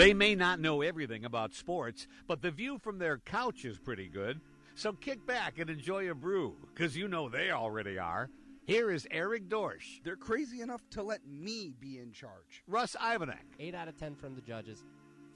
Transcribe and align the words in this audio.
They 0.00 0.14
may 0.14 0.34
not 0.34 0.60
know 0.60 0.80
everything 0.80 1.26
about 1.26 1.52
sports, 1.52 2.06
but 2.26 2.40
the 2.40 2.50
view 2.50 2.78
from 2.78 2.98
their 2.98 3.18
couch 3.18 3.66
is 3.66 3.76
pretty 3.76 4.08
good. 4.08 4.40
So 4.74 4.94
kick 4.94 5.26
back 5.26 5.58
and 5.58 5.68
enjoy 5.68 6.10
a 6.10 6.14
brew, 6.14 6.56
because 6.72 6.96
you 6.96 7.06
know 7.06 7.28
they 7.28 7.50
already 7.50 7.98
are. 7.98 8.30
Here 8.64 8.90
is 8.90 9.06
Eric 9.10 9.50
Dorsch, 9.50 10.02
They're 10.02 10.16
crazy 10.16 10.62
enough 10.62 10.80
to 10.92 11.02
let 11.02 11.20
me 11.26 11.74
be 11.78 11.98
in 11.98 12.12
charge. 12.12 12.62
Russ 12.66 12.96
Ivanek, 12.98 13.44
8 13.58 13.74
out 13.74 13.88
of 13.88 13.98
10 13.98 14.14
from 14.14 14.34
the 14.34 14.40
judges, 14.40 14.84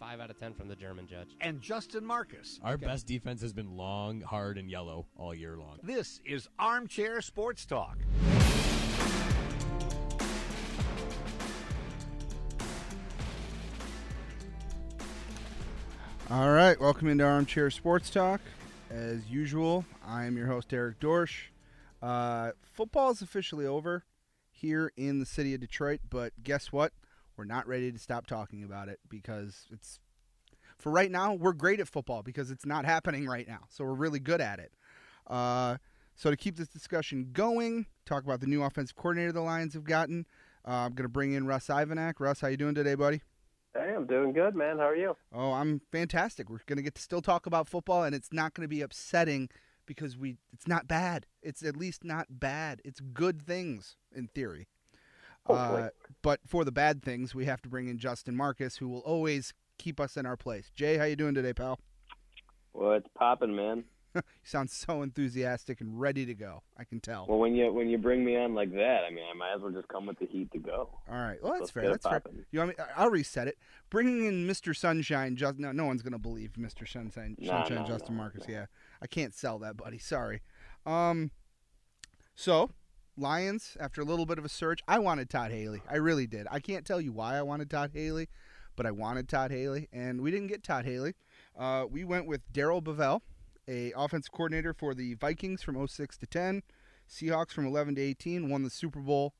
5 0.01 0.21
out 0.21 0.31
of 0.31 0.39
10 0.39 0.55
from 0.55 0.69
the 0.69 0.77
German 0.77 1.07
judge. 1.07 1.37
and 1.43 1.61
Justin 1.61 2.07
Marcus. 2.07 2.59
Our 2.65 2.79
best 2.79 3.07
defense 3.07 3.43
has 3.43 3.53
been 3.53 3.77
long, 3.77 4.23
hard, 4.23 4.57
and 4.57 4.71
yellow 4.71 5.05
all 5.19 5.35
year 5.35 5.59
long. 5.59 5.79
This 5.83 6.23
is 6.25 6.49
Armchair 6.59 7.21
Sports 7.21 7.67
Talk. 7.67 7.99
All 16.31 16.53
right, 16.53 16.81
welcome 16.81 17.09
into 17.09 17.23
Armchair 17.23 17.71
Sports 17.71 18.09
Talk. 18.09 18.41
As 18.91 19.29
usual, 19.29 19.85
I 20.03 20.25
am 20.25 20.39
your 20.39 20.47
host, 20.47 20.73
Eric 20.73 20.99
Dorsch. 20.99 21.49
Uh, 22.01 22.53
football 22.63 23.11
is 23.11 23.21
officially 23.21 23.67
over 23.67 24.05
here 24.51 24.91
in 24.97 25.19
the 25.19 25.27
city 25.27 25.53
of 25.53 25.61
Detroit, 25.61 26.01
but 26.09 26.33
guess 26.43 26.73
what? 26.73 26.95
We're 27.37 27.45
not 27.45 27.69
ready 27.69 27.93
to 27.93 27.99
stop 27.99 28.27
talking 28.27 28.65
about 28.65 28.89
it 28.89 29.01
because 29.07 29.67
it's, 29.71 30.01
for 30.79 30.91
right 30.91 31.11
now, 31.11 31.35
we're 31.35 31.53
great 31.53 31.79
at 31.79 31.89
football 31.89 32.23
because 32.23 32.51
it's 32.51 32.65
not 32.65 32.87
happening 32.87 33.27
right 33.27 33.47
now. 33.47 33.65
So 33.69 33.85
we're 33.85 33.93
really 33.93 34.19
good 34.19 34.41
at 34.41 34.59
it. 34.59 34.73
Uh, 35.27 35.77
so 36.15 36.31
to 36.31 36.39
keep 36.39 36.57
this 36.57 36.69
discussion 36.69 37.29
going, 37.35 37.85
talk 38.07 38.25
about 38.25 38.41
the 38.41 38.47
new 38.47 38.63
offensive 38.63 38.97
coordinator 38.97 39.33
the 39.33 39.43
Lions 39.43 39.75
have 39.75 39.85
gotten. 39.85 40.25
Uh, 40.67 40.71
I'm 40.71 40.95
going 40.95 41.05
to 41.05 41.11
bring 41.11 41.35
in 41.35 41.47
Russ 41.47 41.67
Ivanak. 41.67 42.15
Russ, 42.19 42.41
how 42.41 42.49
you 42.49 42.57
doing 42.57 42.75
today, 42.75 42.95
buddy? 42.95 43.21
Hey, 43.75 43.93
I'm 43.95 44.07
doing 44.07 44.33
good, 44.33 44.55
man. 44.55 44.79
How 44.79 44.89
are 44.89 44.97
you? 44.97 45.17
Oh, 45.33 45.53
I'm 45.53 45.81
fantastic. 45.91 46.49
We're 46.49 46.61
going 46.67 46.77
to 46.77 46.83
get 46.83 46.95
to 46.95 47.03
still 47.03 47.21
talk 47.21 47.47
about 47.47 47.69
football, 47.69 48.05
and 48.05 48.15
it's 48.15 48.33
not 48.33 48.55
going 48.55 48.63
to 48.63 48.69
be 48.69 48.83
upsetting 48.83 49.49
because 49.85 50.17
we 50.17 50.37
it's 50.53 50.69
not 50.69 50.87
bad. 50.87 51.27
It's 51.43 51.63
at 51.65 51.77
least 51.77 52.05
not 52.05 52.27
bad. 52.31 52.81
It's 52.85 53.01
good 53.01 53.43
things 53.45 53.97
in 54.15 54.29
theory. 54.29 54.69
Uh, 55.47 55.89
but 56.23 56.41
for 56.47 56.65
the 56.65 56.73
bad 56.73 57.03
things, 57.03 57.35
we 57.35 57.45
have 57.47 57.61
to 57.63 57.69
bring 57.69 57.89
in 57.89 57.99
Justin 57.99 58.37
Marcus, 58.37 58.77
who 58.77 58.89
will 58.89 59.01
always 59.01 59.53
keep 59.77 60.01
us 60.01 60.17
in 60.17 60.25
our 60.25 60.37
place. 60.37 60.71
Jay, 60.75 60.97
how 60.97 61.05
you 61.05 61.17
doing 61.17 61.35
today, 61.35 61.53
pal? 61.53 61.79
What's 62.73 63.09
popping, 63.15 63.55
man? 63.55 63.85
You 64.45 64.49
sound 64.51 64.71
so 64.71 65.03
enthusiastic 65.03 65.81
and 65.81 65.99
ready 65.99 66.25
to 66.27 66.35
go. 66.35 66.63
I 66.79 66.85
can 66.85 67.01
tell. 67.01 67.27
Well, 67.29 67.39
when 67.39 67.55
you 67.55 67.73
when 67.73 67.89
you 67.89 67.99
bring 67.99 68.25
me 68.25 68.37
on 68.37 68.55
like 68.55 68.73
that, 68.73 69.03
I 69.05 69.11
mean, 69.11 69.25
I 69.29 69.35
might 69.35 69.55
as 69.55 69.63
well 69.63 69.73
just 69.73 69.89
come 69.89 70.07
with 70.07 70.19
the 70.19 70.27
heat 70.27 70.53
to 70.53 70.59
go. 70.59 70.91
All 71.11 71.17
right. 71.17 71.43
Well, 71.43 71.53
that's 71.53 71.63
Let's 71.63 71.71
fair. 71.73 71.91
That's 71.91 72.07
fair. 72.07 72.23
You 72.53 72.61
want 72.61 72.71
me? 72.71 72.85
I'll 72.97 73.11
reset 73.11 73.49
it. 73.49 73.59
Bringing 73.91 74.25
in 74.27 74.47
Mr. 74.47 74.77
Sunshine. 74.77 75.35
Just 75.37 75.59
no, 75.59 75.73
no 75.73 75.85
one's 75.87 76.03
gonna 76.03 76.19
believe 76.19 76.53
Mr. 76.59 76.87
Sunshine. 76.87 77.37
No, 77.39 77.49
Sunshine 77.49 77.79
no, 77.79 77.87
Justin 77.87 78.17
no, 78.17 78.23
Marcus. 78.23 78.45
Yeah, 78.49 78.67
I 79.03 79.07
can't 79.07 79.35
sell 79.35 79.59
that, 79.61 79.77
buddy. 79.77 79.99
Sorry. 79.99 80.43
Um. 80.87 81.31
So, 82.37 82.71
Lions. 83.17 83.77
After 83.81 84.01
a 84.01 84.05
little 84.05 84.27
bit 84.27 84.39
of 84.39 84.45
a 84.45 84.49
search, 84.49 84.81
I 84.87 84.99
wanted 84.99 85.31
Todd 85.31 85.51
Haley. 85.51 85.83
I 85.91 85.97
really 85.97 86.27
did. 86.27 86.47
I 86.51 86.61
can't 86.61 86.85
tell 86.85 87.01
you 87.01 87.13
why 87.13 87.37
I 87.37 87.43
wanted 87.43 87.71
Todd 87.71 87.91
Haley, 87.95 88.29
but 88.77 88.87
I 88.87 88.91
wanted 88.91 89.29
Todd 89.29 89.51
Haley, 89.51 89.89
and 89.93 90.21
we 90.21 90.31
didn't 90.31 90.49
get 90.49 90.63
Todd 90.63 90.85
Haley. 90.85 91.15
Uh, 91.59 91.87
we 91.91 92.05
went 92.05 92.27
with 92.27 92.41
Darrell 92.53 92.83
Bevell, 92.83 93.21
a 93.69 93.93
offensive 93.97 94.33
coordinator 94.33 94.73
for 94.73 94.95
the 94.95 95.15
Vikings 95.15 95.63
from 95.63 95.87
06 95.87 96.17
to 96.19 96.27
10, 96.27 96.63
Seahawks 97.09 97.53
from 97.53 97.67
11 97.67 97.97
to 97.97 98.01
18, 98.01 98.49
won 98.49 98.63
the 98.63 98.71
Super 98.71 99.01
Bowl 99.01 99.35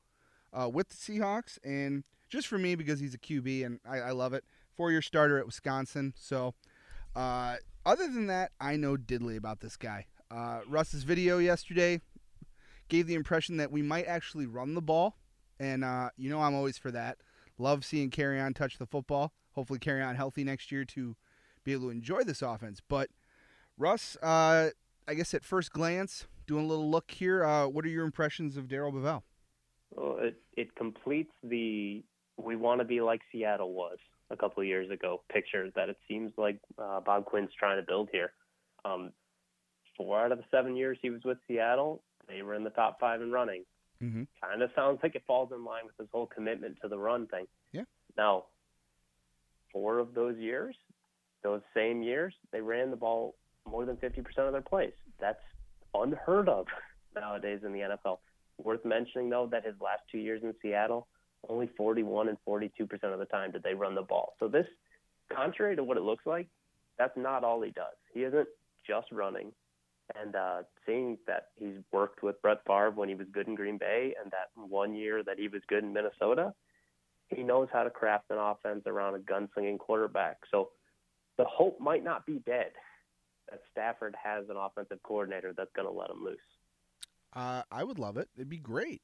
uh, 0.53 0.69
with 0.69 0.89
the 0.89 0.95
Seahawks, 0.95 1.57
and 1.63 2.03
just 2.29 2.47
for 2.47 2.57
me 2.57 2.75
because 2.75 2.99
he's 2.99 3.13
a 3.13 3.19
QB 3.19 3.65
and 3.65 3.79
I, 3.89 3.99
I 3.99 4.11
love 4.11 4.33
it. 4.33 4.43
Four 4.75 4.91
year 4.91 5.01
starter 5.01 5.37
at 5.37 5.45
Wisconsin. 5.45 6.13
So, 6.17 6.53
uh, 7.15 7.55
other 7.85 8.07
than 8.07 8.27
that, 8.27 8.51
I 8.59 8.75
know 8.75 8.97
diddly 8.97 9.37
about 9.37 9.61
this 9.61 9.77
guy. 9.77 10.07
Uh, 10.29 10.61
Russ's 10.67 11.03
video 11.03 11.37
yesterday 11.37 12.01
gave 12.89 13.07
the 13.07 13.13
impression 13.13 13.57
that 13.57 13.71
we 13.71 13.81
might 13.81 14.05
actually 14.05 14.45
run 14.45 14.73
the 14.73 14.81
ball, 14.81 15.15
and 15.59 15.83
uh, 15.83 16.09
you 16.17 16.29
know 16.29 16.41
I'm 16.41 16.55
always 16.55 16.77
for 16.77 16.91
that. 16.91 17.17
Love 17.57 17.85
seeing 17.85 18.09
Kerryon 18.09 18.53
touch 18.53 18.77
the 18.77 18.85
football. 18.85 19.31
Hopefully, 19.51 19.79
Kerryon 19.79 20.15
healthy 20.15 20.43
next 20.43 20.71
year 20.71 20.83
to 20.85 21.15
be 21.63 21.71
able 21.71 21.83
to 21.83 21.89
enjoy 21.89 22.23
this 22.23 22.41
offense. 22.41 22.81
But 22.85 23.09
Russ, 23.77 24.17
uh, 24.21 24.69
I 25.07 25.13
guess 25.13 25.33
at 25.33 25.43
first 25.43 25.71
glance, 25.71 26.27
doing 26.47 26.65
a 26.65 26.67
little 26.67 26.89
look 26.89 27.11
here, 27.11 27.43
uh, 27.43 27.67
what 27.67 27.85
are 27.85 27.89
your 27.89 28.05
impressions 28.05 28.57
of 28.57 28.67
Darrell 28.67 28.91
Bevell? 28.91 29.23
Well, 29.91 30.17
it 30.19 30.41
it 30.55 30.75
completes 30.75 31.31
the 31.43 32.03
we 32.37 32.55
want 32.55 32.79
to 32.79 32.85
be 32.85 33.01
like 33.01 33.21
Seattle 33.31 33.73
was 33.73 33.97
a 34.29 34.35
couple 34.35 34.61
of 34.61 34.67
years 34.67 34.89
ago 34.89 35.21
picture 35.31 35.69
that 35.75 35.89
it 35.89 35.97
seems 36.07 36.31
like 36.37 36.59
uh, 36.77 36.99
Bob 36.99 37.25
Quinn's 37.25 37.51
trying 37.57 37.77
to 37.77 37.85
build 37.85 38.09
here. 38.11 38.31
Um, 38.83 39.11
four 39.95 40.19
out 40.19 40.31
of 40.31 40.37
the 40.37 40.43
seven 40.51 40.75
years 40.75 40.97
he 41.01 41.09
was 41.09 41.21
with 41.23 41.37
Seattle, 41.47 42.01
they 42.27 42.41
were 42.41 42.55
in 42.55 42.63
the 42.63 42.69
top 42.71 42.99
five 42.99 43.21
in 43.21 43.31
running. 43.31 43.63
Mm-hmm. 44.03 44.23
kind 44.43 44.61
of 44.61 44.69
sounds 44.75 44.99
like 45.01 45.15
it 45.15 45.23
falls 45.25 45.51
in 45.55 45.63
line 45.63 45.85
with 45.85 45.95
his 45.97 46.09
whole 46.11 46.27
commitment 46.27 46.77
to 46.81 46.89
the 46.89 46.97
run 46.97 47.27
thing. 47.27 47.45
Yeah. 47.71 47.83
Now, 48.17 48.43
four 49.71 49.99
of 49.99 50.13
those 50.13 50.37
years, 50.37 50.75
those 51.43 51.61
same 51.73 52.03
years, 52.03 52.33
they 52.51 52.59
ran 52.59 52.91
the 52.91 52.97
ball 52.97 53.35
more 53.69 53.85
than 53.85 53.97
50% 53.97 54.19
of 54.37 54.51
their 54.51 54.61
plays. 54.61 54.93
That's 55.19 55.41
unheard 55.93 56.49
of 56.49 56.67
nowadays 57.15 57.61
in 57.65 57.73
the 57.73 57.79
NFL. 57.79 58.19
Worth 58.63 58.85
mentioning, 58.85 59.29
though, 59.29 59.47
that 59.51 59.65
his 59.65 59.75
last 59.81 60.01
two 60.11 60.17
years 60.17 60.41
in 60.43 60.53
Seattle, 60.61 61.07
only 61.49 61.69
41 61.77 62.29
and 62.29 62.37
42% 62.47 62.79
of 63.03 63.19
the 63.19 63.25
time 63.25 63.51
did 63.51 63.63
they 63.63 63.73
run 63.73 63.95
the 63.95 64.01
ball. 64.01 64.33
So 64.39 64.47
this, 64.47 64.65
contrary 65.33 65.75
to 65.75 65.83
what 65.83 65.97
it 65.97 66.03
looks 66.03 66.25
like, 66.25 66.47
that's 66.97 67.15
not 67.17 67.43
all 67.43 67.61
he 67.61 67.71
does. 67.71 67.95
He 68.13 68.23
isn't 68.23 68.47
just 68.87 69.11
running. 69.11 69.51
And 70.21 70.35
uh, 70.35 70.63
seeing 70.85 71.17
that 71.27 71.47
he's 71.55 71.75
worked 71.91 72.23
with 72.23 72.41
Brett 72.41 72.61
Favre 72.65 72.91
when 72.91 73.09
he 73.09 73.15
was 73.15 73.27
good 73.33 73.47
in 73.47 73.55
Green 73.55 73.77
Bay, 73.77 74.13
and 74.21 74.31
that 74.31 74.49
one 74.55 74.93
year 74.93 75.23
that 75.23 75.39
he 75.39 75.47
was 75.47 75.61
good 75.67 75.83
in 75.83 75.93
Minnesota, 75.93 76.53
he 77.29 77.41
knows 77.41 77.67
how 77.73 77.83
to 77.83 77.89
craft 77.89 78.25
an 78.29 78.37
offense 78.37 78.83
around 78.85 79.15
a 79.15 79.19
gunslinging 79.19 79.79
quarterback. 79.79 80.37
So 80.51 80.69
the 81.37 81.45
hope 81.45 81.79
might 81.79 82.03
not 82.03 82.25
be 82.25 82.41
dead 82.45 82.71
that 83.49 83.61
Stafford 83.71 84.15
has 84.21 84.49
an 84.49 84.57
offensive 84.57 85.01
coordinator 85.03 85.53
that's 85.55 85.71
going 85.75 85.87
to 85.87 85.93
let 85.93 86.09
him 86.09 86.23
loose. 86.23 86.37
Uh, 87.33 87.63
I 87.71 87.83
would 87.83 87.99
love 87.99 88.17
it. 88.17 88.29
It'd 88.35 88.49
be 88.49 88.57
great. 88.57 89.01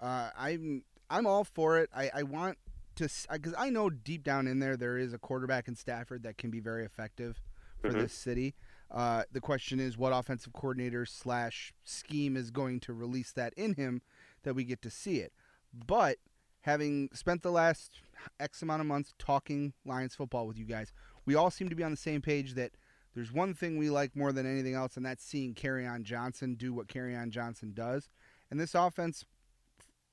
Uh, 0.00 0.30
I'm 0.36 0.82
I'm 1.10 1.26
all 1.26 1.44
for 1.44 1.78
it. 1.78 1.90
I, 1.94 2.10
I 2.14 2.22
want 2.24 2.58
to 2.96 3.08
because 3.30 3.54
I 3.56 3.70
know 3.70 3.88
deep 3.90 4.24
down 4.24 4.46
in 4.46 4.58
there 4.58 4.76
there 4.76 4.98
is 4.98 5.12
a 5.12 5.18
quarterback 5.18 5.68
in 5.68 5.76
Stafford 5.76 6.22
that 6.24 6.38
can 6.38 6.50
be 6.50 6.60
very 6.60 6.84
effective 6.84 7.40
for 7.80 7.90
Mhm. 7.90 8.00
this 8.02 8.12
city. 8.12 8.54
Uh, 8.90 9.22
the 9.32 9.40
question 9.40 9.80
is 9.80 9.96
what 9.96 10.10
offensive 10.12 10.52
coordinator 10.52 11.06
slash 11.06 11.72
scheme 11.84 12.36
is 12.36 12.50
going 12.50 12.80
to 12.80 12.92
release 12.92 13.32
that 13.32 13.54
in 13.54 13.74
him 13.74 14.02
that 14.42 14.54
we 14.54 14.64
get 14.64 14.82
to 14.82 14.90
see 14.90 15.18
it. 15.20 15.32
But 15.72 16.18
having 16.62 17.08
spent 17.14 17.42
the 17.42 17.50
last 17.52 18.00
X 18.38 18.60
amount 18.60 18.80
of 18.80 18.86
months 18.86 19.14
talking 19.18 19.72
Lions 19.84 20.14
football 20.14 20.46
with 20.46 20.58
you 20.58 20.64
guys, 20.66 20.92
we 21.24 21.34
all 21.34 21.50
seem 21.50 21.68
to 21.70 21.74
be 21.76 21.82
on 21.84 21.90
the 21.92 21.96
same 21.96 22.20
page 22.20 22.54
that 22.54 22.72
there's 23.14 23.32
one 23.32 23.54
thing 23.54 23.76
we 23.76 23.90
like 23.90 24.16
more 24.16 24.32
than 24.32 24.46
anything 24.46 24.74
else, 24.74 24.96
and 24.96 25.04
that's 25.04 25.24
seeing 25.24 25.56
On 25.64 26.02
Johnson 26.02 26.54
do 26.54 26.72
what 26.72 26.94
On 26.96 27.30
Johnson 27.30 27.72
does. 27.74 28.08
And 28.50 28.58
this 28.58 28.74
offense, 28.74 29.24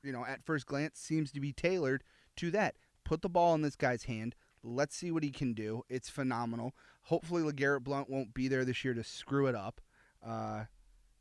you 0.04 0.12
know, 0.12 0.26
at 0.26 0.44
first 0.44 0.66
glance, 0.66 1.00
seems 1.00 1.32
to 1.32 1.40
be 1.40 1.54
tailored 1.54 2.04
to 2.38 2.52
that. 2.52 2.76
Put 3.04 3.22
the 3.22 3.30
ball 3.30 3.56
in 3.56 3.62
this 3.62 3.76
guy's 3.76 4.04
hand. 4.04 4.36
Let's 4.64 4.96
see 4.96 5.12
what 5.12 5.24
he 5.24 5.32
can 5.32 5.54
do. 5.54 5.84
It's 5.90 6.10
phenomenal. 6.10 6.74
Hopefully, 7.04 7.42
LeGarrette 7.42 7.84
Blunt 7.84 8.10
won't 8.10 8.34
be 8.34 8.48
there 8.48 8.66
this 8.66 8.84
year 8.84 8.94
to 8.94 9.04
screw 9.04 9.48
it 9.48 9.56
up. 9.56 9.81
Uh, 10.26 10.66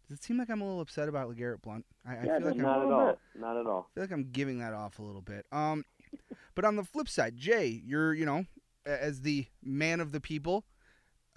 does 0.09 0.19
it 0.19 0.25
seem 0.25 0.39
like 0.39 0.51
I'm 0.51 0.61
a 0.61 0.65
little 0.65 0.81
upset 0.81 1.09
about 1.09 1.31
LeGarrette 1.31 1.63
Blunt? 1.63 1.87
I, 2.07 2.17
I 2.17 2.23
feel 2.23 2.33
like 2.33 2.55
I'm, 2.55 2.59
not 2.59 2.83
at 2.83 2.93
all. 2.93 3.19
Not 3.39 3.57
at 3.57 3.67
all. 3.67 3.89
I 3.91 3.95
feel 3.95 4.05
like 4.05 4.13
I'm 4.13 4.31
giving 4.33 4.59
that 4.59 4.75
off 4.75 4.99
a 4.99 5.03
little 5.03 5.21
bit. 5.21 5.47
Um, 5.53 5.85
but 6.55 6.65
on 6.65 6.77
the 6.77 6.85
flip 6.85 7.09
side, 7.09 7.37
Jay, 7.37 7.83
you're 7.85 8.15
you 8.15 8.27
know 8.27 8.45
as 8.87 9.21
the 9.21 9.47
man 9.63 10.01
of 10.01 10.13
the 10.13 10.21
people, 10.21 10.65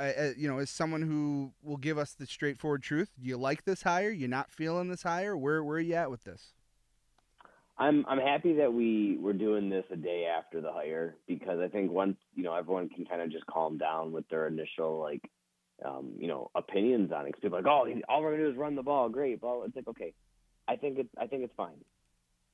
uh, 0.02 0.14
uh, 0.18 0.30
you 0.36 0.48
know 0.48 0.58
as 0.58 0.70
someone 0.70 1.04
who 1.04 1.54
will 1.64 1.78
give 1.78 1.98
us 1.98 2.14
the 2.14 2.26
straightforward 2.26 2.82
truth. 2.82 3.12
Do 3.22 3.28
you 3.28 3.38
like 3.38 3.66
this 3.66 3.84
hire? 3.84 4.10
You 4.10 4.28
not 4.28 4.50
feeling 4.50 4.90
this 4.90 5.04
hire? 5.04 5.38
Where 5.38 5.64
where 5.64 5.78
are 5.78 5.82
you 5.82 5.94
at 5.94 6.10
with 6.10 6.24
this? 6.24 6.54
I'm 7.78 8.06
I'm 8.08 8.20
happy 8.20 8.54
that 8.54 8.74
we 8.74 9.18
we're 9.20 9.34
doing 9.34 9.70
this 9.70 9.86
a 9.92 9.96
day 9.96 10.26
after 10.26 10.62
the 10.62 10.72
hire 10.72 11.16
because 11.28 11.60
I 11.60 11.68
think 11.68 11.92
once 11.92 12.18
you 12.36 12.44
know 12.44 12.56
everyone 12.56 12.90
can 12.90 13.06
kind 13.06 13.22
of 13.22 13.32
just 13.32 13.46
calm 13.46 13.78
down 13.78 14.12
with 14.12 14.28
their 14.30 14.48
initial 14.48 15.00
like 15.00 15.22
um, 15.86 16.14
you 16.18 16.28
know 16.28 16.50
opinions 16.56 17.12
on 17.12 17.28
it. 17.28 17.34
Cause 17.34 17.42
people 17.42 17.58
are 17.58 17.62
like, 17.62 17.72
oh, 17.72 18.02
all 18.10 18.22
we're 18.22 18.32
gonna 18.32 18.44
do 18.44 18.50
is 18.52 18.58
run 18.58 18.76
the 18.76 18.84
ball, 18.84 19.10
great. 19.10 19.42
Well, 19.42 19.64
it's 19.66 19.76
like 19.76 19.88
okay, 19.88 20.14
I 20.68 20.76
think 20.78 20.98
it's 21.00 21.10
I 21.20 21.28
think 21.28 21.44
it's 21.44 21.54
fine. 21.56 21.78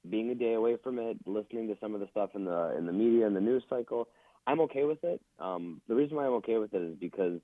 Being 0.09 0.29
a 0.29 0.35
day 0.35 0.53
away 0.53 0.77
from 0.81 0.99
it, 0.99 1.17
listening 1.25 1.67
to 1.67 1.77
some 1.81 1.93
of 1.93 1.99
the 1.99 2.07
stuff 2.11 2.31
in 2.35 2.45
the 2.45 2.75
in 2.77 2.85
the 2.85 2.93
media 2.93 3.25
and 3.25 3.35
the 3.35 3.41
news 3.41 3.63
cycle, 3.69 4.07
I'm 4.47 4.61
okay 4.61 4.85
with 4.85 5.03
it. 5.03 5.21
Um, 5.39 5.81
the 5.87 5.95
reason 5.95 6.15
why 6.15 6.25
I'm 6.25 6.33
okay 6.33 6.57
with 6.57 6.73
it 6.73 6.81
is 6.81 6.95
because 6.99 7.39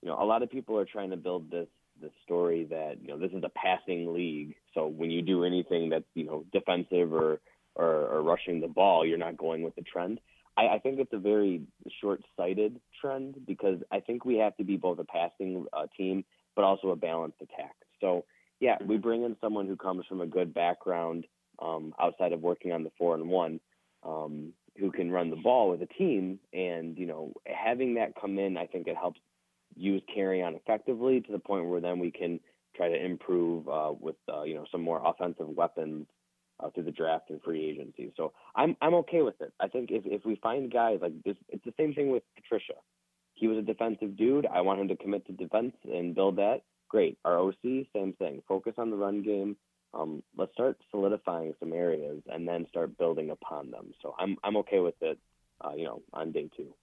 you 0.00 0.08
know 0.08 0.16
a 0.20 0.24
lot 0.24 0.42
of 0.42 0.50
people 0.50 0.78
are 0.78 0.86
trying 0.86 1.10
to 1.10 1.16
build 1.16 1.50
this 1.50 1.68
this 2.00 2.12
story 2.24 2.64
that 2.70 2.96
you 3.02 3.08
know 3.08 3.18
this 3.18 3.32
is 3.32 3.42
a 3.44 3.50
passing 3.50 4.14
league. 4.14 4.54
So 4.72 4.86
when 4.86 5.10
you 5.10 5.20
do 5.20 5.44
anything 5.44 5.90
that's 5.90 6.04
you 6.14 6.24
know 6.24 6.44
defensive 6.52 7.12
or 7.12 7.40
or, 7.74 8.06
or 8.06 8.22
rushing 8.22 8.60
the 8.60 8.68
ball, 8.68 9.04
you're 9.04 9.18
not 9.18 9.36
going 9.36 9.62
with 9.62 9.74
the 9.74 9.82
trend. 9.82 10.20
I, 10.56 10.68
I 10.68 10.78
think 10.78 11.00
it's 11.00 11.12
a 11.12 11.18
very 11.18 11.62
short-sighted 12.00 12.80
trend 13.00 13.34
because 13.44 13.78
I 13.90 13.98
think 13.98 14.24
we 14.24 14.36
have 14.36 14.56
to 14.58 14.64
be 14.64 14.76
both 14.76 15.00
a 15.00 15.04
passing 15.04 15.66
uh, 15.72 15.86
team 15.96 16.24
but 16.54 16.62
also 16.62 16.90
a 16.90 16.96
balanced 16.96 17.38
attack. 17.42 17.74
So 18.00 18.24
yeah, 18.60 18.76
we 18.86 18.96
bring 18.96 19.24
in 19.24 19.36
someone 19.40 19.66
who 19.66 19.76
comes 19.76 20.06
from 20.08 20.20
a 20.20 20.26
good 20.26 20.54
background 20.54 21.26
um, 21.60 21.92
outside 22.00 22.32
of 22.32 22.40
working 22.42 22.70
on 22.70 22.84
the 22.84 22.92
four 22.96 23.14
and 23.14 23.28
one, 23.28 23.60
um, 24.04 24.52
who 24.78 24.90
can 24.90 25.10
run 25.10 25.30
the 25.30 25.36
ball 25.36 25.70
with 25.70 25.82
a 25.82 25.86
team, 25.86 26.38
and 26.52 26.98
you 26.98 27.06
know 27.06 27.32
having 27.46 27.94
that 27.94 28.14
come 28.20 28.38
in, 28.38 28.56
I 28.56 28.66
think 28.66 28.86
it 28.86 28.96
helps 28.96 29.20
use 29.76 30.02
Kerryon 30.16 30.56
effectively 30.56 31.20
to 31.20 31.32
the 31.32 31.38
point 31.38 31.66
where 31.66 31.80
then 31.80 31.98
we 31.98 32.10
can 32.10 32.40
try 32.76 32.88
to 32.88 33.04
improve 33.04 33.68
uh, 33.68 33.92
with 33.98 34.16
uh, 34.32 34.42
you 34.42 34.54
know 34.54 34.66
some 34.70 34.82
more 34.82 35.02
offensive 35.04 35.48
weapons 35.48 36.06
uh, 36.60 36.70
through 36.70 36.84
the 36.84 36.92
draft 36.92 37.30
and 37.30 37.42
free 37.42 37.64
agency. 37.64 38.12
So 38.16 38.32
I'm 38.54 38.76
I'm 38.80 38.94
okay 38.94 39.22
with 39.22 39.40
it. 39.40 39.52
I 39.60 39.68
think 39.68 39.90
if 39.90 40.04
if 40.06 40.24
we 40.24 40.36
find 40.36 40.72
guys 40.72 40.98
like 41.02 41.12
this, 41.24 41.36
it's 41.48 41.64
the 41.64 41.74
same 41.78 41.94
thing 41.94 42.10
with 42.10 42.22
Patricia. 42.34 42.74
He 43.34 43.48
was 43.48 43.58
a 43.58 43.62
defensive 43.62 44.16
dude. 44.16 44.46
I 44.46 44.60
want 44.60 44.80
him 44.80 44.88
to 44.88 44.96
commit 44.96 45.26
to 45.26 45.32
defense 45.32 45.74
and 45.84 46.14
build 46.14 46.36
that. 46.36 46.62
Great. 46.88 47.18
Our 47.24 47.40
OC, 47.40 47.86
same 47.92 48.14
thing. 48.18 48.42
Focus 48.46 48.74
on 48.78 48.90
the 48.90 48.96
run 48.96 49.22
game. 49.22 49.56
Um, 49.94 50.22
let's 50.36 50.52
start 50.52 50.76
solidifying 50.90 51.54
some 51.60 51.72
areas 51.72 52.22
and 52.28 52.48
then 52.48 52.66
start 52.68 52.98
building 52.98 53.30
upon 53.30 53.70
them. 53.70 53.92
So 54.02 54.14
I'm 54.18 54.36
I'm 54.42 54.56
okay 54.58 54.80
with 54.80 55.00
it. 55.00 55.18
Uh, 55.60 55.72
you 55.76 55.84
know, 55.84 56.02
on 56.12 56.32
day 56.32 56.50
two. 56.56 56.74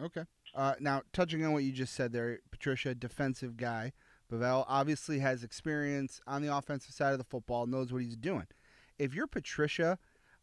Okay. 0.00 0.24
Uh, 0.54 0.74
now, 0.80 1.02
touching 1.12 1.44
on 1.44 1.52
what 1.52 1.62
you 1.62 1.72
just 1.72 1.94
said 1.94 2.12
there, 2.12 2.40
Patricia, 2.50 2.94
defensive 2.94 3.56
guy. 3.56 3.92
Bevell 4.30 4.64
obviously 4.68 5.18
has 5.18 5.42
experience 5.42 6.20
on 6.26 6.42
the 6.42 6.54
offensive 6.54 6.94
side 6.94 7.12
of 7.12 7.18
the 7.18 7.24
football, 7.24 7.66
knows 7.66 7.92
what 7.92 8.02
he's 8.02 8.16
doing. 8.16 8.46
If 8.98 9.14
you're 9.14 9.26
Patricia, 9.26 9.98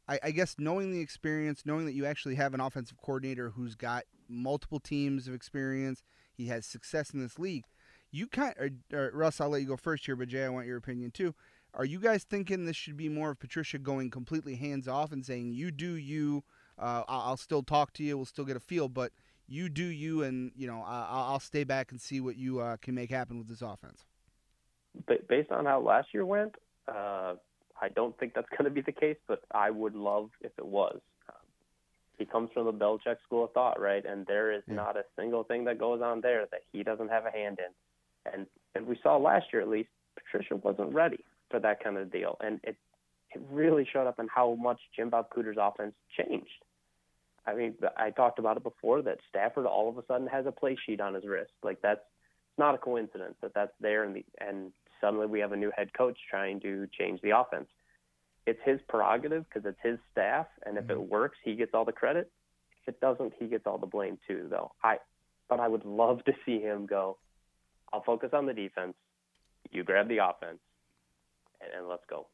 I, 0.08 0.20
I 0.24 0.32
guess 0.32 0.56
knowing 0.58 0.92
the 0.92 1.00
experience, 1.00 1.64
knowing 1.66 1.86
that 1.86 1.94
you 1.94 2.06
actually 2.06 2.36
have 2.36 2.54
an 2.54 2.60
offensive 2.60 2.98
coordinator 2.98 3.52
who's 3.52 3.76
got 3.76 4.04
multiple 4.28 4.80
teams 4.80 5.28
of 5.28 5.34
experience, 5.34 6.04
he 6.34 6.48
has 6.48 6.66
success 6.66 7.12
in 7.12 7.22
this 7.22 7.40
league. 7.40 7.66
You 8.12 8.28
kind, 8.28 8.54
or, 8.58 8.70
or 8.98 9.12
Russ, 9.14 9.42
I'll 9.42 9.50
let 9.50 9.62
you 9.62 9.68
go 9.68 9.78
first 9.78 10.06
here, 10.06 10.16
but 10.16 10.30
Jay, 10.30 10.46
I 10.46 10.50
want 10.50 10.68
your 10.68 10.78
opinion 10.78 11.12
too. 11.12 11.36
Are 11.78 11.86
you 11.86 12.00
guys 12.00 12.24
thinking 12.24 12.66
this 12.66 12.76
should 12.76 12.98
be 12.98 13.08
more 13.08 13.30
of 13.30 13.40
Patricia 13.40 13.78
going 13.78 14.10
completely 14.10 14.56
hands 14.56 14.88
off 14.88 15.12
and 15.12 15.24
saying, 15.24 15.54
"You 15.54 15.70
do 15.70 15.94
you, 15.94 16.44
uh, 16.80 17.04
I'll 17.08 17.38
still 17.38 17.62
talk 17.62 17.94
to 17.94 18.04
you, 18.04 18.18
we'll 18.18 18.26
still 18.26 18.46
get 18.46 18.58
a 18.58 18.60
feel, 18.60 18.90
but 18.90 19.12
you 19.48 19.70
do 19.70 19.84
you, 19.86 20.24
and 20.24 20.52
you 20.56 20.66
know 20.66 20.82
I'll, 20.84 21.34
I'll 21.34 21.40
stay 21.40 21.64
back 21.64 21.92
and 21.92 22.02
see 22.02 22.20
what 22.20 22.36
you 22.36 22.60
uh, 22.60 22.78
can 22.78 22.96
make 22.96 23.12
happen 23.12 23.38
with 23.38 23.48
this 23.48 23.62
offense." 23.62 24.06
Based 25.30 25.52
on 25.52 25.66
how 25.66 25.80
last 25.80 26.08
year 26.16 26.26
went, 26.26 26.56
uh, 26.88 27.36
I 27.80 27.90
don't 27.96 28.18
think 28.18 28.34
that's 28.34 28.50
going 28.58 28.66
to 28.66 28.72
be 28.72 28.82
the 28.82 28.92
case. 28.92 29.18
But 29.28 29.44
I 29.52 29.70
would 29.70 29.94
love 29.94 30.32
if 30.42 30.52
it 30.58 30.66
was. 30.66 31.00
He 32.18 32.26
comes 32.26 32.50
from 32.52 32.66
the 32.66 32.74
Belichick 32.74 33.18
school 33.24 33.44
of 33.44 33.52
thought, 33.52 33.80
right? 33.80 34.04
And 34.04 34.26
there 34.26 34.52
is 34.52 34.64
Yeah. 34.68 34.74
not 34.74 34.98
a 34.98 35.06
single 35.16 35.44
thing 35.44 35.66
that 35.66 35.78
goes 35.78 36.02
on 36.02 36.22
there 36.22 36.48
that 36.50 36.62
he 36.72 36.82
doesn't 36.82 37.10
have 37.10 37.28
a 37.28 37.32
hand 37.32 37.60
in. 37.60 38.34
And 38.34 38.48
and 38.74 38.88
we 38.88 39.00
saw 39.04 39.18
last 39.18 39.54
year 39.54 39.62
at 39.62 39.68
least 39.68 39.90
Patricia 40.16 40.56
wasn't 40.56 40.96
ready 40.96 41.24
for 41.50 41.60
that 41.60 41.84
kind 41.84 41.98
of 41.98 42.12
deal, 42.12 42.38
and 42.42 42.60
it 42.64 42.76
it 43.34 43.42
really 43.52 43.88
showed 43.92 44.08
up 44.08 44.20
in 44.20 44.28
how 44.34 44.56
much 44.56 44.80
Jim 44.96 45.10
Bob 45.10 45.30
Cooter's 45.30 45.58
offense 45.60 45.94
changed. 46.18 46.64
I 47.46 47.56
mean, 47.56 47.76
I 47.98 48.10
talked 48.10 48.40
about 48.40 48.58
it 48.58 48.64
before 48.64 49.02
that 49.04 49.20
Stafford 49.30 49.66
all 49.66 49.90
of 49.90 49.98
a 49.98 50.04
sudden 50.08 50.28
has 50.28 50.46
a 50.46 50.52
play 50.52 50.78
sheet 50.86 51.00
on 51.00 51.14
his 51.14 51.26
wrist. 51.26 51.52
Like 51.64 51.82
that's 51.82 52.00
it's 52.00 52.60
not 52.60 52.76
a 52.76 52.78
coincidence 52.78 53.36
that 53.42 53.54
that's 53.54 53.72
there, 53.80 54.04
and 54.04 54.16
the, 54.16 54.26
and 54.40 54.72
suddenly 55.00 55.28
we 55.28 55.40
have 55.40 55.52
a 55.52 55.58
new 55.58 55.72
head 55.76 55.94
coach 55.94 56.18
trying 56.30 56.60
to 56.62 56.88
change 56.98 57.22
the 57.22 57.38
offense. 57.38 57.68
It's 58.46 58.60
his 58.64 58.80
prerogative 58.90 59.46
because 59.48 59.68
it's 59.68 59.80
his 59.84 60.00
staff, 60.12 60.48
and 60.66 60.78
if 60.78 60.90
it 60.90 60.98
mm-hmm. 60.98 61.10
works, 61.10 61.38
he 61.44 61.56
gets 61.56 61.72
all 61.74 61.86
the 61.86 61.92
credit. 61.92 62.32
If 62.82 62.96
it 62.96 63.02
doesn't, 63.02 63.34
he 63.40 63.48
gets 63.48 63.68
all 63.68 63.78
the 63.78 63.88
blame 63.88 64.18
too. 64.28 64.48
Though 64.50 64.72
I, 64.84 64.98
but 65.50 65.60
I 65.60 65.68
would 65.68 65.86
love 65.86 66.24
to 66.26 66.34
see 66.46 66.60
him 66.60 66.86
go. 66.86 67.18
I'll 67.94 68.04
focus 68.04 68.32
on 68.34 68.46
the 68.46 68.54
defense. 68.54 68.96
You 69.72 69.84
grab 69.84 70.08
the 70.08 70.18
offense, 70.18 70.60
and, 71.62 71.72
and 71.74 71.88
let's 71.88 72.06
go. 72.10 72.28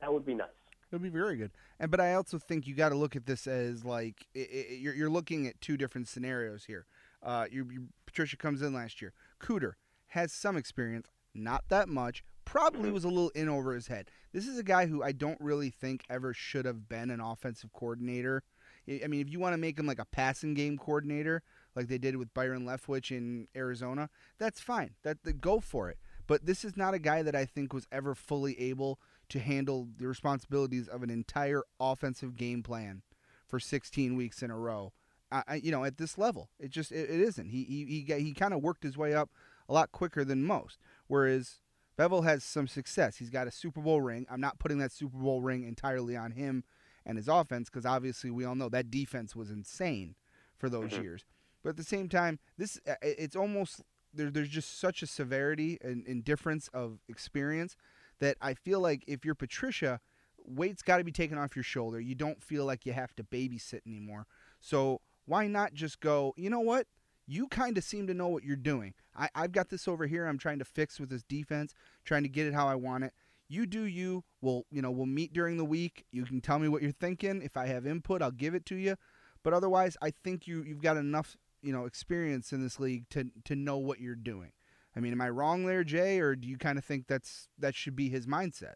That 0.00 0.12
would 0.12 0.24
be 0.24 0.34
nice. 0.34 0.48
It 0.90 0.94
would 0.94 1.02
be 1.02 1.08
very 1.08 1.36
good. 1.36 1.50
And 1.78 1.90
but 1.90 2.00
I 2.00 2.14
also 2.14 2.38
think 2.38 2.66
you 2.66 2.74
got 2.74 2.90
to 2.90 2.94
look 2.94 3.14
at 3.14 3.26
this 3.26 3.46
as 3.46 3.84
like 3.84 4.26
i 4.34 4.40
i 4.40 4.74
you're 4.74 4.94
you're 4.94 5.10
looking 5.10 5.46
at 5.46 5.60
two 5.60 5.76
different 5.76 6.08
scenarios 6.08 6.64
here. 6.64 6.86
Uh, 7.22 7.46
you, 7.50 7.68
you 7.70 7.88
Patricia 8.06 8.36
comes 8.36 8.62
in 8.62 8.72
last 8.72 9.02
year. 9.02 9.12
Cooter 9.40 9.72
has 10.08 10.32
some 10.32 10.56
experience, 10.56 11.08
not 11.34 11.64
that 11.68 11.88
much. 11.88 12.24
Probably 12.44 12.90
was 12.90 13.04
a 13.04 13.08
little 13.08 13.28
in 13.30 13.48
over 13.48 13.74
his 13.74 13.88
head. 13.88 14.10
This 14.32 14.46
is 14.46 14.58
a 14.58 14.62
guy 14.62 14.86
who 14.86 15.02
I 15.02 15.12
don't 15.12 15.40
really 15.40 15.68
think 15.68 16.04
ever 16.08 16.32
should 16.32 16.64
have 16.64 16.88
been 16.88 17.10
an 17.10 17.20
offensive 17.20 17.72
coordinator. 17.74 18.42
I 18.88 19.06
mean, 19.06 19.20
if 19.20 19.30
you 19.30 19.38
want 19.38 19.52
to 19.52 19.58
make 19.58 19.78
him 19.78 19.86
like 19.86 19.98
a 19.98 20.06
passing 20.06 20.54
game 20.54 20.78
coordinator, 20.78 21.42
like 21.76 21.88
they 21.88 21.98
did 21.98 22.16
with 22.16 22.32
Byron 22.32 22.64
Leftwich 22.64 23.14
in 23.14 23.48
Arizona, 23.54 24.08
that's 24.38 24.60
fine. 24.60 24.94
That, 25.02 25.22
that 25.24 25.42
go 25.42 25.60
for 25.60 25.90
it. 25.90 25.98
But 26.28 26.46
this 26.46 26.64
is 26.64 26.76
not 26.76 26.94
a 26.94 26.98
guy 27.00 27.22
that 27.22 27.34
I 27.34 27.44
think 27.44 27.72
was 27.72 27.88
ever 27.90 28.14
fully 28.14 28.58
able 28.60 29.00
to 29.30 29.40
handle 29.40 29.88
the 29.98 30.06
responsibilities 30.06 30.86
of 30.86 31.02
an 31.02 31.10
entire 31.10 31.62
offensive 31.80 32.36
game 32.36 32.62
plan 32.62 33.02
for 33.48 33.58
16 33.58 34.14
weeks 34.16 34.42
in 34.42 34.50
a 34.50 34.56
row. 34.56 34.92
I, 35.32 35.42
I, 35.48 35.54
you 35.56 35.72
know, 35.72 35.84
at 35.84 35.96
this 35.98 36.16
level, 36.16 36.50
it 36.60 36.70
just 36.70 36.92
it, 36.92 37.10
it 37.10 37.20
isn't. 37.20 37.48
He 37.48 37.64
he 37.64 37.84
he, 38.06 38.22
he 38.22 38.32
kind 38.34 38.54
of 38.54 38.62
worked 38.62 38.82
his 38.84 38.96
way 38.96 39.14
up 39.14 39.30
a 39.68 39.72
lot 39.72 39.90
quicker 39.90 40.24
than 40.24 40.44
most. 40.44 40.78
Whereas 41.08 41.60
Bevell 41.98 42.24
has 42.24 42.44
some 42.44 42.68
success. 42.68 43.16
He's 43.16 43.30
got 43.30 43.48
a 43.48 43.50
Super 43.50 43.80
Bowl 43.80 44.00
ring. 44.00 44.26
I'm 44.30 44.40
not 44.40 44.58
putting 44.58 44.78
that 44.78 44.92
Super 44.92 45.18
Bowl 45.18 45.40
ring 45.40 45.64
entirely 45.64 46.16
on 46.16 46.30
him 46.32 46.62
and 47.04 47.16
his 47.18 47.28
offense 47.28 47.68
because 47.70 47.84
obviously 47.86 48.30
we 48.30 48.44
all 48.44 48.54
know 48.54 48.68
that 48.68 48.90
defense 48.90 49.34
was 49.34 49.50
insane 49.50 50.14
for 50.56 50.68
those 50.68 50.92
Mhm. 50.92 51.02
years. 51.02 51.24
But 51.62 51.70
at 51.70 51.76
the 51.76 51.84
same 51.84 52.08
time, 52.08 52.38
this 52.56 52.78
uh, 52.86 52.94
it's 53.02 53.34
almost 53.36 53.82
there, 54.12 54.30
there's 54.30 54.48
just 54.48 54.78
such 54.78 55.02
a 55.02 55.06
severity 55.06 55.78
and, 55.80 56.06
and 56.06 56.24
difference 56.24 56.68
of 56.74 56.98
experience 57.08 57.76
that 58.20 58.36
I 58.40 58.54
feel 58.54 58.80
like 58.80 59.04
if 59.06 59.24
you're 59.24 59.34
Patricia, 59.34 60.00
weight's 60.44 60.82
got 60.82 60.98
to 60.98 61.04
be 61.04 61.12
taken 61.12 61.38
off 61.38 61.54
your 61.54 61.62
shoulder. 61.62 62.00
You 62.00 62.14
don't 62.14 62.42
feel 62.42 62.64
like 62.64 62.86
you 62.86 62.92
have 62.92 63.14
to 63.16 63.24
babysit 63.24 63.80
anymore. 63.86 64.26
So 64.60 65.00
why 65.26 65.46
not 65.46 65.74
just 65.74 66.00
go? 66.00 66.34
You 66.36 66.50
know 66.50 66.60
what? 66.60 66.86
You 67.26 67.46
kind 67.48 67.76
of 67.76 67.84
seem 67.84 68.06
to 68.06 68.14
know 68.14 68.28
what 68.28 68.44
you're 68.44 68.56
doing. 68.56 68.94
I, 69.14 69.28
I've 69.34 69.52
got 69.52 69.68
this 69.68 69.86
over 69.86 70.06
here. 70.06 70.26
I'm 70.26 70.38
trying 70.38 70.58
to 70.60 70.64
fix 70.64 70.98
with 70.98 71.10
this 71.10 71.22
defense, 71.22 71.74
trying 72.04 72.22
to 72.22 72.28
get 72.28 72.46
it 72.46 72.54
how 72.54 72.66
I 72.66 72.74
want 72.74 73.04
it. 73.04 73.12
You 73.48 73.66
do 73.66 73.82
you. 73.82 74.24
We'll 74.40 74.64
you 74.70 74.82
know 74.82 74.90
we'll 74.90 75.06
meet 75.06 75.32
during 75.32 75.56
the 75.56 75.64
week. 75.64 76.04
You 76.10 76.24
can 76.24 76.40
tell 76.40 76.58
me 76.58 76.68
what 76.68 76.82
you're 76.82 76.92
thinking. 76.92 77.42
If 77.42 77.56
I 77.56 77.66
have 77.66 77.86
input, 77.86 78.22
I'll 78.22 78.30
give 78.30 78.54
it 78.54 78.64
to 78.66 78.76
you. 78.76 78.96
But 79.42 79.52
otherwise, 79.52 79.96
I 80.02 80.10
think 80.10 80.46
you 80.46 80.62
you've 80.62 80.82
got 80.82 80.96
enough 80.96 81.36
you 81.62 81.72
know 81.72 81.84
experience 81.84 82.52
in 82.52 82.62
this 82.62 82.78
league 82.78 83.08
to 83.10 83.30
to 83.44 83.56
know 83.56 83.78
what 83.78 84.00
you're 84.00 84.14
doing. 84.14 84.52
I 84.96 85.00
mean, 85.00 85.12
am 85.12 85.20
I 85.20 85.30
wrong 85.30 85.64
there, 85.64 85.84
Jay, 85.84 86.18
or 86.18 86.34
do 86.34 86.48
you 86.48 86.58
kind 86.58 86.78
of 86.78 86.84
think 86.84 87.06
that's 87.06 87.48
that 87.58 87.74
should 87.74 87.94
be 87.94 88.08
his 88.08 88.26
mindset? 88.26 88.74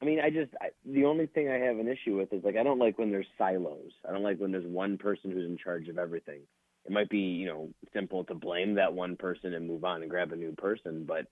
I 0.00 0.04
mean, 0.04 0.20
I 0.20 0.30
just 0.30 0.52
I, 0.60 0.68
the 0.84 1.04
only 1.04 1.26
thing 1.26 1.48
I 1.48 1.58
have 1.58 1.78
an 1.78 1.88
issue 1.88 2.16
with 2.16 2.32
is 2.32 2.44
like 2.44 2.56
I 2.56 2.62
don't 2.62 2.78
like 2.78 2.98
when 2.98 3.10
there's 3.10 3.26
silos. 3.36 3.90
I 4.08 4.12
don't 4.12 4.22
like 4.22 4.38
when 4.38 4.52
there's 4.52 4.66
one 4.66 4.96
person 4.96 5.30
who's 5.30 5.48
in 5.48 5.58
charge 5.58 5.88
of 5.88 5.98
everything. 5.98 6.40
It 6.84 6.92
might 6.92 7.10
be 7.10 7.18
you 7.18 7.46
know 7.46 7.68
simple 7.92 8.24
to 8.24 8.34
blame 8.34 8.74
that 8.76 8.92
one 8.92 9.16
person 9.16 9.54
and 9.54 9.66
move 9.66 9.84
on 9.84 10.02
and 10.02 10.10
grab 10.10 10.32
a 10.32 10.36
new 10.36 10.52
person, 10.52 11.04
but 11.04 11.26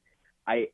I 0.46 0.68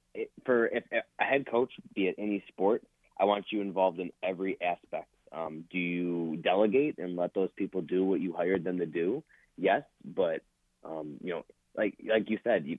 for 0.45 0.67
if, 0.67 0.85
if 0.91 1.05
a 1.21 1.25
head 1.25 1.47
coach, 1.51 1.73
be 1.95 2.07
it 2.09 2.15
any 2.19 2.43
sport, 2.49 2.83
I 3.21 3.25
want 3.25 3.47
you 3.51 3.61
involved 3.61 4.01
in 4.01 4.11
every 4.23 4.59
aspect. 4.63 5.09
Um, 5.31 5.65
do 5.71 5.79
you 5.79 6.37
delegate 6.43 6.99
and 6.99 7.17
let 7.17 7.35
those 7.35 7.51
people 7.57 7.81
do 7.81 8.05
what 8.05 8.21
you 8.21 8.33
hired 8.33 8.65
them 8.65 8.79
to 8.79 8.87
do? 8.87 9.23
Yes, 9.57 9.83
but 10.05 10.41
um, 10.85 11.17
you 11.23 11.31
know, 11.31 11.45
like 11.77 11.97
like 12.09 12.29
you 12.29 12.39
said, 12.45 12.67
you, 12.67 12.79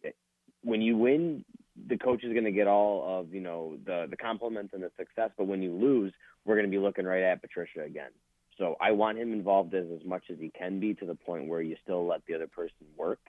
when 0.63 0.82
you 0.82 0.98
win, 0.98 1.46
the 1.88 1.98
coach 1.98 2.24
is 2.24 2.34
going 2.34 2.46
to 2.46 2.51
get 2.51 2.68
all 2.68 3.20
of 3.20 3.34
you 3.34 3.42
know 3.42 3.77
the 3.86 4.08
the 4.10 4.18
compliments 4.18 4.74
and 4.74 4.84
the 4.84 4.92
success. 4.98 5.32
But 5.38 5.48
when 5.48 5.62
you 5.62 5.74
lose, 5.74 6.13
we're 6.46 6.56
going 6.56 6.68
to 6.68 6.72
be 6.72 6.80
looking 6.82 7.06
right 7.06 7.24
at 7.24 7.42
Patricia 7.42 7.84
again. 7.84 8.12
So 8.58 8.75
I 8.80 8.92
want 8.92 9.18
him 9.18 9.34
involved 9.34 9.74
as 9.74 9.86
as 9.94 10.06
much 10.06 10.24
as 10.32 10.38
he 10.39 10.51
can 10.58 10.80
be 10.80 10.94
to 10.96 11.06
the 11.06 11.15
point 11.15 11.48
where 11.48 11.62
you 11.62 11.75
still 11.84 12.06
let 12.06 12.25
the 12.27 12.36
other 12.36 12.48
person 12.48 12.88
work. 12.98 13.20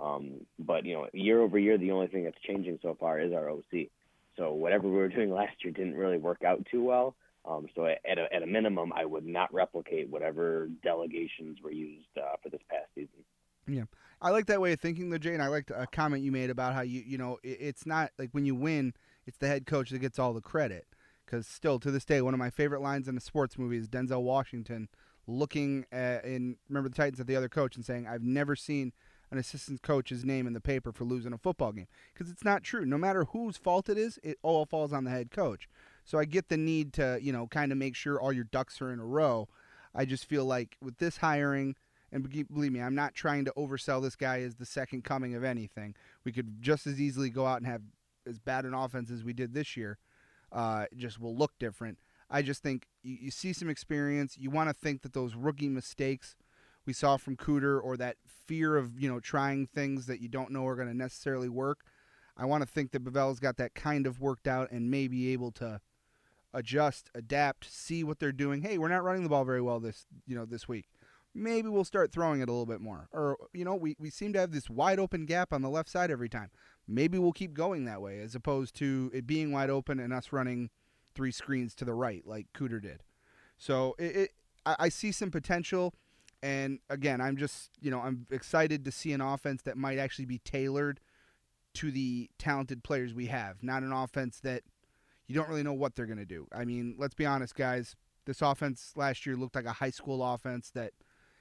Um, 0.00 0.46
but 0.58 0.84
you 0.84 0.94
know, 0.94 1.08
year 1.12 1.40
over 1.40 1.58
year, 1.58 1.78
the 1.78 1.90
only 1.90 2.06
thing 2.08 2.24
that's 2.24 2.40
changing 2.46 2.78
so 2.82 2.96
far 2.98 3.20
is 3.20 3.32
our 3.32 3.50
OC. 3.50 3.88
So 4.36 4.52
whatever 4.52 4.88
we 4.88 4.96
were 4.96 5.08
doing 5.08 5.30
last 5.34 5.56
year 5.64 5.72
didn't 5.72 5.96
really 5.96 6.18
work 6.18 6.44
out 6.44 6.64
too 6.70 6.84
well. 6.84 7.16
Um, 7.48 7.66
so 7.74 7.86
at 7.86 8.18
a, 8.18 8.32
at 8.32 8.42
a 8.42 8.46
minimum, 8.46 8.92
I 8.94 9.04
would 9.04 9.26
not 9.26 9.52
replicate 9.52 10.10
whatever 10.10 10.68
delegations 10.82 11.58
were 11.62 11.72
used 11.72 12.08
uh, 12.16 12.36
for 12.42 12.50
this 12.50 12.60
past 12.68 12.86
season. 12.94 13.24
Yeah, 13.66 13.84
I 14.20 14.30
like 14.30 14.46
that 14.46 14.60
way 14.60 14.72
of 14.72 14.80
thinking, 14.80 15.10
though, 15.10 15.18
Jay, 15.18 15.34
and 15.34 15.42
I 15.42 15.48
liked 15.48 15.70
a 15.70 15.86
comment 15.86 16.22
you 16.22 16.32
made 16.32 16.50
about 16.50 16.74
how 16.74 16.82
you, 16.82 17.02
you 17.06 17.18
know, 17.18 17.38
it, 17.42 17.58
it's 17.60 17.86
not 17.86 18.10
like 18.18 18.30
when 18.32 18.44
you 18.44 18.54
win, 18.54 18.94
it's 19.26 19.38
the 19.38 19.46
head 19.46 19.66
coach 19.66 19.90
that 19.90 19.98
gets 19.98 20.18
all 20.18 20.32
the 20.32 20.40
credit. 20.40 20.86
Because 21.24 21.46
still, 21.46 21.78
to 21.80 21.90
this 21.90 22.04
day, 22.04 22.22
one 22.22 22.32
of 22.34 22.38
my 22.38 22.50
favorite 22.50 22.80
lines 22.80 23.08
in 23.08 23.16
a 23.16 23.20
sports 23.20 23.58
movie 23.58 23.76
is 23.76 23.88
Denzel 23.88 24.22
Washington 24.22 24.88
looking 25.26 25.84
at, 25.92 26.24
in 26.24 26.56
remember 26.68 26.88
the 26.88 26.94
Titans 26.94 27.20
at 27.20 27.26
the 27.26 27.36
other 27.36 27.50
coach 27.50 27.76
and 27.76 27.84
saying, 27.84 28.06
"I've 28.06 28.22
never 28.22 28.56
seen 28.56 28.92
an 29.30 29.36
assistant 29.36 29.82
coach's 29.82 30.24
name 30.24 30.46
in 30.46 30.54
the 30.54 30.60
paper 30.60 30.90
for 30.90 31.04
losing 31.04 31.34
a 31.34 31.38
football 31.38 31.72
game." 31.72 31.86
Because 32.14 32.30
it's 32.30 32.44
not 32.44 32.62
true. 32.62 32.86
No 32.86 32.96
matter 32.96 33.24
whose 33.24 33.58
fault 33.58 33.90
it 33.90 33.98
is, 33.98 34.18
it 34.22 34.38
all 34.42 34.64
falls 34.64 34.92
on 34.92 35.04
the 35.04 35.10
head 35.10 35.30
coach. 35.30 35.68
So 36.08 36.18
I 36.18 36.24
get 36.24 36.48
the 36.48 36.56
need 36.56 36.94
to, 36.94 37.18
you 37.20 37.32
know, 37.32 37.46
kind 37.48 37.70
of 37.70 37.76
make 37.76 37.94
sure 37.94 38.18
all 38.18 38.32
your 38.32 38.44
ducks 38.44 38.80
are 38.80 38.90
in 38.90 38.98
a 38.98 39.04
row. 39.04 39.46
I 39.94 40.06
just 40.06 40.24
feel 40.24 40.46
like 40.46 40.78
with 40.82 40.96
this 40.96 41.18
hiring, 41.18 41.76
and 42.10 42.26
believe 42.48 42.72
me, 42.72 42.80
I'm 42.80 42.94
not 42.94 43.12
trying 43.12 43.44
to 43.44 43.52
oversell 43.58 44.00
this 44.00 44.16
guy 44.16 44.40
as 44.40 44.54
the 44.54 44.64
second 44.64 45.04
coming 45.04 45.34
of 45.34 45.44
anything. 45.44 45.94
We 46.24 46.32
could 46.32 46.62
just 46.62 46.86
as 46.86 46.98
easily 46.98 47.28
go 47.28 47.44
out 47.44 47.58
and 47.58 47.66
have 47.66 47.82
as 48.26 48.38
bad 48.38 48.64
an 48.64 48.72
offense 48.72 49.10
as 49.10 49.22
we 49.22 49.34
did 49.34 49.52
this 49.52 49.76
year. 49.76 49.98
Uh, 50.50 50.86
it 50.90 50.96
just 50.96 51.20
will 51.20 51.36
look 51.36 51.52
different. 51.58 51.98
I 52.30 52.40
just 52.40 52.62
think 52.62 52.86
you, 53.02 53.18
you 53.20 53.30
see 53.30 53.52
some 53.52 53.68
experience. 53.68 54.38
You 54.38 54.48
want 54.48 54.70
to 54.70 54.74
think 54.74 55.02
that 55.02 55.12
those 55.12 55.34
rookie 55.34 55.68
mistakes 55.68 56.36
we 56.86 56.94
saw 56.94 57.18
from 57.18 57.36
Cooter 57.36 57.78
or 57.84 57.98
that 57.98 58.16
fear 58.46 58.78
of 58.78 58.98
you 58.98 59.10
know 59.12 59.20
trying 59.20 59.66
things 59.66 60.06
that 60.06 60.22
you 60.22 60.28
don't 60.28 60.52
know 60.52 60.66
are 60.66 60.74
going 60.74 60.88
to 60.88 60.96
necessarily 60.96 61.50
work. 61.50 61.80
I 62.34 62.46
want 62.46 62.62
to 62.62 62.66
think 62.66 62.92
that 62.92 63.04
Bevell's 63.04 63.40
got 63.40 63.58
that 63.58 63.74
kind 63.74 64.06
of 64.06 64.22
worked 64.22 64.48
out 64.48 64.70
and 64.70 64.90
may 64.90 65.06
be 65.06 65.34
able 65.34 65.50
to 65.52 65.82
adjust, 66.54 67.10
adapt, 67.14 67.70
see 67.70 68.04
what 68.04 68.18
they're 68.18 68.32
doing. 68.32 68.62
Hey, 68.62 68.78
we're 68.78 68.88
not 68.88 69.04
running 69.04 69.22
the 69.22 69.28
ball 69.28 69.44
very 69.44 69.60
well 69.60 69.80
this 69.80 70.06
you 70.26 70.34
know 70.34 70.44
this 70.44 70.68
week. 70.68 70.88
Maybe 71.34 71.68
we'll 71.68 71.84
start 71.84 72.10
throwing 72.10 72.40
it 72.40 72.48
a 72.48 72.52
little 72.52 72.66
bit 72.66 72.80
more. 72.80 73.08
Or 73.12 73.36
you 73.52 73.64
know, 73.64 73.74
we, 73.74 73.96
we 73.98 74.10
seem 74.10 74.32
to 74.32 74.40
have 74.40 74.52
this 74.52 74.70
wide 74.70 74.98
open 74.98 75.26
gap 75.26 75.52
on 75.52 75.62
the 75.62 75.68
left 75.68 75.88
side 75.88 76.10
every 76.10 76.28
time. 76.28 76.50
Maybe 76.86 77.18
we'll 77.18 77.32
keep 77.32 77.54
going 77.54 77.84
that 77.84 78.00
way 78.00 78.20
as 78.20 78.34
opposed 78.34 78.74
to 78.76 79.10
it 79.12 79.26
being 79.26 79.52
wide 79.52 79.70
open 79.70 80.00
and 80.00 80.12
us 80.12 80.32
running 80.32 80.70
three 81.14 81.32
screens 81.32 81.74
to 81.76 81.84
the 81.84 81.94
right 81.94 82.26
like 82.26 82.46
Cooter 82.54 82.80
did. 82.80 83.02
So 83.58 83.94
it, 83.98 84.16
it 84.16 84.30
I, 84.64 84.76
I 84.78 84.88
see 84.88 85.12
some 85.12 85.30
potential. 85.30 85.94
And 86.42 86.78
again, 86.88 87.20
I'm 87.20 87.36
just, 87.36 87.70
you 87.80 87.90
know, 87.90 88.00
I'm 88.00 88.26
excited 88.30 88.84
to 88.84 88.92
see 88.92 89.12
an 89.12 89.20
offense 89.20 89.62
that 89.62 89.76
might 89.76 89.98
actually 89.98 90.26
be 90.26 90.38
tailored 90.38 91.00
to 91.74 91.90
the 91.90 92.30
talented 92.38 92.84
players 92.84 93.12
we 93.12 93.26
have, 93.26 93.62
not 93.62 93.82
an 93.82 93.92
offense 93.92 94.40
that 94.40 94.62
you 95.28 95.34
don't 95.34 95.48
really 95.48 95.62
know 95.62 95.74
what 95.74 95.94
they're 95.94 96.06
going 96.06 96.18
to 96.18 96.24
do. 96.24 96.48
I 96.52 96.64
mean, 96.64 96.96
let's 96.98 97.14
be 97.14 97.26
honest, 97.26 97.54
guys. 97.54 97.94
This 98.24 98.42
offense 98.42 98.92
last 98.96 99.24
year 99.24 99.36
looked 99.36 99.54
like 99.54 99.66
a 99.66 99.72
high 99.72 99.90
school 99.90 100.24
offense 100.24 100.70
that 100.74 100.92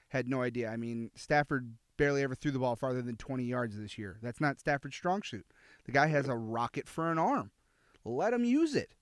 had 0.10 0.28
no 0.28 0.42
idea. 0.42 0.70
I 0.70 0.78
mean, 0.78 1.12
Stafford 1.16 1.74
barely 1.98 2.22
ever 2.22 2.36
threw 2.36 2.52
the 2.52 2.60
ball 2.60 2.76
farther 2.76 3.02
than 3.02 3.16
20 3.16 3.44
yards 3.44 3.78
this 3.78 3.98
year. 3.98 4.20
That's 4.22 4.40
not 4.40 4.60
Stafford's 4.60 4.96
strong 4.96 5.24
suit. 5.24 5.46
The 5.86 5.92
guy 5.92 6.08
has 6.08 6.28
a 6.28 6.36
rocket 6.36 6.88
for 6.88 7.12
an 7.12 7.18
arm. 7.18 7.52
Let 8.06 8.34
him 8.34 8.46
use 8.46 8.76
it. 8.76 8.94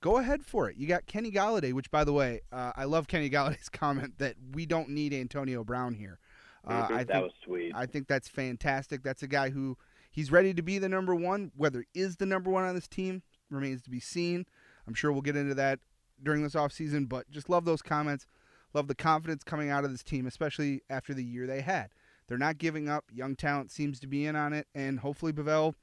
Go 0.00 0.18
ahead 0.18 0.44
for 0.44 0.70
it. 0.70 0.76
You 0.76 0.86
got 0.86 1.06
Kenny 1.06 1.30
Golladay, 1.30 1.72
which, 1.72 1.90
by 1.90 2.04
the 2.04 2.12
way, 2.12 2.40
uh, 2.52 2.72
I 2.76 2.84
love 2.84 3.08
Kenny 3.08 3.28
Golladay's 3.28 3.68
comment 3.72 4.18
that 4.18 4.36
we 4.52 4.66
don't 4.66 4.90
need 4.90 5.12
Antonio 5.12 5.64
Brown 5.64 5.94
here. 5.94 6.18
Uh, 6.66 6.86
I 6.90 7.04
that 7.04 7.08
think 7.08 7.22
was 7.22 7.32
sweet. 7.44 7.72
I 7.74 7.86
think 7.86 8.06
that's 8.08 8.28
fantastic. 8.28 9.02
That's 9.02 9.22
a 9.22 9.28
guy 9.28 9.50
who 9.50 9.76
he's 10.10 10.30
ready 10.30 10.54
to 10.54 10.62
be 10.62 10.78
the 10.78 10.88
number 10.88 11.14
one. 11.14 11.50
Whether 11.56 11.84
he 11.92 12.00
is 12.00 12.16
the 12.16 12.26
number 12.26 12.50
one 12.50 12.64
on 12.64 12.74
this 12.74 12.88
team 12.88 13.22
remains 13.50 13.82
to 13.82 13.90
be 13.90 14.00
seen. 14.00 14.46
I'm 14.86 14.94
sure 14.94 15.12
we'll 15.12 15.22
get 15.22 15.36
into 15.36 15.54
that 15.54 15.80
during 16.22 16.42
this 16.42 16.54
offseason, 16.54 17.08
but 17.08 17.30
just 17.30 17.48
love 17.48 17.64
those 17.64 17.82
comments. 17.82 18.26
Love 18.74 18.88
the 18.88 18.94
confidence 18.94 19.44
coming 19.44 19.70
out 19.70 19.84
of 19.84 19.90
this 19.90 20.02
team, 20.02 20.26
especially 20.26 20.82
after 20.90 21.14
the 21.14 21.24
year 21.24 21.46
they 21.46 21.62
had. 21.62 21.88
They're 22.26 22.36
not 22.36 22.58
giving 22.58 22.88
up. 22.88 23.04
Young 23.12 23.34
talent 23.34 23.70
seems 23.70 23.98
to 24.00 24.06
be 24.06 24.26
in 24.26 24.36
on 24.36 24.52
it, 24.52 24.66
and 24.74 25.00
hopefully 25.00 25.32
Bevell 25.32 25.74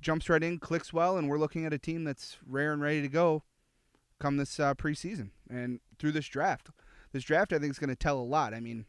jumps 0.00 0.28
right 0.28 0.42
in, 0.42 0.58
clicks 0.58 0.92
well, 0.92 1.18
and 1.18 1.28
we're 1.28 1.38
looking 1.38 1.66
at 1.66 1.74
a 1.74 1.78
team 1.78 2.04
that's 2.04 2.38
rare 2.46 2.72
and 2.72 2.80
ready 2.80 3.02
to 3.02 3.08
go 3.08 3.42
come 4.18 4.36
this 4.36 4.58
uh, 4.58 4.74
preseason 4.74 5.30
and 5.48 5.80
through 5.98 6.12
this 6.12 6.26
draft. 6.26 6.68
This 7.12 7.24
draft, 7.24 7.52
I 7.52 7.58
think, 7.58 7.70
is 7.70 7.78
going 7.78 7.90
to 7.90 7.96
tell 7.96 8.18
a 8.18 8.22
lot. 8.22 8.54
I 8.54 8.60
mean, 8.60 8.86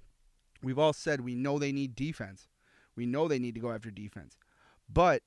we've 0.61 0.79
all 0.79 0.93
said 0.93 1.21
we 1.21 1.35
know 1.35 1.59
they 1.59 1.71
need 1.71 1.95
defense. 1.95 2.47
We 2.95 3.05
know 3.05 3.27
they 3.27 3.39
need 3.39 3.55
to 3.55 3.61
go 3.61 3.71
after 3.71 3.91
defense. 3.91 4.35
But, 4.91 5.21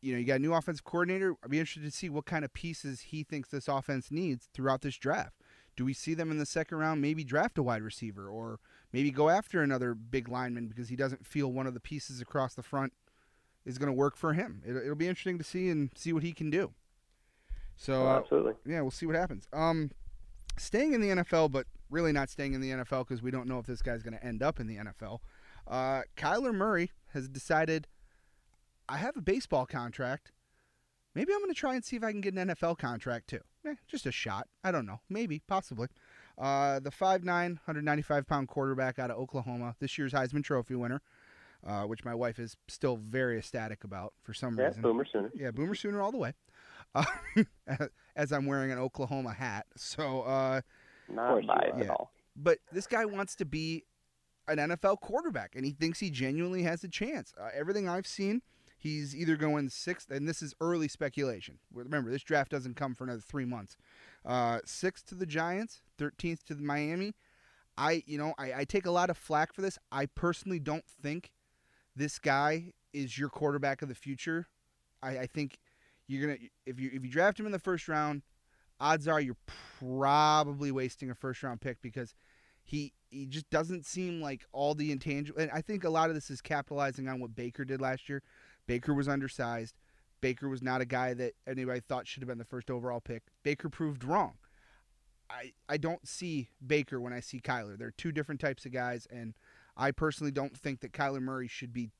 you 0.00 0.12
know, 0.12 0.18
you 0.18 0.24
got 0.24 0.36
a 0.36 0.38
new 0.38 0.54
offensive 0.54 0.84
coordinator. 0.84 1.34
I'd 1.42 1.50
be 1.50 1.58
interested 1.58 1.84
to 1.84 1.90
see 1.90 2.08
what 2.08 2.24
kind 2.26 2.44
of 2.44 2.52
pieces 2.52 3.00
he 3.00 3.24
thinks 3.24 3.48
this 3.48 3.68
offense 3.68 4.10
needs 4.10 4.48
throughout 4.54 4.82
this 4.82 4.96
draft. 4.96 5.34
Do 5.76 5.84
we 5.84 5.92
see 5.92 6.14
them 6.14 6.30
in 6.30 6.38
the 6.38 6.46
second 6.46 6.78
round 6.78 7.00
maybe 7.00 7.22
draft 7.24 7.58
a 7.58 7.62
wide 7.62 7.82
receiver 7.82 8.28
or 8.28 8.58
maybe 8.92 9.10
go 9.10 9.28
after 9.28 9.62
another 9.62 9.94
big 9.94 10.28
lineman 10.28 10.66
because 10.66 10.88
he 10.88 10.96
doesn't 10.96 11.26
feel 11.26 11.52
one 11.52 11.66
of 11.66 11.74
the 11.74 11.80
pieces 11.80 12.20
across 12.20 12.54
the 12.54 12.62
front 12.62 12.92
is 13.64 13.78
going 13.78 13.88
to 13.88 13.92
work 13.92 14.16
for 14.16 14.32
him? 14.32 14.62
It'll, 14.66 14.82
it'll 14.82 14.94
be 14.96 15.06
interesting 15.06 15.38
to 15.38 15.44
see 15.44 15.68
and 15.68 15.90
see 15.94 16.12
what 16.12 16.22
he 16.22 16.32
can 16.32 16.50
do. 16.50 16.72
So, 17.76 18.26
Oh, 18.32 18.48
uh, 18.48 18.52
yeah, 18.66 18.80
we'll 18.80 18.90
see 18.90 19.06
what 19.06 19.14
happens. 19.14 19.46
Um, 19.52 19.92
staying 20.56 20.94
in 20.94 21.00
the 21.00 21.08
NFL, 21.08 21.52
but 21.52 21.66
really 21.90 22.12
not 22.12 22.28
staying 22.28 22.54
in 22.54 22.60
the 22.60 22.70
NFL 22.70 23.06
because 23.06 23.22
we 23.22 23.30
don't 23.30 23.46
know 23.46 23.58
if 23.58 23.66
this 23.66 23.82
guy's 23.82 24.02
going 24.02 24.14
to 24.14 24.24
end 24.24 24.42
up 24.42 24.60
in 24.60 24.66
the 24.66 24.76
NFL. 24.76 25.20
Uh, 25.66 26.02
Kyler 26.16 26.54
Murray 26.54 26.90
has 27.12 27.28
decided 27.28 27.86
I 28.88 28.96
have 28.96 29.16
a 29.16 29.20
baseball 29.20 29.66
contract. 29.66 30.32
Maybe 31.14 31.32
I'm 31.32 31.40
going 31.40 31.50
to 31.52 31.58
try 31.58 31.74
and 31.74 31.84
see 31.84 31.96
if 31.96 32.04
I 32.04 32.12
can 32.12 32.20
get 32.20 32.34
an 32.34 32.48
NFL 32.48 32.78
contract 32.78 33.28
too. 33.28 33.40
Eh, 33.66 33.74
just 33.86 34.06
a 34.06 34.12
shot. 34.12 34.46
I 34.62 34.70
don't 34.70 34.86
know. 34.86 35.00
Maybe, 35.08 35.42
possibly. 35.46 35.88
Uh, 36.36 36.78
the 36.80 36.90
5'9", 36.90 37.24
195 37.24 38.26
pound 38.26 38.48
quarterback 38.48 38.98
out 38.98 39.10
of 39.10 39.18
Oklahoma, 39.18 39.74
this 39.80 39.98
year's 39.98 40.12
Heisman 40.12 40.44
Trophy 40.44 40.74
winner, 40.76 41.02
uh, 41.66 41.82
which 41.84 42.04
my 42.04 42.14
wife 42.14 42.38
is 42.38 42.56
still 42.68 42.96
very 42.96 43.38
ecstatic 43.38 43.82
about 43.84 44.12
for 44.22 44.32
some 44.32 44.56
Yeah, 44.56 44.66
reason. 44.66 44.82
Boomer 44.82 45.04
Sooner. 45.12 45.30
Yeah, 45.34 45.50
Boomer 45.50 45.74
Sooner 45.74 46.00
all 46.00 46.12
the 46.12 46.18
way. 46.18 46.34
Uh, 46.94 47.04
as 48.16 48.32
I'm 48.32 48.46
wearing 48.46 48.70
an 48.70 48.78
Oklahoma 48.78 49.32
hat. 49.32 49.66
So, 49.76 50.22
uh, 50.22 50.60
Not 51.08 51.44
biased 51.46 51.50
are. 51.50 51.78
at 51.80 51.84
Yeah. 51.84 51.90
all. 51.90 52.12
but 52.36 52.58
this 52.72 52.86
guy 52.86 53.04
wants 53.04 53.34
to 53.36 53.44
be 53.44 53.84
an 54.46 54.58
NFL 54.58 55.00
quarterback, 55.00 55.56
and 55.56 55.64
he 55.66 55.72
thinks 55.72 55.98
he 55.98 56.10
genuinely 56.10 56.62
has 56.62 56.84
a 56.84 56.88
chance. 56.88 57.32
Uh, 57.38 57.48
everything 57.52 57.88
I've 57.88 58.06
seen, 58.06 58.40
he's 58.78 59.14
either 59.14 59.36
going 59.36 59.68
sixth, 59.68 60.10
and 60.10 60.28
this 60.28 60.40
is 60.40 60.54
early 60.60 60.88
speculation. 60.88 61.58
Remember, 61.72 62.10
this 62.10 62.22
draft 62.22 62.50
doesn't 62.50 62.76
come 62.76 62.94
for 62.94 63.04
another 63.04 63.20
three 63.20 63.44
months. 63.44 63.76
Uh, 64.24 64.60
sixth 64.64 65.06
to 65.08 65.14
the 65.14 65.26
Giants, 65.26 65.82
thirteenth 65.98 66.44
to 66.46 66.54
the 66.54 66.62
Miami. 66.62 67.14
I, 67.76 68.02
you 68.06 68.18
know, 68.18 68.34
I, 68.38 68.52
I 68.54 68.64
take 68.64 68.86
a 68.86 68.90
lot 68.90 69.10
of 69.10 69.16
flack 69.16 69.52
for 69.52 69.62
this. 69.62 69.78
I 69.92 70.06
personally 70.06 70.58
don't 70.58 70.86
think 70.86 71.30
this 71.94 72.18
guy 72.18 72.72
is 72.92 73.18
your 73.18 73.28
quarterback 73.28 73.82
of 73.82 73.88
the 73.88 73.94
future. 73.94 74.46
I, 75.02 75.18
I 75.18 75.26
think 75.26 75.58
you're 76.06 76.26
gonna 76.26 76.38
if 76.66 76.80
you 76.80 76.90
if 76.92 77.04
you 77.04 77.10
draft 77.10 77.38
him 77.38 77.46
in 77.46 77.52
the 77.52 77.58
first 77.58 77.88
round, 77.88 78.22
odds 78.80 79.06
are 79.06 79.20
you're 79.20 79.36
probably 79.78 80.72
wasting 80.72 81.10
a 81.10 81.14
first 81.14 81.42
round 81.42 81.60
pick 81.60 81.80
because 81.82 82.14
he 82.62 82.92
he 83.10 83.26
just 83.26 83.48
doesn't 83.50 83.86
seem 83.86 84.20
like 84.20 84.44
all 84.52 84.74
the 84.74 84.92
intangible. 84.92 85.40
And 85.40 85.50
I 85.50 85.60
think 85.60 85.84
a 85.84 85.90
lot 85.90 86.08
of 86.08 86.14
this 86.14 86.30
is 86.30 86.40
capitalizing 86.40 87.08
on 87.08 87.20
what 87.20 87.34
Baker 87.34 87.64
did 87.64 87.80
last 87.80 88.08
year. 88.08 88.22
Baker 88.68 88.94
was 88.94 89.08
undersized. 89.08 89.74
Baker 90.20 90.48
was 90.48 90.62
not 90.62 90.80
a 90.80 90.84
guy 90.84 91.14
that 91.14 91.32
anybody 91.46 91.80
thought 91.80 92.06
should 92.06 92.22
have 92.22 92.28
been 92.28 92.38
the 92.38 92.44
first 92.44 92.70
overall 92.70 93.00
pick. 93.00 93.24
Baker 93.42 93.68
proved 93.68 94.04
wrong. 94.04 94.34
I 95.28 95.52
I 95.68 95.76
don't 95.78 96.06
see 96.06 96.50
Baker 96.64 97.00
when 97.00 97.12
I 97.12 97.20
see 97.20 97.40
Kyler. 97.40 97.76
They're 97.76 97.90
two 97.90 98.12
different 98.12 98.40
types 98.40 98.64
of 98.64 98.72
guys, 98.72 99.06
and 99.10 99.34
I 99.76 99.90
personally 99.90 100.30
don't 100.30 100.56
think 100.56 100.80
that 100.80 100.92
Kyler 100.92 101.20
Murray 101.20 101.48
should 101.48 101.72
be 101.72 101.90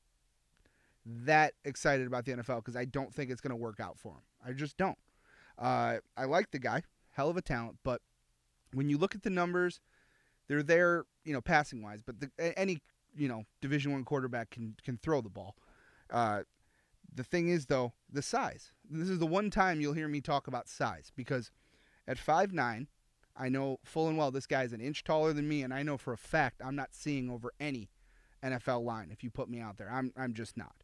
that 1.05 1.53
excited 1.65 2.07
about 2.07 2.25
the 2.25 2.33
NFL 2.33 2.57
because 2.57 2.75
I 2.75 2.85
don't 2.85 3.13
think 3.13 3.31
it's 3.31 3.41
going 3.41 3.51
to 3.51 3.55
work 3.55 3.79
out 3.79 3.97
for 3.97 4.13
him. 4.13 4.23
I 4.45 4.53
just 4.53 4.77
don't. 4.77 4.97
Uh, 5.57 5.97
I 6.15 6.25
like 6.25 6.51
the 6.51 6.59
guy, 6.59 6.83
hell 7.11 7.29
of 7.29 7.37
a 7.37 7.41
talent, 7.41 7.77
but 7.83 8.01
when 8.73 8.89
you 8.89 8.97
look 8.97 9.15
at 9.15 9.23
the 9.23 9.29
numbers, 9.29 9.81
they're 10.47 10.63
there, 10.63 11.05
you 11.23 11.33
know, 11.33 11.41
passing 11.41 11.81
wise. 11.81 12.01
But 12.01 12.19
the, 12.19 12.59
any 12.59 12.79
you 13.15 13.27
know 13.27 13.43
Division 13.61 13.91
One 13.91 14.03
quarterback 14.03 14.51
can 14.51 14.75
can 14.83 14.97
throw 14.97 15.21
the 15.21 15.29
ball. 15.29 15.55
Uh, 16.11 16.41
the 17.13 17.23
thing 17.23 17.49
is, 17.49 17.65
though, 17.65 17.93
the 18.11 18.21
size. 18.21 18.71
This 18.89 19.09
is 19.09 19.19
the 19.19 19.27
one 19.27 19.49
time 19.49 19.81
you'll 19.81 19.93
hear 19.93 20.07
me 20.07 20.21
talk 20.21 20.47
about 20.47 20.67
size 20.67 21.11
because 21.15 21.51
at 22.07 22.17
five 22.17 22.53
nine, 22.53 22.87
I 23.35 23.49
know 23.49 23.79
full 23.83 24.07
and 24.07 24.17
well 24.17 24.31
this 24.31 24.47
guy's 24.47 24.73
an 24.73 24.81
inch 24.81 25.03
taller 25.03 25.33
than 25.33 25.47
me, 25.47 25.61
and 25.61 25.73
I 25.73 25.83
know 25.83 25.97
for 25.97 26.13
a 26.13 26.17
fact 26.17 26.61
I'm 26.63 26.75
not 26.75 26.89
seeing 26.93 27.29
over 27.29 27.51
any 27.59 27.89
NFL 28.43 28.83
line 28.83 29.09
if 29.11 29.23
you 29.23 29.29
put 29.29 29.49
me 29.49 29.59
out 29.59 29.77
there. 29.77 29.89
I'm 29.91 30.11
I'm 30.17 30.33
just 30.33 30.57
not. 30.57 30.83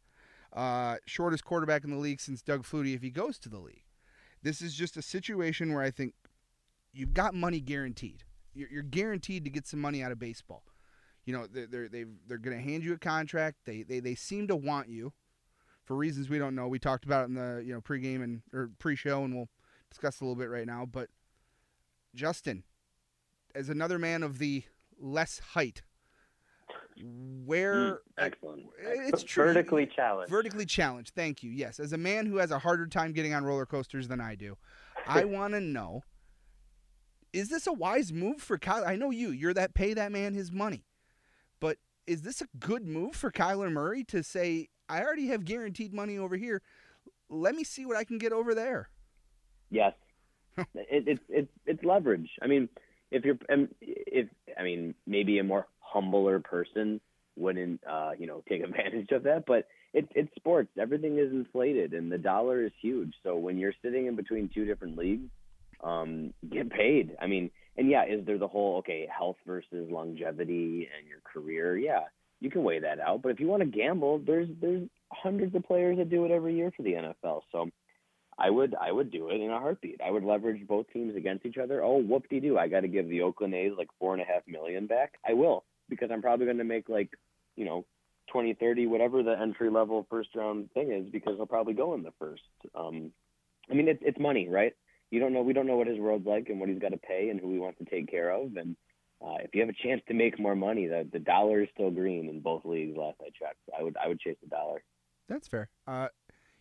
Uh, 0.52 0.96
shortest 1.04 1.44
quarterback 1.44 1.84
in 1.84 1.90
the 1.90 1.96
league 1.96 2.20
since 2.20 2.40
Doug 2.40 2.64
Flutie 2.64 2.94
if 2.94 3.02
he 3.02 3.10
goes 3.10 3.38
to 3.40 3.48
the 3.48 3.58
league. 3.58 3.84
This 4.42 4.62
is 4.62 4.74
just 4.74 4.96
a 4.96 5.02
situation 5.02 5.74
where 5.74 5.82
I 5.82 5.90
think 5.90 6.14
you've 6.92 7.14
got 7.14 7.34
money 7.34 7.60
guaranteed. 7.60 8.24
You're, 8.54 8.68
you're 8.70 8.82
guaranteed 8.82 9.44
to 9.44 9.50
get 9.50 9.66
some 9.66 9.80
money 9.80 10.02
out 10.02 10.12
of 10.12 10.18
baseball. 10.18 10.62
You 11.24 11.34
know 11.34 11.46
they're 11.46 11.88
they're 11.88 12.06
they're 12.26 12.38
going 12.38 12.56
to 12.56 12.62
hand 12.62 12.84
you 12.84 12.92
a 12.92 12.98
contract. 12.98 13.58
They, 13.64 13.82
they 13.82 14.00
they 14.00 14.14
seem 14.14 14.46
to 14.48 14.56
want 14.56 14.88
you 14.88 15.12
for 15.86 15.96
reasons 15.96 16.28
we 16.28 16.38
don't 16.38 16.54
know. 16.54 16.68
We 16.68 16.78
talked 16.78 17.04
about 17.04 17.22
it 17.22 17.28
in 17.28 17.34
the 17.34 17.62
you 17.64 17.72
know 17.72 17.80
pregame 17.80 18.22
and 18.22 18.42
or 18.52 18.70
pre-show, 18.78 19.24
and 19.24 19.34
we'll 19.34 19.48
discuss 19.88 20.20
a 20.20 20.24
little 20.24 20.36
bit 20.36 20.50
right 20.50 20.66
now. 20.66 20.84
But 20.84 21.08
Justin, 22.14 22.64
as 23.54 23.68
another 23.68 23.98
man 23.98 24.22
of 24.22 24.38
the 24.38 24.64
less 25.00 25.38
height, 25.38 25.82
where 27.44 27.74
mm, 27.74 27.98
Excellent. 28.18 28.64
it's 28.78 29.22
true. 29.22 29.44
Vertically 29.44 29.86
challenged. 29.86 30.30
Vertically 30.30 30.66
challenged. 30.66 31.14
Thank 31.14 31.42
you. 31.42 31.50
Yes, 31.50 31.78
as 31.78 31.92
a 31.92 31.98
man 31.98 32.26
who 32.26 32.38
has 32.38 32.50
a 32.50 32.58
harder 32.58 32.86
time 32.86 33.12
getting 33.12 33.32
on 33.32 33.44
roller 33.44 33.66
coasters 33.66 34.08
than 34.08 34.20
I 34.20 34.34
do, 34.34 34.56
I 35.06 35.24
want 35.24 35.54
to 35.54 35.60
know: 35.60 36.02
Is 37.32 37.48
this 37.48 37.66
a 37.66 37.72
wise 37.72 38.12
move 38.12 38.42
for 38.42 38.58
Kyler? 38.58 38.86
I 38.86 38.96
know 38.96 39.10
you. 39.10 39.30
You're 39.30 39.54
that 39.54 39.74
pay 39.74 39.94
that 39.94 40.10
man 40.10 40.34
his 40.34 40.50
money, 40.50 40.84
is 42.06 42.22
this 42.22 42.40
a 42.40 42.46
good 42.58 42.86
move 42.86 43.14
for 43.16 43.30
Kyler 43.30 43.70
Murray 43.70 44.04
to 44.04 44.22
say, 44.22 44.68
"I 44.88 45.02
already 45.02 45.28
have 45.28 45.44
guaranteed 45.44 45.92
money 45.92 46.18
over 46.18 46.36
here. 46.36 46.62
Let 47.28 47.54
me 47.54 47.64
see 47.64 47.86
what 47.86 47.96
I 47.96 48.04
can 48.04 48.18
get 48.18 48.32
over 48.32 48.54
there." 48.54 48.88
Yes, 49.70 49.94
it, 50.56 51.04
it's 51.06 51.22
it's 51.28 51.52
it's 51.66 51.84
leverage. 51.84 52.30
I 52.40 52.46
mean, 52.46 52.68
if 53.10 53.24
you're 53.24 53.38
um, 53.50 53.68
if 53.80 54.28
I 54.58 54.62
mean, 54.62 54.94
maybe 55.06 55.38
a 55.38 55.44
more 55.44 55.66
humbler 55.80 56.40
person 56.40 57.00
wouldn't, 57.36 57.80
uh, 57.88 58.12
you 58.18 58.26
know, 58.26 58.42
take 58.48 58.62
advantage 58.64 59.10
of 59.12 59.24
that. 59.24 59.44
But 59.46 59.68
it's 59.92 60.08
it's 60.14 60.34
sports. 60.36 60.70
Everything 60.78 61.18
is 61.18 61.30
inflated, 61.30 61.92
and 61.92 62.10
the 62.10 62.18
dollar 62.18 62.64
is 62.64 62.72
huge. 62.80 63.14
So 63.22 63.36
when 63.36 63.58
you're 63.58 63.74
sitting 63.82 64.06
in 64.06 64.16
between 64.16 64.50
two 64.52 64.64
different 64.64 64.96
leagues, 64.96 65.30
um, 65.82 66.32
get 66.50 66.70
paid. 66.70 67.16
I 67.20 67.26
mean, 67.26 67.50
and 67.76 67.90
yeah, 67.90 68.04
is 68.04 68.24
there 68.24 68.38
the 68.38 68.48
whole 68.48 68.76
okay 68.78 69.08
health 69.16 69.36
versus 69.46 69.90
longevity 69.90 70.88
and 70.96 71.08
your 71.08 71.20
career? 71.24 71.76
Yeah, 71.76 72.04
you 72.40 72.50
can 72.50 72.64
weigh 72.64 72.80
that 72.80 73.00
out. 73.00 73.22
But 73.22 73.30
if 73.30 73.40
you 73.40 73.46
want 73.46 73.62
to 73.62 73.68
gamble, 73.68 74.20
there's 74.26 74.48
there's 74.60 74.88
hundreds 75.12 75.54
of 75.54 75.64
players 75.64 75.98
that 75.98 76.10
do 76.10 76.24
it 76.24 76.30
every 76.30 76.54
year 76.54 76.72
for 76.76 76.82
the 76.82 76.92
NFL. 76.92 77.42
So 77.52 77.70
I 78.38 78.50
would 78.50 78.74
I 78.80 78.92
would 78.92 79.10
do 79.10 79.28
it 79.28 79.40
in 79.40 79.50
a 79.50 79.58
heartbeat. 79.58 80.00
I 80.04 80.10
would 80.10 80.24
leverage 80.24 80.66
both 80.66 80.86
teams 80.92 81.16
against 81.16 81.46
each 81.46 81.56
other. 81.56 81.82
Oh, 81.82 81.98
whoop 81.98 82.28
de 82.28 82.40
doo! 82.40 82.58
I 82.58 82.68
got 82.68 82.80
to 82.80 82.88
give 82.88 83.08
the 83.08 83.22
Oakland 83.22 83.54
A's 83.54 83.72
like 83.76 83.88
four 83.98 84.12
and 84.12 84.22
a 84.22 84.26
half 84.26 84.42
million 84.46 84.86
back. 84.86 85.14
I 85.26 85.32
will 85.32 85.64
because 85.88 86.10
I'm 86.12 86.22
probably 86.22 86.46
going 86.46 86.58
to 86.58 86.64
make 86.64 86.88
like 86.88 87.10
you 87.56 87.64
know 87.64 87.86
twenty 88.30 88.54
thirty 88.54 88.86
whatever 88.86 89.22
the 89.22 89.38
entry 89.40 89.70
level 89.70 90.06
first 90.10 90.30
round 90.34 90.70
thing 90.72 90.92
is 90.92 91.10
because 91.10 91.36
I'll 91.38 91.46
probably 91.46 91.74
go 91.74 91.94
in 91.94 92.02
the 92.02 92.12
first. 92.18 92.42
Um, 92.74 93.10
I 93.70 93.74
mean 93.74 93.88
it's 93.88 94.02
it's 94.02 94.18
money, 94.18 94.48
right? 94.48 94.74
You 95.10 95.20
don't 95.20 95.32
know 95.32 95.42
we 95.42 95.52
don't 95.52 95.66
know 95.66 95.76
what 95.76 95.86
his 95.86 95.98
world's 95.98 96.26
like 96.26 96.48
and 96.48 96.58
what 96.60 96.68
he's 96.68 96.78
got 96.78 96.90
to 96.90 96.96
pay 96.98 97.28
and 97.30 97.40
who 97.40 97.52
he 97.52 97.58
wants 97.58 97.78
to 97.78 97.84
take 97.84 98.10
care 98.10 98.30
of 98.30 98.56
and. 98.56 98.76
Uh, 99.18 99.36
if 99.42 99.54
you 99.54 99.62
have 99.62 99.70
a 99.70 99.82
chance 99.82 100.02
to 100.06 100.12
make 100.12 100.38
more 100.38 100.54
money, 100.54 100.86
the 100.86 101.08
the 101.10 101.18
dollar 101.18 101.62
is 101.62 101.68
still 101.72 101.90
green 101.90 102.28
in 102.28 102.38
both 102.40 102.66
leagues. 102.66 102.94
Last 102.98 103.16
I 103.22 103.30
checked, 103.30 103.56
I 103.76 103.82
would 103.82 103.96
I 103.96 104.08
would 104.08 104.20
chase 104.20 104.36
the 104.42 104.48
dollar. 104.50 104.82
That's 105.26 105.48
fair. 105.48 105.70
Uh, 105.86 106.08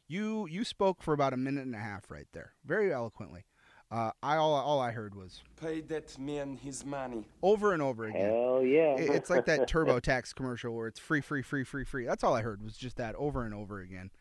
you 0.08 0.48
you 0.50 0.64
spoke 0.64 1.04
for 1.04 1.14
about 1.14 1.34
a 1.34 1.38
minute 1.38 1.66
and 1.66 1.76
a 1.76 1.80
half 1.80 2.10
right 2.10 2.28
there, 2.32 2.54
very 2.66 2.94
eloquently. 2.94 3.44
Uh, 3.92 4.12
I 4.24 4.38
all 4.38 4.54
all 4.54 4.80
I 4.80 4.92
heard 4.92 5.16
was 5.16 5.44
Pay 5.62 5.82
that 5.82 6.18
man 6.18 6.56
his 6.56 6.86
money. 6.86 7.26
over 7.44 7.74
and 7.74 7.82
over 7.82 8.06
again. 8.06 8.30
Hell 8.32 8.64
yeah! 8.64 8.96
It- 8.96 9.10
It's 9.12 9.30
like 9.30 9.44
that 9.48 9.68
TurboTax 9.70 10.34
commercial 10.34 10.74
where 10.74 10.88
it's 10.88 10.98
free, 11.00 11.20
free, 11.20 11.42
free, 11.42 11.66
free, 11.66 11.84
free. 11.84 12.06
That's 12.06 12.24
all 12.24 12.34
I 12.34 12.42
heard 12.42 12.64
was 12.64 12.78
just 12.78 12.96
that 12.96 13.16
over 13.16 13.44
and 13.44 13.54
over 13.54 13.82
again. 13.82 14.12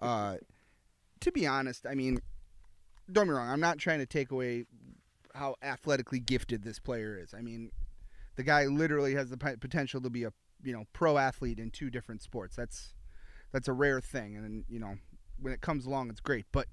Uh, 0.00 0.38
to 1.20 1.30
be 1.30 1.46
honest, 1.46 1.86
I 1.86 1.94
mean, 1.94 2.20
don't 3.12 3.28
me 3.28 3.34
wrong. 3.34 3.48
I'm 3.48 3.60
not 3.60 3.78
trying 3.78 3.98
to 3.98 4.06
take 4.06 4.30
away 4.30 4.64
how 5.34 5.56
athletically 5.62 6.20
gifted 6.20 6.62
this 6.62 6.78
player 6.78 7.18
is. 7.18 7.34
I 7.34 7.40
mean, 7.40 7.70
the 8.36 8.42
guy 8.42 8.66
literally 8.66 9.14
has 9.14 9.30
the 9.30 9.36
potential 9.36 10.00
to 10.00 10.10
be 10.10 10.24
a 10.24 10.32
you 10.62 10.72
know 10.72 10.84
pro 10.92 11.18
athlete 11.18 11.58
in 11.58 11.70
two 11.70 11.90
different 11.90 12.22
sports. 12.22 12.56
That's 12.56 12.94
that's 13.52 13.68
a 13.68 13.72
rare 13.72 14.00
thing, 14.00 14.36
and 14.36 14.64
you 14.68 14.78
know 14.78 14.96
when 15.40 15.52
it 15.52 15.60
comes 15.60 15.86
along, 15.86 16.10
it's 16.10 16.20
great. 16.20 16.46
But 16.52 16.68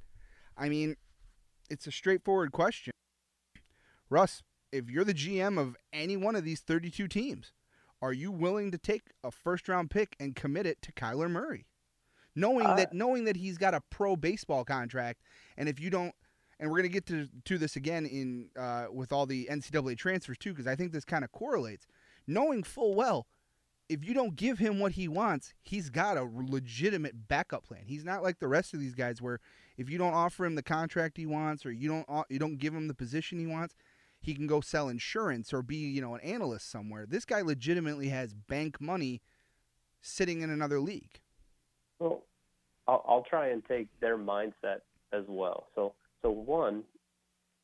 I 0.58 0.69
mean, 0.69 0.96
it's 1.69 1.88
a 1.88 1.91
straightforward 1.91 2.51
question. 2.51 2.91
Russ, 4.10 4.41
if 4.72 4.89
you're 4.89 5.03
the 5.03 5.13
GM 5.13 5.60
of 5.60 5.75
any 5.93 6.17
one 6.17 6.36
of 6.36 6.43
these 6.43 6.62
32 6.62 7.08
teams, 7.08 7.51
are 8.01 8.13
you 8.13 8.31
willing 8.31 8.72
to 8.72 8.77
take 8.77 9.12
a 9.24 9.31
first 9.31 9.67
round 9.67 9.89
pick 9.89 10.15
and 10.19 10.36
commit 10.36 10.65
it 10.65 10.81
to 10.84 10.91
Kyler 10.91 11.29
Murray? 11.29 11.65
Knowing 12.36 12.67
Uh, 12.67 12.75
that 12.75 12.93
knowing 12.93 13.25
that 13.25 13.36
he's 13.36 13.58
got 13.58 13.74
a 13.74 13.81
pro 13.89 14.15
baseball 14.15 14.63
contract 14.63 15.22
and 15.58 15.67
if 15.67 15.79
you 15.79 15.89
don't 15.89 16.15
and 16.60 16.70
we're 16.70 16.78
going 16.78 16.89
to 16.89 16.94
get 16.94 17.06
to 17.08 17.28
to 17.46 17.58
this 17.58 17.75
again 17.75 18.06
in 18.06 18.50
uh, 18.58 18.86
with 18.92 19.12
all 19.12 19.25
the 19.25 19.48
NCAA 19.51 19.98
transfers 19.98 20.38
too 20.38 20.51
because 20.51 20.68
I 20.68 20.75
think 20.75 20.92
this 20.92 21.06
kind 21.06 21.24
of 21.24 21.32
correlates. 21.32 21.88
Knowing 22.28 22.63
full 22.63 22.96
well 22.96 23.28
if 23.89 24.06
you 24.06 24.13
don't 24.13 24.36
give 24.36 24.60
him 24.60 24.80
what 24.80 24.92
he 24.94 25.08
wants, 25.08 25.56
he's 25.63 25.89
got 25.89 26.16
a 26.16 26.24
legitimate 26.24 27.28
backup 27.28 27.66
plan. 27.66 27.82
He's 27.88 28.06
not 28.06 28.22
like 28.22 28.39
the 28.39 28.48
rest 28.48 28.75
of 28.75 28.80
these 28.80 28.94
guys 28.94 29.20
where 29.20 29.39
if 29.78 29.89
you 29.89 29.98
don't 29.98 30.13
offer 30.13 30.46
him 30.46 30.54
the 30.54 30.62
contract 30.62 31.18
he 31.18 31.25
wants 31.25 31.66
or 31.66 31.72
you 31.72 31.89
don't 31.89 32.25
you 32.30 32.38
don't 32.38 32.58
give 32.58 32.74
him 32.74 32.88
the 32.88 32.94
position 32.94 33.39
he 33.39 33.48
wants, 33.48 33.75
he 34.22 34.36
can 34.36 34.46
go 34.46 34.62
sell 34.62 34.89
insurance 34.89 35.51
or 35.51 35.63
be, 35.63 35.78
you 35.78 36.01
know, 36.01 36.13
an 36.13 36.22
analyst 36.22 36.70
somewhere. 36.70 37.06
This 37.08 37.25
guy 37.25 37.42
legitimately 37.42 38.10
has 38.10 38.34
bank 38.34 38.80
money 38.80 39.22
sitting 40.02 40.41
in 40.41 40.52
another 40.52 40.80
league. 40.80 41.19
Well, 41.98 42.24
I'll, 42.88 43.04
I'll 43.08 43.26
try 43.28 43.50
and 43.50 43.65
take 43.65 43.88
their 44.00 44.17
mindset 44.17 44.82
as 45.12 45.24
well. 45.28 45.67
So, 45.76 45.93
so 46.21 46.29
one, 46.32 46.84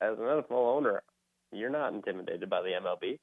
as 0.02 0.18
an 0.18 0.24
NFL 0.24 0.52
owner, 0.52 1.04
you're 1.52 1.70
not 1.70 1.94
intimidated 1.94 2.50
by 2.50 2.62
the 2.62 2.70
MLB. 2.70 3.20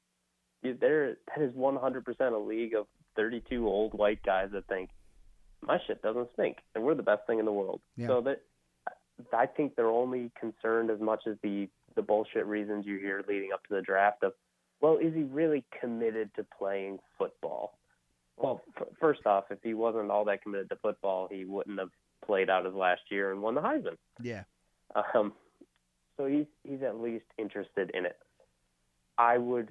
There, 0.79 1.17
that 1.27 1.43
is 1.43 1.53
100% 1.53 2.33
a 2.33 2.37
league 2.37 2.73
of 2.73 2.87
32 3.15 3.67
old 3.67 3.93
white 3.93 4.23
guys 4.23 4.49
that 4.53 4.67
think 4.67 4.89
my 5.61 5.77
shit 5.87 6.01
doesn't 6.01 6.29
stink, 6.33 6.57
and 6.75 6.83
we're 6.83 6.95
the 6.95 7.03
best 7.03 7.25
thing 7.27 7.39
in 7.39 7.45
the 7.45 7.51
world. 7.51 7.81
Yeah. 7.95 8.07
So 8.07 8.21
that 8.21 8.41
I 9.31 9.45
think 9.45 9.75
they're 9.75 9.87
only 9.87 10.31
concerned 10.39 10.89
as 10.89 10.99
much 10.99 11.23
as 11.27 11.35
the 11.43 11.69
the 11.95 12.01
bullshit 12.01 12.45
reasons 12.45 12.85
you 12.85 12.97
hear 12.97 13.23
leading 13.27 13.51
up 13.53 13.63
to 13.67 13.75
the 13.75 13.81
draft 13.81 14.23
of, 14.23 14.33
well, 14.81 14.97
is 14.97 15.13
he 15.13 15.21
really 15.21 15.63
committed 15.79 16.31
to 16.35 16.45
playing 16.57 16.97
football? 17.19 17.77
Well, 18.35 18.63
f- 18.75 18.87
first 18.99 19.27
off, 19.27 19.45
if 19.51 19.59
he 19.61 19.75
wasn't 19.75 20.09
all 20.09 20.25
that 20.25 20.41
committed 20.41 20.69
to 20.69 20.75
football, 20.77 21.27
he 21.31 21.45
wouldn't 21.45 21.77
have 21.77 21.91
played 22.25 22.49
out 22.49 22.65
his 22.65 22.73
last 22.73 23.01
year 23.11 23.31
and 23.31 23.43
won 23.43 23.53
the 23.53 23.61
Heisman. 23.61 23.97
Yeah. 24.23 24.43
Um, 24.95 25.33
so 26.17 26.25
he's 26.25 26.45
he's 26.63 26.81
at 26.83 26.99
least 26.99 27.25
interested 27.37 27.91
in 27.93 28.05
it. 28.05 28.17
I 29.17 29.37
would, 29.37 29.69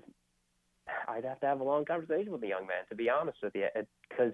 I'd 1.09 1.25
have 1.25 1.41
to 1.41 1.47
have 1.47 1.61
a 1.61 1.65
long 1.65 1.85
conversation 1.85 2.33
with 2.33 2.41
the 2.41 2.49
young 2.49 2.67
man 2.67 2.85
to 2.89 2.95
be 2.95 3.09
honest 3.11 3.39
with 3.43 3.55
you, 3.55 3.67
because 4.09 4.33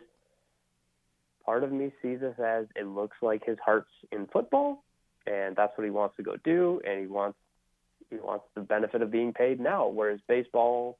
part 1.44 1.64
of 1.64 1.72
me 1.72 1.92
sees 2.02 2.20
this 2.20 2.38
as 2.38 2.66
it 2.76 2.86
looks 2.86 3.16
like 3.22 3.44
his 3.44 3.58
heart's 3.64 3.90
in 4.12 4.26
football, 4.32 4.84
and 5.26 5.56
that's 5.56 5.76
what 5.76 5.84
he 5.84 5.90
wants 5.90 6.16
to 6.16 6.22
go 6.22 6.36
do, 6.44 6.80
and 6.86 7.00
he 7.00 7.06
wants 7.06 7.38
he 8.10 8.16
wants 8.16 8.44
the 8.54 8.62
benefit 8.62 9.02
of 9.02 9.10
being 9.10 9.32
paid 9.32 9.60
now. 9.60 9.88
Whereas 9.88 10.20
baseball, 10.28 10.98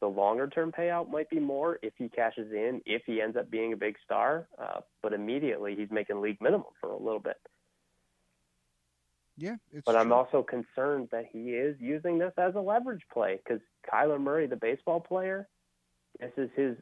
the 0.00 0.06
longer 0.06 0.46
term 0.46 0.72
payout 0.72 1.10
might 1.10 1.30
be 1.30 1.40
more 1.40 1.78
if 1.82 1.92
he 1.96 2.08
cashes 2.08 2.52
in, 2.52 2.80
if 2.86 3.02
he 3.06 3.20
ends 3.20 3.36
up 3.36 3.50
being 3.50 3.72
a 3.72 3.76
big 3.76 3.96
star, 4.04 4.46
uh, 4.58 4.80
but 5.02 5.12
immediately 5.12 5.74
he's 5.74 5.90
making 5.90 6.20
league 6.20 6.40
minimum 6.40 6.68
for 6.80 6.90
a 6.90 6.98
little 6.98 7.20
bit. 7.20 7.36
Yeah, 9.38 9.54
it's 9.72 9.84
But 9.86 9.94
I'm 9.94 10.12
also 10.12 10.42
concerned 10.42 11.08
that 11.12 11.26
he 11.32 11.50
is 11.50 11.76
using 11.80 12.18
this 12.18 12.32
as 12.36 12.56
a 12.56 12.60
leverage 12.60 13.02
play 13.12 13.38
because 13.42 13.60
Kyler 13.90 14.20
Murray, 14.20 14.48
the 14.48 14.56
baseball 14.56 15.00
player, 15.00 15.46
this 16.18 16.32
is 16.36 16.50
his 16.56 16.76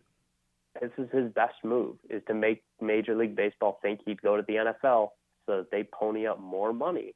this 0.80 0.90
is 0.98 1.08
his 1.10 1.30
best 1.32 1.54
move 1.64 1.96
is 2.08 2.22
to 2.28 2.34
make 2.34 2.62
Major 2.80 3.14
League 3.14 3.36
Baseball 3.36 3.78
think 3.82 4.00
he'd 4.04 4.20
go 4.22 4.36
to 4.36 4.42
the 4.42 4.54
NFL 4.54 5.10
so 5.46 5.58
that 5.58 5.70
they 5.70 5.84
pony 5.84 6.26
up 6.26 6.40
more 6.40 6.72
money 6.72 7.14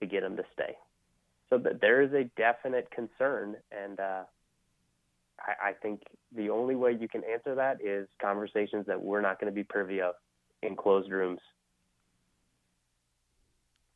to 0.00 0.06
get 0.06 0.22
him 0.22 0.36
to 0.36 0.44
stay. 0.52 0.76
So 1.50 1.58
that 1.58 1.80
there 1.80 2.02
is 2.02 2.12
a 2.12 2.24
definite 2.36 2.90
concern, 2.90 3.56
and 3.70 4.00
uh, 4.00 4.22
I, 5.40 5.70
I 5.70 5.72
think 5.72 6.02
the 6.34 6.50
only 6.50 6.74
way 6.74 6.96
you 6.98 7.08
can 7.08 7.22
answer 7.24 7.54
that 7.54 7.84
is 7.84 8.08
conversations 8.20 8.86
that 8.86 9.02
we're 9.02 9.20
not 9.20 9.40
going 9.40 9.52
to 9.52 9.54
be 9.54 9.64
privy 9.64 10.00
of 10.00 10.14
in 10.62 10.76
closed 10.76 11.10
rooms. 11.10 11.40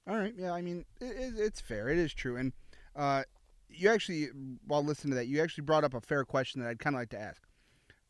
All 0.08 0.16
right. 0.16 0.34
Yeah, 0.36 0.52
I 0.52 0.62
mean, 0.62 0.84
it, 1.00 1.04
it, 1.06 1.34
it's 1.38 1.60
fair. 1.60 1.88
It 1.88 1.98
is 1.98 2.14
true. 2.14 2.36
And 2.36 2.52
uh, 2.94 3.24
you 3.68 3.88
actually, 3.88 4.28
while 4.66 4.84
listening 4.84 5.12
to 5.12 5.16
that, 5.16 5.26
you 5.26 5.42
actually 5.42 5.64
brought 5.64 5.84
up 5.84 5.94
a 5.94 6.00
fair 6.00 6.24
question 6.24 6.60
that 6.60 6.68
I'd 6.68 6.78
kind 6.78 6.94
of 6.94 7.00
like 7.00 7.10
to 7.10 7.20
ask. 7.20 7.42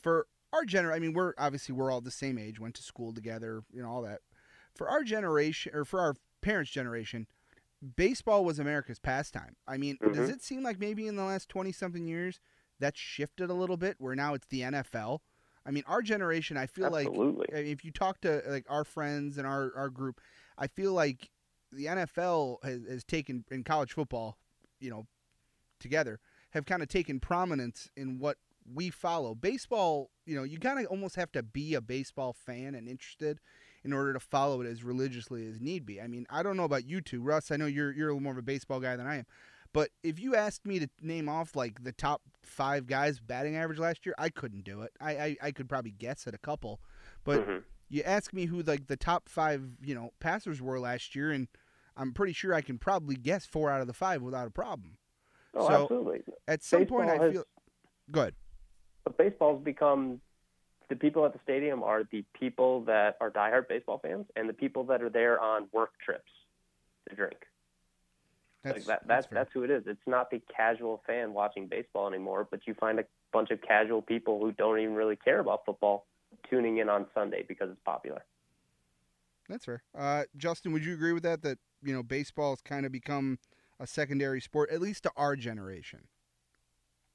For 0.02 0.26
our 0.52 0.64
gener, 0.64 0.92
I 0.94 0.98
mean, 0.98 1.14
we're 1.14 1.32
obviously 1.38 1.74
we're 1.74 1.90
all 1.90 2.00
the 2.00 2.10
same 2.10 2.38
age, 2.38 2.60
went 2.60 2.74
to 2.76 2.82
school 2.82 3.12
together, 3.14 3.62
you 3.72 3.82
know, 3.82 3.88
all 3.88 4.02
that. 4.02 4.20
For 4.74 4.88
our 4.88 5.02
generation, 5.02 5.72
or 5.74 5.84
for 5.84 6.00
our 6.00 6.14
parents' 6.42 6.70
generation, 6.70 7.26
baseball 7.96 8.44
was 8.44 8.58
America's 8.58 8.98
pastime. 8.98 9.56
I 9.66 9.78
mean, 9.78 9.98
does 10.12 10.28
Mhm. 10.28 10.34
it 10.34 10.42
seem 10.42 10.62
like 10.62 10.78
maybe 10.78 11.06
in 11.06 11.16
the 11.16 11.24
last 11.24 11.48
twenty 11.48 11.72
something 11.72 12.06
years 12.06 12.40
that's 12.78 13.00
shifted 13.00 13.48
a 13.48 13.54
little 13.54 13.78
bit, 13.78 13.96
where 13.98 14.14
now 14.14 14.34
it's 14.34 14.46
the 14.48 14.60
NFL? 14.60 15.20
I 15.64 15.70
mean, 15.70 15.82
our 15.86 16.02
generation, 16.02 16.56
I 16.56 16.66
feel 16.66 16.90
like 16.90 17.08
Absolutely. 17.08 17.46
Mean, 17.52 17.66
if 17.72 17.84
you 17.84 17.90
talk 17.90 18.20
to 18.20 18.42
like 18.46 18.66
our 18.68 18.84
friends 18.84 19.38
and 19.38 19.46
our, 19.46 19.72
our 19.74 19.88
group, 19.88 20.20
I 20.58 20.66
feel 20.68 20.92
like 20.92 21.30
the 21.72 21.86
NFL 21.86 22.62
has, 22.64 22.84
has 22.88 23.04
taken 23.04 23.44
in 23.50 23.64
college 23.64 23.92
football, 23.92 24.36
you 24.80 24.90
know, 24.90 25.06
together 25.80 26.20
have 26.50 26.64
kind 26.64 26.82
of 26.82 26.88
taken 26.88 27.20
prominence 27.20 27.90
in 27.96 28.18
what 28.18 28.38
we 28.72 28.88
follow. 28.90 29.34
Baseball, 29.34 30.10
you 30.24 30.34
know, 30.34 30.42
you 30.42 30.58
kind 30.58 30.78
of 30.78 30.86
almost 30.86 31.16
have 31.16 31.30
to 31.32 31.42
be 31.42 31.74
a 31.74 31.80
baseball 31.80 32.32
fan 32.32 32.74
and 32.74 32.88
interested 32.88 33.38
in 33.84 33.92
order 33.92 34.12
to 34.12 34.20
follow 34.20 34.60
it 34.62 34.66
as 34.66 34.82
religiously 34.82 35.46
as 35.46 35.60
need 35.60 35.84
be. 35.86 36.00
I 36.00 36.06
mean, 36.06 36.26
I 36.30 36.42
don't 36.42 36.56
know 36.56 36.64
about 36.64 36.86
you 36.86 37.00
two, 37.00 37.20
Russ. 37.20 37.50
I 37.50 37.56
know 37.56 37.66
you're 37.66 37.92
you're 37.92 38.08
a 38.08 38.12
little 38.12 38.22
more 38.22 38.32
of 38.32 38.38
a 38.38 38.42
baseball 38.42 38.80
guy 38.80 38.96
than 38.96 39.06
I 39.06 39.18
am. 39.18 39.26
But 39.72 39.90
if 40.02 40.18
you 40.18 40.34
asked 40.34 40.64
me 40.64 40.78
to 40.78 40.88
name 41.02 41.28
off 41.28 41.54
like 41.54 41.84
the 41.84 41.92
top 41.92 42.22
five 42.42 42.86
guys 42.86 43.20
batting 43.20 43.56
average 43.56 43.78
last 43.78 44.06
year, 44.06 44.14
I 44.16 44.30
couldn't 44.30 44.64
do 44.64 44.82
it. 44.82 44.92
I 45.00 45.16
I, 45.16 45.36
I 45.42 45.50
could 45.52 45.68
probably 45.68 45.90
guess 45.92 46.26
at 46.26 46.34
a 46.34 46.38
couple, 46.38 46.80
but 47.24 47.46
Mhm. 47.46 47.62
You 47.88 48.02
ask 48.02 48.32
me 48.32 48.46
who 48.46 48.62
like 48.62 48.86
the 48.86 48.96
top 48.96 49.28
five 49.28 49.62
you 49.82 49.94
know 49.94 50.10
passers 50.20 50.60
were 50.60 50.78
last 50.80 51.14
year, 51.14 51.30
and 51.30 51.48
I'm 51.96 52.12
pretty 52.12 52.32
sure 52.32 52.54
I 52.54 52.60
can 52.60 52.78
probably 52.78 53.16
guess 53.16 53.46
four 53.46 53.70
out 53.70 53.80
of 53.80 53.86
the 53.86 53.92
five 53.92 54.22
without 54.22 54.46
a 54.46 54.50
problem. 54.50 54.98
Oh, 55.54 55.66
So- 55.68 55.82
absolutely. 55.82 56.22
At 56.46 56.62
some 56.62 56.86
point, 56.86 57.10
I 57.10 57.16
has- 57.16 57.32
feel 57.32 57.44
good. 58.10 58.34
But 59.04 59.16
baseball's 59.16 59.62
become 59.62 60.20
the 60.88 60.96
people 60.96 61.24
at 61.24 61.32
the 61.32 61.38
stadium 61.42 61.82
are 61.82 62.04
the 62.04 62.24
people 62.38 62.82
that 62.84 63.16
are 63.20 63.30
diehard 63.30 63.68
baseball 63.68 63.98
fans 63.98 64.26
and 64.36 64.48
the 64.48 64.52
people 64.52 64.84
that 64.84 65.02
are 65.02 65.08
there 65.10 65.40
on 65.40 65.68
work 65.72 65.90
trips 66.04 66.30
to 67.08 67.14
drink. 67.16 67.36
That's 68.62 68.78
like 68.78 68.86
that, 68.86 69.06
that's 69.06 69.26
fair. 69.26 69.34
that's 69.38 69.52
who 69.52 69.62
it 69.62 69.70
is. 69.70 69.84
It's 69.86 70.06
not 70.06 70.30
the 70.30 70.40
casual 70.54 71.02
fan 71.06 71.32
watching 71.32 71.68
baseball 71.68 72.08
anymore, 72.08 72.48
but 72.50 72.66
you 72.66 72.74
find 72.74 72.98
a 72.98 73.04
bunch 73.32 73.50
of 73.50 73.60
casual 73.62 74.02
people 74.02 74.40
who 74.40 74.50
don't 74.52 74.78
even 74.80 74.94
really 74.94 75.16
care 75.16 75.38
about 75.38 75.64
football 75.64 76.06
tuning 76.48 76.78
in 76.78 76.88
on 76.88 77.06
Sunday 77.14 77.44
because 77.46 77.70
it's 77.70 77.80
popular. 77.84 78.24
That's 79.48 79.64
fair. 79.64 79.82
Uh, 79.96 80.24
Justin, 80.36 80.72
would 80.72 80.84
you 80.84 80.94
agree 80.94 81.12
with 81.12 81.22
that? 81.22 81.42
That 81.42 81.58
you 81.82 81.92
know, 81.92 82.02
baseball 82.02 82.50
has 82.50 82.60
kind 82.60 82.84
of 82.84 82.92
become 82.92 83.38
a 83.78 83.86
secondary 83.86 84.40
sport, 84.40 84.70
at 84.70 84.80
least 84.80 85.02
to 85.04 85.12
our 85.16 85.36
generation. 85.36 86.08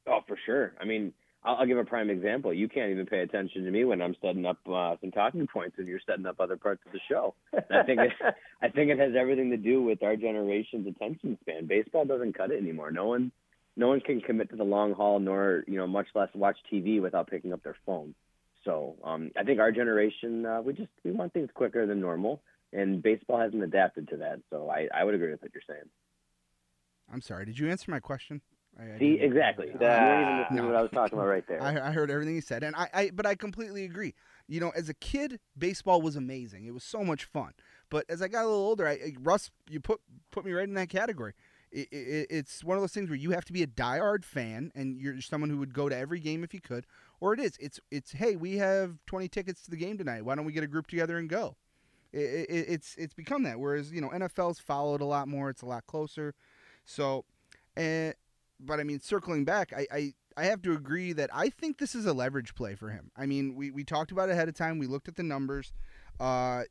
Oh, 0.08 0.20
for 0.28 0.38
sure. 0.46 0.74
I 0.80 0.86
mean, 0.86 1.14
I'll, 1.44 1.58
I'll 1.58 1.66
give 1.66 1.78
a 1.78 1.86
prime 1.86 2.10
example. 2.10 2.54
You 2.54 2.68
can't 2.68 2.92
even 2.92 3.06
pay 3.06 3.20
attention 3.20 3.66
to 3.66 3.72
me 3.72 3.84
when 3.84 4.02
I'm 4.02 4.16
setting 4.22 4.46
up 4.46 4.58
uh, 4.72 4.96
some 5.02 5.12
talking 5.12 5.48
points, 5.48 5.76
and 5.78 5.88
you're 5.88 6.00
setting 6.06 6.26
up 6.26 6.40
other 6.40 6.58
parts 6.58 6.82
of 6.86 6.92
the 6.92 7.00
show. 7.10 7.36
I 7.54 7.84
think 7.84 8.00
it, 8.00 8.12
I 8.62 8.70
think 8.70 8.92
it 8.92 9.00
has 9.00 9.14
everything 9.20 9.50
to 9.52 9.58
do 9.58 9.82
with 9.82 10.04
our 10.04 10.16
generation's 10.16 10.88
attention 10.88 11.38
span. 11.42 11.68
Baseball 11.68 12.06
doesn't 12.06 12.38
cut 12.38 12.52
it 12.52 12.62
anymore. 12.62 12.92
No 12.92 13.08
one, 13.08 13.32
no 13.76 13.90
one 13.90 14.02
can 14.02 14.22
commit 14.22 14.50
to 14.52 14.56
the 14.56 14.64
long 14.64 14.94
haul, 14.94 15.20
nor 15.20 15.64
you 15.68 15.78
know, 15.78 15.88
much 15.88 16.08
less 16.16 16.30
watch 16.34 16.58
TV 16.72 17.02
without 17.02 17.30
picking 17.30 17.54
up 17.54 17.64
their 17.64 17.78
phone. 17.86 18.14
So 18.64 18.96
um, 19.04 19.32
I 19.38 19.44
think 19.44 19.60
our 19.60 19.72
generation, 19.72 20.46
uh, 20.46 20.62
we 20.62 20.74
just 20.74 20.90
we 21.04 21.12
want 21.12 21.34
things 21.34 21.50
quicker 21.54 21.86
than 21.86 22.00
normal, 22.00 22.42
and 22.74 23.02
baseball 23.02 23.40
hasn't 23.40 23.64
adapted 23.64 24.08
to 24.10 24.18
that. 24.18 24.40
So 24.50 24.70
I, 24.70 24.88
I 24.94 25.04
would 25.04 25.16
agree 25.16 25.32
with 25.32 25.42
what 25.42 25.52
you're 25.54 25.64
saying. 25.68 25.90
I'm 27.12 27.22
sorry. 27.22 27.46
Did 27.46 27.60
you 27.60 27.70
answer 27.70 27.92
my 27.92 28.00
question? 28.00 28.42
I, 28.80 28.96
I 28.96 29.00
See, 29.00 29.18
exactly. 29.20 29.68
Uh, 29.70 29.72
you 29.80 29.88
weren't 29.88 30.22
even 30.22 30.40
listening 30.40 30.58
no. 30.58 30.62
to 30.62 30.68
what 30.68 30.76
I 30.78 30.82
was 30.82 30.92
talking 30.92 31.18
about 31.18 31.28
right 31.28 31.48
there. 31.48 31.62
I, 31.62 31.90
I 31.90 31.92
heard 31.92 32.10
everything 32.10 32.36
you 32.36 32.42
said, 32.42 32.64
and 32.64 32.76
I, 32.76 32.90
I, 32.94 33.12
but 33.14 33.26
I 33.26 33.36
completely 33.36 33.84
agree. 33.84 34.14
You 34.48 34.60
know, 34.60 34.72
as 34.76 34.90
a 34.90 34.94
kid, 34.94 35.40
baseball 35.58 36.02
was 36.02 36.16
amazing. 36.16 36.66
It 36.66 36.74
was 36.74 36.84
so 36.84 37.04
much 37.04 37.26
fun. 37.26 37.54
But 37.90 38.06
as 38.10 38.22
I 38.22 38.28
got 38.28 38.44
a 38.44 38.48
little 38.48 38.64
older, 38.64 38.88
I, 38.88 38.92
I- 38.94 39.16
Russ, 39.20 39.52
you 39.70 39.80
put 39.80 40.00
put 40.32 40.46
me 40.46 40.52
right 40.52 40.68
in 40.68 40.76
that 40.76 40.90
category. 40.90 41.34
It, 41.72 41.88
it, 41.92 42.28
it's 42.30 42.66
one 42.66 42.76
of 42.76 42.84
those 42.84 42.92
things 42.92 43.10
where 43.10 43.18
you 43.18 43.32
have 43.32 43.46
to 43.46 43.54
be 43.54 43.64
a 43.64 43.68
diehard 43.68 44.26
fan, 44.26 44.72
and 44.76 44.98
you're 44.98 45.22
someone 45.22 45.50
who 45.50 45.58
would 45.58 45.74
go 45.74 45.88
to 45.88 45.98
every 45.98 46.20
game 46.20 46.44
if 46.44 46.54
you 46.54 46.60
could. 46.60 46.86
Or 47.22 47.34
it 47.34 47.40
is, 47.40 47.56
it's 47.60 47.80
it's 47.92 48.12
hey, 48.12 48.36
we 48.36 48.58
have 48.58 48.98
20 49.06 49.30
tickets 49.30 49.62
to 49.62 49.72
the 49.72 49.78
game 49.78 49.98
tonight. 49.98 50.26
Why 50.26 50.36
don't 50.36 50.44
we 50.44 50.52
get 50.52 50.64
a 50.64 50.68
group 50.68 50.88
together 50.88 51.18
and 51.18 51.30
go? 51.30 51.56
It, 52.12 52.20
it, 52.20 52.66
it's 52.68 52.96
it's 52.98 53.14
become 53.14 53.44
that. 53.44 53.60
Whereas 53.60 53.92
you 53.92 54.02
know, 54.02 54.10
NFL's 54.10 54.60
followed 54.60 55.02
a 55.02 55.06
lot 55.06 55.28
more. 55.28 55.50
It's 55.50 55.62
a 55.62 55.68
lot 55.68 55.86
closer. 55.86 56.34
So, 56.84 57.24
and 57.78 58.16
but 58.60 58.80
I 58.80 58.84
mean, 58.84 59.00
circling 59.00 59.46
back, 59.46 59.72
I, 59.72 59.88
I 59.94 60.14
I 60.36 60.46
have 60.46 60.64
to 60.64 60.74
agree 60.74 61.14
that 61.14 61.30
I 61.32 61.50
think 61.50 61.78
this 61.78 61.94
is 61.94 62.08
a 62.08 62.14
leverage 62.14 62.56
play 62.56 62.74
for 62.74 62.90
him. 62.90 63.12
I 63.16 63.28
mean, 63.28 63.56
we, 63.56 63.70
we 63.70 63.84
talked 63.84 64.12
about 64.12 64.30
ahead 64.30 64.50
of 64.50 64.56
time. 64.56 64.80
We 64.80 64.88
looked 64.88 65.08
at 65.08 65.16
the 65.16 65.24
numbers. 65.24 65.74
Uh, 66.20 66.64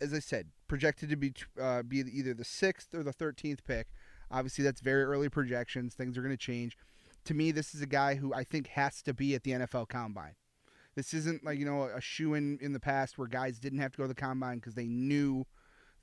as 0.00 0.12
I 0.12 0.18
said, 0.18 0.48
projected 0.66 1.08
to 1.10 1.16
be 1.16 1.32
uh, 1.60 1.82
be 1.84 1.98
either 1.98 2.34
the 2.34 2.44
sixth 2.44 2.94
or 2.94 3.04
the 3.04 3.12
thirteenth 3.12 3.64
pick. 3.64 3.86
Obviously, 4.30 4.64
that's 4.64 4.80
very 4.80 5.04
early 5.04 5.28
projections. 5.28 5.94
Things 5.94 6.18
are 6.18 6.22
going 6.22 6.32
to 6.32 6.36
change. 6.36 6.76
To 7.24 7.34
me, 7.34 7.52
this 7.52 7.74
is 7.74 7.80
a 7.80 7.86
guy 7.86 8.16
who 8.16 8.34
I 8.34 8.44
think 8.44 8.68
has 8.68 9.02
to 9.02 9.14
be 9.14 9.34
at 9.34 9.42
the 9.42 9.52
NFL 9.52 9.88
Combine. 9.88 10.34
This 10.94 11.12
isn't 11.14 11.44
like 11.44 11.58
you 11.58 11.64
know 11.64 11.84
a 11.84 12.00
shoe 12.00 12.34
in 12.34 12.58
in 12.60 12.72
the 12.72 12.80
past 12.80 13.18
where 13.18 13.26
guys 13.26 13.58
didn't 13.58 13.80
have 13.80 13.92
to 13.92 13.98
go 13.98 14.04
to 14.04 14.08
the 14.08 14.14
combine 14.14 14.58
because 14.58 14.74
they 14.74 14.86
knew 14.86 15.44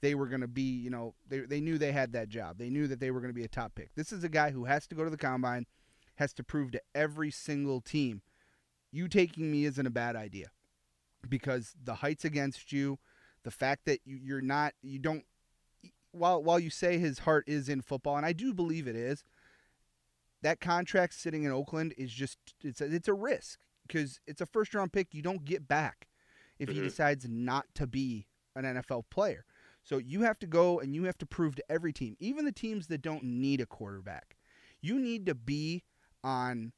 they 0.02 0.16
were 0.16 0.28
going 0.28 0.42
to 0.42 0.48
be 0.48 0.64
you 0.64 0.90
know 0.90 1.14
they 1.30 1.40
they 1.40 1.62
knew 1.62 1.78
they 1.78 1.92
had 1.94 2.12
that 2.14 2.30
job. 2.30 2.58
They 2.58 2.70
knew 2.70 2.88
that 2.88 3.00
they 3.00 3.12
were 3.12 3.22
going 3.22 3.34
to 3.34 3.40
be 3.40 3.46
a 3.46 3.50
top 3.50 3.76
pick. 3.76 3.92
This 3.96 4.12
is 4.12 4.24
a 4.24 4.30
guy 4.30 4.52
who 4.52 4.66
has 4.66 4.88
to 4.88 4.96
go 4.96 5.04
to 5.04 5.10
the 5.10 5.18
combine 5.18 5.66
has 6.16 6.34
to 6.34 6.44
prove 6.44 6.72
to 6.72 6.82
every 6.94 7.32
single 7.32 7.82
team 7.82 8.22
you 8.92 9.08
taking 9.08 9.52
me 9.52 9.66
isn't 9.66 9.88
a 9.88 9.92
bad 9.92 10.16
idea 10.16 10.48
because 11.28 11.74
the 11.84 11.96
heights 11.96 12.26
against 12.26 12.72
you 12.72 13.00
the 13.44 13.52
fact 13.52 13.86
that 13.86 14.00
you, 14.06 14.20
you're 14.22 14.42
not 14.42 14.74
you 14.82 15.00
don't 15.00 15.24
while 16.12 16.44
while 16.44 16.60
you 16.60 16.70
say 16.70 16.98
his 16.98 17.20
heart 17.20 17.44
is 17.48 17.70
in 17.70 17.82
football 17.82 18.18
and 18.18 18.26
I 18.26 18.34
do 18.34 18.54
believe 18.54 18.88
it 18.88 18.96
is 18.96 19.24
that 20.42 20.60
contract 20.60 21.14
sitting 21.14 21.44
in 21.44 21.52
Oakland 21.52 21.94
is 21.98 22.12
just 22.12 22.38
it's 22.64 22.82
a, 22.82 22.86
it's 22.94 23.08
a 23.08 23.14
risk 23.14 23.60
because 23.88 24.20
it's 24.28 24.42
a 24.42 24.46
first 24.46 24.74
round 24.74 24.92
pick 24.94 25.14
you 25.14 25.22
don't 25.22 25.46
get 25.46 25.68
back 25.68 26.08
if 26.60 26.70
he 26.70 26.80
Mhm. 26.80 26.84
decides 26.84 27.28
not 27.28 27.66
to 27.76 27.88
be 27.88 28.28
an 28.56 28.66
NFL 28.66 29.04
player. 29.10 29.46
So 29.84 29.98
you 29.98 30.22
have 30.22 30.38
to 30.40 30.48
go 30.48 30.80
and 30.80 30.94
you 30.94 31.04
have 31.06 31.18
to 31.20 31.26
prove 31.26 31.56
to 31.56 31.64
every 31.72 31.92
team, 31.94 32.16
even 32.20 32.46
the 32.46 32.52
teams 32.52 32.88
that 32.88 33.02
don't 33.02 33.24
need 33.24 33.62
a 33.62 33.66
quarterback. 33.66 34.38
You 34.82 35.00
need 35.00 35.26
to 35.26 35.36
be 35.36 35.84
on 36.24 36.74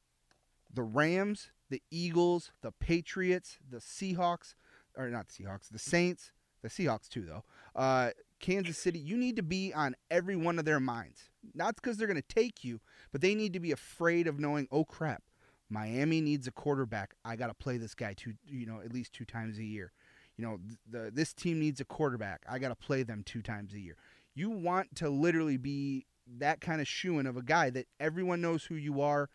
the 0.74 0.84
Rams, 0.84 1.52
the 1.70 1.82
Eagles, 1.92 2.52
the 2.62 2.72
Patriots, 2.72 3.58
the 3.70 3.78
Seahawks, 3.78 4.56
or 4.96 5.10
not 5.10 5.28
the 5.28 5.44
Seahawks, 5.44 5.70
the 5.70 5.80
Saints, 5.80 6.32
the 6.62 6.70
Seahawks 6.70 7.10
too, 7.10 7.24
though. 7.26 7.44
Uh, 7.76 8.12
Kansas 8.44 8.78
City, 8.78 9.00
you 9.00 9.16
need 9.16 9.38
to 9.38 9.42
be 9.42 9.74
on 9.74 9.96
every 10.12 10.36
one 10.36 10.60
of 10.60 10.66
their 10.66 10.82
minds. 10.82 11.30
Not 11.56 11.78
because 11.78 11.96
they're 11.96 12.08
going 12.08 12.22
to 12.22 12.36
take 12.36 12.62
you, 12.62 12.82
but 13.14 13.22
they 13.22 13.36
need 13.36 13.54
to 13.54 13.60
be 13.62 13.72
afraid 13.72 14.28
of 14.28 14.38
knowing, 14.38 14.68
oh 14.70 14.84
crap, 14.84 15.24
Miami 15.70 16.20
needs 16.20 16.46
a 16.46 16.52
quarterback. 16.52 17.16
I 17.24 17.38
got 17.38 17.48
to 17.48 17.54
play 17.54 17.78
this 17.78 17.96
guy 17.96 18.14
two, 18.14 18.34
you 18.46 18.66
know, 18.66 18.82
at 18.84 18.92
least 18.92 19.14
two 19.14 19.24
times 19.24 19.60
a 19.60 19.64
year. 19.64 19.94
You 20.36 20.46
know, 20.46 20.60
the 20.90 21.10
this 21.10 21.34
team 21.34 21.58
needs 21.58 21.80
a 21.80 21.86
quarterback. 21.86 22.42
I 22.50 22.60
got 22.60 22.68
to 22.68 22.76
play 22.76 23.04
them 23.04 23.24
two 23.26 23.42
times 23.42 23.74
a 23.74 23.80
year. 23.80 23.96
You 24.36 24.50
want 24.50 24.94
to 24.98 25.10
literally 25.10 25.58
be 25.58 26.06
that 26.40 26.60
kind 26.60 26.82
of 26.82 26.88
shooing 26.88 27.28
of 27.28 27.38
a 27.38 27.44
guy 27.44 27.70
that 27.70 27.88
everyone 27.98 28.42
knows 28.42 28.66
who 28.66 28.76
you 28.76 29.00
are 29.00 29.30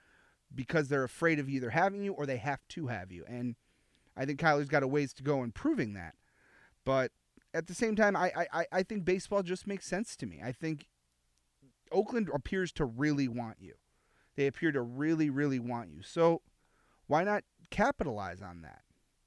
because 0.55 0.89
they're 0.89 1.05
afraid 1.05 1.39
of 1.39 1.49
either 1.49 1.71
having 1.71 2.03
you 2.03 2.13
or 2.13 2.27
they 2.27 2.37
have 2.37 2.61
to 2.69 2.89
have 2.89 3.11
you. 3.11 3.25
And 3.27 3.57
I 4.15 4.27
think 4.27 4.39
Kyler's 4.39 4.69
got 4.69 4.83
a 4.83 4.89
ways 4.89 5.15
to 5.15 5.23
go 5.23 5.43
in 5.43 5.53
proving 5.53 5.95
that. 5.95 6.15
But 6.85 7.13
at 7.55 7.67
the 7.67 7.75
same 7.75 7.97
time, 7.97 8.17
I, 8.17 8.47
I, 8.53 8.67
I 8.73 8.83
think 8.83 9.05
baseball 9.05 9.43
just 9.43 9.67
makes 9.67 9.87
sense 9.87 10.17
to 10.17 10.27
me. 10.27 10.41
I 10.45 10.53
think 10.53 10.87
Oakland 11.91 12.29
appears 12.33 12.73
to 12.73 12.85
really 12.85 13.29
want 13.29 13.57
you. 13.61 13.75
They 14.37 14.47
appear 14.47 14.73
to 14.73 14.83
really, 14.83 15.31
really 15.31 15.59
want 15.59 15.91
you. 15.91 16.03
So 16.03 16.43
why 17.07 17.25
not 17.25 17.45
capitalize 17.71 18.43
on 18.43 18.63
that? 18.63 18.83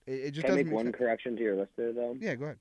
It, 0.06 0.12
it 0.14 0.32
just 0.32 0.46
Can 0.46 0.54
I 0.54 0.58
doesn't 0.58 0.68
make 0.68 0.76
one 0.76 0.86
sense. 0.86 0.96
correction 0.98 1.36
to 1.36 1.42
your 1.42 1.56
list 1.56 1.72
there, 1.76 1.94
though? 1.94 2.16
Yeah, 2.20 2.36
go 2.36 2.46
ahead. 2.46 2.60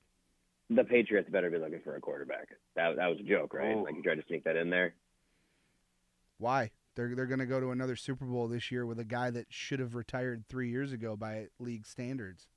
The 0.69 0.83
Patriots 0.83 1.29
better 1.29 1.49
be 1.49 1.57
looking 1.57 1.81
for 1.83 1.95
a 1.95 1.99
quarterback. 2.01 2.47
That 2.75 2.95
that 2.95 3.07
was 3.07 3.19
a 3.19 3.23
joke, 3.23 3.53
right? 3.53 3.75
Oh. 3.75 3.81
Like 3.83 3.95
you 3.95 4.01
tried 4.01 4.15
to 4.15 4.23
sneak 4.27 4.43
that 4.45 4.55
in 4.55 4.69
there. 4.69 4.93
Why? 6.37 6.71
They're 6.95 7.13
they're 7.15 7.25
going 7.25 7.39
to 7.39 7.45
go 7.45 7.59
to 7.59 7.71
another 7.71 7.95
Super 7.95 8.25
Bowl 8.25 8.47
this 8.47 8.71
year 8.71 8.85
with 8.85 8.99
a 8.99 9.05
guy 9.05 9.31
that 9.31 9.47
should 9.49 9.79
have 9.79 9.95
retired 9.95 10.45
three 10.47 10.69
years 10.69 10.91
ago 10.91 11.15
by 11.15 11.47
league 11.59 11.85
standards. 11.85 12.47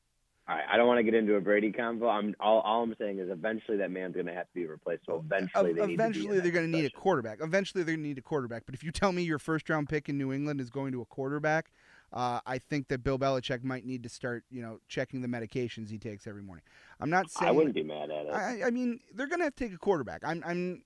All 0.46 0.54
right, 0.54 0.64
I 0.70 0.76
don't 0.76 0.86
want 0.86 0.98
to 0.98 1.02
get 1.04 1.14
into 1.14 1.36
a 1.36 1.40
Brady 1.40 1.72
convo. 1.72 2.10
I'm 2.10 2.34
all, 2.38 2.60
all 2.60 2.82
I'm 2.82 2.94
saying 2.98 3.18
is 3.18 3.30
eventually 3.30 3.78
that 3.78 3.90
man's 3.90 4.12
going 4.14 4.26
to 4.26 4.34
have 4.34 4.46
to 4.46 4.54
be 4.54 4.66
replaced. 4.66 5.06
So 5.06 5.24
eventually, 5.24 5.70
Ev- 5.70 5.76
they 5.76 5.80
need 5.80 5.80
to 5.80 5.86
be 5.86 5.94
eventually 5.94 6.40
they're 6.40 6.52
going 6.52 6.70
to 6.70 6.76
need 6.76 6.84
a 6.84 6.90
quarterback. 6.90 7.38
Eventually 7.40 7.82
they're 7.82 7.94
going 7.94 8.02
to 8.02 8.08
need 8.08 8.18
a 8.18 8.22
quarterback. 8.22 8.64
But 8.66 8.74
if 8.74 8.84
you 8.84 8.90
tell 8.90 9.12
me 9.12 9.22
your 9.22 9.38
first 9.38 9.70
round 9.70 9.88
pick 9.88 10.10
in 10.10 10.18
New 10.18 10.34
England 10.34 10.60
is 10.60 10.68
going 10.68 10.92
to 10.92 11.00
a 11.00 11.06
quarterback, 11.06 11.72
uh, 12.12 12.40
I 12.44 12.58
think 12.58 12.88
that 12.88 13.02
Bill 13.02 13.18
Belichick 13.18 13.64
might 13.64 13.86
need 13.86 14.02
to 14.02 14.10
start, 14.10 14.44
you 14.50 14.60
know, 14.60 14.80
checking 14.86 15.22
the 15.22 15.28
medications 15.28 15.88
he 15.88 15.96
takes 15.96 16.26
every 16.26 16.42
morning. 16.42 16.62
I'm 17.00 17.08
not 17.08 17.30
saying 17.30 17.48
I 17.48 17.52
wouldn't 17.52 17.74
be 17.74 17.82
mad 17.82 18.10
at 18.10 18.26
it. 18.26 18.32
I, 18.34 18.64
I 18.66 18.70
mean, 18.70 19.00
they're 19.14 19.26
going 19.26 19.40
to 19.40 19.44
have 19.44 19.56
to 19.56 19.64
take 19.64 19.74
a 19.74 19.78
quarterback. 19.78 20.20
I'm, 20.24 20.44
I'm, 20.46 20.82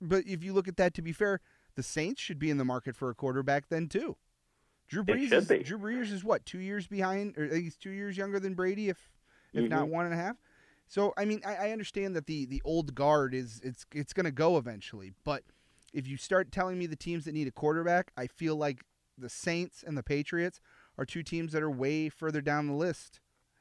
but 0.00 0.24
if 0.26 0.42
you 0.42 0.54
look 0.54 0.66
at 0.66 0.78
that, 0.78 0.94
to 0.94 1.02
be 1.02 1.12
fair, 1.12 1.40
the 1.74 1.82
Saints 1.82 2.22
should 2.22 2.38
be 2.38 2.48
in 2.48 2.56
the 2.56 2.64
market 2.64 2.96
for 2.96 3.10
a 3.10 3.14
quarterback 3.14 3.68
then 3.68 3.86
too. 3.86 4.16
Drew 4.88 5.02
Brees 5.04 5.32
is 5.32 5.48
be. 5.48 5.58
Drew 5.62 5.78
Brees 5.78 6.12
is 6.12 6.22
what 6.24 6.44
two 6.46 6.58
years 6.58 6.86
behind, 6.86 7.36
or 7.38 7.46
he's 7.54 7.76
two 7.76 7.90
years 7.90 8.16
younger 8.16 8.38
than 8.38 8.54
Brady, 8.54 8.88
if 8.88 9.10
if 9.52 9.68
not 9.70 9.86
Mhm. 9.86 9.90
one 9.90 10.04
and 10.04 10.14
a 10.14 10.16
half. 10.16 10.36
So 10.86 11.14
I 11.16 11.24
mean, 11.24 11.40
I, 11.44 11.54
I 11.68 11.70
understand 11.72 12.14
that 12.16 12.26
the 12.26 12.44
the 12.46 12.60
old 12.64 12.94
guard 12.94 13.34
is 13.34 13.60
it's 13.64 13.86
it's 13.92 14.12
going 14.12 14.24
to 14.26 14.32
go 14.32 14.56
eventually, 14.58 15.12
but 15.24 15.44
if 15.92 16.06
you 16.08 16.16
start 16.16 16.50
telling 16.52 16.78
me 16.78 16.86
the 16.86 16.96
teams 16.96 17.24
that 17.24 17.32
need 17.32 17.46
a 17.46 17.52
quarterback, 17.52 18.10
I 18.16 18.26
feel 18.26 18.56
like 18.56 18.84
the 19.16 19.28
Saints 19.28 19.84
and 19.86 19.96
the 19.96 20.02
Patriots 20.02 20.60
are 20.98 21.06
two 21.06 21.22
teams 21.22 21.52
that 21.52 21.62
are 21.62 21.70
way 21.70 22.08
further 22.08 22.40
down 22.40 22.66
the 22.66 22.74
list 22.74 23.20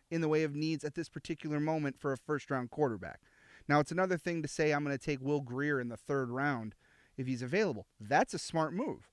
in 0.10 0.22
the 0.22 0.28
way 0.28 0.44
of 0.44 0.56
needs 0.56 0.84
at 0.84 0.96
this 0.96 1.10
particular 1.10 1.60
moment 1.60 1.98
for 2.00 2.12
a 2.12 2.18
first 2.18 2.50
round 2.52 2.72
quarterback. 2.72 3.22
Now, 3.68 3.80
it's 3.80 3.92
another 3.92 4.18
thing 4.18 4.42
to 4.42 4.48
say 4.48 4.72
I'm 4.72 4.84
going 4.84 4.98
to 4.98 5.04
take 5.04 5.22
Will 5.22 5.42
Grier 5.42 5.80
in 5.80 5.90
the 5.90 5.96
third 5.98 6.30
round 6.30 6.76
if 7.18 7.28
he's 7.28 7.42
available. 7.44 7.86
That's 8.00 8.34
a 8.34 8.40
smart 8.40 8.74
move. 8.74 9.10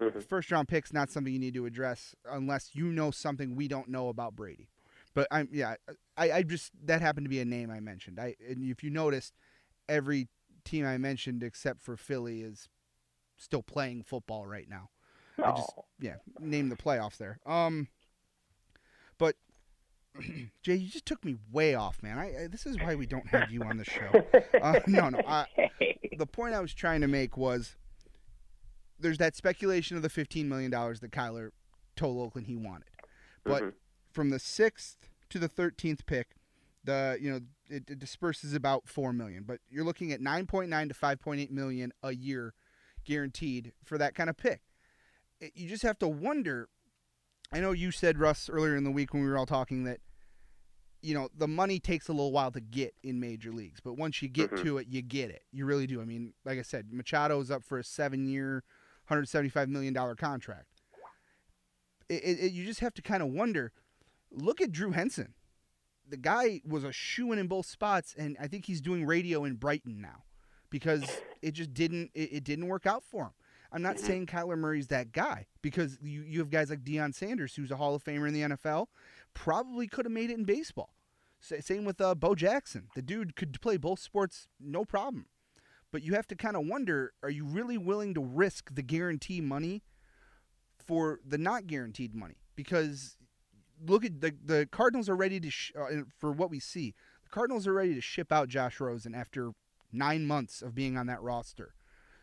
Mhm. 0.00 0.22
First 0.24 0.50
round 0.50 0.68
pick's 0.68 0.92
not 0.92 1.10
something 1.10 1.32
you 1.32 1.38
need 1.38 1.54
to 1.54 1.66
address 1.66 2.14
unless 2.24 2.74
you 2.74 2.86
know 2.86 3.10
something 3.10 3.56
we 3.56 3.66
don't 3.68 3.88
know 3.88 4.08
about 4.08 4.36
Brady. 4.36 4.68
But 5.14 5.26
I'm 5.30 5.48
yeah, 5.52 5.74
I, 6.16 6.30
I 6.30 6.42
just 6.42 6.72
that 6.84 7.00
happened 7.00 7.24
to 7.24 7.30
be 7.30 7.40
a 7.40 7.44
name 7.44 7.70
I 7.70 7.80
mentioned. 7.80 8.20
I 8.20 8.36
and 8.48 8.70
if 8.70 8.84
you 8.84 8.90
noticed, 8.90 9.34
every 9.88 10.28
team 10.64 10.86
I 10.86 10.98
mentioned 10.98 11.42
except 11.42 11.82
for 11.82 11.96
Philly 11.96 12.42
is 12.42 12.68
still 13.36 13.62
playing 13.62 14.02
football 14.02 14.46
right 14.46 14.68
now. 14.68 14.90
I 15.42 15.52
just 15.52 15.72
yeah, 16.00 16.16
name 16.40 16.68
the 16.68 16.76
playoffs 16.76 17.16
there. 17.16 17.38
Um, 17.46 17.88
but 19.18 19.36
Jay, 20.62 20.74
you 20.74 20.88
just 20.88 21.06
took 21.06 21.24
me 21.24 21.36
way 21.50 21.74
off, 21.74 22.02
man. 22.02 22.18
I, 22.18 22.44
I 22.44 22.46
this 22.48 22.66
is 22.66 22.76
why 22.78 22.94
we 22.94 23.06
don't 23.06 23.26
have 23.28 23.50
you 23.50 23.62
on 23.62 23.76
the 23.76 23.84
show. 23.84 24.24
Uh, 24.60 24.80
no, 24.86 25.08
no. 25.08 25.20
I, 25.26 25.46
the 26.16 26.26
point 26.26 26.54
I 26.54 26.60
was 26.60 26.74
trying 26.74 27.00
to 27.00 27.08
make 27.08 27.36
was 27.36 27.76
there's 28.98 29.18
that 29.18 29.36
speculation 29.36 29.96
of 29.96 30.02
the 30.02 30.08
fifteen 30.08 30.48
million 30.48 30.70
dollars 30.70 31.00
that 31.00 31.10
Kyler 31.10 31.50
told 31.96 32.18
Oakland 32.18 32.46
he 32.46 32.56
wanted, 32.56 32.88
but 33.44 33.62
mm-hmm. 33.62 33.70
from 34.10 34.30
the 34.30 34.38
sixth 34.38 35.08
to 35.30 35.38
the 35.38 35.48
thirteenth 35.48 36.06
pick, 36.06 36.36
the 36.84 37.18
you 37.20 37.30
know 37.30 37.40
it, 37.68 37.90
it 37.90 37.98
disperses 37.98 38.54
about 38.54 38.88
four 38.88 39.12
million, 39.12 39.44
but 39.44 39.60
you're 39.68 39.84
looking 39.84 40.12
at 40.12 40.20
nine 40.20 40.46
point 40.46 40.70
nine 40.70 40.88
to 40.88 40.94
five 40.94 41.20
point 41.20 41.40
eight 41.40 41.52
million 41.52 41.92
a 42.02 42.14
year 42.14 42.54
guaranteed 43.04 43.72
for 43.84 43.98
that 43.98 44.14
kind 44.14 44.30
of 44.30 44.36
pick. 44.36 44.62
It, 45.40 45.52
you 45.54 45.68
just 45.68 45.82
have 45.82 45.98
to 46.00 46.08
wonder. 46.08 46.68
I 47.52 47.60
know 47.60 47.72
you 47.72 47.90
said 47.90 48.18
Russ 48.18 48.50
earlier 48.50 48.76
in 48.76 48.84
the 48.84 48.90
week 48.90 49.14
when 49.14 49.22
we 49.22 49.28
were 49.28 49.38
all 49.38 49.46
talking 49.46 49.84
that 49.84 50.00
you 51.00 51.14
know 51.14 51.28
the 51.36 51.48
money 51.48 51.78
takes 51.78 52.08
a 52.08 52.12
little 52.12 52.32
while 52.32 52.50
to 52.50 52.60
get 52.60 52.94
in 53.02 53.20
major 53.20 53.52
leagues 53.52 53.80
but 53.80 53.94
once 53.94 54.20
you 54.20 54.28
get 54.28 54.50
mm-hmm. 54.50 54.64
to 54.64 54.78
it 54.78 54.86
you 54.88 55.00
get 55.00 55.30
it 55.30 55.42
you 55.52 55.64
really 55.64 55.86
do 55.86 56.00
i 56.00 56.04
mean 56.04 56.32
like 56.44 56.58
i 56.58 56.62
said 56.62 56.92
Machado 56.92 57.40
is 57.40 57.50
up 57.50 57.62
for 57.62 57.78
a 57.78 57.84
seven 57.84 58.26
year 58.26 58.64
175 59.08 59.68
million 59.68 59.94
dollar 59.94 60.14
contract. 60.14 60.66
It, 62.08 62.22
it, 62.24 62.52
you 62.52 62.64
just 62.64 62.80
have 62.80 62.94
to 62.94 63.02
kind 63.02 63.22
of 63.22 63.28
wonder. 63.28 63.72
Look 64.30 64.60
at 64.60 64.72
Drew 64.72 64.92
Henson. 64.92 65.34
The 66.08 66.16
guy 66.16 66.62
was 66.66 66.84
a 66.84 66.92
shoe 66.92 67.32
in 67.32 67.38
in 67.38 67.48
both 67.48 67.66
spots, 67.66 68.14
and 68.16 68.36
I 68.40 68.46
think 68.46 68.64
he's 68.64 68.80
doing 68.80 69.04
radio 69.04 69.44
in 69.44 69.56
Brighton 69.56 70.00
now 70.00 70.24
because 70.70 71.04
it 71.42 71.52
just 71.52 71.74
didn't 71.74 72.10
it, 72.14 72.32
it 72.32 72.44
didn't 72.44 72.68
work 72.68 72.86
out 72.86 73.02
for 73.02 73.24
him. 73.24 73.32
I'm 73.70 73.82
not 73.82 73.98
saying 73.98 74.26
Kyler 74.26 74.56
Murray's 74.56 74.88
that 74.88 75.12
guy 75.12 75.46
because 75.60 75.98
you, 76.02 76.22
you 76.22 76.38
have 76.38 76.50
guys 76.50 76.70
like 76.70 76.84
Deion 76.84 77.14
Sanders, 77.14 77.54
who's 77.54 77.70
a 77.70 77.76
Hall 77.76 77.94
of 77.94 78.02
Famer 78.02 78.26
in 78.26 78.32
the 78.34 78.56
NFL, 78.56 78.86
probably 79.34 79.86
could 79.86 80.06
have 80.06 80.12
made 80.12 80.30
it 80.30 80.38
in 80.38 80.44
baseball. 80.44 80.94
same 81.40 81.84
with 81.84 82.00
uh, 82.00 82.14
Bo 82.14 82.34
Jackson. 82.34 82.88
The 82.94 83.02
dude 83.02 83.36
could 83.36 83.60
play 83.60 83.76
both 83.76 84.00
sports 84.00 84.48
no 84.58 84.84
problem. 84.84 85.26
But 85.90 86.02
you 86.02 86.14
have 86.14 86.26
to 86.28 86.36
kind 86.36 86.56
of 86.56 86.66
wonder 86.66 87.12
are 87.22 87.30
you 87.30 87.44
really 87.44 87.78
willing 87.78 88.14
to 88.14 88.20
risk 88.20 88.74
the 88.74 88.82
guarantee 88.82 89.40
money 89.40 89.82
for 90.78 91.20
the 91.26 91.38
not 91.38 91.66
guaranteed 91.66 92.14
money? 92.14 92.36
Because 92.56 93.16
look 93.86 94.04
at 94.04 94.20
the, 94.20 94.34
the 94.44 94.68
Cardinals 94.70 95.08
are 95.08 95.16
ready 95.16 95.40
to, 95.40 95.50
sh- 95.50 95.72
uh, 95.78 96.02
for 96.18 96.32
what 96.32 96.50
we 96.50 96.60
see, 96.60 96.94
the 97.22 97.30
Cardinals 97.30 97.66
are 97.66 97.72
ready 97.72 97.94
to 97.94 98.00
ship 98.00 98.32
out 98.32 98.48
Josh 98.48 98.80
Rosen 98.80 99.14
after 99.14 99.52
nine 99.92 100.26
months 100.26 100.62
of 100.62 100.74
being 100.74 100.96
on 100.96 101.06
that 101.06 101.22
roster. 101.22 101.74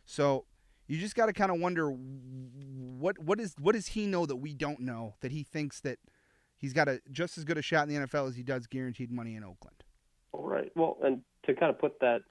So 0.06 0.46
you 0.88 1.00
just 1.00 1.16
got 1.16 1.28
to 1.28 1.34
kind 1.34 1.52
of 1.52 1.60
wonder 1.60 1.90
what 1.90 3.18
what 3.20 3.40
is 3.40 3.56
what 3.60 3.74
does 3.74 3.88
he 3.88 4.06
know 4.06 4.26
that 4.26 4.36
we 4.36 4.54
don't 4.54 4.80
know 4.80 5.16
that 5.22 5.32
he 5.32 5.44
thinks 5.44 5.80
that 5.82 5.98
he's 6.58 6.74
got 6.74 6.88
a 6.88 7.02
just 7.12 7.38
as 7.38 7.44
good 7.44 7.58
a 7.58 7.62
shot 7.62 7.88
in 7.88 7.94
the 7.94 8.08
NFL 8.08 8.28
as 8.30 8.36
he 8.36 8.44
does 8.44 8.68
guaranteed 8.68 9.12
money 9.12 9.36
in 9.36 9.44
Oakland. 9.44 9.84
All 10.32 10.48
right. 10.48 10.72
Well, 10.76 10.98
and 11.04 11.22
to 11.46 11.56
kind 11.56 11.72
of 11.72 11.80
put 11.80 12.00
that 12.02 12.22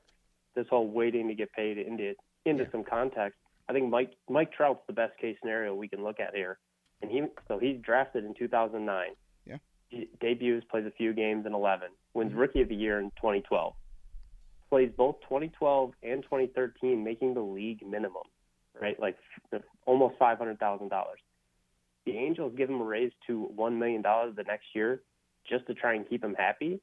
this 0.54 0.66
whole 0.68 0.88
waiting 0.88 1.28
to 1.28 1.34
get 1.34 1.52
paid 1.52 1.78
into 1.78 2.14
into 2.46 2.64
Yeah. 2.64 2.70
some 2.70 2.84
context, 2.84 3.38
I 3.68 3.72
think 3.72 3.88
Mike 3.88 4.12
Mike 4.28 4.52
Trout's 4.52 4.86
the 4.86 4.92
best 4.92 5.16
case 5.18 5.36
scenario 5.40 5.74
we 5.74 5.88
can 5.88 6.02
look 6.02 6.20
at 6.20 6.34
here. 6.34 6.58
And 7.02 7.10
he 7.10 7.22
so 7.48 7.58
he's 7.58 7.80
drafted 7.80 8.24
in 8.24 8.34
2009. 8.34 9.10
Yeah. 9.46 9.58
He 9.88 10.08
debuts, 10.20 10.64
plays 10.70 10.86
a 10.86 10.90
few 10.90 11.12
games 11.12 11.46
in 11.46 11.54
11, 11.54 11.90
wins 12.14 12.32
Mhm. 12.32 12.38
Rookie 12.38 12.60
of 12.62 12.68
the 12.68 12.74
Year 12.76 12.98
in 13.00 13.10
2012. 13.12 13.74
Plays 14.70 14.90
both 14.92 15.20
2012 15.22 15.94
and 16.02 16.22
2013, 16.22 17.04
making 17.04 17.34
the 17.34 17.42
league 17.42 17.84
minimum, 17.86 18.24
right? 18.80 18.98
Like 18.98 19.16
f- 19.52 19.62
almost 19.86 20.18
$500,000. 20.18 21.16
The 22.06 22.16
Angels 22.18 22.54
give 22.56 22.68
him 22.70 22.80
a 22.80 22.84
raise 22.84 23.12
to 23.26 23.46
$1 23.54 23.78
million 23.78 24.02
the 24.02 24.44
next 24.46 24.74
year 24.74 25.02
just 25.44 25.66
to 25.66 25.74
try 25.74 25.94
and 25.94 26.08
keep 26.08 26.22
him 26.24 26.34
happy. 26.34 26.80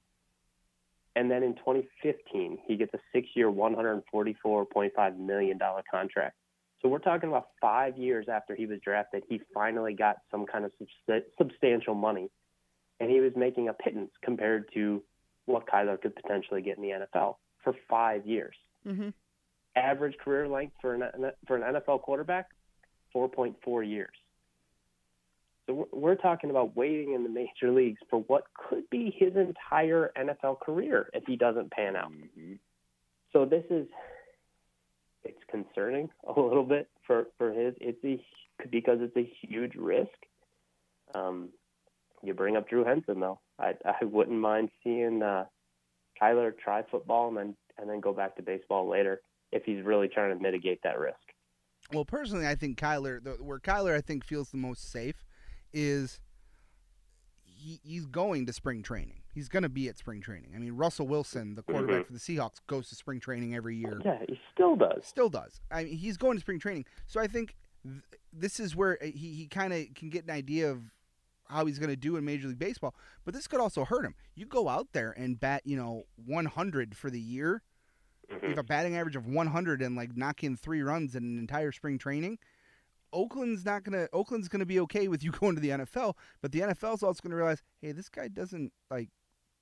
And 1.15 1.29
then 1.29 1.43
in 1.43 1.55
2015, 1.55 2.59
he 2.65 2.77
gets 2.77 2.93
a 2.93 2.99
six-year, 3.13 3.51
$144.5 3.51 5.17
million 5.17 5.59
contract. 5.89 6.35
So 6.81 6.89
we're 6.89 6.99
talking 6.99 7.29
about 7.29 7.49
five 7.59 7.97
years 7.97 8.27
after 8.31 8.55
he 8.55 8.65
was 8.65 8.79
drafted, 8.83 9.23
he 9.29 9.41
finally 9.53 9.93
got 9.93 10.17
some 10.31 10.45
kind 10.45 10.65
of 10.65 10.71
subst- 10.81 11.21
substantial 11.37 11.93
money, 11.93 12.29
and 12.99 13.11
he 13.11 13.19
was 13.19 13.33
making 13.35 13.67
a 13.69 13.73
pittance 13.73 14.11
compared 14.23 14.71
to 14.73 15.03
what 15.45 15.67
Kyler 15.67 16.01
could 16.01 16.15
potentially 16.15 16.61
get 16.61 16.77
in 16.77 16.83
the 16.83 16.89
NFL 16.89 17.35
for 17.63 17.75
five 17.89 18.25
years. 18.25 18.55
Mm-hmm. 18.87 19.09
Average 19.75 20.17
career 20.17 20.47
length 20.47 20.73
for 20.81 20.95
an 20.95 21.31
for 21.47 21.55
an 21.55 21.75
NFL 21.75 22.01
quarterback, 22.01 22.47
4.4 23.15 23.87
years. 23.87 24.09
So 25.71 25.87
we're, 25.91 25.99
we're 25.99 26.15
talking 26.15 26.49
about 26.49 26.75
waiting 26.75 27.13
in 27.13 27.23
the 27.23 27.29
major 27.29 27.71
leagues 27.71 28.01
for 28.09 28.19
what 28.21 28.43
could 28.53 28.89
be 28.89 29.15
his 29.17 29.35
entire 29.35 30.11
NFL 30.17 30.59
career 30.59 31.09
if 31.13 31.23
he 31.25 31.35
doesn't 31.35 31.71
pan 31.71 31.95
out. 31.95 32.11
Mhm. 32.11 32.59
So 33.31 33.45
this 33.45 33.63
is 33.69 33.87
it's 35.23 35.41
concerning 35.49 36.09
a 36.27 36.39
little 36.39 36.63
bit 36.63 36.89
for 37.07 37.27
for 37.37 37.51
his 37.51 37.75
it's 37.79 38.03
a 38.03 38.21
because 38.69 38.99
it's 39.01 39.15
a 39.15 39.31
huge 39.41 39.75
risk. 39.75 40.09
Um, 41.15 41.49
you 42.21 42.33
bring 42.33 42.57
up 42.57 42.67
Drew 42.67 42.83
Henson 42.83 43.19
though. 43.19 43.39
I 43.57 43.75
I 43.85 44.03
wouldn't 44.03 44.39
mind 44.39 44.69
seeing 44.83 45.23
uh, 45.23 45.45
Kyler 46.21 46.51
try 46.57 46.83
football 46.83 47.29
and 47.29 47.37
then 47.37 47.55
and 47.77 47.89
then 47.89 48.01
go 48.01 48.13
back 48.13 48.35
to 48.35 48.41
baseball 48.41 48.89
later 48.89 49.21
if 49.51 49.63
he's 49.63 49.83
really 49.83 50.09
trying 50.09 50.35
to 50.35 50.41
mitigate 50.41 50.81
that 50.83 50.99
risk. 50.99 51.17
Well, 51.93 52.05
personally, 52.05 52.47
I 52.47 52.55
think 52.55 52.77
Kyler, 52.77 53.23
the, 53.23 53.31
where 53.31 53.59
Kyler 53.59 53.95
I 53.95 54.01
think 54.01 54.23
feels 54.23 54.49
the 54.49 54.57
most 54.57 54.91
safe, 54.91 55.25
is 55.73 56.19
he, 57.43 57.79
he's 57.83 58.05
going 58.05 58.45
to 58.47 58.53
spring 58.53 58.81
training. 58.83 59.21
He's 59.33 59.47
going 59.47 59.63
to 59.63 59.69
be 59.69 59.87
at 59.87 59.97
spring 59.97 60.19
training. 60.21 60.51
I 60.55 60.59
mean, 60.59 60.73
Russell 60.73 61.07
Wilson, 61.07 61.55
the 61.55 61.63
quarterback 61.63 62.03
Mhm. 62.03 62.07
for 62.07 62.13
the 62.13 62.19
Seahawks, 62.19 62.57
goes 62.67 62.89
to 62.89 62.95
spring 62.95 63.19
training 63.19 63.55
every 63.55 63.75
year. 63.77 64.01
Yeah, 64.03 64.19
he 64.27 64.39
still 64.53 64.75
does. 64.75 65.05
Still 65.05 65.29
does. 65.29 65.61
I 65.71 65.85
mean, 65.85 65.97
he's 65.97 66.17
going 66.17 66.35
to 66.37 66.41
spring 66.41 66.59
training. 66.59 66.85
So 67.07 67.21
I 67.21 67.27
think 67.27 67.55
th- 67.83 68.01
this 68.33 68.59
is 68.59 68.75
where 68.75 68.97
he, 69.01 69.11
he 69.11 69.47
kind 69.47 69.71
of 69.73 69.85
can 69.95 70.09
get 70.09 70.25
an 70.25 70.31
idea 70.31 70.69
of 70.69 70.81
how 71.47 71.65
he's 71.65 71.79
going 71.79 71.89
to 71.89 71.95
do 71.95 72.15
in 72.17 72.25
Major 72.25 72.47
League 72.47 72.59
Baseball. 72.59 72.95
But 73.25 73.33
this 73.33 73.47
could 73.47 73.59
also 73.61 73.85
hurt 73.85 74.05
him. 74.05 74.15
You 74.35 74.45
go 74.45 74.67
out 74.69 74.87
there 74.93 75.11
and 75.11 75.39
bat, 75.39 75.61
you 75.65 75.77
know, 75.77 76.03
100 76.25 76.95
for 76.97 77.09
the 77.09 77.19
year. 77.19 77.61
You 78.29 78.35
Mhm. 78.37 78.49
have 78.49 78.57
a 78.57 78.63
batting 78.63 78.95
average 78.97 79.15
of 79.17 79.27
100 79.27 79.81
and 79.81 79.95
like 79.95 80.15
knock 80.15 80.43
in 80.43 80.55
three 80.57 80.81
runs 80.81 81.15
in 81.15 81.23
an 81.23 81.37
entire 81.39 81.71
spring 81.71 81.97
training. 81.97 82.39
Oakland's 83.13 83.65
not 83.65 83.83
gonna. 83.83 84.07
Oakland's 84.13 84.47
gonna 84.47 84.65
be 84.65 84.79
okay 84.81 85.07
with 85.07 85.23
you 85.23 85.31
going 85.39 85.55
to 85.55 85.61
the 85.61 85.69
NFL, 85.69 86.15
but 86.41 86.51
the 86.51 86.61
NFL's 86.61 87.03
also 87.03 87.19
gonna 87.21 87.35
realize, 87.35 87.61
hey, 87.81 87.91
this 87.91 88.09
guy 88.09 88.27
doesn't 88.27 88.71
like. 88.89 89.09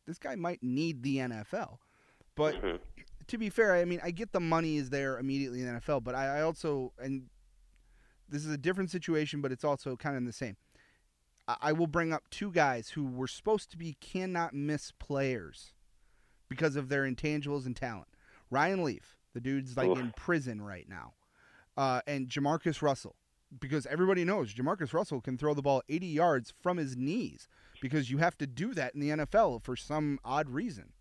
This 0.05 0.17
guy 0.17 0.35
might 0.35 0.63
need 0.63 1.03
the 1.03 1.17
NFL. 1.17 1.77
But 2.35 2.55
Mhm. 2.55 2.79
to 3.27 3.37
be 3.37 3.49
fair, 3.49 3.75
I 3.75 3.85
mean, 3.85 3.99
I 4.03 4.11
get 4.11 4.31
the 4.31 4.39
money 4.39 4.77
is 4.77 4.89
there 4.89 5.19
immediately 5.19 5.59
in 5.61 5.67
the 5.67 5.73
NFL, 5.79 6.03
but 6.03 6.15
I, 6.15 6.37
I 6.39 6.41
also 6.41 6.93
and 6.97 7.29
this 8.27 8.45
is 8.45 8.51
a 8.51 8.57
different 8.57 8.91
situation, 8.91 9.41
but 9.41 9.51
it's 9.51 9.63
also 9.63 9.95
kind 9.95 10.15
of 10.17 10.25
the 10.25 10.31
same. 10.33 10.55
I, 11.47 11.57
I 11.61 11.71
will 11.73 11.87
bring 11.87 12.13
up 12.13 12.23
two 12.29 12.51
guys 12.51 12.89
who 12.89 13.05
were 13.05 13.27
supposed 13.27 13.71
to 13.71 13.77
be 13.77 13.97
cannot 13.99 14.53
miss 14.53 14.91
players 14.91 15.73
because 16.47 16.75
of 16.75 16.89
their 16.89 17.03
intangibles 17.03 17.65
and 17.65 17.75
talent. 17.75 18.07
Ryan 18.49 18.83
Leaf, 18.83 19.17
the 19.33 19.41
dude's 19.41 19.77
like 19.77 19.89
Oof. 19.89 19.99
in 19.99 20.11
prison 20.15 20.61
right 20.61 20.87
now, 20.89 21.13
uh, 21.77 22.01
and 22.07 22.27
JaMarcus 22.29 22.81
Russell, 22.81 23.15
because 23.59 23.85
everybody 23.87 24.23
knows 24.23 24.53
JaMarcus 24.53 24.93
Russell 24.93 25.21
can 25.21 25.37
throw 25.37 25.53
the 25.53 25.61
ball 25.61 25.81
80 25.89 26.05
yards 26.05 26.53
from 26.61 26.77
his 26.77 26.95
knees 26.95 27.47
because 27.81 28.11
you 28.11 28.17
have 28.19 28.37
to 28.37 28.47
do 28.47 28.73
that 28.75 28.93
in 28.93 28.99
the 28.99 29.09
NFL 29.09 29.63
for 29.63 29.75
some 29.75 30.19
odd 30.23 30.49
reason. 30.49 30.93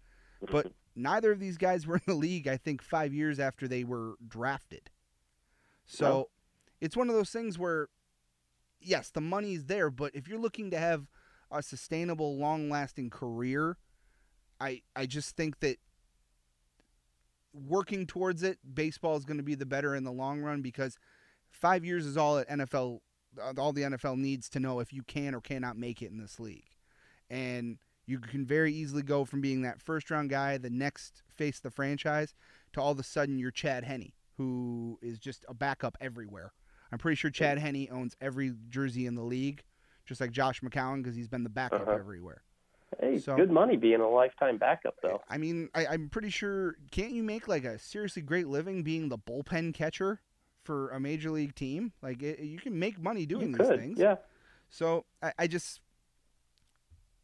But 0.51 0.73
neither 0.97 1.33
of 1.33 1.41
these 1.41 1.59
guys 1.59 1.87
were 1.87 1.97
in 1.97 2.03
the 2.07 2.15
league, 2.15 2.49
I 2.49 2.57
think, 2.57 2.83
five 2.83 3.13
years 3.13 3.39
after 3.39 3.69
they 3.69 3.85
were 3.85 4.15
drafted. 4.27 4.91
So 5.85 6.05
No. 6.09 6.29
it's 6.81 6.97
one 6.97 7.09
of 7.11 7.15
those 7.15 7.31
things 7.31 7.59
where, 7.59 7.89
yes, 8.81 9.11
the 9.11 9.21
money's 9.21 9.67
there, 9.67 9.91
but 9.91 10.15
if 10.15 10.27
you're 10.29 10.39
looking 10.39 10.71
to 10.71 10.79
have 10.79 11.07
a 11.51 11.63
sustainable, 11.63 12.37
long 12.37 12.71
lasting 12.71 13.11
career, 13.11 13.77
I, 14.61 14.83
I 14.97 15.07
just 15.07 15.37
think 15.37 15.61
that 15.61 15.79
working 17.53 18.07
towards 18.07 18.43
it, 18.43 18.59
baseball 18.75 19.17
is 19.17 19.25
going 19.25 19.39
to 19.39 19.43
be 19.43 19.55
the 19.55 19.67
better 19.67 19.95
in 19.95 20.05
the 20.05 20.13
long 20.13 20.41
run 20.41 20.63
because 20.63 20.99
five 21.51 21.85
years 21.85 22.07
is 22.07 22.17
all 22.17 22.37
that 22.37 22.49
NFL, 22.49 23.01
uh, 23.41 23.53
all 23.59 23.73
the 23.73 23.83
NFL 23.83 24.17
needs 24.19 24.49
to 24.51 24.61
know 24.61 24.81
if 24.81 24.93
you 24.93 25.03
can 25.03 25.35
or 25.35 25.41
cannot 25.41 25.77
make 25.77 26.03
it 26.03 26.11
in 26.11 26.19
this 26.19 26.39
league. 26.41 26.69
And 27.31 27.79
you 28.07 28.19
can 28.19 28.47
very 28.47 28.73
easily 28.73 29.03
go 29.03 29.25
from 29.25 29.41
being 29.41 29.63
that 29.63 29.81
first 29.83 30.11
round 30.11 30.31
guy, 30.31 30.57
the 30.59 30.71
next 30.71 31.23
face 31.29 31.57
of 31.59 31.63
the 31.63 31.71
franchise, 31.71 32.35
to 32.73 32.81
all 32.81 32.93
of 32.93 32.99
a 32.99 33.03
sudden 33.03 33.39
you're 33.39 33.51
Chad 33.51 33.85
Henne, 33.85 34.13
who 34.37 34.99
is 35.03 35.19
just 35.19 35.45
a 35.49 35.55
backup 35.55 35.97
everywhere. 36.01 36.53
I'm 36.91 36.99
pretty 36.99 37.17
sure 37.17 37.31
Chad 37.31 37.59
Henne 37.59 37.87
owns 37.91 38.17
every 38.21 38.55
jersey 38.71 39.05
in 39.05 39.15
the 39.15 39.23
league, 39.23 39.63
just 40.07 40.23
like 40.23 40.31
Josh 40.31 40.63
McCown, 40.63 41.03
because 41.03 41.15
he's 41.17 41.29
been 41.29 41.43
the 41.45 41.51
backup 41.51 41.83
Uh-huh. 41.83 41.93
everywhere. 41.93 42.43
Hey, 42.99 43.19
So- 43.19 43.37
good 43.37 43.51
money 43.51 43.77
being 43.77 44.01
a 44.01 44.09
lifetime 44.09 44.57
backup 44.57 44.95
though. 45.03 45.21
I 45.29 45.37
mean, 45.37 45.69
I, 45.75 45.87
I'm 45.89 46.09
pretty 46.09 46.31
sure. 46.31 46.77
Can't 46.91 47.13
you 47.13 47.23
make 47.23 47.47
like 47.47 47.65
a 47.65 47.79
seriously 47.79 48.23
great 48.23 48.49
living 48.49 48.83
being 48.83 49.11
the 49.11 49.19
bullpen 49.19 49.75
catcher 49.75 50.21
for 50.69 50.91
a 50.91 51.01
major 51.01 51.31
league 51.31 51.55
team? 51.55 51.93
Like, 52.03 52.23
it, 52.23 52.41
you 52.41 52.59
can 52.59 52.79
make 52.79 53.01
money 53.03 53.25
doing 53.25 53.53
you 53.53 53.57
these 53.57 53.67
could, 53.67 53.81
things. 53.81 53.99
yeah. 53.99 54.17
So 54.69 55.07
I, 55.23 55.33
I 55.39 55.47
just, 55.47 55.81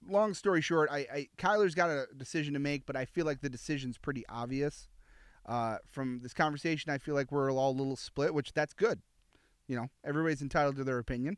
long 0.08 0.32
story 0.32 0.62
short, 0.62 0.88
I, 0.90 1.06
I 1.12 1.28
Kyler's 1.36 1.74
got 1.74 1.90
a 1.90 2.06
decision 2.16 2.54
to 2.54 2.58
make, 2.58 2.86
but 2.86 2.96
I 2.96 3.04
feel 3.04 3.26
like 3.26 3.42
the 3.42 3.50
decision's 3.50 3.98
pretty 3.98 4.24
obvious. 4.30 4.88
Uh, 5.44 5.76
from 5.90 6.20
this 6.22 6.32
conversation, 6.32 6.90
I 6.90 6.96
feel 6.96 7.14
like 7.14 7.30
we're 7.30 7.52
all 7.52 7.70
a 7.70 7.78
little 7.78 7.96
split, 7.96 8.32
which 8.32 8.54
that's 8.54 8.72
good. 8.72 9.02
You 9.68 9.76
know, 9.76 9.90
everybody's 10.02 10.40
entitled 10.40 10.76
to 10.76 10.84
their 10.84 10.98
opinion. 10.98 11.36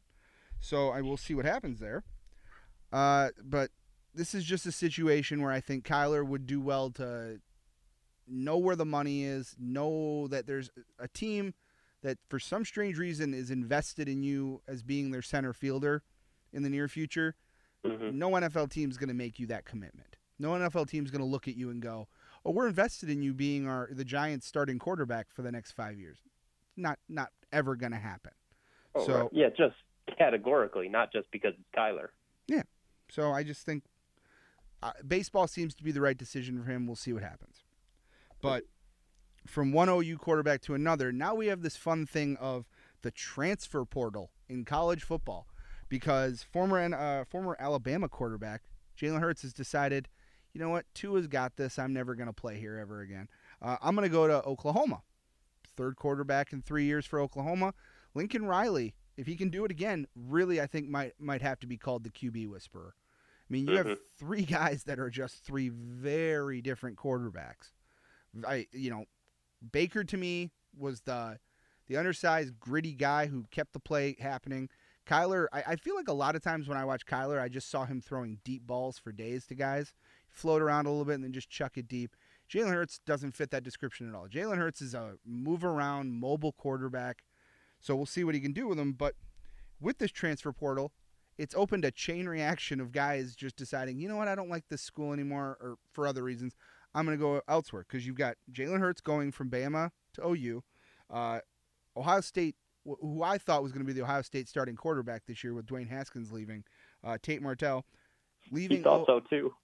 So 0.60 0.90
I 0.90 1.00
will 1.00 1.16
see 1.16 1.34
what 1.34 1.44
happens 1.44 1.80
there. 1.80 2.04
Uh, 2.92 3.30
but 3.42 3.70
this 4.14 4.32
is 4.32 4.44
just 4.44 4.64
a 4.64 4.72
situation 4.72 5.42
where 5.42 5.50
I 5.50 5.60
think 5.60 5.84
Kyler 5.84 6.24
would 6.24 6.46
do 6.46 6.60
well 6.60 6.90
to 6.92 7.40
know 8.28 8.58
where 8.58 8.76
the 8.76 8.84
money 8.84 9.24
is, 9.24 9.56
know 9.58 10.28
that 10.28 10.46
there's 10.46 10.70
a 11.00 11.08
team 11.08 11.54
that 12.02 12.18
for 12.28 12.38
some 12.38 12.64
strange 12.64 12.98
reason 12.98 13.34
is 13.34 13.50
invested 13.50 14.08
in 14.08 14.22
you 14.22 14.62
as 14.68 14.82
being 14.82 15.10
their 15.10 15.22
center 15.22 15.52
fielder 15.52 16.02
in 16.52 16.62
the 16.62 16.68
near 16.70 16.88
future, 16.88 17.34
Mhm. 17.84 18.14
no 18.14 18.30
NFL 18.30 18.68
team 18.70 18.90
is 18.90 18.96
going 18.96 19.08
to 19.08 19.14
make 19.14 19.38
you 19.38 19.46
that 19.46 19.64
commitment. 19.64 20.16
No 20.38 20.50
NFL 20.54 20.86
team 20.86 21.04
is 21.04 21.10
going 21.10 21.20
to 21.20 21.26
look 21.26 21.48
at 21.48 21.56
you 21.56 21.70
and 21.70 21.80
go, 21.80 22.08
"Oh, 22.44 22.50
we're 22.50 22.68
invested 22.68 23.08
in 23.08 23.22
you 23.22 23.32
being 23.32 23.66
our 23.66 23.88
the 23.92 24.04
Giants' 24.04 24.46
starting 24.46 24.78
quarterback 24.78 25.30
for 25.30 25.42
the 25.42 25.52
next 25.52 25.72
five 25.72 25.98
years." 25.98 26.22
Not 26.76 26.98
not 27.08 27.32
ever 27.52 27.74
going 27.76 27.92
to 27.92 27.98
happen. 27.98 28.32
Oh, 28.94 29.06
so 29.06 29.20
right. 29.22 29.28
yeah, 29.32 29.48
just 29.50 29.76
categorically, 30.18 30.88
not 30.88 31.12
just 31.12 31.30
because 31.30 31.54
it's 31.54 31.68
Kyler. 31.76 32.08
Yeah. 32.46 32.62
So 33.08 33.32
I 33.32 33.42
just 33.42 33.64
think 33.64 33.84
uh, 34.82 34.92
baseball 35.06 35.46
seems 35.46 35.74
to 35.76 35.82
be 35.82 35.90
the 35.90 36.00
right 36.02 36.18
decision 36.18 36.62
for 36.62 36.70
him. 36.70 36.86
We'll 36.86 36.96
see 36.96 37.12
what 37.12 37.22
happens. 37.22 37.64
But 38.42 38.64
from 39.46 39.72
one 39.72 39.88
OU 39.88 40.18
quarterback 40.18 40.60
to 40.62 40.74
another, 40.74 41.12
now 41.12 41.34
we 41.34 41.46
have 41.46 41.62
this 41.62 41.76
fun 41.76 42.06
thing 42.06 42.36
of 42.38 42.66
the 43.02 43.10
transfer 43.10 43.84
portal 43.84 44.30
in 44.48 44.64
college 44.64 45.02
football 45.02 45.46
because 45.88 46.42
former 46.42 46.78
uh, 46.94 47.24
former 47.24 47.56
Alabama 47.60 48.08
quarterback 48.08 48.62
Jalen 49.00 49.20
Hurts 49.20 49.42
has 49.42 49.52
decided, 49.52 50.08
you 50.52 50.60
know 50.60 50.70
what, 50.70 50.86
Tua's 50.94 51.26
got 51.26 51.56
this. 51.56 51.78
I'm 51.78 51.92
never 51.92 52.14
going 52.14 52.28
to 52.28 52.32
play 52.32 52.58
here 52.58 52.78
ever 52.78 53.00
again. 53.00 53.28
Uh, 53.60 53.76
I'm 53.82 53.94
going 53.94 54.08
to 54.08 54.12
go 54.12 54.26
to 54.26 54.42
Oklahoma. 54.44 55.02
Third 55.76 55.96
quarterback 55.96 56.52
in 56.52 56.62
three 56.62 56.84
years 56.84 57.04
for 57.04 57.20
Oklahoma. 57.20 57.74
Lincoln 58.14 58.46
Riley, 58.46 58.94
if 59.18 59.26
he 59.26 59.36
can 59.36 59.50
do 59.50 59.64
it 59.66 59.70
again, 59.70 60.06
really 60.14 60.60
I 60.60 60.66
think 60.66 60.88
might 60.88 61.12
might 61.18 61.42
have 61.42 61.60
to 61.60 61.66
be 61.66 61.76
called 61.76 62.04
the 62.04 62.10
QB 62.10 62.48
whisperer. 62.48 62.94
I 63.48 63.52
mean, 63.52 63.68
you 63.68 63.76
have 63.76 63.86
Mhm. 63.86 63.98
three 64.18 64.42
guys 64.46 64.84
that 64.84 64.98
are 64.98 65.10
just 65.10 65.44
three 65.44 65.68
very 65.68 66.62
different 66.62 66.96
quarterbacks. 66.96 67.72
I 68.46 68.66
you 68.72 68.90
know, 68.90 69.04
Baker 69.72 70.04
to 70.04 70.16
me 70.16 70.50
was 70.76 71.02
the 71.02 71.38
the 71.88 71.96
undersized, 71.96 72.58
gritty 72.58 72.94
guy 72.94 73.26
who 73.26 73.44
kept 73.50 73.72
the 73.72 73.80
play 73.80 74.16
happening. 74.18 74.68
Kyler, 75.06 75.46
I, 75.52 75.62
I 75.68 75.76
feel 75.76 75.94
like 75.94 76.08
a 76.08 76.12
lot 76.12 76.34
of 76.34 76.42
times 76.42 76.68
when 76.68 76.76
I 76.76 76.84
watch 76.84 77.06
Kyler, 77.06 77.40
I 77.40 77.48
just 77.48 77.70
saw 77.70 77.84
him 77.84 78.00
throwing 78.00 78.40
deep 78.44 78.66
balls 78.66 78.98
for 78.98 79.12
days 79.12 79.46
to 79.46 79.54
guys, 79.54 79.92
float 80.28 80.60
around 80.60 80.86
a 80.86 80.90
little 80.90 81.04
bit 81.04 81.14
and 81.14 81.24
then 81.24 81.32
just 81.32 81.48
chuck 81.48 81.78
it 81.78 81.86
deep. 81.86 82.16
Jalen 82.52 82.72
Hurts 82.72 83.00
doesn't 83.06 83.36
fit 83.36 83.50
that 83.50 83.62
description 83.62 84.08
at 84.08 84.14
all. 84.14 84.26
Jalen 84.28 84.58
Hurts 84.58 84.80
is 84.80 84.94
a 84.94 85.14
move 85.24 85.64
around, 85.64 86.12
mobile 86.12 86.52
quarterback. 86.52 87.22
So 87.80 87.94
we'll 87.94 88.06
see 88.06 88.24
what 88.24 88.34
he 88.34 88.40
can 88.40 88.52
do 88.52 88.68
with 88.68 88.78
him. 88.78 88.92
But 88.92 89.14
with 89.80 89.98
this 89.98 90.10
transfer 90.10 90.52
portal, 90.52 90.92
it's 91.38 91.54
opened 91.54 91.84
a 91.84 91.90
chain 91.90 92.28
reaction 92.28 92.80
of 92.80 92.92
guys 92.92 93.36
just 93.36 93.56
deciding, 93.56 93.98
you 93.98 94.08
know 94.08 94.16
what, 94.16 94.28
I 94.28 94.34
don't 94.34 94.48
like 94.48 94.68
this 94.68 94.82
school 94.82 95.12
anymore, 95.12 95.56
or 95.60 95.76
for 95.92 96.06
other 96.06 96.22
reasons, 96.22 96.54
I'm 96.96 97.04
going 97.04 97.16
to 97.16 97.22
go 97.22 97.42
elsewhere. 97.46 97.84
Because 97.86 98.06
you've 98.06 98.16
got 98.16 98.36
Jalen 98.50 98.80
Hurts 98.80 99.00
going 99.00 99.30
from 99.30 99.50
Bama 99.50 99.90
to 100.14 100.26
OU, 100.26 100.64
uh, 101.10 101.40
Ohio 101.96 102.20
State, 102.22 102.56
wh- 102.88 103.00
who 103.00 103.22
I 103.22 103.38
thought 103.38 103.62
was 103.62 103.72
going 103.72 103.84
to 103.84 103.86
be 103.86 103.92
the 103.92 104.02
Ohio 104.02 104.22
State 104.22 104.48
starting 104.48 104.76
quarterback 104.76 105.26
this 105.26 105.44
year 105.44 105.54
with 105.54 105.66
Dwayne 105.66 105.88
Haskins 105.88 106.32
leaving, 106.32 106.64
uh, 107.04 107.18
Tate 107.22 107.42
Martell 107.42 107.84
leaving. 108.50 108.78
He 108.78 108.82
thought 108.82 109.06
so 109.06 109.20
too. 109.20 109.52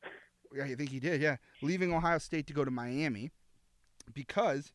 Yeah, 0.54 0.64
I 0.64 0.74
think 0.74 0.90
he 0.90 1.00
did. 1.00 1.22
Yeah, 1.22 1.36
leaving 1.62 1.94
Ohio 1.94 2.18
State 2.18 2.46
to 2.48 2.52
go 2.52 2.62
to 2.62 2.70
Miami 2.70 3.30
because 4.12 4.70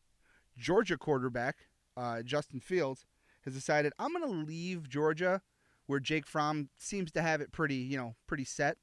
Georgia 0.56 0.98
quarterback 0.98 1.68
uh, 1.96 2.22
Justin 2.22 2.58
Fields 2.58 3.06
has 3.44 3.54
decided 3.54 3.92
I'm 3.96 4.12
going 4.12 4.24
to 4.24 4.50
leave 4.50 4.88
Georgia, 4.88 5.40
where 5.86 6.00
Jake 6.00 6.26
Fromm 6.26 6.70
seems 6.76 7.12
to 7.12 7.22
have 7.22 7.40
it 7.40 7.52
pretty, 7.52 7.76
you 7.76 7.96
know, 7.96 8.16
pretty 8.26 8.44
set, 8.44 8.76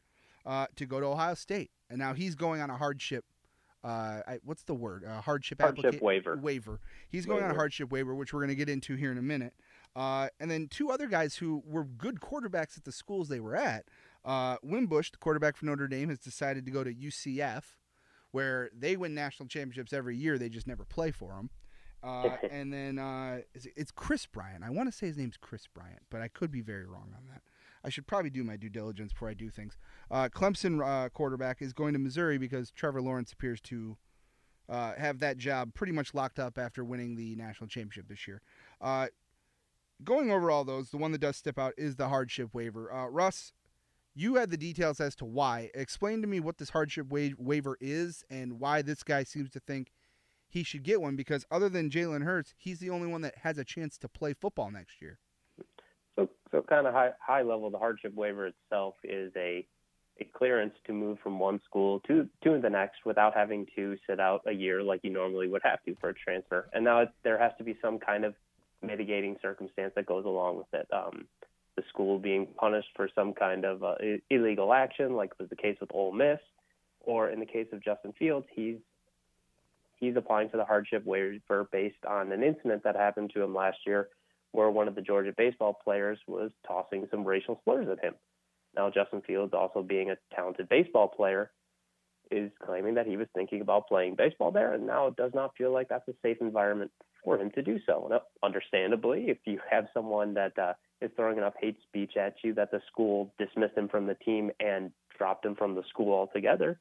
uh, 0.46 0.68
to 0.78 0.86
go 0.86 1.02
to 1.02 1.08
Ohio 1.08 1.34
State, 1.34 1.72
and 1.90 2.00
now 2.00 2.14
he's 2.14 2.36
going 2.36 2.62
on 2.62 2.70
a 2.70 2.78
hardship. 2.78 3.26
Uh, 3.86 4.22
I, 4.28 4.40
what's 4.44 4.64
the 4.64 4.74
word? 4.74 5.06
Uh, 5.06 5.22
hardship 5.22 5.62
Hardship 5.62 5.96
applica- 5.96 6.02
waiver. 6.02 6.38
Waiver. 6.38 6.80
He's 7.08 7.28
going 7.28 7.44
on 7.44 7.52
a 7.52 7.54
hardship 7.54 7.92
waiver, 7.92 8.16
which 8.16 8.34
we're 8.34 8.40
going 8.40 8.50
to 8.50 8.56
get 8.56 8.68
into 8.68 8.96
here 8.96 9.12
in 9.12 9.20
a 9.20 9.22
minute. 9.22 9.54
Uh, 9.96 10.30
and 10.40 10.50
then 10.50 10.68
two 10.68 10.90
other 10.90 11.08
guys 11.08 11.36
who 11.36 11.62
were 11.68 11.84
good 11.84 12.20
quarterbacks 12.20 12.78
at 12.78 12.84
the 12.84 12.92
schools 12.92 13.30
they 13.30 13.40
were 13.40 13.56
at. 13.56 13.86
Uh, 14.26 14.58
Wimbush, 14.64 15.12
the 15.12 15.18
quarterback 15.18 15.56
for 15.56 15.66
Notre 15.66 15.88
Dame, 15.88 16.10
has 16.10 16.18
decided 16.18 16.66
to 16.66 16.72
go 16.72 16.84
to 16.84 16.92
UCF, 16.92 17.64
where 18.32 18.72
they 18.76 18.98
win 18.98 19.14
national 19.14 19.48
championships 19.48 19.94
every 19.94 20.18
year. 20.18 20.40
They 20.40 20.50
just 20.50 20.66
never 20.66 20.84
play 20.84 21.12
for 21.12 21.34
them. 21.34 21.52
Uh, 22.04 22.38
and 22.52 22.74
then 22.74 22.98
uh, 22.98 23.42
it's 23.54 23.92
Chris 23.92 24.26
Bryant. 24.26 24.64
I 24.64 24.72
want 24.72 24.92
to 24.92 24.98
say 24.98 25.06
his 25.06 25.18
name's 25.18 25.38
Chris 25.38 25.68
Bryant, 25.72 26.02
but 26.10 26.22
I 26.22 26.28
could 26.28 26.52
be 26.52 26.62
very 26.62 26.88
wrong 26.88 27.14
on 27.16 27.28
that. 27.32 27.44
I 27.86 27.90
should 27.90 28.08
probably 28.08 28.32
do 28.32 28.44
my 28.44 28.58
due 28.58 28.70
diligence 28.70 29.14
before 29.14 29.30
I 29.30 29.36
do 29.36 29.52
things. 29.52 29.78
Uh, 30.10 30.28
Clemson 30.28 30.84
uh, 30.84 31.10
quarterback 31.10 31.62
is 31.62 31.72
going 31.72 31.94
to 31.94 32.00
Missouri 32.00 32.40
because 32.40 32.72
Trevor 32.72 33.00
Lawrence 33.00 33.32
appears 33.32 33.62
to 33.62 33.96
uh, 34.68 34.94
have 34.96 35.20
that 35.20 35.38
job 35.38 35.76
pretty 35.76 35.94
much 35.94 36.16
locked 36.16 36.40
up 36.40 36.58
after 36.58 36.84
winning 36.84 37.16
the 37.16 37.36
national 37.36 37.68
championship 37.68 38.08
this 38.08 38.28
year. 38.28 38.42
Uh, 38.82 39.08
going 40.04 40.32
over 40.32 40.50
all 40.50 40.66
those, 40.66 40.90
the 40.90 40.98
one 40.98 41.12
that 41.12 41.22
does 41.22 41.38
step 41.38 41.60
out 41.60 41.74
is 41.78 41.96
the 41.96 42.10
hardship 42.10 42.56
waiver. 42.56 42.92
Uh, 42.92 43.08
Russ, 43.08 43.54
you 44.16 44.36
had 44.36 44.50
the 44.50 44.58
details 44.58 45.00
as 45.00 45.16
to 45.18 45.26
why. 45.26 45.70
Explain 45.76 46.22
to 46.22 46.28
me 46.28 46.40
what 46.40 46.58
this 46.58 46.72
hardship 46.72 47.08
wa- 47.12 47.36
waiver 47.38 47.78
is 47.80 48.24
and 48.32 48.60
why 48.60 48.82
this 48.82 49.04
guy 49.04 49.24
seems 49.24 49.52
to 49.52 49.60
think 49.60 49.92
he 50.48 50.64
should 50.64 50.84
get 50.84 51.02
one 51.02 51.16
because 51.16 51.46
other 51.52 51.70
than 51.70 51.92
Jalen 51.92 52.24
Hurts, 52.24 52.56
he's 52.58 52.80
the 52.80 52.90
only 52.90 53.08
one 53.08 53.22
that 53.22 53.40
has 53.44 53.60
a 53.60 53.64
chance 53.64 53.98
to 54.00 54.10
play 54.10 54.34
football 54.34 54.72
next 54.72 55.02
year. 55.02 55.20
So, 56.16 56.30
so 56.52 56.62
kind 56.62 56.88
of 56.88 56.94
high, 56.94 57.12
high 57.20 57.42
level, 57.42 57.70
the 57.70 57.78
hardship 57.78 58.14
waiver 58.16 58.48
itself 58.48 58.96
is 59.04 59.32
a, 59.36 59.66
a 60.20 60.24
clearance 60.34 60.74
to 60.88 60.94
move 60.94 61.18
from 61.22 61.40
one 61.40 61.60
school 61.66 62.00
to, 62.08 62.28
to 62.44 62.60
the 62.62 62.70
next 62.70 63.06
without 63.06 63.36
having 63.36 63.68
to 63.76 63.98
sit 64.08 64.20
out 64.20 64.42
a 64.48 64.52
year 64.52 64.82
like 64.82 65.02
you 65.04 65.10
normally 65.12 65.48
would 65.48 65.62
have 65.64 65.84
to 65.84 65.96
for 66.00 66.10
a 66.10 66.14
transfer. 66.14 66.70
And 66.74 66.86
now 66.86 67.02
it, 67.02 67.10
there 67.24 67.38
has 67.38 67.52
to 67.58 67.64
be 67.64 67.78
some 67.82 68.00
kind 68.00 68.24
of 68.24 68.34
mitigating 68.82 69.36
circumstance 69.42 69.92
that 69.96 70.06
goes 70.06 70.26
along 70.26 70.58
with 70.58 70.74
it. 70.74 70.88
Um, 70.94 71.26
the 71.76 71.84
school 71.90 72.20
being 72.20 72.48
punished 72.58 72.90
for 72.96 73.10
some 73.14 73.34
kind 73.34 73.66
of 73.66 73.84
uh, 73.84 73.96
illegal 74.30 74.74
action, 74.74 75.16
like 75.16 75.38
was 75.40 75.50
the 75.50 75.56
case 75.56 75.78
with 75.82 75.90
Ole 75.94 76.14
Miss, 76.14 76.40
or 77.02 77.30
in 77.30 77.40
the 77.40 77.46
case 77.46 77.68
of 77.74 77.84
Justin 77.84 78.14
Fields, 78.18 78.48
he's 78.56 78.78
he's 79.98 80.16
applying 80.16 80.50
for 80.50 80.58
the 80.58 80.66
hardship 80.66 81.06
waiver 81.06 81.68
based 81.72 82.04
on 82.08 82.32
an 82.32 82.44
incident 82.44 82.84
that 82.84 82.96
happened 82.96 83.32
to 83.34 83.42
him 83.42 83.54
last 83.54 83.78
year 83.86 84.10
where 84.56 84.70
one 84.70 84.88
of 84.88 84.96
the 84.96 85.02
Georgia 85.02 85.34
baseball 85.36 85.78
players 85.84 86.18
was 86.28 86.50
tossing 86.66 87.08
some 87.12 87.26
racial 87.26 87.60
slurs 87.64 87.88
at 87.92 88.04
him. 88.04 88.14
Now, 88.76 88.90
Justin 88.90 89.22
Fields, 89.22 89.54
also 89.54 89.84
being 89.84 90.12
a 90.12 90.18
talented 90.34 90.70
baseball 90.70 91.08
player, 91.08 91.52
is 92.32 92.52
claiming 92.66 92.96
that 92.96 93.06
he 93.06 93.18
was 93.18 93.28
thinking 93.36 93.62
about 93.62 93.88
playing 93.88 94.16
baseball 94.16 94.52
there, 94.52 94.74
and 94.74 94.88
now 94.88 95.08
it 95.08 95.16
does 95.16 95.32
not 95.34 95.52
feel 95.58 95.72
like 95.72 95.90
that's 95.90 96.08
a 96.08 96.14
safe 96.24 96.38
environment 96.42 96.92
for 97.24 97.38
him 97.38 97.52
to 97.52 97.62
do 97.62 97.80
so. 97.86 98.08
Now, 98.10 98.22
understandably, 98.44 99.26
if 99.28 99.38
you 99.46 99.60
have 99.70 99.88
someone 99.94 100.34
that 100.36 100.58
uh, 100.58 100.74
is 101.02 101.12
throwing 101.16 101.38
enough 101.38 101.54
hate 101.60 101.78
speech 101.84 102.18
at 102.18 102.36
you 102.44 102.54
that 102.54 102.72
the 102.72 102.82
school 102.88 103.34
dismissed 103.38 103.78
him 103.78 103.90
from 103.90 104.08
the 104.08 104.16
team 104.16 104.52
and 104.60 104.92
dropped 105.18 105.46
him 105.46 105.56
from 105.56 105.76
the 105.76 105.84
school 105.90 106.14
altogether, 106.14 106.80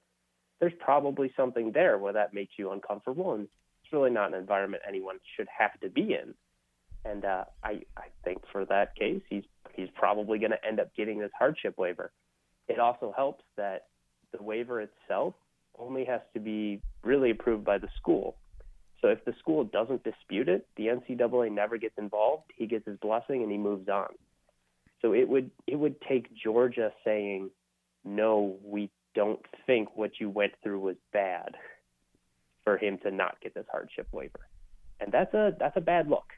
there's 0.61 0.73
probably 0.79 1.33
something 1.37 1.73
there 1.73 1.99
where 1.99 2.13
that 2.13 2.33
makes 2.33 2.53
you 2.57 2.71
uncomfortable, 2.71 3.35
and 3.35 3.49
it's 3.83 3.93
really 3.93 4.11
not 4.11 4.33
an 4.33 4.39
environment 4.39 4.83
anyone 4.89 5.19
should 5.37 5.49
have 5.59 5.79
to 5.81 5.91
be 5.91 6.15
in. 6.15 6.35
And 7.05 7.25
uh, 7.25 7.45
I, 7.63 7.83
I 7.97 8.07
think 8.25 8.43
for 8.51 8.65
that 8.67 8.97
case, 8.97 9.23
he's 9.29 9.45
he's 9.75 9.89
probably 9.95 10.39
going 10.39 10.53
to 10.53 10.67
end 10.67 10.81
up 10.81 10.95
getting 10.97 11.19
this 11.19 11.33
hardship 11.39 11.77
waiver. 11.77 12.13
It 12.69 12.79
also 12.79 13.13
helps 13.15 13.45
that 13.57 13.87
the 14.33 14.43
waiver 14.43 14.81
itself 14.81 15.35
only 15.79 16.05
has 16.05 16.21
to 16.33 16.41
be 16.41 16.81
really 17.03 17.31
approved 17.31 17.65
by 17.65 17.79
the 17.79 17.89
school. 17.97 18.37
So 19.01 19.09
if 19.09 19.25
the 19.25 19.35
school 19.39 19.65
doesn't 19.65 20.03
dispute 20.03 20.49
it, 20.49 20.67
the 20.77 20.87
NCAA 20.87 21.53
never 21.53 21.77
gets 21.77 21.99
involved. 21.99 22.45
He 22.57 22.67
gets 22.67 22.87
his 22.87 22.97
blessing 22.99 23.43
and 23.43 23.53
he 23.53 23.59
moves 23.59 23.89
on. 23.89 24.09
So 25.03 25.13
it 25.13 25.29
would 25.29 25.51
it 25.67 25.77
would 25.77 26.01
take 26.01 26.35
Georgia 26.35 26.91
saying, 27.05 27.51
"No, 28.05 28.57
we 28.65 28.91
don't 29.15 29.45
think 29.67 29.95
what 29.97 30.13
you 30.19 30.31
went 30.31 30.53
through 30.63 30.81
was 30.81 30.97
bad," 31.13 31.55
for 32.65 32.79
him 32.79 32.97
to 33.03 33.11
not 33.11 33.39
get 33.43 33.53
this 33.53 33.67
hardship 33.71 34.09
waiver, 34.13 34.49
and 35.01 35.13
that's 35.13 35.35
a 35.35 35.55
that's 35.59 35.77
a 35.77 35.83
bad 35.83 36.09
look. 36.09 36.33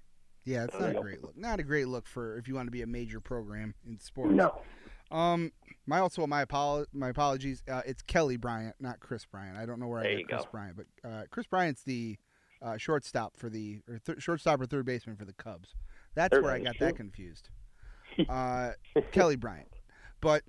Yeah, 0.47 0.65
it's 0.65 0.79
not 0.79 0.97
a 0.97 1.01
great 1.01 1.23
look. 1.23 1.37
Not 1.37 1.61
a 1.61 1.63
great 1.63 1.89
look 1.89 2.07
for 2.07 2.39
if 2.39 2.49
you 2.49 2.55
want 2.55 2.69
to 2.69 2.71
be 2.71 2.81
a 2.83 2.87
major 2.87 3.21
program 3.21 3.75
in 3.87 3.99
sports. 4.01 4.33
No, 4.33 4.63
Um, 5.11 5.53
my 5.87 5.99
also 5.99 6.27
my 6.27 6.43
apol- 6.43 6.87
my 6.93 7.09
apologies. 7.09 7.63
Uh, 7.71 7.83
it's 7.85 8.01
Kelly 8.03 8.37
Bryant, 8.37 8.77
not 8.81 9.01
Chris 9.01 9.25
Bryant. 9.27 9.57
I 9.59 9.67
don't 9.67 9.79
know 9.81 9.89
where 9.89 10.03
There 10.03 10.13
I 10.13 10.17
get 10.17 10.29
Chris 10.29 10.43
go. 10.45 10.49
Bryant, 10.53 10.77
but 10.77 10.87
uh, 11.09 11.23
Kris 11.31 11.47
Bryant's 11.47 11.83
the 11.83 12.17
uh, 12.63 12.77
shortstop 12.79 13.37
for 13.37 13.51
the 13.51 13.81
or 13.89 13.99
th- 13.99 14.23
shortstop 14.23 14.61
or 14.61 14.67
third 14.67 14.87
baseman 14.87 15.17
for 15.17 15.25
the 15.25 15.33
Cubs. 15.35 15.75
That's 16.15 16.33
Third 16.33 16.43
where 16.45 16.53
I 16.55 16.61
got 16.61 16.79
that 16.79 16.97
confused. 16.97 17.51
Uh, 18.29 18.71
Kelly 19.13 19.37
Bryant, 19.37 19.69
but 20.23 20.43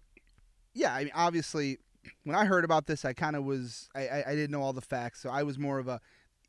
yeah, 0.74 0.94
I 0.94 1.04
mean, 1.04 1.12
obviously, 1.14 1.80
when 2.24 2.36
I 2.36 2.46
heard 2.46 2.64
about 2.64 2.86
this, 2.88 3.04
I 3.04 3.12
kind 3.14 3.36
of 3.36 3.44
was 3.44 3.90
I, 3.96 4.08
I 4.08 4.24
I 4.30 4.36
didn't 4.36 4.52
know 4.52 4.62
all 4.62 4.74
the 4.74 4.80
facts, 4.82 5.22
so 5.22 5.30
I 5.30 5.44
was 5.44 5.58
more 5.60 5.78
of 5.80 5.88
a 5.90 6.00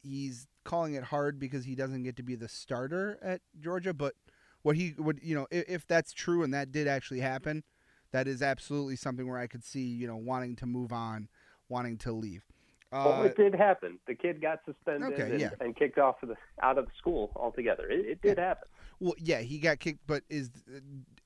he's 0.03 0.47
calling 0.69 0.95
it 0.95 1.05
hard 1.05 1.39
because 1.39 1.65
he 1.65 1.75
doesn't 1.75 2.03
get 2.03 2.17
to 2.17 2.23
be 2.23 2.35
the 2.35 2.49
starter 2.49 3.19
at 3.23 3.41
Georgia, 3.61 3.95
but 3.95 4.15
what 4.63 4.77
he 4.77 4.95
would 4.99 5.21
you 5.23 5.35
know 5.35 5.47
if, 5.51 5.65
if 5.69 5.87
that's 5.87 6.13
true 6.13 6.43
and 6.43 6.53
that 6.53 6.73
did 6.73 6.87
actually 6.89 7.21
happen 7.21 7.63
that 8.11 8.27
is 8.27 8.43
absolutely 8.43 8.97
something 8.97 9.29
where 9.29 9.39
i 9.39 9.47
could 9.47 9.65
see 9.65 9.81
you 9.81 10.07
know 10.07 10.17
wanting 10.17 10.57
to 10.57 10.67
move 10.67 10.93
on 10.93 11.29
wanting 11.69 11.97
to 11.97 12.13
leave 12.13 12.45
well, 12.91 13.21
Uh, 13.21 13.25
it 13.25 13.37
did 13.37 13.55
happen. 13.55 13.99
The 14.07 14.15
kid 14.15 14.41
got 14.41 14.61
suspended 14.65 15.13
Okay, 15.13 15.31
and, 15.31 15.41
yeah. 15.41 15.51
and 15.61 15.77
kicked 15.77 15.99
off 15.99 16.23
of 16.23 16.31
the 16.31 16.37
out 16.63 16.79
of 16.79 16.87
the 16.87 16.91
school 16.97 17.33
altogether. 17.37 17.87
It, 17.91 18.07
it 18.07 18.23
did 18.23 18.39
happen. 18.39 18.67
well, 18.99 19.15
yeah, 19.19 19.41
he 19.41 19.59
got 19.59 19.79
kicked, 19.79 20.07
but 20.07 20.23
is 20.31 20.51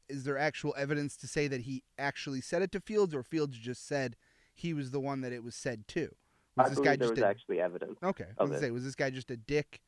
is 0.08 0.24
there 0.24 0.36
actual 0.36 0.74
evidence 0.76 1.16
to 1.18 1.28
say 1.28 1.46
that 1.46 1.60
he 1.60 1.84
actually 1.98 2.40
said 2.40 2.62
it 2.62 2.72
to 2.72 2.80
Fields, 2.80 3.14
or 3.14 3.22
Fields 3.22 3.56
just 3.56 3.86
said 3.86 4.16
he 4.52 4.74
was 4.74 4.90
the 4.90 4.98
one 4.98 5.20
that 5.20 5.32
it 5.32 5.44
was 5.44 5.54
said 5.54 5.86
to? 5.88 6.14
Was 6.56 6.66
I 6.66 6.68
this 6.70 6.78
guy 6.78 6.84
there 6.96 6.96
just 7.08 7.10
was 7.12 7.18
a, 7.20 7.26
actually 7.26 7.60
evidence. 7.60 7.98
okay? 8.02 8.26
I 8.38 8.42
was 8.42 8.50
gonna 8.50 8.60
say, 8.60 8.70
was 8.70 8.84
this 8.84 8.94
guy 8.94 9.10
just 9.10 9.30
a 9.30 9.36
dick, 9.36 9.80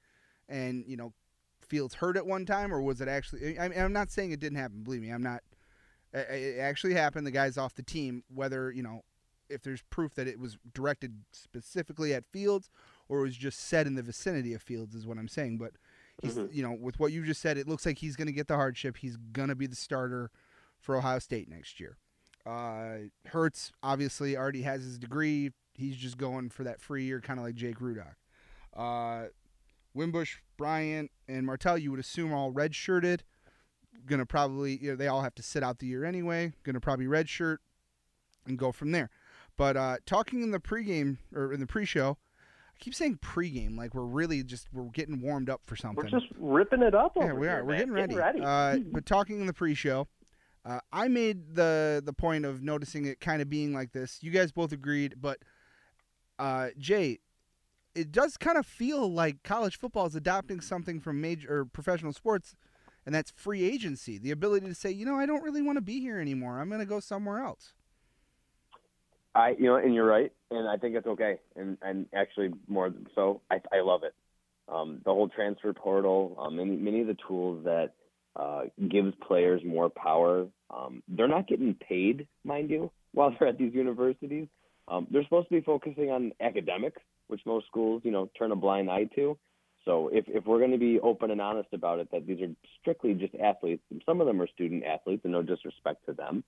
and 0.49 0.85
you 0.87 0.97
know, 0.97 1.13
Fields 1.61 1.95
hurt 1.95 2.17
at 2.17 2.27
one 2.27 2.47
time, 2.47 2.73
or 2.73 2.81
was 2.83 3.01
it 3.01 3.09
actually? 3.09 3.59
I, 3.59 3.67
I'm 3.67 3.93
not 3.93 4.11
saying 4.11 4.33
it 4.33 4.41
didn't 4.41 4.59
happen. 4.59 4.83
Believe 4.83 5.03
me, 5.03 5.11
I'm 5.11 5.23
not. 5.23 5.43
It 6.13 6.59
actually 6.61 6.95
happened. 6.95 7.27
The 7.27 7.31
guy's 7.33 7.59
off 7.59 7.75
the 7.75 7.83
team. 7.83 8.23
Whether 8.33 8.71
you 8.71 8.83
know, 8.83 9.03
if 9.49 9.63
there's 9.63 9.83
proof 9.91 10.15
that 10.15 10.27
it 10.29 10.39
was 10.39 10.57
directed 10.73 11.25
specifically 11.33 12.15
at 12.15 12.25
Fields 12.27 12.71
or 13.09 13.21
was 13.21 13.37
just 13.37 13.61
said 13.61 13.87
in 13.87 13.95
the 13.95 14.03
vicinity 14.03 14.55
of 14.55 14.63
Fields, 14.63 14.95
is 14.95 15.07
what 15.07 15.19
I'm 15.19 15.29
saying. 15.29 15.59
But 15.59 15.73
he's, 16.23 16.37
Mhm. 16.37 16.55
you 16.55 16.63
know, 16.63 16.73
with 16.73 16.99
what 16.99 17.13
you 17.13 17.25
just 17.25 17.41
said, 17.43 17.59
it 17.59 17.69
looks 17.69 17.85
like 17.85 17.99
he's 17.99 18.17
going 18.17 18.27
to 18.29 18.33
get 18.33 18.47
the 18.49 18.55
hardship. 18.57 18.97
He's 18.99 19.17
going 19.17 19.49
to 19.49 19.55
be 19.55 19.67
the 19.67 19.77
starter 19.77 20.31
for 20.79 20.97
Ohio 20.97 21.19
State 21.19 21.49
next 21.49 21.81
year. 21.81 21.99
Uh, 22.47 23.09
Hurts 23.27 23.73
obviously 23.83 24.37
already 24.37 24.63
has 24.63 24.83
his 24.83 24.99
degree. 24.99 25.51
He's 25.75 25.97
just 25.97 26.17
going 26.17 26.51
for 26.51 26.65
that 26.65 26.81
free 26.81 27.05
year, 27.05 27.21
kind 27.21 27.39
of 27.39 27.45
like 27.45 27.55
Jake 27.55 27.79
Rudock. 27.79 28.15
Uh, 28.77 29.29
Wimbush, 29.93 30.37
Bryant, 30.57 31.11
and 31.29 31.47
Martell, 31.47 31.79
you 31.79 31.91
would 31.91 32.01
assume 32.01 32.33
all 32.33 32.53
redshirted. 32.53 33.21
Gonna 34.07 34.27
probably, 34.27 34.77
you 34.77 34.91
know, 34.91 34.97
they 34.97 35.09
all 35.09 35.23
have 35.23 35.35
to 35.37 35.43
sit 35.43 35.63
out 35.63 35.79
the 35.79 35.87
year 35.87 36.05
anyway. 36.05 36.53
Gonna 36.65 36.81
probably 36.81 37.07
redshirt 37.07 37.59
and 38.47 38.59
go 38.59 38.73
from 38.73 38.93
there. 38.93 39.11
But 39.57 39.77
uh, 39.77 39.97
talking 40.05 40.43
in 40.43 40.51
the 40.51 40.59
pregame 40.59 41.19
or 41.33 41.53
in 41.53 41.61
the 41.61 41.67
pre-show, 41.67 42.19
I 42.75 42.79
keep 42.81 42.95
saying 42.95 43.21
pregame 43.23 43.77
like 43.79 43.95
we're 43.95 44.03
really 44.03 44.43
just 44.43 44.67
we're 44.73 44.85
getting 44.87 45.21
warmed 45.21 45.49
up 45.49 45.63
for 45.65 45.77
something. 45.77 46.05
We're 46.05 46.11
just 46.11 46.27
ripping 46.39 46.83
it 46.83 46.95
up. 46.95 47.13
Yeah, 47.17 47.33
we 47.33 47.47
here, 47.47 47.59
are. 47.59 47.65
We're 47.65 47.87
man. 47.87 47.97
getting 47.97 48.17
ready. 48.17 48.41
Uh, 48.41 48.79
but 48.93 49.07
talking 49.07 49.41
in 49.41 49.47
the 49.47 49.53
pre-show, 49.53 50.09
uh, 50.65 50.81
I 50.93 51.09
made 51.09 51.55
the 51.55 52.03
the 52.05 52.13
point 52.13 52.45
of 52.45 52.63
noticing 52.63 53.07
it 53.07 53.21
kind 53.21 53.41
of 53.41 53.49
being 53.49 53.73
like 53.73 53.93
this. 53.93 54.19
You 54.23 54.33
guys 54.33 54.51
both 54.51 54.73
agreed, 54.73 55.15
but 55.21 55.39
uh, 56.39 56.69
Jay, 56.79 57.19
it 57.95 58.11
does 58.13 58.37
kind 58.37 58.59
of 58.59 58.67
feel 58.67 59.11
like 59.11 59.43
college 59.43 59.79
football 59.79 60.07
is 60.07 60.15
adopting 60.15 60.61
something 60.61 61.01
from 61.01 61.21
major 61.21 61.61
or 61.61 61.65
professional 61.65 62.13
sports, 62.13 62.57
and 63.07 63.15
that's 63.15 63.33
free 63.37 63.65
agency. 63.65 64.19
The 64.19 64.31
ability 64.31 64.67
to 64.67 64.75
say, 64.75 64.91
you 64.91 65.07
know, 65.07 65.17
I 65.17 65.27
don't 65.27 65.43
really 65.43 65.63
want 65.63 65.77
to 65.77 65.83
be 65.83 66.01
here 66.01 66.19
anymore. 66.19 66.61
I'm 66.61 66.69
going 66.69 66.81
to 66.81 66.87
go 66.87 67.01
somewhere 67.01 67.41
else. 67.41 67.73
I, 69.35 69.51
you 69.59 69.65
know, 69.65 69.77
and 69.77 69.95
you're 69.95 70.07
right, 70.07 70.33
and 70.51 70.69
I 70.69 70.77
think 70.77 70.95
it's 70.95 71.07
okay, 71.07 71.39
and 71.57 71.77
and 71.83 72.07
actually 72.15 72.51
more 72.69 72.89
than 72.89 73.07
so, 73.15 73.41
I 73.51 73.57
I 73.73 73.81
love 73.81 74.03
it. 74.05 74.15
Um, 74.69 75.01
the 75.05 75.11
whole 75.11 75.29
transfer 75.29 75.73
portal, 75.73 76.37
um, 76.39 76.57
many 76.57 76.77
many 76.77 77.01
of 77.01 77.09
the 77.09 77.17
tools 77.27 77.65
that 77.65 77.95
uh, 78.37 78.63
gives 78.89 79.13
players 79.27 79.61
more 79.65 79.91
power. 79.91 80.47
Um, 80.71 81.03
they're 81.09 81.29
not 81.29 81.49
getting 81.49 81.75
paid, 81.75 82.29
mind 82.45 82.71
you, 82.71 82.91
while 83.13 83.35
they're 83.39 83.49
at 83.49 83.59
these 83.59 83.75
universities. 83.75 84.47
Um, 84.89 85.07
they're 85.11 85.25
supposed 85.25 85.49
to 85.49 85.55
be 85.55 85.61
focusing 85.61 86.11
on 86.11 86.33
academics, 86.41 87.01
which 87.29 87.41
most 87.47 87.67
schools, 87.67 88.03
you 88.05 88.11
know, 88.11 88.31
turn 88.39 88.53
a 88.53 88.57
blind 88.57 88.91
eye 88.91 89.09
to. 89.17 89.39
So 89.85 90.09
if 90.13 90.25
if 90.29 90.47
we're 90.47 90.59
going 90.59 90.73
to 90.73 90.79
be 90.79 90.99
open 91.01 91.31
and 91.31 91.41
honest 91.41 91.69
about 91.73 91.99
it, 91.99 92.11
that 92.13 92.27
these 92.27 92.41
are 92.41 92.49
strictly 92.81 93.15
just 93.15 93.35
athletes, 93.35 93.83
some 94.07 94.21
of 94.21 94.27
them 94.27 94.41
are 94.41 94.47
student 94.49 94.85
athletes, 94.85 95.23
and 95.25 95.33
no 95.33 95.43
disrespect 95.43 96.07
to 96.07 96.13
them. 96.13 96.43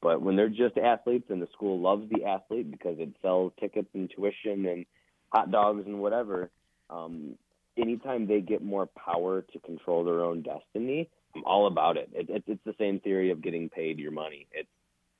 But 0.00 0.20
when 0.20 0.34
they're 0.34 0.48
just 0.48 0.76
athletes 0.76 1.26
and 1.30 1.40
the 1.40 1.46
school 1.52 1.78
loves 1.78 2.10
the 2.10 2.24
athlete 2.24 2.70
because 2.70 2.96
it 2.98 3.10
sells 3.22 3.52
tickets 3.60 3.88
and 3.94 4.10
tuition 4.10 4.66
and 4.66 4.84
hot 5.28 5.52
dogs 5.52 5.84
and 5.86 6.00
whatever, 6.00 6.50
um, 6.90 7.36
anytime 7.78 8.26
they 8.26 8.40
get 8.40 8.62
more 8.62 8.86
power 8.86 9.42
to 9.52 9.58
control 9.60 10.04
their 10.04 10.24
own 10.24 10.42
destiny, 10.42 11.08
I'm 11.36 11.44
all 11.44 11.68
about 11.68 11.96
it. 11.96 12.10
it, 12.12 12.28
it 12.28 12.42
it's 12.48 12.64
the 12.64 12.74
same 12.78 12.98
theory 13.00 13.30
of 13.30 13.42
getting 13.42 13.68
paid 13.68 14.00
your 14.00 14.10
money. 14.10 14.48
It's 14.52 14.68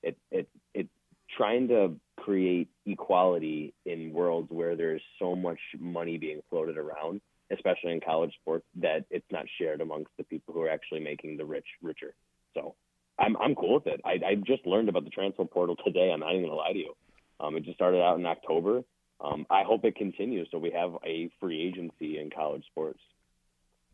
it 0.03 0.17
it 0.33 0.49
it 0.75 0.89
trying 1.37 1.69
to 1.69 1.95
create 2.25 2.69
equality 2.87 3.75
in 3.85 4.13
worlds 4.13 4.49
where 4.51 4.77
there's 4.77 5.03
so 5.19 5.35
much 5.35 5.59
money 5.79 6.19
being 6.19 6.41
floated 6.51 6.79
around, 6.79 7.21
especially 7.51 7.93
in 7.93 8.01
college 8.01 8.33
sports, 8.41 8.65
that 8.81 9.05
it's 9.11 9.27
not 9.31 9.45
shared 9.59 9.81
amongst 9.81 10.11
the 10.19 10.25
people 10.25 10.55
who 10.55 10.63
are 10.63 10.71
actually 10.71 11.01
making 11.01 11.37
the 11.37 11.45
rich 11.45 11.67
richer. 11.83 12.15
So 12.55 12.75
I'm 13.19 13.37
I'm 13.39 13.55
cool 13.55 13.75
with 13.75 13.87
it. 13.87 14.01
I 14.05 14.13
I 14.27 14.35
just 14.47 14.67
learned 14.67 14.89
about 14.89 15.05
the 15.05 15.11
transfer 15.11 15.45
portal 15.45 15.77
today. 15.85 16.11
I'm 16.13 16.21
not 16.21 16.33
even 16.33 16.45
gonna 16.45 16.55
lie 16.55 16.73
to 16.73 16.79
you. 16.79 16.95
Um, 17.41 17.57
it 17.57 17.65
just 17.65 17.77
started 17.77 18.01
out 18.01 18.19
in 18.19 18.27
October. 18.27 18.83
Um, 19.21 19.47
I 19.51 19.63
hope 19.63 19.85
it 19.85 19.97
continues 19.97 20.49
so 20.51 20.59
we 20.59 20.71
have 20.71 20.93
a 21.05 21.31
free 21.41 21.61
agency 21.61 22.19
in 22.19 22.31
college 22.31 22.65
sports. 22.67 23.01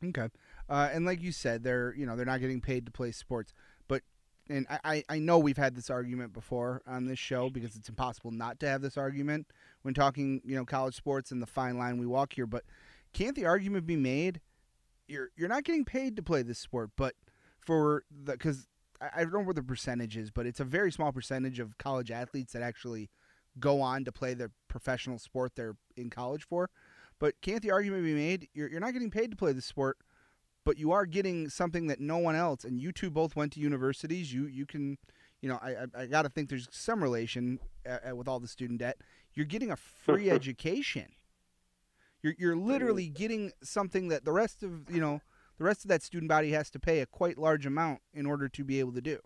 Okay. 0.04 0.28
Uh, 0.68 0.88
and 0.92 1.04
like 1.04 1.22
you 1.22 1.32
said, 1.32 1.62
they're 1.62 1.94
you 1.96 2.04
know 2.04 2.16
they're 2.16 2.26
not 2.26 2.40
getting 2.40 2.60
paid 2.60 2.84
to 2.86 2.92
play 2.92 3.10
sports, 3.12 3.54
and 4.48 4.66
I, 4.84 5.02
I 5.08 5.18
know 5.18 5.38
we've 5.38 5.56
had 5.56 5.74
this 5.74 5.90
argument 5.90 6.32
before 6.32 6.82
on 6.86 7.06
this 7.06 7.18
show 7.18 7.50
because 7.50 7.76
it's 7.76 7.88
impossible 7.88 8.30
not 8.30 8.58
to 8.60 8.68
have 8.68 8.82
this 8.82 8.96
argument 8.96 9.46
when 9.82 9.94
talking 9.94 10.40
you 10.44 10.54
know 10.54 10.64
college 10.64 10.94
sports 10.94 11.30
and 11.30 11.42
the 11.42 11.46
fine 11.46 11.78
line 11.78 11.98
we 11.98 12.06
walk 12.06 12.32
here. 12.32 12.46
But 12.46 12.64
can't 13.12 13.36
the 13.36 13.46
argument 13.46 13.86
be 13.86 13.96
made? 13.96 14.40
You're 15.06 15.30
you're 15.36 15.48
not 15.48 15.64
getting 15.64 15.84
paid 15.84 16.16
to 16.16 16.22
play 16.22 16.42
this 16.42 16.58
sport, 16.58 16.90
but 16.96 17.14
for 17.60 18.04
the 18.10 18.36
I, 19.00 19.08
I 19.16 19.22
don't 19.22 19.32
know 19.32 19.40
what 19.40 19.56
the 19.56 19.62
percentage 19.62 20.16
is, 20.16 20.30
but 20.30 20.46
it's 20.46 20.60
a 20.60 20.64
very 20.64 20.92
small 20.92 21.12
percentage 21.12 21.58
of 21.58 21.78
college 21.78 22.10
athletes 22.10 22.52
that 22.52 22.62
actually 22.62 23.10
go 23.58 23.80
on 23.80 24.04
to 24.04 24.12
play 24.12 24.34
the 24.34 24.50
professional 24.68 25.18
sport 25.18 25.52
they're 25.54 25.76
in 25.96 26.10
college 26.10 26.46
for. 26.46 26.70
But 27.18 27.34
can't 27.42 27.62
the 27.62 27.72
argument 27.72 28.04
be 28.04 28.14
made? 28.14 28.48
You're, 28.54 28.70
you're 28.70 28.80
not 28.80 28.92
getting 28.92 29.10
paid 29.10 29.30
to 29.32 29.36
play 29.36 29.52
the 29.52 29.62
sport, 29.62 29.98
but 30.68 30.76
you 30.76 30.92
are 30.92 31.06
getting 31.06 31.48
something 31.48 31.86
that 31.86 31.98
no 31.98 32.18
one 32.18 32.36
else. 32.36 32.62
And 32.62 32.78
you 32.78 32.92
two 32.92 33.10
both 33.10 33.34
went 33.34 33.54
to 33.54 33.60
universities. 33.60 34.34
You 34.34 34.46
you 34.46 34.66
can, 34.66 34.98
you 35.40 35.48
know, 35.48 35.58
I 35.62 35.70
I, 35.70 36.02
I 36.02 36.06
got 36.06 36.22
to 36.22 36.28
think 36.28 36.50
there's 36.50 36.68
some 36.70 37.02
relation 37.02 37.58
uh, 37.88 38.10
uh, 38.10 38.14
with 38.14 38.28
all 38.28 38.38
the 38.38 38.46
student 38.46 38.80
debt. 38.80 38.98
You're 39.32 39.46
getting 39.46 39.70
a 39.70 39.76
free 39.76 40.28
education. 40.38 41.06
You're 42.22 42.34
you're 42.38 42.54
literally 42.54 43.08
getting 43.08 43.52
something 43.62 44.08
that 44.08 44.26
the 44.26 44.32
rest 44.32 44.62
of 44.62 44.90
you 44.90 45.00
know 45.00 45.22
the 45.56 45.64
rest 45.64 45.86
of 45.86 45.88
that 45.88 46.02
student 46.02 46.28
body 46.28 46.50
has 46.50 46.68
to 46.72 46.78
pay 46.78 47.00
a 47.00 47.06
quite 47.06 47.38
large 47.38 47.64
amount 47.64 48.00
in 48.12 48.26
order 48.26 48.46
to 48.50 48.62
be 48.62 48.78
able 48.78 48.92
to 48.92 49.00
do. 49.00 49.20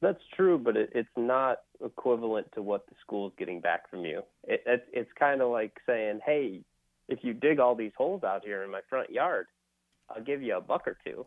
That's 0.00 0.22
true, 0.34 0.58
but 0.58 0.76
it, 0.76 0.90
it's 0.96 1.16
not 1.16 1.58
equivalent 1.80 2.48
to 2.56 2.62
what 2.62 2.88
the 2.88 2.96
school's 3.00 3.34
getting 3.38 3.60
back 3.60 3.88
from 3.88 4.04
you. 4.04 4.22
It, 4.42 4.64
it, 4.66 4.84
it's 4.92 5.10
kind 5.16 5.42
of 5.42 5.50
like 5.50 5.76
saying, 5.86 6.18
"Hey, 6.26 6.64
if 7.08 7.20
you 7.22 7.34
dig 7.34 7.60
all 7.60 7.76
these 7.76 7.92
holes 7.96 8.24
out 8.24 8.44
here 8.44 8.64
in 8.64 8.70
my 8.72 8.80
front 8.90 9.10
yard, 9.10 9.46
I'll 10.10 10.22
give 10.22 10.42
you 10.42 10.56
a 10.56 10.60
buck 10.60 10.86
or 10.86 10.96
two. 11.04 11.26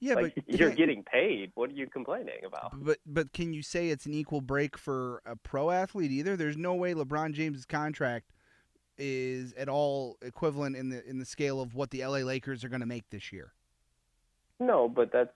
Yeah, 0.00 0.14
like 0.14 0.34
but 0.34 0.44
you're 0.58 0.70
getting 0.70 1.02
paid. 1.02 1.52
What 1.54 1.70
are 1.70 1.74
you 1.74 1.86
complaining 1.86 2.44
about? 2.46 2.72
But 2.74 2.98
but 3.06 3.32
can 3.32 3.52
you 3.52 3.62
say 3.62 3.88
it's 3.88 4.06
an 4.06 4.14
equal 4.14 4.40
break 4.40 4.76
for 4.76 5.22
a 5.24 5.36
pro 5.36 5.70
athlete 5.70 6.10
either? 6.10 6.36
There's 6.36 6.56
no 6.56 6.74
way 6.74 6.94
LeBron 6.94 7.32
James's 7.32 7.64
contract 7.64 8.32
is 8.98 9.52
at 9.54 9.68
all 9.68 10.16
equivalent 10.22 10.76
in 10.76 10.90
the 10.90 11.08
in 11.08 11.18
the 11.18 11.24
scale 11.24 11.60
of 11.60 11.74
what 11.74 11.90
the 11.90 12.04
LA 12.04 12.18
Lakers 12.18 12.64
are 12.64 12.68
going 12.68 12.80
to 12.80 12.86
make 12.86 13.08
this 13.10 13.32
year. 13.32 13.52
No, 14.58 14.88
but 14.88 15.12
that's 15.12 15.32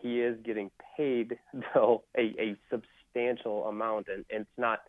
he 0.00 0.20
is 0.20 0.38
getting 0.44 0.70
paid 0.96 1.38
though 1.74 2.04
a, 2.16 2.34
a 2.38 2.56
substantial 2.70 3.66
amount, 3.66 4.08
and, 4.08 4.24
and 4.30 4.42
it's 4.42 4.58
not 4.58 4.80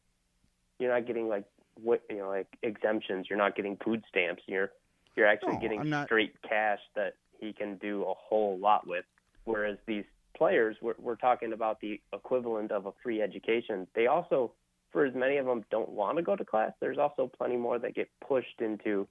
you're 0.79 0.93
not 0.93 1.05
getting 1.05 1.27
like 1.27 1.45
what 1.75 2.01
you 2.09 2.17
know 2.17 2.29
like 2.29 2.47
exemptions. 2.63 3.27
You're 3.29 3.39
not 3.39 3.55
getting 3.55 3.77
food 3.83 4.03
stamps. 4.09 4.43
You're 4.47 4.71
you're 5.15 5.27
actually 5.27 5.53
No, 5.53 5.59
getting 5.59 5.89
not- 5.89 6.07
straight 6.07 6.33
cash 6.41 6.79
that 6.95 7.15
he 7.39 7.53
can 7.53 7.75
do 7.77 8.03
a 8.03 8.13
whole 8.13 8.57
lot 8.59 8.87
with. 8.87 9.05
Whereas 9.45 9.77
these 9.87 10.05
players, 10.37 10.77
we're, 10.81 10.93
we're 10.99 11.15
talking 11.15 11.53
about 11.53 11.79
the 11.81 11.99
equivalent 12.13 12.71
of 12.71 12.85
a 12.85 12.91
free 13.03 13.21
education. 13.21 13.87
They 13.95 14.07
also, 14.07 14.51
for 14.91 15.05
as 15.05 15.13
many 15.15 15.37
of 15.37 15.45
them, 15.45 15.65
don't 15.71 15.89
want 15.89 16.17
to 16.17 16.23
go 16.23 16.35
to 16.35 16.45
class. 16.45 16.71
There's 16.79 16.97
also 16.99 17.27
plenty 17.35 17.57
more 17.57 17.79
that 17.79 17.95
get 17.95 18.09
pushed 18.27 18.61
into, 18.61 19.07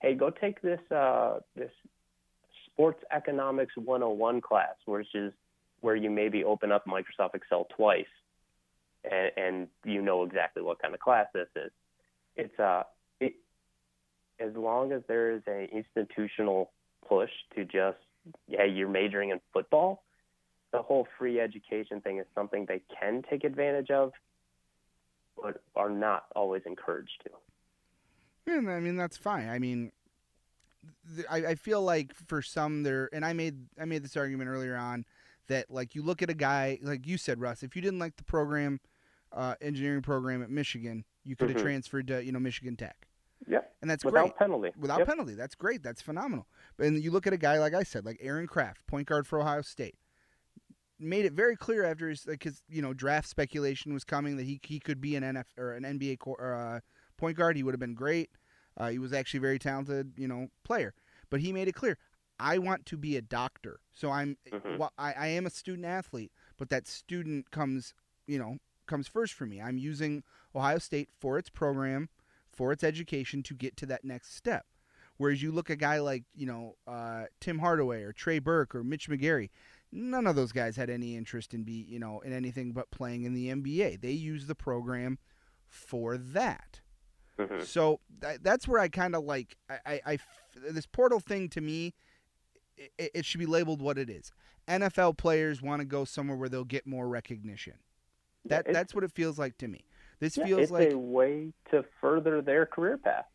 hey, 0.00 0.14
go 0.14 0.30
take 0.30 0.60
this 0.62 0.80
uh, 0.90 1.38
this 1.56 1.70
sports 2.66 3.02
economics 3.14 3.72
101 3.76 4.40
class, 4.40 4.74
which 4.86 5.14
is 5.14 5.32
where 5.80 5.96
you 5.96 6.10
maybe 6.10 6.44
open 6.44 6.72
up 6.72 6.84
Microsoft 6.86 7.34
Excel 7.34 7.66
twice, 7.76 8.06
and, 9.08 9.30
and 9.36 9.68
you 9.84 10.02
know 10.02 10.24
exactly 10.24 10.62
what 10.62 10.80
kind 10.80 10.92
of 10.94 11.00
class 11.00 11.26
this 11.32 11.48
is. 11.56 11.70
It's 12.36 12.58
uh, 12.58 12.82
as 14.40 14.54
long 14.54 14.92
as 14.92 15.02
there 15.08 15.32
is 15.32 15.42
an 15.46 15.68
institutional 15.72 16.70
push 17.08 17.30
to 17.54 17.64
just, 17.64 17.98
yeah, 18.46 18.64
you're 18.64 18.88
majoring 18.88 19.30
in 19.30 19.40
football, 19.52 20.04
the 20.72 20.82
whole 20.82 21.06
free 21.18 21.40
education 21.40 22.00
thing 22.00 22.18
is 22.18 22.26
something 22.34 22.66
they 22.66 22.82
can 23.00 23.22
take 23.28 23.44
advantage 23.44 23.90
of, 23.90 24.12
but 25.40 25.62
are 25.74 25.90
not 25.90 26.26
always 26.36 26.62
encouraged 26.66 27.22
to. 27.24 28.52
And 28.52 28.70
I 28.70 28.80
mean 28.80 28.96
that's 28.96 29.16
fine. 29.16 29.48
I 29.48 29.58
mean, 29.58 29.92
I, 31.28 31.46
I 31.46 31.54
feel 31.54 31.82
like 31.82 32.14
for 32.14 32.40
some 32.42 32.82
there, 32.82 33.08
and 33.12 33.24
I 33.24 33.32
made 33.32 33.66
I 33.80 33.84
made 33.84 34.02
this 34.02 34.16
argument 34.16 34.48
earlier 34.48 34.76
on 34.76 35.04
that 35.48 35.70
like 35.70 35.94
you 35.94 36.02
look 36.02 36.22
at 36.22 36.30
a 36.30 36.34
guy 36.34 36.78
like 36.82 37.06
you 37.06 37.18
said, 37.18 37.40
Russ. 37.40 37.62
If 37.62 37.76
you 37.76 37.82
didn't 37.82 37.98
like 37.98 38.16
the 38.16 38.24
program, 38.24 38.80
uh, 39.32 39.54
engineering 39.60 40.02
program 40.02 40.42
at 40.42 40.50
Michigan, 40.50 41.04
You 41.24 41.36
could 41.36 41.50
have 41.50 41.58
Mhm. 41.58 41.62
transferred 41.62 42.06
to 42.08 42.24
you 42.24 42.32
know 42.32 42.38
Michigan 42.38 42.74
Tech, 42.76 43.07
Yep. 43.46 43.76
and 43.82 43.90
that's 43.90 44.04
Without 44.04 44.22
great 44.24 44.36
penalty. 44.36 44.72
without 44.78 44.98
Yep. 44.98 45.06
penalty. 45.08 45.34
That's 45.34 45.54
great. 45.54 45.82
That's 45.82 46.02
phenomenal. 46.02 46.46
And 46.78 47.02
you 47.02 47.10
look 47.10 47.26
at 47.26 47.32
a 47.32 47.36
guy 47.38 47.58
like 47.58 47.74
I 47.74 47.82
said, 47.84 48.04
like 48.04 48.18
Aaron 48.20 48.46
Craft, 48.46 48.86
point 48.86 49.06
guard 49.06 49.26
for 49.26 49.40
Ohio 49.40 49.62
State, 49.62 49.96
made 50.98 51.24
it 51.24 51.32
very 51.32 51.56
clear 51.56 51.84
after 51.84 52.08
his 52.08 52.24
because 52.24 52.62
you 52.68 52.82
know 52.82 52.92
draft 52.92 53.28
speculation 53.28 53.92
was 53.94 54.04
coming 54.04 54.36
that 54.36 54.44
he 54.44 54.60
he 54.64 54.80
could 54.80 55.00
be 55.00 55.14
an 55.16 55.22
NF 55.22 55.44
or 55.56 55.72
an 55.72 55.84
NBA 55.84 56.18
or, 56.26 56.54
uh, 56.54 56.80
point 57.16 57.36
guard. 57.36 57.56
He 57.56 57.62
would 57.62 57.72
have 57.74 57.80
been 57.80 57.94
great. 57.94 58.30
Uh, 58.76 58.88
he 58.90 58.98
was 58.98 59.12
actually 59.12 59.38
a 59.38 59.40
very 59.42 59.58
talented, 59.58 60.12
you 60.16 60.28
know, 60.28 60.48
player. 60.64 60.94
But 61.30 61.40
he 61.40 61.52
made 61.52 61.66
it 61.68 61.72
clear, 61.74 61.98
I 62.38 62.58
want 62.58 62.86
to 62.86 62.96
be 62.96 63.16
a 63.16 63.20
doctor. 63.22 63.80
So 63.92 64.10
I'm, 64.10 64.36
Mhm. 64.52 64.78
well, 64.78 64.92
I, 64.96 65.12
I 65.14 65.26
am 65.28 65.46
a 65.46 65.50
student 65.50 65.84
athlete, 65.84 66.30
but 66.56 66.68
that 66.70 66.86
student 66.86 67.50
comes, 67.50 67.92
you 68.28 68.38
know, 68.38 68.58
comes 68.86 69.08
first 69.08 69.34
for 69.34 69.46
me. 69.46 69.60
I'm 69.60 69.78
using 69.78 70.22
Ohio 70.54 70.78
State 70.78 71.08
for 71.18 71.38
its 71.38 71.50
program, 71.50 72.08
for 72.58 72.72
its 72.72 72.82
education 72.82 73.40
to 73.44 73.54
get 73.54 73.76
to 73.76 73.86
that 73.86 74.04
next 74.04 74.34
step. 74.34 74.66
Whereas 75.16 75.40
you 75.40 75.52
look 75.52 75.70
at 75.70 75.74
a 75.74 75.76
guy 75.76 76.00
like, 76.00 76.24
you 76.34 76.44
know, 76.44 76.74
uh, 76.88 77.26
Tim 77.40 77.60
Hardaway 77.60 78.02
or 78.02 78.12
Trey 78.12 78.40
Burke 78.40 78.74
or 78.74 78.82
Mitch 78.82 79.08
McGary, 79.08 79.50
none 79.92 80.26
of 80.26 80.34
those 80.34 80.50
guys 80.50 80.74
had 80.76 80.90
any 80.90 81.16
interest 81.16 81.54
in 81.54 81.62
be, 81.62 81.86
you 81.88 82.00
know, 82.00 82.18
in 82.20 82.32
anything 82.32 82.72
but 82.72 82.90
playing 82.90 83.22
in 83.22 83.32
the 83.32 83.48
NBA. 83.48 84.00
They 84.00 84.10
use 84.10 84.46
the 84.48 84.56
program 84.56 85.18
for 85.68 86.18
that. 86.18 86.80
Mhm. 87.38 87.64
So 87.64 88.00
that, 88.18 88.42
that's 88.42 88.66
where 88.66 88.80
I 88.80 88.88
kind 88.88 89.14
of 89.14 89.22
like 89.22 89.56
I, 89.70 89.78
I, 89.86 90.00
I 90.04 90.14
f- 90.14 90.26
this 90.70 90.86
portal 90.86 91.20
thing 91.20 91.48
to 91.50 91.60
me. 91.60 91.94
It, 92.76 93.10
it 93.14 93.24
should 93.24 93.38
be 93.38 93.46
labeled 93.46 93.80
what 93.80 93.98
it 93.98 94.10
is. 94.10 94.32
NFL 94.66 95.16
players 95.16 95.62
want 95.62 95.80
to 95.80 95.84
go 95.86 96.04
somewhere 96.04 96.36
where 96.36 96.48
they'll 96.48 96.64
get 96.64 96.86
more 96.88 97.08
recognition. 97.08 97.74
That 98.44 98.66
that's 98.72 98.94
what 98.94 99.04
it 99.04 99.12
feels 99.12 99.38
like 99.38 99.58
to 99.58 99.68
me. 99.68 99.84
This 100.20 100.36
yeah, 100.36 100.44
feels 100.44 100.70
like 100.70 100.92
a 100.92 100.98
way 100.98 101.52
to 101.70 101.84
further 102.00 102.42
their 102.42 102.66
career 102.66 102.98
path. 102.98 103.26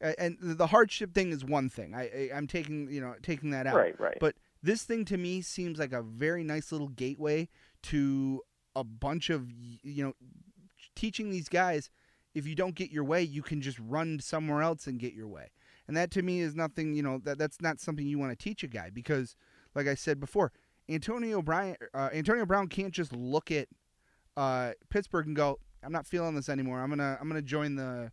and 0.00 0.36
the 0.40 0.66
hardship 0.66 1.12
thing 1.12 1.30
is 1.30 1.44
one 1.44 1.68
thing. 1.68 1.94
I, 1.94 2.02
I 2.02 2.30
I'm 2.34 2.46
taking 2.46 2.90
you 2.90 3.00
know 3.00 3.14
taking 3.22 3.50
that 3.50 3.66
out. 3.66 3.76
Right, 3.76 3.98
right. 4.00 4.16
But 4.20 4.36
this 4.62 4.82
thing 4.82 5.04
to 5.06 5.16
me 5.16 5.40
seems 5.42 5.78
like 5.78 5.92
a 5.92 6.02
very 6.02 6.42
nice 6.42 6.72
little 6.72 6.88
gateway 6.88 7.48
to 7.84 8.42
a 8.74 8.84
bunch 8.84 9.30
of 9.30 9.50
you 9.82 10.04
know 10.04 10.14
teaching 10.94 11.30
these 11.30 11.48
guys 11.48 11.90
if 12.34 12.46
you 12.46 12.54
don't 12.54 12.74
get 12.74 12.90
your 12.90 13.04
way 13.04 13.22
you 13.22 13.42
can 13.42 13.60
just 13.60 13.78
run 13.78 14.20
somewhere 14.20 14.62
else 14.62 14.86
and 14.86 15.00
get 15.00 15.14
your 15.14 15.26
way 15.26 15.48
and 15.86 15.96
that 15.96 16.10
to 16.10 16.22
me 16.22 16.40
is 16.40 16.54
nothing 16.54 16.94
you 16.94 17.02
know 17.02 17.18
that 17.24 17.38
that's 17.38 17.60
not 17.60 17.80
something 17.80 18.06
you 18.06 18.18
want 18.18 18.36
to 18.36 18.36
teach 18.36 18.62
a 18.62 18.68
guy 18.68 18.90
because 18.90 19.34
like 19.74 19.86
i 19.86 19.94
said 19.94 20.20
before 20.20 20.52
antonio 20.88 21.40
brown 21.42 21.76
uh, 21.94 22.08
antonio 22.12 22.44
brown 22.44 22.68
can't 22.68 22.92
just 22.92 23.12
look 23.12 23.50
at 23.50 23.68
uh, 24.38 24.72
pittsburgh 24.88 25.26
and 25.26 25.36
go 25.36 25.58
i'm 25.84 25.92
not 25.92 26.06
feeling 26.06 26.34
this 26.34 26.48
anymore. 26.48 26.80
I'm 26.80 26.88
gonna 26.90 27.18
i'm 27.20 27.28
gonna 27.28 27.42
join 27.42 27.74
the 27.74 28.10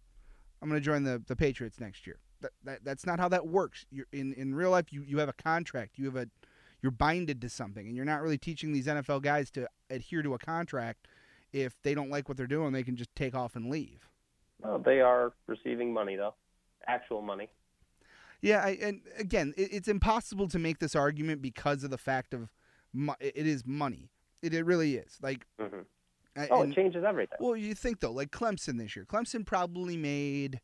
i'm 0.61 0.69
gonna 0.69 0.81
join 0.81 1.03
the, 1.03 1.21
the 1.27 1.35
patriots 1.35 1.79
next 1.79 2.05
year. 2.07 2.19
That, 2.41 2.51
that 2.63 2.79
that's 2.83 3.05
not 3.05 3.19
how 3.19 3.29
that 3.29 3.47
works. 3.47 3.85
You're 3.91 4.07
in 4.11 4.33
in 4.33 4.55
real 4.55 4.71
life 4.71 4.91
you, 4.91 5.03
you 5.03 5.19
have 5.19 5.29
a 5.29 5.33
contract. 5.33 5.97
You 5.97 6.05
have 6.05 6.15
a 6.15 6.27
you're 6.81 6.91
binded 6.91 7.41
to 7.41 7.49
something 7.49 7.87
and 7.87 7.95
you're 7.95 8.05
not 8.05 8.21
really 8.21 8.37
teaching 8.37 8.71
these 8.73 8.87
nfl 8.87 9.21
guys 9.21 9.49
to 9.51 9.67
adhere 9.89 10.21
to 10.21 10.33
a 10.33 10.39
contract. 10.39 11.07
If 11.53 11.81
they 11.83 11.93
don't 11.93 12.09
like 12.09 12.27
what 12.27 12.37
they're 12.37 12.47
doing 12.47 12.73
they 12.73 12.83
can 12.83 12.95
just 12.95 13.15
take 13.15 13.35
off 13.35 13.55
and 13.55 13.69
leave. 13.69 14.09
Well, 14.61 14.79
they 14.79 15.01
are 15.01 15.33
receiving 15.47 15.93
money 15.93 16.15
though, 16.15 16.35
actual 16.87 17.21
money. 17.21 17.49
Yeah, 18.41 18.61
I, 18.63 18.77
and 18.81 19.01
again, 19.17 19.53
it, 19.57 19.69
it's 19.71 19.87
impossible 19.87 20.47
to 20.49 20.59
make 20.59 20.79
this 20.79 20.95
argument 20.95 21.41
because 21.41 21.83
of 21.83 21.89
the 21.89 21.97
fact 21.97 22.33
of 22.33 22.49
mo- 22.93 23.15
it 23.19 23.47
is 23.47 23.65
money. 23.65 24.11
It, 24.41 24.53
it 24.53 24.63
really 24.65 24.95
is. 24.97 25.17
Like, 25.21 25.47
hmm 25.59 25.77
I- 25.77 25.94
Oh, 26.51 26.61
and- 26.61 26.71
it 26.71 26.75
changes 26.75 27.03
everything. 27.07 27.37
well, 27.39 27.55
you 27.55 27.73
think 27.75 27.99
though, 27.99 28.11
like 28.11 28.31
Clemson 28.31 28.77
this 28.77 28.95
year, 28.95 29.05
Clemson 29.05 29.45
probably 29.45 29.97
made 29.97 30.59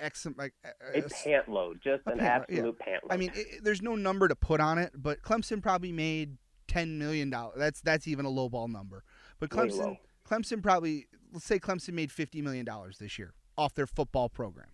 X 0.00 0.26
like 0.36 0.54
a 0.64 0.98
uh, 1.04 1.08
pant 1.24 1.48
load, 1.48 1.80
just 1.82 2.02
an 2.06 2.18
pant 2.18 2.40
load, 2.40 2.46
yeah. 2.48 2.56
absolute 2.56 2.78
pant 2.78 3.04
load. 3.04 3.12
I 3.12 3.16
mean, 3.16 3.30
it, 3.34 3.62
there's 3.62 3.82
no 3.82 3.94
number 3.94 4.28
to 4.28 4.34
put 4.34 4.60
on 4.60 4.78
it, 4.78 4.92
but 4.94 5.22
Clemson 5.22 5.62
probably 5.62 5.92
made 5.92 6.38
ten 6.68 6.98
million 6.98 7.30
dollars. 7.30 7.54
That's 7.58 7.80
that's 7.80 8.08
even 8.08 8.24
a 8.24 8.30
lowball 8.30 8.68
number. 8.68 9.04
But 9.38 9.50
Clemson. 9.50 9.98
Clemson 10.28 10.62
probably 10.62 11.06
let's 11.32 11.44
say 11.44 11.58
Clemson 11.58 11.92
made 11.94 12.10
fifty 12.10 12.40
million 12.40 12.64
dollars 12.64 12.98
this 12.98 13.18
year 13.18 13.34
off 13.58 13.74
their 13.74 13.86
football 13.86 14.28
program. 14.28 14.68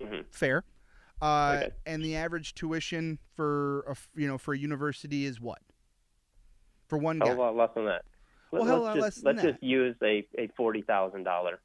Mhm. 0.00 0.24
Fair. 0.30 0.64
Uh, 1.20 1.56
Okay. 1.62 1.70
And 1.86 2.04
the 2.04 2.14
average 2.14 2.54
tuition 2.54 3.18
for 3.34 3.80
a, 3.88 3.96
you 4.14 4.28
know 4.28 4.38
for 4.38 4.54
a 4.54 4.58
university 4.58 5.24
is 5.24 5.40
what? 5.40 5.58
For 6.86 6.98
one 6.98 7.18
guy, 7.18 7.30
a 7.30 7.34
lot 7.34 7.56
less 7.56 7.70
than 7.74 7.86
that. 7.86 8.04
Well, 8.50 8.62
Let- 8.62 8.68
hell 8.68 8.86
of 8.86 8.96
a 8.96 9.00
let's 9.00 9.00
just, 9.00 9.02
less 9.02 9.14
than 9.16 9.24
let's 9.24 9.42
that. 9.42 9.52
just 9.52 9.62
use 9.62 9.96
a, 10.02 10.26
a 10.38 10.48
forty 10.56 10.82
thousand 10.82 11.24
dollar 11.24 11.60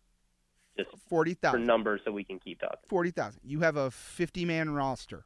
just 0.78 0.90
forty 1.08 1.36
for 1.36 1.58
numbers 1.60 2.02
so 2.04 2.12
we 2.12 2.24
can 2.24 2.40
keep 2.40 2.60
talking. 2.60 2.78
Forty 2.88 3.12
thousand. 3.12 3.42
You 3.44 3.60
have 3.62 3.78
a 3.78 3.92
fifty-man 3.92 4.72
roster. 4.72 5.26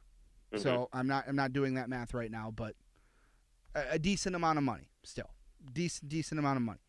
Mhm. 0.52 0.60
So 0.60 0.88
I'm 0.92 1.06
not 1.06 1.24
I'm 1.26 1.36
not 1.36 1.52
doing 1.52 1.74
that 1.74 1.88
math 1.88 2.14
right 2.14 2.30
now, 2.30 2.52
but 2.54 2.74
a, 3.74 3.82
a 3.92 3.98
decent 3.98 4.36
amount 4.36 4.58
of 4.58 4.64
money 4.64 4.90
still, 5.02 5.30
decent 5.72 6.08
decent 6.08 6.38
amount 6.38 6.56
of 6.58 6.62
money. 6.62 6.80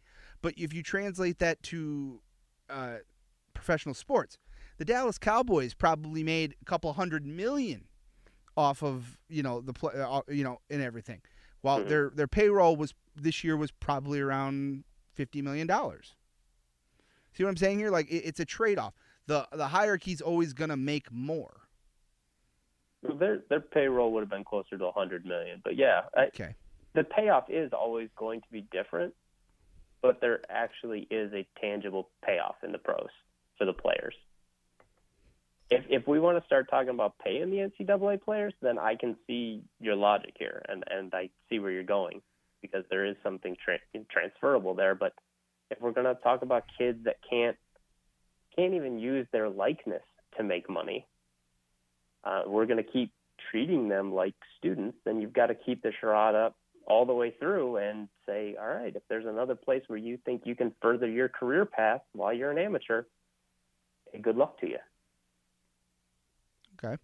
But 0.42 0.54
if 0.58 0.74
you 0.74 0.84
translate 0.84 1.40
that 1.40 1.62
to 1.64 2.22
uh, 2.70 2.98
professional 3.54 3.96
sports, 3.96 4.38
the 4.78 4.86
Dallas 4.86 5.18
Cowboys 5.18 5.74
probably 5.74 6.24
made 6.24 6.56
a 6.62 6.66
couple 6.66 6.92
hundred 6.94 7.26
million 7.26 7.86
off 8.58 8.84
of 8.84 9.18
you 9.30 9.42
know 9.44 9.62
the 9.62 9.74
play, 9.74 9.94
uh, 9.96 10.22
you 10.30 10.44
know 10.44 10.60
and 10.70 10.82
everything, 10.82 11.22
while 11.62 11.80
Mhm. 11.80 11.88
their 11.88 12.10
their 12.10 12.28
payroll 12.28 12.76
was 12.76 12.94
this 13.24 13.44
year 13.44 13.56
was 13.58 13.72
probably 13.72 14.20
around 14.20 14.84
fifty 15.14 15.42
million 15.42 15.68
dollars. 15.68 16.16
See 17.34 17.44
what 17.44 17.50
I'm 17.50 17.58
saying 17.58 17.80
here? 17.80 17.90
Like 17.90 18.10
it, 18.10 18.24
it's 18.26 18.40
a 18.40 18.46
trade 18.46 18.78
off. 18.80 18.94
the 19.28 19.48
The 19.52 19.68
hierarchy's 19.68 20.22
always 20.22 20.54
gonna 20.54 20.78
make 20.78 21.12
more. 21.12 21.62
Their 23.02 23.40
their 23.50 23.62
payroll 23.62 24.12
would 24.14 24.22
have 24.22 24.30
been 24.30 24.44
closer 24.44 24.78
to 24.78 24.86
a 24.86 24.92
hundred 24.92 25.26
million, 25.26 25.62
but 25.64 25.78
yeah, 25.78 26.02
I, 26.18 26.26
Okay. 26.28 26.56
the 26.94 27.04
payoff 27.06 27.46
is 27.50 27.72
always 27.72 28.10
going 28.18 28.42
to 28.42 28.48
be 28.52 28.62
different, 28.72 29.14
but 30.02 30.20
there 30.20 30.42
actually 30.50 31.08
is 31.10 31.32
a 31.34 31.48
tangible 31.62 32.10
payoff 32.26 32.56
in 32.64 32.72
the 32.74 32.78
pros 32.78 33.08
for 33.58 33.66
the 33.66 33.74
players. 33.74 34.16
If 35.70 35.86
if 35.90 36.08
we 36.08 36.20
want 36.20 36.40
to 36.40 36.46
start 36.46 36.70
talking 36.70 36.90
about 36.90 37.18
paying 37.20 37.52
the 37.52 37.58
NCAA 37.70 38.22
players, 38.22 38.54
then 38.62 38.78
I 38.78 38.96
can 38.96 39.16
see 39.28 39.62
your 39.80 39.96
logic 39.96 40.34
here, 40.38 40.62
and 40.68 40.84
and 40.90 41.14
I 41.14 41.30
see 41.50 41.60
where 41.60 41.72
you're 41.72 41.84
going 41.84 42.22
because 42.62 42.84
there 42.90 43.06
is 43.06 43.16
something 43.24 43.56
tra- 43.64 44.04
transferable 44.12 44.74
there. 44.74 44.96
But 44.96 45.14
if 45.72 45.80
we're 45.82 45.92
going 45.92 46.08
to 46.08 46.22
talk 46.22 46.42
about 46.42 46.64
kids 46.78 47.00
that 47.06 47.18
can't 47.30 47.58
can't 48.56 48.74
even 48.74 49.00
use 49.00 49.28
their 49.32 49.50
likeness 49.50 50.02
to 50.38 50.44
make 50.44 50.70
money, 50.70 51.08
uh, 52.24 52.42
we're 52.48 52.66
going 52.66 52.84
to 52.84 52.92
keep 52.92 53.12
treating 53.52 53.88
them 53.88 54.14
like 54.14 54.34
students, 54.58 54.98
then 55.06 55.22
you've 55.22 55.34
got 55.34 55.48
to 55.48 55.56
keep 55.56 55.82
the 55.82 55.92
charade 56.02 56.36
up 56.36 56.56
all 56.86 57.06
the 57.06 57.14
way 57.14 57.34
through 57.40 57.78
and 57.78 58.10
say, 58.26 58.56
all 58.60 58.68
right, 58.68 58.96
if 58.96 59.04
there's 59.08 59.26
another 59.26 59.56
place 59.56 59.84
where 59.88 60.00
you 60.00 60.18
think 60.26 60.42
you 60.46 60.56
can 60.56 60.74
further 60.82 61.08
your 61.08 61.30
career 61.30 61.66
path 61.66 62.02
while 62.14 62.34
you're 62.34 62.52
an 62.52 62.58
amateur, 62.58 63.04
good 64.22 64.36
luck 64.36 64.60
to 64.60 64.68
you. 64.68 64.78
Okay. 66.84 66.98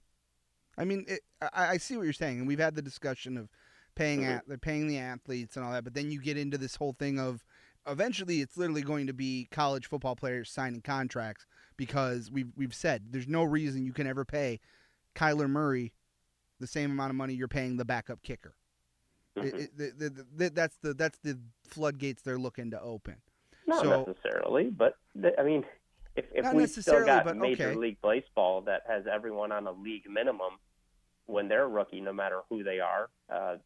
I 0.77 0.85
mean, 0.85 1.05
it, 1.07 1.21
I, 1.41 1.67
I 1.67 1.77
see 1.77 1.95
what 1.95 2.03
you're 2.03 2.13
saying, 2.13 2.39
and 2.39 2.47
we've 2.47 2.59
had 2.59 2.75
the 2.75 2.81
discussion 2.81 3.37
of 3.37 3.49
paying 3.95 4.21
Mhm. 4.21 4.37
at 4.37 4.47
they're 4.47 4.57
paying 4.57 4.87
the 4.87 4.97
athletes 4.99 5.55
and 5.55 5.65
all 5.65 5.71
that, 5.71 5.83
but 5.83 5.93
then 5.93 6.11
you 6.11 6.21
get 6.21 6.37
into 6.37 6.57
this 6.57 6.75
whole 6.75 6.93
thing 6.93 7.19
of 7.19 7.43
eventually 7.87 8.41
it's 8.41 8.57
literally 8.57 8.81
going 8.81 9.07
to 9.07 9.13
be 9.13 9.47
college 9.51 9.87
football 9.87 10.15
players 10.15 10.49
signing 10.51 10.81
contracts 10.81 11.45
because 11.77 12.29
we've 12.31 12.51
we've 12.55 12.73
said 12.73 13.11
there's 13.11 13.27
no 13.27 13.43
reason 13.43 13.85
you 13.85 13.93
can 13.93 14.07
ever 14.07 14.25
pay 14.25 14.59
Kyler 15.15 15.49
Murray 15.49 15.93
the 16.59 16.67
same 16.67 16.91
amount 16.91 17.09
of 17.09 17.15
money 17.15 17.33
you're 17.33 17.47
paying 17.47 17.77
the 17.77 17.85
backup 17.85 18.21
kicker. 18.23 18.55
It, 19.35 19.53
Mhm. 19.53 19.59
it, 19.59 19.97
the, 19.99 20.25
the, 20.35 20.49
that's 20.49 20.77
the 20.77 20.93
that's 20.93 21.17
the 21.19 21.39
floodgates 21.67 22.21
they're 22.21 22.37
looking 22.39 22.71
to 22.71 22.81
open. 22.81 23.21
Not 23.67 23.83
So- 23.83 24.03
necessarily, 24.05 24.69
but 24.69 24.97
th- 25.21 25.33
I 25.37 25.43
mean, 25.43 25.65
if 26.15 26.25
if 26.33 26.53
we've 26.53 26.69
still 26.69 27.05
got 27.05 27.25
but 27.25 27.35
Major 27.35 27.69
okay. 27.69 27.75
League 27.75 27.97
Baseball 28.01 28.61
that 28.61 28.83
has 28.87 29.05
everyone 29.07 29.51
on 29.51 29.67
a 29.67 29.71
league 29.73 30.09
minimum 30.09 30.53
when 31.25 31.47
they're 31.49 31.63
a 31.63 31.67
rookie, 31.67 31.99
no 31.99 32.13
matter 32.13 32.41
who 32.49 32.63
they 32.63 32.79
are, 32.79 33.09
uh, 33.29 33.57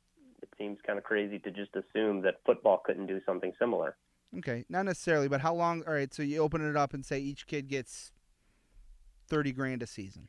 seems 0.60 0.78
kind 0.86 1.00
of 1.00 1.06
crazy 1.06 1.40
to 1.40 1.52
just 1.52 1.72
assume 1.76 2.22
that 2.22 2.36
football 2.46 2.82
couldn't 2.86 3.08
do 3.08 3.20
something 3.26 3.54
similar. 3.58 3.96
Okay, 4.38 4.66
not 4.70 4.86
necessarily, 4.86 5.28
but 5.28 5.42
how 5.42 5.56
long? 5.56 5.84
All 5.88 5.94
right, 5.94 6.14
so 6.14 6.22
you 6.22 6.40
open 6.40 6.68
it 6.68 6.76
up 6.76 6.94
and 6.94 7.04
say 7.04 7.20
each 7.20 7.48
kid 7.48 7.68
gets 7.68 8.12
thirty 9.28 9.52
grand 9.52 9.82
a 9.82 9.88
season. 9.88 10.28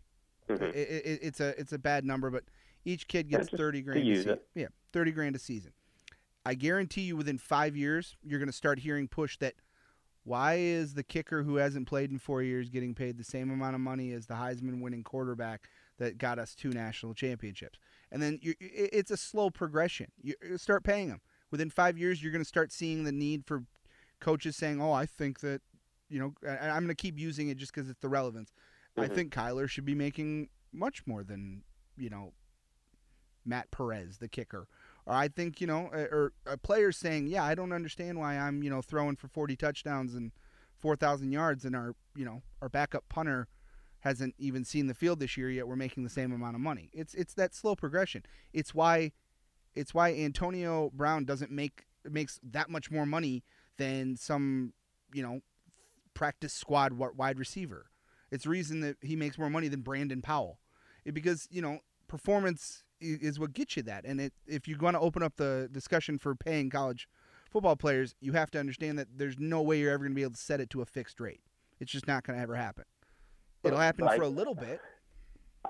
Mhm. 0.49 0.74
It, 0.74 0.89
it, 0.89 1.18
it's 1.22 1.41
a 1.41 1.49
it's 1.61 1.72
a 1.72 1.78
bad 1.78 2.05
number, 2.05 2.31
but 2.31 2.45
each 2.85 3.09
kid 3.09 3.28
gets 3.28 3.49
just 3.49 3.57
thirty 3.59 3.83
grand 3.83 4.01
a 4.01 4.14
season. 4.14 4.33
it. 4.33 4.49
Yeah, 4.55 4.68
thirty 4.93 5.12
grand 5.12 5.37
a 5.37 5.39
season. 5.39 5.72
I 6.47 6.55
guarantee 6.55 7.03
you, 7.03 7.16
within 7.16 7.37
five 7.37 7.76
years, 7.76 8.16
you're 8.22 8.39
going 8.39 8.49
to 8.49 8.53
start 8.53 8.78
hearing 8.78 9.09
push 9.09 9.37
that. 9.39 9.55
Why 10.24 10.55
is 10.57 10.95
the 10.95 11.03
kicker 11.03 11.43
who 11.43 11.57
hasn't 11.57 11.87
played 11.89 12.11
in 12.11 12.18
four 12.18 12.43
years 12.43 12.68
getting 12.68 12.95
paid 12.95 13.16
the 13.18 13.24
same 13.24 13.51
amount 13.51 13.74
of 13.74 13.81
money 13.81 14.12
as 14.12 14.26
the 14.26 14.35
Heisman 14.35 14.81
winning 14.81 15.03
quarterback 15.03 15.68
that 15.99 16.18
got 16.18 16.39
us 16.39 16.55
two 16.55 16.70
national 16.70 17.14
championships? 17.14 17.78
And 18.13 18.21
then 18.23 18.39
you, 18.43 18.55
it's 18.61 19.11
a 19.11 19.17
slow 19.17 19.51
progression. 19.51 20.09
You 20.23 20.35
start 20.57 20.83
paying 20.85 21.09
them. 21.09 21.21
Within 21.51 21.71
five 21.71 21.97
years, 21.99 22.23
you're 22.23 22.33
going 22.33 22.43
to 22.43 22.49
start 22.49 22.73
seeing 22.73 23.05
the 23.05 23.13
need 23.13 23.45
for 23.47 23.65
coaches 24.21 24.57
saying, 24.57 24.81
"Oh, 24.81 24.93
I 24.93 25.07
think 25.07 25.41
that 25.41 25.63
you 26.09 26.19
know, 26.19 26.35
I, 26.49 26.69
I'm 26.71 26.83
going 26.83 26.89
to 26.89 26.95
keep 26.95 27.19
using 27.19 27.49
it 27.49 27.57
just 27.57 27.73
because 27.73 27.89
it's 27.89 28.01
the 28.01 28.09
relevance. 28.09 28.53
I 28.97 29.07
Mhm. 29.07 29.15
think 29.15 29.33
Kyler 29.33 29.69
should 29.69 29.85
be 29.85 29.95
making 29.95 30.49
much 30.73 31.07
more 31.07 31.23
than 31.23 31.63
you 31.97 32.11
know 32.11 32.33
Matt 33.45 33.71
Perez, 33.71 34.19
the 34.19 34.29
kicker. 34.29 34.67
Or 35.07 35.15
I 35.15 35.29
think 35.29 35.61
you 35.61 35.67
know, 35.67 35.87
or 35.93 36.33
a 36.47 36.59
player 36.59 36.93
saying, 36.93 37.29
"Yeah, 37.29 37.45
I 37.45 37.55
don't 37.55 37.73
understand 37.73 38.19
why 38.19 38.37
I'm 38.37 38.63
you 38.63 38.71
know 38.71 38.83
throwing 38.83 39.17
for 39.17 39.29
40 39.29 39.57
touchdowns 39.57 40.15
and 40.15 40.33
4,000 40.79 41.33
yards, 41.33 41.65
and 41.65 41.75
our 41.75 41.95
you 42.15 42.25
know 42.25 42.43
our 42.61 42.69
backup 42.69 43.09
punter 43.09 43.49
hasn't 44.01 44.34
even 44.38 44.64
seen 44.64 44.86
the 44.86 44.94
field 44.94 45.20
this 45.20 45.36
year 45.36 45.51
yet. 45.51 45.68
We're 45.68 45.76
making 45.76 46.05
the 46.05 46.11
same 46.11 46.32
amount 46.32 46.55
of 46.57 46.61
money. 46.61 46.90
It's 46.92 47.14
it's 47.14 47.34
that 47.34 47.55
slow 47.55 47.76
progression. 47.76 48.24
It's 48.53 48.74
why 48.74 49.12
it's 49.74 49.94
why 49.94 50.12
Antonio 50.14 50.90
Brown 50.94 51.24
doesn't 51.24 51.51
make 51.51 51.86
makes 52.09 52.40
that 52.42 52.70
much 52.70 52.90
more 52.90 53.07
money 53.07 53.44
than 53.76 54.16
some 54.16 54.72
you 55.12 55.22
know 55.22 55.40
practice 56.14 56.53
squad 56.53 56.92
wide 56.92 57.38
receiver. 57.38 57.86
It's 58.30 58.46
reason 58.46 58.80
that 58.80 58.96
he 59.01 59.16
makes 59.16 59.38
more 59.38 59.51
money 59.51 59.68
than 59.68 59.80
Brandon 59.80 60.22
Powell, 60.22 60.59
It- 61.05 61.12
because 61.12 61.48
you 61.51 61.62
know 61.62 61.80
performance 62.09 62.84
is 63.01 63.38
what 63.38 63.55
gets 63.55 63.76
you 63.76 63.82
that. 63.84 64.05
And 64.05 64.20
it, 64.20 64.32
if 64.46 64.68
you 64.68 64.76
want 64.78 64.94
to 64.94 65.01
open 65.01 65.22
up 65.22 65.36
the 65.36 65.68
discussion 65.72 66.18
for 66.18 66.34
paying 66.34 66.68
college 66.68 67.09
football 67.51 67.74
players, 67.76 68.14
you 68.20 68.32
have 68.32 68.51
to 68.51 68.61
understand 68.61 68.98
that 68.98 69.09
there's 69.16 69.38
no 69.38 69.62
way 69.62 69.78
you're 69.78 69.90
ever 69.90 70.05
going 70.05 70.12
to 70.12 70.16
be 70.16 70.22
able 70.22 70.34
to 70.34 70.38
set 70.40 70.61
it 70.61 70.68
to 70.70 70.82
a 70.82 70.84
fixed 70.84 71.18
rate. 71.18 71.40
It's 71.78 71.90
just 71.90 72.07
not 72.07 72.24
going 72.24 72.36
to 72.36 72.42
ever 72.42 72.57
happen. 72.57 72.84
It'll 73.63 73.79
happen 73.79 74.09
for 74.09 74.23
a 74.23 74.29
little 74.29 74.55
bit. 74.55 74.81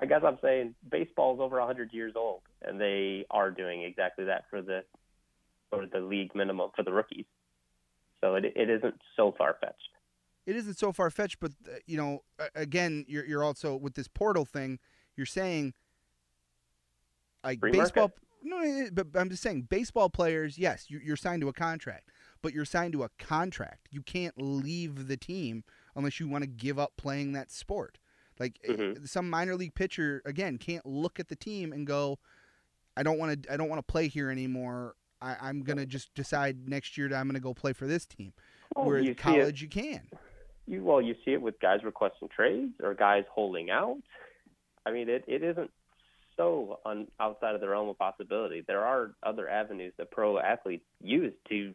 I 0.01 0.05
guess 0.05 0.21
I'm 0.25 0.37
saying 0.41 0.75
baseball 0.89 1.33
is 1.35 1.41
over 1.41 1.59
100 1.59 1.93
years 1.93 2.13
old, 2.15 2.41
and 2.61 2.79
they 2.79 3.25
are 3.29 3.51
doing 3.51 3.83
exactly 3.83 4.25
that 4.25 4.45
for 4.49 4.61
the 4.61 4.83
for 5.69 5.85
the 5.85 5.99
league 5.99 6.33
minimum 6.35 6.71
for 6.75 6.83
the 6.83 6.91
rookies. 6.91 7.25
So 8.21 8.35
it 8.35 8.45
it 8.55 8.69
isn't 8.69 8.95
so 9.15 9.33
far 9.37 9.57
fetched. 9.59 9.89
it 10.45 10.55
isn't 10.55 10.77
so 10.77 10.91
far 10.91 11.09
fetched, 11.09 11.39
but 11.39 11.51
uh, 11.67 11.77
you 11.85 11.97
know, 11.97 12.23
again, 12.55 13.05
you're 13.07 13.25
you're 13.25 13.43
also 13.43 13.75
with 13.75 13.95
this 13.95 14.07
portal 14.07 14.45
thing. 14.45 14.79
You're 15.15 15.25
saying 15.25 15.73
like 17.43 17.59
Free 17.59 17.71
baseball. 17.71 18.03
market. 18.03 18.17
No, 18.43 18.89
but 18.91 19.07
I'm 19.15 19.29
just 19.29 19.43
saying 19.43 19.67
baseball 19.69 20.09
players. 20.09 20.57
Yes, 20.57 20.85
you, 20.89 20.99
you're 21.03 21.17
signed 21.17 21.41
to 21.41 21.49
a 21.49 21.53
contract, 21.53 22.09
but 22.41 22.53
you're 22.53 22.65
signed 22.65 22.93
to 22.93 23.03
a 23.03 23.09
contract. 23.19 23.87
You 23.91 24.01
can't 24.01 24.33
leave 24.41 25.07
the 25.07 25.17
team 25.17 25.63
unless 25.95 26.19
you 26.19 26.27
want 26.27 26.43
to 26.43 26.49
give 26.49 26.79
up 26.79 26.93
playing 26.97 27.33
that 27.33 27.51
sport. 27.51 27.97
Like 28.39 28.59
eh, 28.63 28.73
Mhm. 28.73 29.07
some 29.07 29.29
minor 29.29 29.55
league 29.55 29.75
pitcher 29.75 30.21
again 30.25 30.57
can't 30.57 30.85
look 30.85 31.19
at 31.19 31.27
the 31.27 31.35
team 31.35 31.73
and 31.73 31.85
go, 31.85 32.19
"I 32.97 33.03
don't 33.03 33.19
want 33.19 33.43
to. 33.43 33.53
I 33.53 33.57
don't 33.57 33.69
want 33.69 33.79
to 33.85 33.91
play 33.91 34.07
here 34.07 34.29
anymore." 34.29 34.95
I, 35.21 35.35
I'm 35.39 35.61
gonna 35.61 35.85
just 35.85 36.13
decide 36.15 36.67
next 36.67 36.97
year 36.97 37.07
that 37.09 37.15
I'm 37.19 37.27
gonna 37.27 37.39
go 37.39 37.53
play 37.53 37.73
for 37.73 37.85
this 37.85 38.05
team. 38.05 38.33
Well, 38.75 38.85
Whereas 38.85 39.03
you 39.05 39.09
see 39.09 39.11
it- 39.11 39.17
college, 39.17 39.61
you 39.61 39.67
can. 39.69 40.07
You 40.65 40.83
well, 40.83 41.01
you 41.01 41.15
see 41.25 41.33
it 41.33 41.41
with 41.41 41.59
guys 41.59 41.83
requesting 41.83 42.29
trades 42.29 42.73
or 42.81 42.93
guys 42.95 43.25
holding 43.31 43.69
out. 43.69 43.97
I 44.85 44.91
mean, 44.91 45.09
it, 45.09 45.23
it 45.27 45.43
isn't 45.43 45.69
so 46.37 46.79
on 46.85 47.07
outside 47.19 47.53
of 47.53 47.61
the 47.61 47.67
realm 47.69 47.89
of 47.89 47.97
possibility. 47.99 48.61
There 48.65 48.83
are 48.83 49.11
other 49.21 49.47
avenues 49.49 49.93
that 49.97 50.09
pro 50.09 50.39
athletes 50.39 50.85
use 51.03 51.33
to 51.49 51.73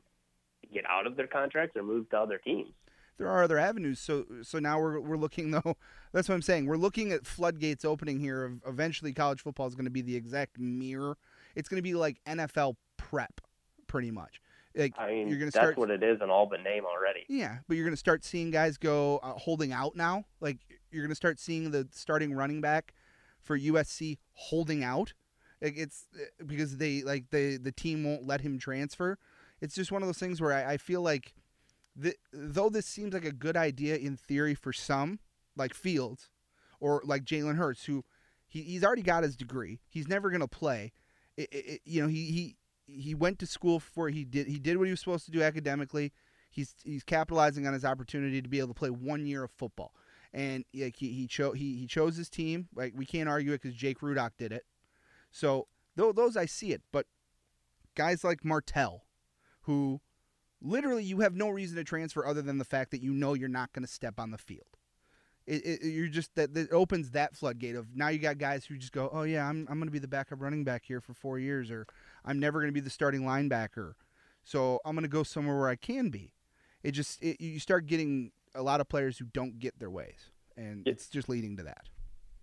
get 0.73 0.85
out 0.89 1.07
of 1.07 1.15
their 1.17 1.27
contracts 1.29 1.77
or 1.77 1.83
move 1.85 2.09
to 2.11 2.19
other 2.19 2.39
teams. 2.39 2.73
There 3.19 3.29
are 3.29 3.43
other 3.43 3.59
avenues. 3.59 4.01
So 4.01 4.25
so 4.43 4.59
now 4.59 4.81
we're 4.81 5.01
we're 5.01 5.17
looking 5.17 5.51
though. 5.53 5.77
That's 6.13 6.29
what 6.29 6.35
I'm 6.35 6.43
saying. 6.43 6.67
We're 6.67 6.77
looking 6.77 7.13
at 7.13 7.27
floodgates 7.27 7.85
opening 7.85 8.21
here. 8.21 8.45
Of 8.45 8.61
eventually, 8.67 9.13
college 9.13 9.41
football 9.41 9.67
is 9.67 9.75
going 9.75 9.85
to 9.87 9.91
be 9.91 10.03
the 10.03 10.17
exact 10.17 10.59
mirror. 10.59 11.17
It's 11.55 11.69
going 11.69 11.79
to 11.79 11.83
be 11.83 11.95
like 11.95 12.21
NFL 12.27 12.77
prep, 12.97 13.41
pretty 13.87 14.11
much. 14.11 14.41
Like 14.75 14.95
I 14.99 15.09
mean, 15.09 15.29
you're 15.29 15.39
going 15.39 15.51
to 15.51 15.57
that's 15.57 15.65
start. 15.65 15.79
what 15.79 15.91
it 15.91 16.03
is 16.03 16.21
in 16.21 16.29
all 16.29 16.47
but 16.47 16.63
name 16.63 16.85
already. 16.85 17.25
yeah, 17.29 17.59
but 17.67 17.77
you're 17.77 17.87
going 17.87 17.95
to 17.95 17.99
start 17.99 18.25
seeing 18.25 18.51
guys 18.51 18.77
go 18.77 19.19
uh, 19.23 19.33
holding 19.33 19.73
out 19.73 19.97
now. 19.97 20.25
Like 20.41 20.59
you're 20.91 21.03
going 21.03 21.11
to 21.11 21.17
start 21.17 21.41
seeing 21.41 21.71
the 21.71 21.89
starting 21.93 22.35
running 22.35 22.61
back 22.61 22.93
for 23.41 23.59
USC 23.59 24.19
holding 24.35 24.85
out. 24.85 25.15
Like 25.63 25.79
it's 25.79 26.05
uh, 26.15 26.45
because 26.45 26.77
they 26.77 27.03
like 27.03 27.31
the 27.31 27.57
the 27.57 27.73
team 27.73 28.05
won't 28.05 28.27
let 28.27 28.43
him 28.43 28.59
transfer. 28.59 29.19
It's 29.63 29.75
just 29.75 29.91
one 29.91 30.03
of 30.03 30.09
those 30.09 30.19
things 30.19 30.43
where 30.43 30.53
I, 30.53 30.75
I 30.75 30.77
feel 30.77 31.01
like, 31.01 31.33
the, 31.97 32.15
though 32.33 32.69
this 32.69 32.87
seems 32.87 33.15
like 33.15 33.25
a 33.25 33.33
good 33.33 33.57
idea 33.57 33.97
in 33.97 34.17
theory 34.17 34.55
for 34.55 34.73
some, 34.73 35.19
like 35.57 35.75
Fields, 35.75 36.31
or 36.79 37.03
like 37.05 37.25
Jalen 37.25 37.57
Hurts, 37.57 37.85
who 37.85 38.05
he, 38.47 38.63
he's 38.63 38.85
already 38.85 39.03
got 39.03 39.23
his 39.23 39.37
degree. 39.37 39.81
He's 39.89 40.07
never 40.09 40.31
gonna 40.31 40.47
play. 40.47 40.93
It, 41.37 41.49
it, 41.53 41.81
you 41.85 42.03
know, 42.03 42.09
he, 42.09 42.27
he 42.27 42.57
he 42.87 43.15
went 43.15 43.39
to 43.41 43.47
school 43.47 43.81
for 43.81 44.09
he 44.11 44.25
did 44.25 44.47
he 44.47 44.59
did 44.59 44.77
what 44.77 44.85
he 44.85 44.91
was 44.91 45.01
supposed 45.01 45.25
to 45.27 45.31
do 45.31 45.43
academically. 45.43 46.13
He's 46.51 46.75
he's 46.85 47.03
capitalizing 47.03 47.67
on 47.67 47.73
his 47.73 47.85
opportunity 47.85 48.41
to 48.43 48.49
be 48.49 48.59
able 48.59 48.69
to 48.69 48.75
play 48.75 48.91
one 48.91 49.27
year 49.27 49.45
of 49.45 49.51
football, 49.51 49.95
and 50.33 50.65
like 50.75 50.97
he 50.97 51.13
he, 51.13 51.27
cho- 51.27 51.53
he 51.53 51.77
he 51.77 51.87
chose 51.87 52.17
his 52.17 52.29
team. 52.29 52.69
Like 52.75 52.93
we 52.95 53.07
can't 53.07 53.29
argue 53.29 53.53
it 53.53 53.63
because 53.63 53.77
Jake 53.77 54.01
Rudock 54.01 54.33
did 54.39 54.53
it. 54.53 54.65
So 55.31 55.69
those 55.97 56.37
I 56.37 56.47
see 56.47 56.73
it, 56.73 56.83
but 56.93 57.07
guys 57.95 58.23
like 58.23 58.45
Martell, 58.45 59.05
who 59.63 60.01
literally 60.63 61.05
you 61.05 61.21
have 61.21 61.35
no 61.35 61.49
reason 61.49 61.77
to 61.77 61.85
transfer 61.85 62.27
other 62.27 62.43
than 62.43 62.59
the 62.59 62.65
fact 62.65 62.91
that 62.91 63.03
you 63.03 63.13
know 63.13 63.35
you're 63.35 63.49
not 63.49 63.73
going 63.73 63.85
to 63.85 63.93
step 63.93 64.19
on 64.19 64.31
the 64.31 64.39
field. 64.39 64.77
It, 65.47 65.65
it, 65.65 65.85
you're 65.85 66.09
just 66.09 66.35
that 66.35 66.55
that 66.55 66.73
opens 66.73 67.13
that 67.13 67.37
floodgate 67.37 67.77
of 67.77 67.95
now 67.95 68.09
you 68.09 68.19
got 68.19 68.37
guys 68.39 68.65
who 68.65 68.77
just 68.77 68.93
go, 68.93 69.09
oh 69.13 69.23
yeah, 69.23 69.49
I'm 69.49 69.67
I'm 69.71 69.79
going 69.79 69.87
to 69.87 69.93
be 69.93 70.01
the 70.01 70.09
backup 70.09 70.43
running 70.43 70.65
back 70.65 70.85
here 70.85 71.01
for 71.01 71.15
four 71.15 71.39
years, 71.39 71.71
or 71.71 71.87
I'm 72.25 72.41
never 72.41 72.59
going 72.61 72.69
to 72.69 72.75
be 72.75 72.81
the 72.81 72.91
starting 72.91 73.23
linebacker, 73.23 73.93
so 74.43 74.81
I'm 74.85 74.97
going 74.97 75.05
to 75.05 75.09
go 75.09 75.23
somewhere 75.23 75.57
where 75.57 75.69
I 75.69 75.77
can 75.77 76.09
be. 76.09 76.33
It 76.83 76.93
just 76.93 77.23
it, 77.23 77.41
you 77.41 77.61
start 77.61 77.87
getting 77.87 78.33
a 78.57 78.63
lot 78.63 78.81
of 78.81 78.89
players 78.89 79.19
who 79.19 79.27
don't 79.27 79.61
get 79.61 79.79
their 79.79 79.91
ways, 79.91 80.31
and 80.57 80.83
Yeah. 80.85 80.93
it's 80.95 81.09
just 81.09 81.29
leading 81.29 81.57
to 81.59 81.63
that. 81.63 81.85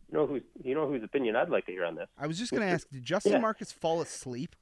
You 0.10 0.20
know 0.20 0.28
who's 0.28 0.44
you 0.64 0.74
know 0.74 0.88
whose 0.88 1.04
opinion 1.04 1.36
I'd 1.36 1.50
like 1.50 1.66
to 1.66 1.74
hear 1.74 1.84
on 1.84 1.96
this. 1.96 2.08
I 2.18 2.28
was 2.28 2.38
just 2.40 2.52
going 2.52 2.62
to 2.62 2.70
ask, 2.70 2.88
did 2.90 3.04
Justin 3.04 3.34
Yeah. 3.34 3.40
Marcus 3.40 3.74
fall 3.74 4.00
asleep? 4.02 4.56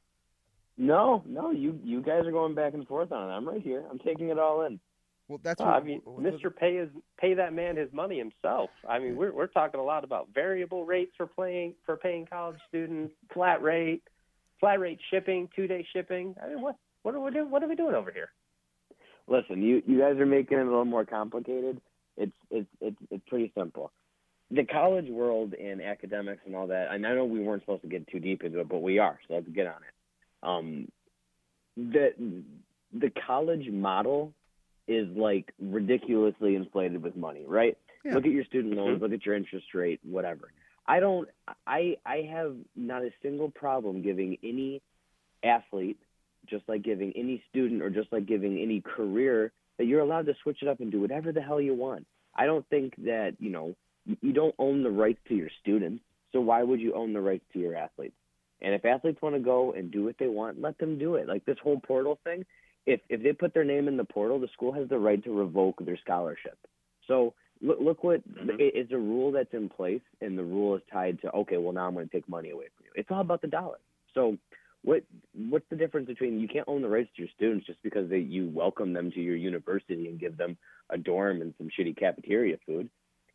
No, 0.77 1.23
no, 1.27 1.51
you 1.51 1.79
you 1.83 2.01
guys 2.01 2.25
are 2.25 2.31
going 2.31 2.55
back 2.55 2.73
and 2.73 2.87
forth 2.87 3.11
on 3.11 3.29
it. 3.29 3.33
I'm 3.33 3.47
right 3.47 3.61
here. 3.61 3.83
I'm 3.89 3.99
taking 3.99 4.29
it 4.29 4.39
all 4.39 4.61
in. 4.65 4.79
Well, 5.27 5.39
that's 5.43 5.61
Uh, 5.61 5.65
what 5.65 5.73
I 5.75 5.79
mean, 5.83 6.01
Mr. 6.01 6.53
Pay 6.55 6.77
is 6.77 6.89
pay 7.17 7.33
that 7.35 7.53
man 7.53 7.77
his 7.77 7.91
money 7.93 8.17
himself. 8.17 8.69
I 8.87 8.99
mean, 8.99 9.15
we're 9.15 9.31
we're 9.31 9.47
talking 9.47 9.79
a 9.79 9.83
lot 9.83 10.03
about 10.03 10.29
variable 10.33 10.85
rates 10.85 11.13
for 11.17 11.27
playing 11.27 11.75
for 11.85 11.97
paying 11.97 12.25
college 12.25 12.57
students, 12.67 13.13
flat 13.33 13.61
rate, 13.61 14.03
flat 14.59 14.79
rate 14.79 14.99
shipping, 15.09 15.49
two 15.55 15.67
day 15.67 15.85
shipping. 15.93 16.35
I 16.43 16.47
mean, 16.49 16.61
what 16.61 16.75
what 17.03 17.15
are 17.15 17.19
we 17.19 17.31
doing? 17.31 17.51
What 17.51 17.63
are 17.63 17.67
we 17.67 17.75
doing 17.75 17.95
over 17.95 18.11
here? 18.11 18.29
Listen, 19.27 19.61
you 19.61 19.83
you 19.85 19.99
guys 19.99 20.17
are 20.17 20.25
making 20.25 20.57
it 20.57 20.61
a 20.61 20.65
little 20.65 20.85
more 20.85 21.05
complicated. 21.05 21.79
It's 22.17 22.35
it's 22.49 22.67
it's 22.81 22.97
it's 23.09 23.23
pretty 23.29 23.51
simple. 23.55 23.91
The 24.49 24.65
college 24.65 25.09
world 25.09 25.53
and 25.53 25.81
academics 25.81 26.41
and 26.45 26.55
all 26.55 26.67
that. 26.67 26.91
And 26.91 27.05
I 27.07 27.13
know 27.15 27.23
we 27.23 27.39
weren't 27.39 27.61
supposed 27.61 27.83
to 27.83 27.87
get 27.87 28.05
too 28.07 28.19
deep 28.19 28.43
into 28.43 28.59
it, 28.59 28.67
but 28.67 28.81
we 28.81 28.99
are. 28.99 29.17
So 29.27 29.35
let's 29.35 29.47
get 29.47 29.67
on 29.67 29.75
it. 29.77 29.93
Um, 30.43 30.87
the 31.77 32.43
the 32.93 33.11
college 33.25 33.69
model 33.69 34.33
is 34.87 35.07
like 35.15 35.53
ridiculously 35.61 36.55
inflated 36.55 37.01
with 37.01 37.15
money, 37.15 37.43
right? 37.47 37.77
Yeah. 38.03 38.15
Look 38.15 38.25
at 38.25 38.31
your 38.31 38.43
student 38.45 38.75
loans, 38.75 39.01
look 39.01 39.13
at 39.13 39.25
your 39.25 39.35
interest 39.35 39.67
rate, 39.73 39.99
whatever. 40.03 40.51
I 40.87 40.99
don't 40.99 41.29
I 41.67 41.97
I 42.05 42.27
have 42.31 42.55
not 42.75 43.03
a 43.03 43.11
single 43.21 43.49
problem 43.49 44.01
giving 44.01 44.37
any 44.43 44.81
athlete 45.43 45.97
just 46.47 46.67
like 46.67 46.81
giving 46.81 47.13
any 47.15 47.41
student 47.49 47.81
or 47.81 47.89
just 47.89 48.11
like 48.11 48.25
giving 48.25 48.57
any 48.59 48.81
career 48.81 49.51
that 49.77 49.85
you're 49.85 50.01
allowed 50.01 50.25
to 50.25 50.33
switch 50.43 50.57
it 50.61 50.67
up 50.67 50.79
and 50.79 50.91
do 50.91 50.99
whatever 50.99 51.31
the 51.31 51.41
hell 51.41 51.61
you 51.61 51.73
want. 51.73 52.05
I 52.35 52.45
don't 52.45 52.67
think 52.69 52.95
that, 53.05 53.35
you 53.39 53.49
know, 53.51 53.75
you- 54.05 54.17
you 54.21 54.33
don't 54.33 54.55
own 54.57 54.81
the 54.83 54.89
rights 54.89 55.19
to 55.27 55.35
your 55.35 55.49
students. 55.61 56.03
So 56.31 56.41
why 56.41 56.63
would 56.63 56.81
you 56.81 56.93
own 56.93 57.13
the 57.13 57.21
rights 57.21 57.45
to 57.53 57.59
your 57.59 57.75
athletes? 57.75 58.15
And 58.61 58.73
if 58.73 58.85
athletes 58.85 59.21
want 59.21 59.35
to 59.35 59.41
go 59.41 59.73
and 59.73 59.91
do 59.91 60.03
what 60.05 60.17
they 60.19 60.27
want, 60.27 60.61
let 60.61 60.77
them 60.77 60.99
do 60.99 61.15
it. 61.15 61.27
Like 61.27 61.45
this 61.45 61.57
whole 61.63 61.79
portal 61.79 62.19
thing, 62.23 62.45
if 62.85 62.99
if 63.09 63.23
they 63.23 63.33
put 63.33 63.53
their 63.53 63.63
name 63.63 63.87
in 63.87 63.97
the 63.97 64.03
portal, 64.03 64.39
the 64.39 64.47
school 64.49 64.71
has 64.71 64.87
the 64.89 64.99
right 64.99 65.23
to 65.23 65.31
revoke 65.31 65.83
their 65.85 65.97
scholarship. 65.97 66.57
So 67.07 67.33
look 67.61 67.79
look 67.79 68.03
what 68.03 68.27
Mhm. 68.27 68.55
it's 68.59 68.91
a 68.91 68.97
rule 68.97 69.31
that's 69.31 69.53
in 69.53 69.69
place, 69.69 70.01
and 70.21 70.37
the 70.37 70.43
rule 70.43 70.75
is 70.75 70.81
tied 70.91 71.21
to 71.21 71.31
okay, 71.33 71.57
well 71.57 71.73
now 71.73 71.87
I'm 71.87 71.93
going 71.93 72.07
to 72.07 72.11
take 72.11 72.27
money 72.29 72.51
away 72.51 72.67
from 72.75 72.85
you. 72.85 72.91
It's 72.95 73.11
all 73.11 73.21
about 73.21 73.41
the 73.41 73.47
dollar. 73.47 73.79
So 74.13 74.37
what 74.83 75.03
what's 75.49 75.67
the 75.69 75.75
difference 75.75 76.07
between 76.07 76.39
you 76.39 76.47
can't 76.47 76.67
own 76.67 76.81
the 76.81 76.89
rights 76.89 77.09
to 77.15 77.21
your 77.21 77.29
students 77.35 77.67
just 77.67 77.81
because 77.83 78.09
they, 78.09 78.19
you 78.19 78.49
welcome 78.49 78.93
them 78.93 79.11
to 79.11 79.21
your 79.21 79.35
university 79.35 80.07
and 80.07 80.19
give 80.19 80.37
them 80.37 80.57
a 80.89 80.97
dorm 80.97 81.41
and 81.41 81.53
some 81.57 81.69
shitty 81.69 81.95
cafeteria 81.97 82.57
food? 82.65 82.89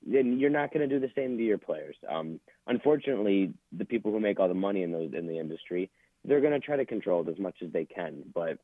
Then 0.06 0.38
you're 0.38 0.50
not 0.50 0.72
going 0.72 0.88
to 0.88 0.94
do 0.94 1.04
the 1.04 1.12
same 1.16 1.36
to 1.36 1.42
your 1.42 1.58
players. 1.58 1.96
Um, 2.08 2.40
unfortunately, 2.66 3.52
the 3.76 3.84
people 3.84 4.12
who 4.12 4.20
make 4.20 4.38
all 4.38 4.48
the 4.48 4.54
money 4.54 4.82
in 4.82 4.92
those 4.92 5.12
in 5.12 5.26
the 5.26 5.38
industry, 5.38 5.90
they're 6.24 6.40
going 6.40 6.52
to 6.52 6.64
try 6.64 6.76
to 6.76 6.86
control 6.86 7.26
it 7.26 7.30
as 7.30 7.38
much 7.38 7.56
as 7.64 7.72
they 7.72 7.84
can. 7.84 8.22
But 8.32 8.58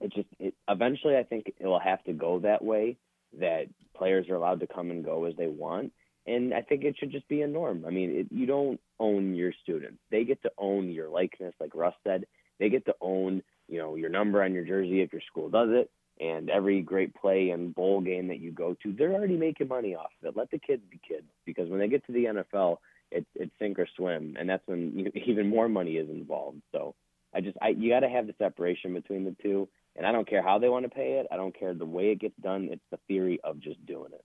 it 0.00 0.12
just 0.12 0.28
it, 0.38 0.54
eventually, 0.68 1.16
I 1.16 1.22
think 1.22 1.52
it 1.58 1.66
will 1.66 1.80
have 1.80 2.04
to 2.04 2.12
go 2.12 2.40
that 2.40 2.62
way. 2.62 2.96
That 3.38 3.66
players 3.96 4.28
are 4.28 4.36
allowed 4.36 4.60
to 4.60 4.66
come 4.66 4.90
and 4.90 5.04
go 5.04 5.24
as 5.24 5.34
they 5.36 5.48
want, 5.48 5.92
and 6.26 6.54
I 6.54 6.62
think 6.62 6.84
it 6.84 6.96
should 6.98 7.10
just 7.10 7.28
be 7.28 7.42
a 7.42 7.46
norm. 7.46 7.84
I 7.86 7.90
mean, 7.90 8.10
it, 8.10 8.26
you 8.30 8.46
don't 8.46 8.80
own 8.98 9.34
your 9.34 9.52
students; 9.62 9.98
they 10.10 10.24
get 10.24 10.42
to 10.42 10.50
own 10.58 10.90
your 10.90 11.08
likeness, 11.08 11.54
like 11.60 11.74
Russ 11.74 11.94
said. 12.04 12.26
They 12.58 12.68
get 12.68 12.86
to 12.86 12.94
own, 13.00 13.42
you 13.68 13.78
know, 13.78 13.96
your 13.96 14.08
number 14.08 14.42
on 14.42 14.54
your 14.54 14.64
jersey 14.64 15.00
if 15.00 15.12
your 15.12 15.22
school 15.26 15.50
does 15.50 15.68
it. 15.70 15.90
And 16.20 16.50
every 16.50 16.80
great 16.82 17.14
play 17.14 17.50
and 17.50 17.74
bowl 17.74 18.00
game 18.00 18.28
that 18.28 18.40
you 18.40 18.50
go 18.52 18.74
to, 18.82 18.92
they're 18.92 19.12
already 19.12 19.36
making 19.36 19.68
money 19.68 19.94
off 19.94 20.10
of 20.22 20.28
it. 20.28 20.36
Let 20.36 20.50
the 20.50 20.58
kids 20.58 20.82
be 20.90 21.00
kids 21.06 21.26
because 21.44 21.68
when 21.68 21.78
they 21.80 21.88
get 21.88 22.06
to 22.06 22.12
the 22.12 22.24
NFL, 22.24 22.78
it's 23.10 23.26
it's 23.34 23.52
sink 23.58 23.78
or 23.78 23.86
swim, 23.96 24.36
and 24.38 24.48
that's 24.48 24.66
when 24.66 24.98
you, 24.98 25.12
even 25.26 25.48
more 25.48 25.68
money 25.68 25.96
is 25.96 26.08
involved. 26.10 26.62
So 26.72 26.94
I 27.34 27.40
just 27.40 27.56
I 27.60 27.68
you 27.68 27.90
got 27.90 28.00
to 28.00 28.08
have 28.08 28.26
the 28.26 28.34
separation 28.38 28.94
between 28.94 29.24
the 29.24 29.36
two, 29.42 29.68
and 29.94 30.06
I 30.06 30.12
don't 30.12 30.28
care 30.28 30.42
how 30.42 30.58
they 30.58 30.68
want 30.68 30.84
to 30.84 30.90
pay 30.90 31.14
it. 31.20 31.26
I 31.30 31.36
don't 31.36 31.58
care 31.58 31.74
the 31.74 31.86
way 31.86 32.10
it 32.10 32.20
gets 32.20 32.36
done. 32.42 32.68
It's 32.70 32.82
the 32.90 32.98
theory 33.08 33.40
of 33.44 33.60
just 33.60 33.84
doing 33.86 34.12
it. 34.12 34.24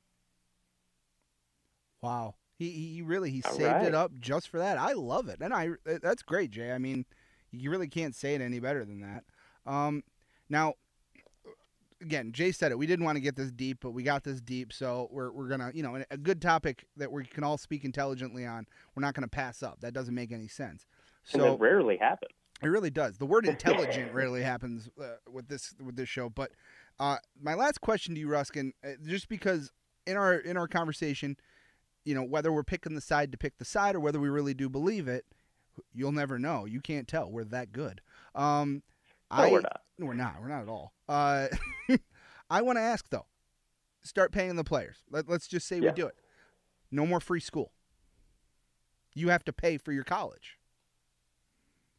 Wow. 2.02 2.36
He 2.58 2.70
he 2.94 3.02
really 3.02 3.32
he 3.32 3.42
All 3.44 3.52
saved 3.52 3.62
right. 3.64 3.88
it 3.88 3.96
up 3.96 4.12
just 4.20 4.48
for 4.48 4.60
that. 4.60 4.78
I 4.78 4.94
love 4.94 5.28
it, 5.30 5.40
and 5.42 5.52
I 5.54 5.70
that's 5.84 6.22
great, 6.22 6.52
Jay. 6.52 6.72
I 6.72 6.78
mean, 6.78 7.06
you 7.52 7.72
really 7.72 7.88
can't 7.88 8.16
say 8.16 8.36
it 8.36 8.42
any 8.42 8.60
better 8.60 8.86
than 8.86 9.02
that. 9.02 9.24
Um, 9.66 10.04
now, 10.48 10.76
again, 12.02 12.32
Jay 12.32 12.52
said 12.52 12.72
it. 12.72 12.78
We 12.78 12.88
didn't 12.88 13.06
want 13.06 13.16
to 13.16 13.22
get 13.22 13.36
this 13.36 13.52
deep, 13.52 13.80
but 13.82 13.92
we 13.92 14.04
got 14.04 14.24
this 14.24 14.42
deep, 14.42 14.74
so 14.74 15.08
we're 15.12 15.32
we're 15.32 15.48
gonna 15.48 15.72
you 15.74 15.84
know 15.84 16.04
a 16.10 16.18
good 16.18 16.42
topic 16.42 16.86
that 16.98 17.12
we 17.12 17.26
can 17.26 17.44
all 17.44 17.58
speak 17.58 17.86
intelligently 17.86 18.46
on. 18.46 18.66
We're 18.96 19.02
not 19.02 19.14
gonna 19.14 19.28
pass 19.28 19.64
up. 19.64 19.80
That 19.82 19.94
doesn't 19.94 20.16
make 20.16 20.32
any 20.32 20.48
sense. 20.48 20.86
So 21.24 21.54
it 21.54 21.60
rarely 21.60 21.98
happens. 21.98 22.32
it 22.64 22.68
really 22.68 22.90
does. 22.90 23.18
The 23.18 23.26
word 23.26 23.46
intelligent 23.48 24.14
rarely 24.14 24.42
happens 24.42 24.90
uh, 25.00 25.18
with 25.32 25.48
this 25.48 25.74
with 25.84 25.96
this 25.96 26.10
show. 26.10 26.30
But 26.30 26.52
uh, 27.00 27.18
my 27.40 27.54
last 27.54 27.82
question 27.82 28.16
to 28.16 28.20
you, 28.20 28.28
Ruskin, 28.28 28.74
uh, 28.84 28.92
just 29.06 29.30
because 29.30 29.72
in 30.06 30.18
our 30.18 30.36
in 30.36 30.58
our 30.58 30.68
conversation, 30.68 31.38
you 32.04 32.16
know, 32.16 32.24
whether 32.24 32.52
we're 32.52 32.64
picking 32.64 32.96
the 32.96 33.02
side 33.02 33.32
to 33.32 33.38
pick 33.38 33.58
the 33.58 33.66
side 33.66 33.96
or 33.96 34.00
whether 34.00 34.20
we 34.20 34.30
really 34.30 34.54
do 34.54 34.70
believe 34.70 35.08
it, 35.08 35.26
you'll 35.94 36.12
never 36.12 36.40
know. 36.40 36.66
You 36.66 36.82
can't 36.82 37.08
tell. 37.08 37.32
We're 37.32 37.44
that 37.46 37.72
good. 37.72 38.02
Um, 38.36 38.84
No, 39.32 39.38
I, 39.44 39.52
we're 39.52 39.62
not. 39.62 39.82
we're 40.00 40.14
not. 40.14 40.36
We're 40.42 40.48
not 40.50 40.62
at 40.64 40.68
all. 40.70 40.94
Uh, 41.08 41.48
I 42.50 42.62
want 42.62 42.78
to 42.78 42.82
ask 42.82 43.08
though. 43.10 43.26
Start 44.04 44.32
paying 44.32 44.56
the 44.56 44.64
players. 44.64 45.04
Let, 45.10 45.30
let's 45.30 45.48
just 45.48 45.68
say 45.68 45.78
Yeah. 45.80 45.90
we 45.90 45.96
do 45.96 46.08
it. 46.08 46.16
No 46.92 47.06
more 47.06 47.20
free 47.20 47.40
school. 47.40 47.72
You 49.14 49.30
have 49.30 49.44
to 49.46 49.54
pay 49.54 49.78
for 49.78 49.92
your 49.92 50.04
college. 50.04 50.58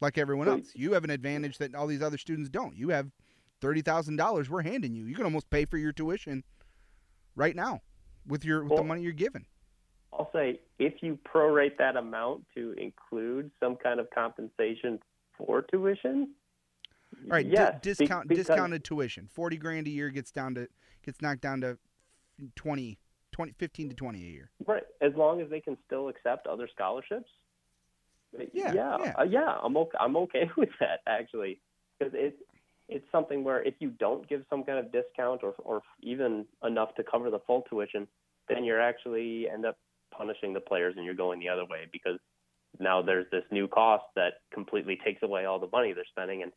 Like 0.01 0.18
everyone 0.18 0.47
So- 0.49 0.53
else. 0.55 0.72
You 0.74 0.93
have 0.95 1.05
an 1.05 1.11
advantage 1.11 1.59
that 1.59 1.74
all 1.74 1.87
these 1.87 2.03
other 2.03 2.18
students 2.18 2.49
don't. 2.51 2.76
You 2.76 2.89
have 2.91 3.11
$30,000 3.62 4.49
we're 4.49 4.62
handing 4.62 4.95
you. 4.95 5.05
You 5.07 5.14
can 5.14 5.24
almost 5.24 5.49
pay 5.51 5.64
for 5.64 5.76
your 5.78 5.93
tuition 5.93 6.43
right 7.37 7.55
now 7.55 7.80
with 8.26 8.45
your 8.45 8.64
with 8.64 8.76
the 8.76 8.83
money 8.85 9.03
you're 9.03 9.12
given. 9.12 9.47
I'll 10.12 10.30
say 10.33 10.61
if 10.78 10.95
you 11.03 11.18
prorate 11.33 11.78
that 11.78 11.97
amount 11.97 12.45
to 12.57 12.74
include 12.76 13.51
some 13.61 13.76
kind 13.76 14.01
of 14.01 14.09
compensation 14.14 14.99
for 15.39 15.62
tuition, 15.62 16.35
All 17.24 17.28
right, 17.30 17.46
yes, 17.46 17.74
be- 17.74 17.78
discount 17.82 18.28
because- 18.28 18.46
discounted 18.46 18.84
tuition. 18.84 19.28
40 19.32 19.56
grand 19.56 19.86
a 19.86 19.90
year 19.90 20.10
gets 20.10 20.30
down 20.30 20.54
to 20.54 20.68
gets 21.04 21.20
knocked 21.20 21.40
down 21.40 21.60
to 21.62 21.78
20 22.56 22.98
20 23.32 23.52
15 23.58 23.88
to 23.88 23.94
20 23.94 24.18
a 24.18 24.26
year. 24.26 24.50
Right, 24.66 24.82
as 25.00 25.12
long 25.16 25.40
as 25.40 25.48
they 25.48 25.60
can 25.60 25.76
still 25.86 26.08
accept 26.08 26.46
other 26.46 26.68
scholarships. 26.72 27.30
Yeah, 28.52 28.72
yeah, 28.72 28.96
yeah. 29.00 29.12
Uh, 29.18 29.24
yeah. 29.24 29.58
I'm 29.62 29.76
okay. 29.76 29.98
I'm 30.00 30.16
okay 30.16 30.50
with 30.56 30.70
that 30.80 31.00
actually, 31.06 31.60
because 31.98 32.14
it's 32.16 32.36
it's 32.88 33.04
something 33.12 33.44
where 33.44 33.62
if 33.62 33.74
you 33.78 33.90
don't 33.90 34.28
give 34.28 34.42
some 34.50 34.64
kind 34.64 34.78
of 34.78 34.92
discount 34.92 35.42
or 35.42 35.54
or 35.58 35.82
even 36.02 36.46
enough 36.64 36.94
to 36.96 37.04
cover 37.04 37.30
the 37.30 37.40
full 37.46 37.62
tuition, 37.62 38.06
then 38.48 38.64
you're 38.64 38.80
actually 38.80 39.48
end 39.48 39.64
up 39.66 39.76
punishing 40.16 40.52
the 40.52 40.60
players 40.60 40.94
and 40.96 41.04
you're 41.04 41.14
going 41.14 41.40
the 41.40 41.48
other 41.48 41.64
way 41.64 41.86
because 41.90 42.18
now 42.78 43.02
there's 43.02 43.26
this 43.30 43.44
new 43.50 43.68
cost 43.68 44.04
that 44.16 44.40
completely 44.52 44.98
takes 45.04 45.22
away 45.22 45.44
all 45.44 45.58
the 45.58 45.68
money 45.72 45.92
they're 45.92 46.04
spending 46.10 46.42
and. 46.42 46.52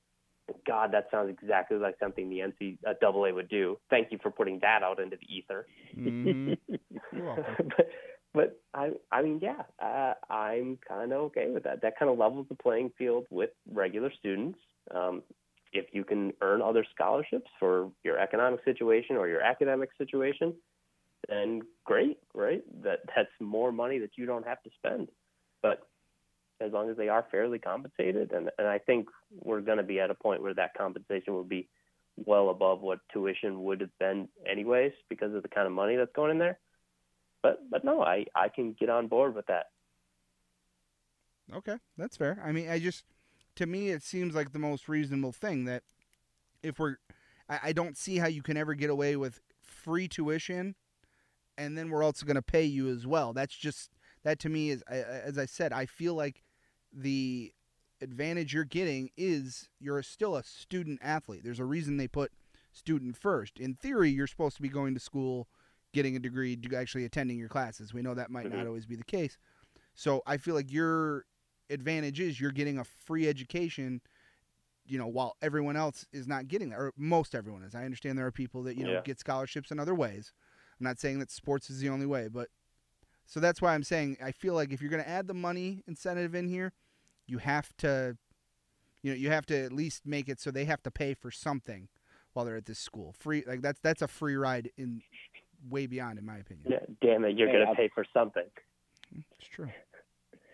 God, 0.68 0.92
that 0.92 1.08
sounds 1.12 1.30
exactly 1.30 1.78
like 1.78 1.96
something 2.00 2.30
the 2.30 2.40
NCAA 2.40 3.34
would 3.34 3.50
do. 3.50 3.78
Thank 3.90 4.12
you 4.12 4.20
for 4.22 4.32
putting 4.32 4.60
that 4.60 4.84
out 4.84 5.00
into 5.00 5.18
the 5.18 5.36
ether. 5.36 5.66
Mhm. 5.98 6.58
But, 7.78 7.88
but 8.34 8.60
I, 8.74 8.92
I 9.12 9.22
mean, 9.22 9.40
yeah, 9.42 9.64
uh, 9.82 10.14
I'm 10.32 10.78
kind 10.88 11.14
of 11.14 11.22
okay 11.22 11.50
with 11.50 11.64
that. 11.64 11.82
That 11.82 11.98
kind 11.98 12.12
of 12.12 12.18
levels 12.18 12.48
the 12.50 12.56
playing 12.56 12.92
field 12.98 13.26
with 13.30 13.52
regular 13.72 14.12
students. 14.20 14.60
Um, 14.94 15.24
if 15.72 15.86
you 15.94 16.04
can 16.04 16.34
earn 16.42 16.62
other 16.62 16.86
scholarships 16.94 17.50
for 17.60 17.92
your 18.04 18.20
economic 18.20 18.64
situation 18.66 19.16
or 19.16 19.28
your 19.28 19.42
academic 19.42 19.90
situation, 19.98 20.54
then 21.30 21.62
great, 21.86 22.18
right? 22.34 22.62
That 22.84 23.00
that's 23.16 23.30
more 23.40 23.72
money 23.72 24.00
that 24.00 24.12
you 24.18 24.26
don't 24.26 24.46
have 24.46 24.62
to 24.64 24.70
spend. 24.78 25.10
But 25.62 25.88
as 26.62 26.72
long 26.72 26.90
as 26.90 26.98
they 26.98 27.10
are 27.10 27.26
fairly 27.32 27.60
compensated, 27.60 28.32
and, 28.32 28.50
and 28.58 28.68
I 28.68 28.80
think 28.80 29.08
we're 29.32 29.62
going 29.62 29.78
to 29.78 29.84
be 29.84 30.00
at 30.00 30.10
a 30.10 30.16
point 30.16 30.42
where 30.42 30.54
that 30.54 30.74
compensation 30.78 31.34
will 31.34 31.44
be 31.44 31.68
well 32.18 32.50
above 32.50 32.82
what 32.82 33.00
tuition 33.12 33.64
would 33.64 33.82
have 33.82 33.98
been 34.00 34.30
anyways 34.50 34.94
because 35.10 35.34
of 35.34 35.44
the 35.44 35.50
kind 35.50 35.68
of 35.68 35.74
money 35.74 35.96
that's 35.96 36.14
going 36.16 36.32
in 36.32 36.38
there. 36.38 36.58
But 37.44 37.60
but 37.70 37.84
no, 37.84 38.02
I 38.02 38.26
I 38.36 38.50
can 38.50 38.74
get 38.80 38.90
on 38.90 39.08
board 39.08 39.36
with 39.36 39.46
that. 39.48 39.66
Okay, 41.54 41.76
that's 41.98 42.18
fair. 42.18 42.42
I 42.44 42.52
mean, 42.52 42.70
I 42.70 42.80
just 42.80 43.04
to 43.56 43.66
me 43.66 43.90
it 43.90 44.02
seems 44.02 44.34
like 44.34 44.52
the 44.52 44.60
most 44.60 44.88
reasonable 44.88 45.32
thing 45.32 45.66
that 45.66 45.84
if 46.64 46.80
we're 46.80 46.98
I, 47.50 47.60
I 47.64 47.74
don't 47.74 47.98
see 47.98 48.18
how 48.18 48.28
you 48.28 48.42
can 48.42 48.58
ever 48.58 48.74
get 48.74 48.90
away 48.90 49.16
with 49.16 49.42
free 49.62 50.08
tuition 50.08 50.76
and 51.58 51.78
then 51.78 51.90
we're 51.90 52.04
also 52.04 52.26
going 52.26 52.36
to 52.36 52.42
pay 52.42 52.64
you 52.64 52.90
as 52.90 53.06
well. 53.06 53.34
That's 53.34 53.56
just 53.56 53.92
that 54.24 54.40
to 54.40 54.50
me 54.50 54.72
is 54.72 54.82
as 54.84 55.38
I 55.38 55.46
said, 55.46 55.72
I 55.72 55.86
feel 55.86 56.16
like 56.16 56.42
the 56.96 57.52
advantage 58.02 58.54
you're 58.54 58.64
getting 58.64 59.10
is 59.18 59.70
you're 59.80 60.02
still 60.02 60.36
a 60.36 60.44
student 60.44 61.00
athlete. 61.02 61.42
There's 61.44 61.60
a 61.60 61.66
reason 61.66 61.98
they 61.98 62.08
put 62.08 62.32
student 62.72 63.18
first. 63.18 63.60
In 63.60 63.76
theory, 63.76 64.10
you're 64.10 64.28
supposed 64.28 64.56
to 64.58 64.62
be 64.62 64.70
going 64.70 64.94
to 64.94 65.00
school, 65.00 65.48
getting 65.94 66.16
a 66.16 66.20
degree, 66.20 66.58
actually 66.76 67.06
attending 67.06 67.38
your 67.38 67.50
classes. 67.50 67.94
We 67.94 68.02
know 68.02 68.14
that 68.14 68.30
might 68.30 68.50
not 68.50 68.64
Mhm. 68.64 68.68
always 68.68 68.86
be 68.86 68.96
the 68.96 69.04
case. 69.04 69.38
So 69.94 70.22
I 70.26 70.38
feel 70.38 70.56
like 70.56 70.72
your 70.72 71.26
advantage 71.70 72.20
is 72.20 72.40
you're 72.40 72.52
getting 72.52 72.78
a 72.78 72.84
free 72.84 73.28
education, 73.28 74.02
you 74.86 74.98
know, 74.98 75.08
while 75.08 75.36
everyone 75.42 75.76
else 75.76 76.06
is 76.12 76.28
not 76.28 76.48
getting 76.48 76.70
that, 76.70 76.80
or 76.80 76.94
most 76.98 77.34
everyone 77.34 77.64
is. 77.64 77.74
I 77.74 77.86
understand 77.86 78.18
there 78.18 78.26
are 78.28 78.32
people 78.32 78.62
that, 78.64 78.76
you 78.76 78.84
know, 78.84 78.92
Yeah. 78.92 79.02
get 79.02 79.20
scholarships 79.20 79.72
in 79.72 79.80
other 79.80 79.96
ways. 79.96 80.34
I'm 80.80 80.84
not 80.84 81.00
saying 81.00 81.20
that 81.20 81.32
sports 81.32 81.70
is 81.70 81.80
the 81.80 81.90
only 81.90 82.06
way, 82.06 82.28
but 82.28 82.50
so 83.26 83.40
that's 83.40 83.62
why 83.62 83.74
I'm 83.74 83.84
saying 83.84 84.18
I 84.22 84.32
feel 84.32 84.54
like 84.54 84.72
if 84.72 84.82
you're 84.82 84.92
going 84.92 85.02
to 85.04 85.10
add 85.10 85.28
the 85.28 85.34
money 85.34 85.82
incentive 85.88 86.36
in 86.36 86.50
here, 86.50 86.74
you 87.28 87.38
have 87.40 87.76
to, 87.78 88.18
you 89.02 89.12
know, 89.12 89.18
you 89.18 89.30
have 89.30 89.46
to 89.48 89.58
at 89.66 89.72
least 89.72 90.06
make 90.06 90.30
it 90.30 90.40
so 90.40 90.52
they 90.52 90.66
have 90.66 90.84
to 90.84 90.92
pay 90.92 91.14
for 91.14 91.32
something 91.32 91.88
while 92.34 92.46
they're 92.46 92.56
at 92.58 92.66
this 92.66 92.80
school. 92.80 93.14
Free, 93.18 93.44
like 93.48 93.62
that's 93.62 93.80
that's 93.82 94.02
a 94.02 94.08
free 94.08 94.36
ride 94.36 94.70
in 94.78 95.02
way 95.70 95.88
beyond, 95.88 96.20
in 96.20 96.26
my 96.26 96.38
opinion. 96.38 96.66
Yeah, 96.70 96.80
damn 97.02 97.24
it, 97.26 97.38
you're 97.38 97.48
Hey, 97.48 97.54
going 97.54 97.64
to 97.66 97.70
I'll- 97.70 97.76
pay 97.76 97.90
for 97.94 98.06
something. 98.14 98.46
It's 99.40 99.48
true. 99.50 99.70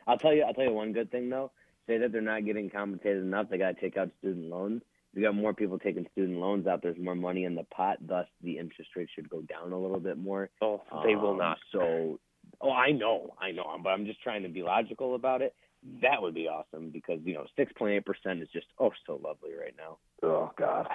I'll 0.08 0.18
tell 0.18 0.34
you. 0.34 0.44
I'll 0.44 0.54
tell 0.54 0.66
you 0.66 0.74
one 0.74 0.94
good 0.94 1.12
thing 1.12 1.30
though. 1.30 1.52
Say 1.88 1.98
that 1.98 2.12
they're 2.12 2.22
not 2.22 2.46
getting 2.46 2.70
compensated 2.70 3.24
enough. 3.24 3.48
They 3.50 3.58
got 3.58 3.76
to 3.76 3.82
take 3.82 3.98
out 3.98 4.10
student 4.20 4.50
loans. 4.50 4.82
If 5.14 5.18
you 5.20 5.24
got 5.26 5.36
more 5.36 5.54
people 5.54 5.78
taking 5.80 6.06
student 6.12 6.38
loans 6.40 6.68
out, 6.68 6.82
there's 6.82 6.98
more 6.98 7.16
money 7.16 7.44
in 7.46 7.56
the 7.56 7.64
pot. 7.66 7.98
Thus, 8.06 8.28
the 8.44 8.58
interest 8.58 8.92
rate 8.96 9.10
should 9.14 9.30
go 9.30 9.42
down 9.42 9.72
a 9.74 9.78
little 9.80 10.00
bit 10.00 10.18
more. 10.18 10.50
Oh, 10.62 10.82
they 11.04 11.16
will 11.16 11.32
Um, 11.32 11.38
not. 11.38 11.58
So, 11.72 12.20
oh, 12.62 12.72
I 12.72 12.92
know, 12.92 13.34
I 13.42 13.52
know, 13.52 13.78
but 13.84 13.90
I'm 13.90 14.06
just 14.06 14.22
trying 14.22 14.44
to 14.44 14.50
be 14.50 14.64
logical 14.64 15.16
about 15.16 15.42
it. 15.42 15.54
That 16.02 16.22
would 16.22 16.34
be 16.36 16.48
awesome 16.48 16.90
because 16.92 17.20
you 17.24 17.34
know, 17.34 17.46
6.8 17.58 18.06
percent 18.06 18.42
is 18.42 18.50
just 18.54 18.68
oh 18.80 18.92
so 19.08 19.20
lovely 19.24 19.52
right 19.60 19.74
now. 19.78 19.98
Oh 20.24 20.52
God. 20.58 20.88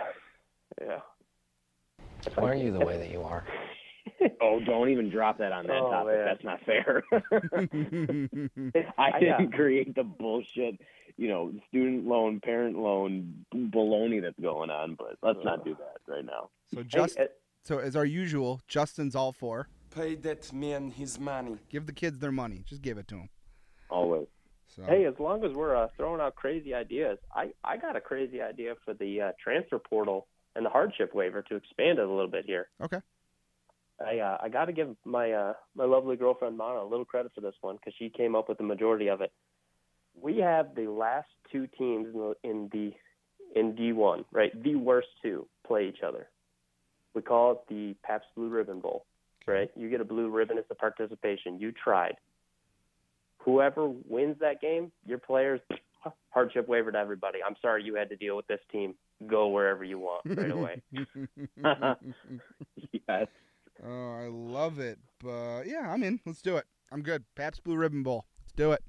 Yeah. 0.80 1.01
Why 2.34 2.51
are 2.51 2.55
you 2.55 2.72
the 2.72 2.84
way 2.84 2.97
that 2.99 3.11
you 3.11 3.22
are? 3.22 3.45
Oh, 4.41 4.61
don't 4.64 4.89
even 4.91 5.11
drop 5.11 5.39
that 5.39 5.51
on 5.53 5.66
that 5.66 5.76
Oh, 5.76 5.91
topic. 5.91 6.14
man. 6.14 6.24
That's 6.24 6.45
not 6.45 6.61
fair. 6.64 7.03
I 8.99 9.18
yeah. 9.20 9.39
didn't 9.39 9.53
create 9.53 9.95
the 9.95 10.05
bullshit, 10.05 10.80
you 11.16 11.28
know, 11.28 11.53
student 11.68 12.07
loan, 12.07 12.41
parent 12.41 12.78
loan 12.78 13.45
baloney 13.55 14.22
that's 14.22 14.39
going 14.41 14.70
on, 14.70 14.95
but 14.95 15.16
let's 15.22 15.45
not 15.45 15.64
do 15.64 15.74
that 15.76 16.12
right 16.12 16.24
now. 16.24 16.51
so 16.72 16.82
just 16.84 17.18
uh, 17.18 17.24
so 17.64 17.78
as 17.78 17.97
our 17.97 18.05
usual, 18.05 18.61
Justin's 18.68 19.16
all 19.16 19.32
for 19.32 19.68
Pay 19.95 20.14
that 20.16 20.53
man 20.53 20.91
his 20.91 21.18
money. 21.18 21.57
give 21.68 21.87
the 21.87 21.93
kids 21.93 22.18
their 22.20 22.32
money. 22.32 22.62
Just 22.66 22.82
give 22.82 22.99
it 22.99 23.09
to 23.09 23.16
them. 23.16 23.28
Always. 23.91 24.26
So 24.77 24.83
Hey, 24.85 25.07
as 25.07 25.14
long 25.18 25.45
as 25.45 25.53
we're 25.53 25.74
uh, 25.74 25.89
throwing 25.97 26.20
out 26.20 26.35
crazy 26.35 26.74
ideas, 26.74 27.18
I, 27.35 27.53
I 27.64 27.79
got 27.79 27.97
a 27.97 28.01
crazy 28.01 28.43
idea 28.43 28.74
for 28.85 28.93
the 28.95 29.20
uh, 29.20 29.33
transfer 29.43 29.79
portal 29.79 30.27
and 30.55 30.64
the 30.64 30.70
hardship 30.70 31.14
waiver 31.14 31.43
to 31.43 31.57
expand 31.57 31.99
it 31.99 32.07
a 32.07 32.11
little 32.11 32.31
bit 32.31 32.45
here. 32.47 32.68
okay. 32.83 33.01
I 33.99 34.18
uh, 34.18 34.37
I 34.43 34.49
got 34.51 34.66
to 34.66 34.72
give 34.72 34.95
my 35.07 35.33
uh, 35.33 35.55
my 35.74 35.85
lovely 35.85 36.16
girlfriend 36.16 36.59
Mana 36.59 36.83
a 36.83 36.89
little 36.89 37.07
credit 37.07 37.33
for 37.35 37.41
this 37.41 37.55
one 37.62 37.77
because 37.77 37.95
she 37.99 38.11
came 38.11 38.37
up 38.37 38.47
with 38.47 38.59
the 38.59 38.64
majority 38.64 39.09
of 39.09 39.22
it. 39.22 39.33
We 40.20 40.39
have 40.39 40.74
the 40.74 40.89
last 40.91 41.29
two 41.51 41.66
teams 41.79 42.09
in 42.12 42.20
the 42.20 42.35
in 42.45 42.68
the 42.72 42.93
in 43.59 43.72
D1, 43.74 44.24
right? 44.33 44.62
The 44.62 44.74
worst 44.74 45.09
two 45.22 45.47
play 45.66 45.89
each 45.89 46.03
other. 46.07 46.29
We 47.14 47.22
call 47.22 47.53
it 47.53 47.59
the 47.68 47.97
Pabst 48.03 48.27
Blue 48.37 48.51
Ribbon 48.51 48.81
Bowl, 48.81 49.07
right? 49.47 49.70
You 49.74 49.89
get 49.89 50.03
a 50.03 50.05
blue 50.05 50.29
ribbon 50.29 50.59
as 50.59 50.64
the 50.68 50.74
participation. 50.74 51.59
You 51.59 51.72
tried. 51.72 52.16
Whoever 53.47 53.88
wins 53.88 54.36
that 54.40 54.61
game, 54.61 54.92
your 55.07 55.18
players 55.18 55.61
hardship 56.30 56.68
waiver 56.68 56.92
to 56.92 56.99
everybody. 56.99 57.38
I'm 57.47 57.57
sorry 57.62 57.82
you 57.82 57.94
had 57.94 58.11
to 58.11 58.16
deal 58.16 58.36
with 58.36 58.47
this 58.47 58.61
team. 58.70 58.94
go 59.26 59.49
wherever 59.49 59.84
you 59.84 59.99
want 59.99 60.22
right 60.26 60.51
away. 60.51 60.82
yes. 63.09 63.26
Oh, 63.84 64.12
I 64.12 64.28
love 64.28 64.78
it. 64.78 64.99
But 65.22 65.62
yeah, 65.62 65.90
I'm 65.90 66.03
in. 66.03 66.20
Let's 66.26 66.42
do 66.42 66.57
it. 66.57 66.66
I'm 66.92 67.03
good. 67.03 67.24
Pabst 67.34 67.64
Blue 67.64 67.76
Ribbon 67.76 68.03
Bowl. 68.03 68.26
Let's 68.42 68.53
do 68.53 68.72
it. 68.72 68.82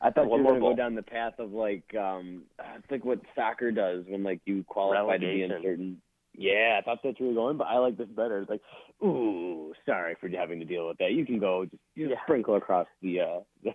I 0.00 0.10
thought 0.10 0.28
One 0.28 0.40
you 0.40 0.46
were 0.46 0.52
gonna 0.52 0.60
go 0.60 0.76
down 0.76 0.94
the 0.94 1.02
path 1.02 1.34
of 1.38 1.52
like 1.52 1.94
um 1.98 2.42
it's 2.76 2.90
like 2.90 3.04
what 3.04 3.20
soccer 3.34 3.72
does 3.72 4.04
when 4.06 4.22
like 4.22 4.40
you 4.44 4.62
qualify 4.64 5.14
to 5.14 5.18
be 5.18 5.42
in 5.42 5.50
certain 5.62 6.02
Yeah, 6.36 6.78
I 6.78 6.84
thought 6.84 6.98
that's 7.02 7.18
where 7.18 7.30
you 7.30 7.34
were 7.34 7.40
going, 7.40 7.56
but 7.56 7.64
I 7.64 7.78
like 7.78 7.96
this 7.96 8.08
better. 8.08 8.40
It's 8.40 8.50
like, 8.50 8.60
ooh, 9.02 9.72
sorry 9.84 10.16
for 10.20 10.28
having 10.28 10.58
to 10.60 10.64
deal 10.66 10.88
with 10.88 10.98
that. 10.98 11.12
You 11.12 11.24
can 11.26 11.38
go 11.38 11.64
just, 11.64 11.82
just 11.96 12.10
Yeah. 12.10 12.16
sprinkle 12.24 12.56
across 12.56 12.86
the 13.02 13.20
uh 13.20 13.40
the, 13.64 13.74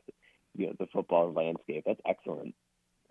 you 0.55 0.67
know, 0.67 0.73
the 0.79 0.87
football 0.87 1.31
landscape. 1.31 1.83
That's 1.85 2.01
excellent. 2.05 2.55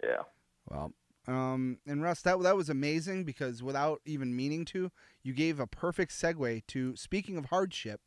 Yeah. 0.03 0.23
Well, 0.69 0.93
um, 1.27 1.79
and 1.87 2.03
Russ, 2.03 2.23
that 2.23 2.41
that 2.43 2.57
was 2.57 2.69
amazing 2.69 3.25
because 3.25 3.63
without 3.63 4.01
even 4.05 4.35
meaning 4.35 4.65
to, 4.67 4.91
you 5.23 5.33
gave 5.33 5.61
a 5.61 5.67
perfect 5.67 6.13
segue 6.13 6.67
to 6.69 6.97
speaking 6.97 7.37
of 7.37 7.47
hardship. 7.47 8.01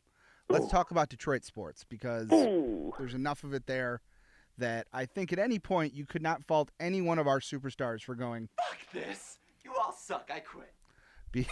Let's 0.50 0.66
Ooh. 0.66 0.70
talk 0.70 0.92
about 0.92 1.10
Detroit 1.10 1.44
sports 1.46 1.86
because 1.88 2.32
Ooh. 2.32 2.94
there's 2.98 3.14
enough 3.14 3.44
of 3.44 3.54
it 3.54 3.66
there 3.66 4.02
that 4.58 4.88
I 4.94 5.06
think 5.06 5.32
at 5.34 5.40
any 5.40 5.58
point 5.58 5.94
you 5.94 6.06
could 6.06 6.22
not 6.22 6.44
fault 6.44 6.70
any 6.80 7.02
one 7.02 7.18
of 7.18 7.28
our 7.28 7.40
superstars 7.40 8.02
for 8.02 8.14
going. 8.14 8.50
Fuck 8.58 8.80
this. 8.92 9.40
You 9.64 9.74
all 9.82 9.94
suck. 9.94 10.30
I 10.34 10.40
quit. 10.42 10.74
Be- 11.34 11.48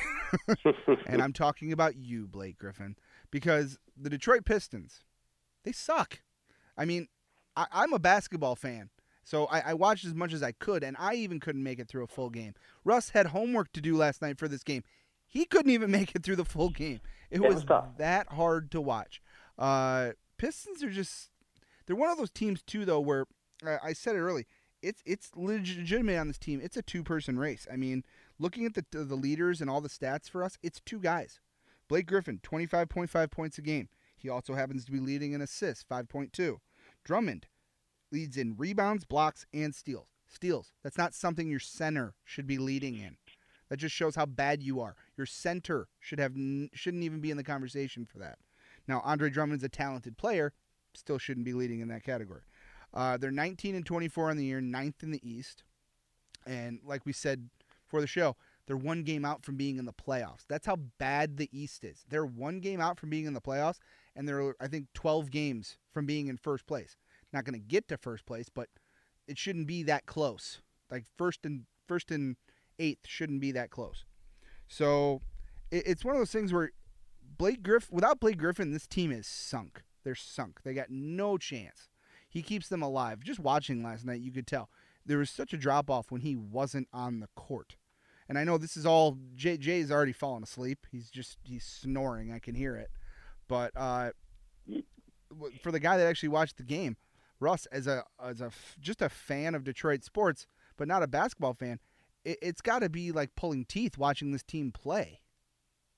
and 1.08 1.22
I'm 1.22 1.34
talking 1.34 1.74
about 1.74 1.98
you, 1.98 2.28
Blake 2.28 2.58
Griffin, 2.58 2.96
because 3.32 3.78
the 3.98 4.10
Detroit 4.10 4.46
Pistons, 4.46 5.04
they 5.66 5.74
suck. 5.74 6.22
I 6.78 6.86
mean, 6.86 7.08
I, 7.58 7.66
I'm 7.72 7.92
a 7.92 8.00
basketball 8.00 8.56
fan, 8.56 8.92
so 9.26 9.48
I, 9.48 9.72
I 9.72 9.74
watched 9.74 10.06
as 10.06 10.14
much 10.14 10.32
as 10.32 10.42
I 10.42 10.54
could, 10.54 10.84
and 10.84 10.96
I 11.00 11.16
even 11.16 11.40
couldn't 11.42 11.64
make 11.64 11.80
it 11.80 11.90
through 11.90 12.04
a 12.04 12.08
full 12.08 12.30
game. 12.30 12.54
Russ 12.86 13.10
had 13.10 13.28
homework 13.28 13.74
to 13.74 13.82
do 13.82 13.98
last 13.98 14.22
night 14.22 14.38
for 14.40 14.48
this 14.48 14.64
game. 14.64 14.84
He 15.28 15.46
couldn't 15.46 15.72
even 15.72 15.92
make 16.00 16.16
it 16.16 16.24
through 16.24 16.38
the 16.38 16.46
full 16.46 16.70
game. 16.70 17.02
It 17.30 17.38
it 17.38 17.42
was 17.42 17.56
was 17.56 17.66
tough. 17.66 17.98
that 17.98 18.32
hard 18.34 18.72
to 18.72 18.80
watch. 18.80 19.22
Uh, 19.58 20.12
Pistons 20.38 20.84
are 20.84 20.90
just 20.90 21.32
they're 21.86 21.96
one 21.96 22.10
of 22.10 22.18
those 22.18 22.32
teams 22.32 22.62
too, 22.62 22.86
though, 22.86 23.00
where 23.00 23.26
uh, 23.66 23.78
I 23.84 23.94
said 23.94 24.16
it 24.16 24.20
early. 24.20 24.46
It's 24.82 25.02
it's 25.06 25.30
legitimate 25.36 26.18
on 26.18 26.28
this 26.28 26.38
team. 26.38 26.60
It's 26.64 26.78
a 26.78 26.82
two 26.82 27.04
person 27.04 27.38
race. 27.38 27.68
I 27.72 27.76
mean, 27.76 28.04
looking 28.42 28.66
at 28.66 28.74
the 28.74 28.84
the 28.92 29.16
leaders 29.16 29.62
and 29.62 29.70
all 29.70 29.82
the 29.82 29.90
stats 29.90 30.30
for 30.30 30.44
us, 30.44 30.58
it's 30.62 30.82
two 30.82 31.00
guys. 31.00 31.40
Blake 31.88 32.08
Griffin, 32.08 32.40
twenty 32.42 32.66
five 32.66 32.90
point 32.90 33.10
five 33.10 33.32
points 33.32 33.58
a 33.58 33.62
game. 33.62 33.88
He 34.18 34.30
also 34.30 34.56
happens 34.56 34.84
to 34.86 34.92
be 34.92 35.00
leading 35.00 35.34
in 35.34 35.42
assists, 35.42 35.84
five 35.84 36.10
point 36.10 36.34
two. 36.34 36.60
Drummond 37.04 37.48
leads 38.12 38.38
in 38.38 38.56
rebounds, 38.58 39.06
blocks, 39.06 39.46
and 39.54 39.74
steals. 39.74 40.08
Steals. 40.28 40.74
That's 40.84 40.98
not 40.98 41.14
something 41.14 41.50
your 41.50 41.60
center 41.60 42.14
should 42.24 42.48
be 42.48 42.58
leading 42.58 42.96
in. 42.96 43.18
That 43.70 43.78
just 43.78 43.96
shows 43.96 44.16
how 44.16 44.26
bad 44.26 44.62
you 44.62 44.82
are. 44.82 44.96
Your 45.16 45.26
center 45.26 45.88
should 46.00 46.20
have 46.20 46.34
shouldn't 46.74 47.04
even 47.04 47.22
be 47.22 47.32
in 47.32 47.38
the 47.38 47.44
conversation 47.44 48.06
for 48.06 48.20
that. 48.20 48.38
Now, 48.88 49.02
Andre 49.06 49.30
Drummond's 49.30 49.64
a 49.64 49.70
talented 49.70 50.18
player, 50.18 50.54
still 50.94 51.18
shouldn't 51.18 51.46
be 51.46 51.54
leading 51.54 51.80
in 51.80 51.88
that 51.90 52.04
category. 52.04 52.42
Uh, 52.94 53.16
they're 53.18 53.32
19 53.32 53.76
and 53.76 53.86
24 53.86 54.32
on 54.32 54.38
the 54.38 54.46
year, 54.46 54.60
ninth 54.60 55.04
in 55.04 55.12
the 55.12 55.22
East, 55.30 55.64
and 56.46 56.80
like 56.84 57.06
we 57.06 57.14
said 57.14 57.50
for 57.92 58.02
the 58.02 58.08
show, 58.08 58.36
they're 58.66 58.78
one 58.78 59.04
game 59.04 59.26
out 59.26 59.44
from 59.44 59.58
being 59.58 59.78
in 59.78 59.86
the 59.86 59.94
playoffs. 59.94 60.46
That's 60.48 60.66
how 60.66 60.78
bad 60.98 61.38
the 61.38 61.50
East 61.52 61.84
is. 61.84 62.06
They're 62.10 62.26
one 62.26 62.60
game 62.60 62.80
out 62.80 63.00
from 63.00 63.10
being 63.10 63.26
in 63.26 63.34
the 63.34 63.42
playoffs, 63.42 63.80
and 64.16 64.28
they're 64.28 64.56
I 64.60 64.68
think 64.68 64.88
12 64.94 65.30
games 65.30 65.78
from 65.94 66.06
being 66.06 66.28
in 66.28 66.38
first 66.38 66.66
place. 66.66 66.98
Not 67.34 67.46
going 67.46 67.60
to 67.60 67.66
get 67.66 67.88
to 67.90 67.98
first 67.98 68.26
place, 68.26 68.48
but 68.54 68.70
it 69.28 69.38
shouldn't 69.38 69.68
be 69.68 69.84
that 69.84 70.06
close. 70.06 70.62
Like 70.90 71.06
first 71.18 71.46
and 71.46 71.66
first 71.88 72.12
and 72.12 72.38
eighth 72.80 73.08
shouldn't 73.08 73.42
be 73.42 73.52
that 73.52 73.70
close. 73.70 74.06
So 74.68 75.22
it, 75.70 75.84
it's 75.86 76.06
one 76.06 76.16
of 76.16 76.20
those 76.20 76.32
things 76.32 76.54
where 76.54 76.72
Blake 77.38 77.64
Griff 77.64 77.92
without 77.92 78.20
Blake 78.20 78.38
Griffin, 78.38 78.72
this 78.72 78.88
team 78.88 79.12
is 79.12 79.28
sunk. 79.28 79.84
They're 80.04 80.16
sunk. 80.16 80.62
They 80.64 80.74
got 80.74 80.90
no 80.90 81.38
chance. 81.38 81.90
He 82.30 82.42
keeps 82.42 82.70
them 82.70 82.82
alive. 82.82 83.24
Just 83.24 83.40
watching 83.40 83.84
last 83.84 84.06
night, 84.06 84.22
you 84.22 84.32
could 84.32 84.48
tell 84.48 84.70
there 85.06 85.18
was 85.18 85.30
such 85.30 85.54
a 85.54 85.58
drop 85.58 85.90
off 85.90 86.12
when 86.12 86.22
he 86.22 86.36
wasn't 86.36 86.88
on 86.94 87.20
the 87.20 87.30
court. 87.36 87.76
And 88.32 88.38
I 88.40 88.46
know 88.46 88.58
this 88.58 88.78
is 88.78 88.86
all 88.86 89.18
Jay. 89.36 89.58
Jay's 89.58 89.92
already 89.92 90.14
fallen 90.14 90.42
asleep. 90.44 90.88
He's 90.90 91.10
just 91.10 91.38
he's 91.44 91.66
snoring. 91.66 92.32
I 92.32 92.40
can 92.40 92.56
hear 92.56 92.78
it. 92.78 92.90
But 93.50 93.74
uh, 93.76 94.12
for 95.62 95.70
the 95.74 95.82
guy 95.82 95.98
that 95.98 96.08
actually 96.08 96.30
watched 96.30 96.56
the 96.56 96.64
game, 96.64 96.96
Russ, 97.42 97.66
as 97.74 97.88
a 97.88 98.06
as 98.24 98.40
a 98.40 98.52
just 98.80 99.02
a 99.02 99.10
fan 99.10 99.54
of 99.54 99.66
Detroit 99.66 100.06
sports, 100.06 100.48
but 100.78 100.88
not 100.88 101.04
a 101.04 101.08
basketball 101.08 101.54
fan, 101.54 101.82
it, 102.24 102.38
it's 102.42 102.62
got 102.62 102.80
to 102.80 102.90
be 102.90 103.12
like 103.12 103.36
pulling 103.36 103.66
teeth 103.66 103.98
watching 103.98 104.32
this 104.32 104.44
team 104.44 104.72
play. 104.72 105.20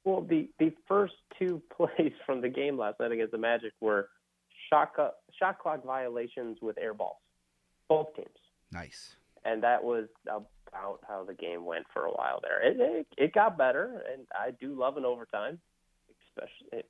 Well, 0.04 0.22
the 0.28 0.50
the 0.58 0.74
first 0.88 1.14
two 1.38 1.62
plays 1.78 2.14
from 2.26 2.42
the 2.42 2.50
game 2.50 2.80
last 2.80 3.00
night 3.00 3.12
against 3.12 3.34
the 3.34 3.38
Magic 3.38 3.74
were 3.80 4.10
shot 4.72 4.96
co- 4.96 5.12
shot 5.38 5.60
clock 5.60 5.86
violations 5.86 6.58
with 6.64 6.80
air 6.80 6.96
balls, 6.96 7.18
both 7.88 8.08
teams, 8.16 8.30
Nice. 8.72 9.18
and 9.46 9.62
that 9.62 9.84
was 9.84 10.08
about 10.74 10.99
how 11.07 11.24
the 11.24 11.34
game 11.34 11.65
went 11.65 11.86
for 11.93 12.05
a 12.05 12.11
while 12.11 12.39
there. 12.41 12.61
It 12.61 12.78
it, 12.80 13.07
it 13.17 13.34
got 13.34 13.57
better, 13.57 14.03
and 14.11 14.26
I 14.34 14.51
do 14.51 14.78
love 14.78 14.97
an 14.97 15.05
overtime, 15.05 15.59
especially. 16.30 16.84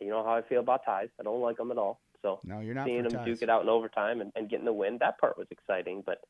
You 0.00 0.08
know 0.08 0.24
how 0.24 0.34
I 0.34 0.42
feel 0.42 0.60
about 0.60 0.84
ties. 0.84 1.08
I 1.20 1.22
don't 1.22 1.40
like 1.40 1.56
them 1.56 1.70
at 1.70 1.78
all. 1.78 2.00
So 2.22 2.40
No, 2.44 2.60
you're 2.60 2.74
not 2.74 2.86
seeing 2.86 3.04
them 3.04 3.12
ties. 3.12 3.24
duke 3.24 3.42
it 3.42 3.50
out 3.50 3.62
in 3.62 3.68
overtime 3.68 4.20
and, 4.20 4.32
and 4.34 4.48
getting 4.48 4.64
the 4.64 4.72
win, 4.72 4.98
that 4.98 5.18
part 5.18 5.38
was 5.38 5.46
exciting. 5.50 6.02
But 6.04 6.22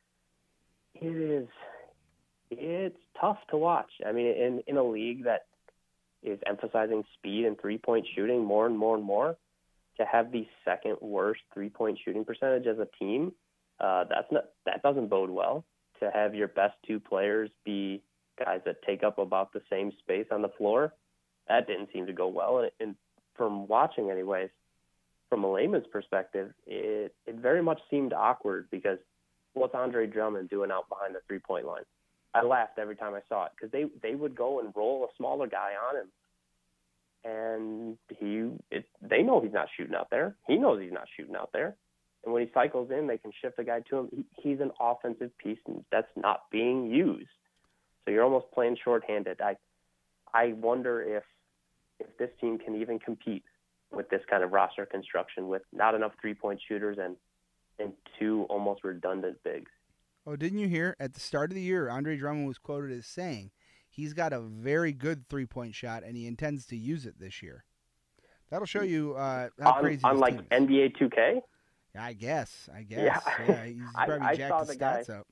it 0.94 1.06
is, 1.06 1.48
it's 2.50 2.98
tough 3.18 3.38
to 3.50 3.56
watch. 3.56 3.90
I 4.06 4.12
mean, 4.12 4.26
in 4.26 4.62
in 4.66 4.76
a 4.76 4.84
league 4.84 5.24
that 5.24 5.46
is 6.22 6.38
emphasizing 6.46 7.02
speed 7.14 7.46
and 7.46 7.60
three 7.60 7.78
point 7.78 8.06
shooting 8.14 8.44
more 8.44 8.66
and 8.66 8.78
more 8.78 8.94
and 8.94 9.04
more, 9.04 9.36
to 9.98 10.04
have 10.04 10.32
the 10.32 10.46
second 10.64 10.96
worst 11.00 11.40
three 11.52 11.70
point 11.70 11.98
shooting 12.04 12.24
percentage 12.24 12.66
as 12.66 12.78
a 12.78 12.88
team, 12.98 13.32
uh, 13.80 14.04
that's 14.08 14.30
not 14.30 14.44
that 14.66 14.82
doesn't 14.82 15.08
bode 15.08 15.30
well. 15.30 15.64
To 16.02 16.10
have 16.12 16.34
your 16.34 16.48
best 16.48 16.74
two 16.84 16.98
players 16.98 17.48
be 17.64 18.02
guys 18.44 18.60
that 18.64 18.82
take 18.82 19.04
up 19.04 19.18
about 19.18 19.52
the 19.52 19.62
same 19.70 19.92
space 20.00 20.26
on 20.32 20.42
the 20.42 20.48
floor, 20.58 20.92
that 21.48 21.68
didn't 21.68 21.90
seem 21.92 22.06
to 22.06 22.12
go 22.12 22.26
well. 22.26 22.58
And, 22.58 22.70
and 22.80 22.96
from 23.36 23.68
watching, 23.68 24.10
anyways, 24.10 24.50
from 25.28 25.44
a 25.44 25.52
layman's 25.52 25.86
perspective, 25.92 26.52
it 26.66 27.14
it 27.24 27.36
very 27.36 27.62
much 27.62 27.80
seemed 27.88 28.12
awkward 28.12 28.66
because 28.72 28.98
what's 29.54 29.76
Andre 29.76 30.08
Drummond 30.08 30.50
doing 30.50 30.72
out 30.72 30.88
behind 30.88 31.14
the 31.14 31.20
three 31.28 31.38
point 31.38 31.66
line? 31.66 31.84
I 32.34 32.42
laughed 32.42 32.78
every 32.78 32.96
time 32.96 33.14
I 33.14 33.20
saw 33.28 33.44
it 33.44 33.52
because 33.56 33.70
they 33.70 33.84
they 34.02 34.16
would 34.16 34.34
go 34.34 34.58
and 34.58 34.72
roll 34.74 35.04
a 35.04 35.16
smaller 35.16 35.46
guy 35.46 35.72
on 35.88 35.96
him, 36.00 36.08
and 37.24 37.98
he 38.18 38.76
it, 38.76 38.86
they 39.00 39.22
know 39.22 39.40
he's 39.40 39.52
not 39.52 39.68
shooting 39.76 39.94
out 39.94 40.10
there. 40.10 40.34
He 40.48 40.56
knows 40.56 40.82
he's 40.82 40.92
not 40.92 41.06
shooting 41.16 41.36
out 41.36 41.50
there, 41.52 41.76
and 42.24 42.32
when 42.32 42.46
he 42.46 42.52
cycles 42.52 42.90
in, 42.90 43.06
they 43.06 43.18
can 43.18 43.32
shift 43.40 43.56
the 43.56 43.64
guy 43.64 43.80
to 43.90 43.98
him. 43.98 44.08
He, 44.14 44.24
he's 44.40 44.60
an 44.60 44.70
offensive 44.80 45.36
piece 45.38 45.58
and 45.66 45.84
that's 45.90 46.08
not 46.16 46.42
being 46.50 46.86
used. 46.86 47.28
So 48.04 48.10
you're 48.10 48.24
almost 48.24 48.46
playing 48.52 48.76
shorthanded. 48.82 49.40
I 49.40 49.56
I 50.34 50.52
wonder 50.54 51.02
if 51.02 51.24
if 52.00 52.16
this 52.18 52.30
team 52.40 52.58
can 52.58 52.80
even 52.80 52.98
compete 52.98 53.44
with 53.92 54.08
this 54.08 54.22
kind 54.28 54.42
of 54.42 54.52
roster 54.52 54.86
construction 54.86 55.48
with 55.48 55.62
not 55.72 55.94
enough 55.94 56.12
three 56.20 56.34
point 56.34 56.60
shooters 56.66 56.98
and 57.00 57.16
and 57.78 57.92
two 58.18 58.46
almost 58.48 58.84
redundant 58.84 59.38
bigs. 59.44 59.70
Oh, 60.26 60.36
didn't 60.36 60.58
you 60.58 60.68
hear 60.68 60.96
at 61.00 61.14
the 61.14 61.20
start 61.20 61.50
of 61.50 61.56
the 61.56 61.62
year, 61.62 61.88
Andre 61.88 62.16
Drummond 62.16 62.46
was 62.46 62.58
quoted 62.58 62.92
as 62.96 63.06
saying 63.06 63.50
he's 63.88 64.14
got 64.14 64.32
a 64.32 64.40
very 64.40 64.92
good 64.92 65.28
three 65.28 65.46
point 65.46 65.74
shot 65.74 66.02
and 66.04 66.16
he 66.16 66.26
intends 66.26 66.66
to 66.66 66.76
use 66.76 67.06
it 67.06 67.18
this 67.18 67.42
year. 67.42 67.64
That'll 68.50 68.66
show 68.66 68.82
you 68.82 69.14
uh, 69.14 69.48
how 69.60 69.72
on, 69.72 69.80
crazy 69.80 70.04
on 70.04 70.14
this 70.14 70.20
like 70.20 70.34
team 70.34 70.40
is. 70.40 70.46
Unlike 70.50 70.68
NBA 70.68 70.96
2K, 70.96 71.40
I 71.98 72.12
guess. 72.14 72.68
I 72.74 72.82
guess. 72.82 73.22
Yeah. 73.38 73.44
Yeah, 73.48 73.64
he's 73.66 73.82
I- 73.94 74.06
probably 74.06 74.26
I 74.26 74.34
jacked 74.34 74.50
saw 74.50 74.58
his 74.60 74.68
the 74.68 74.76
guy- 74.76 75.02
stats 75.02 75.18
up. 75.20 75.26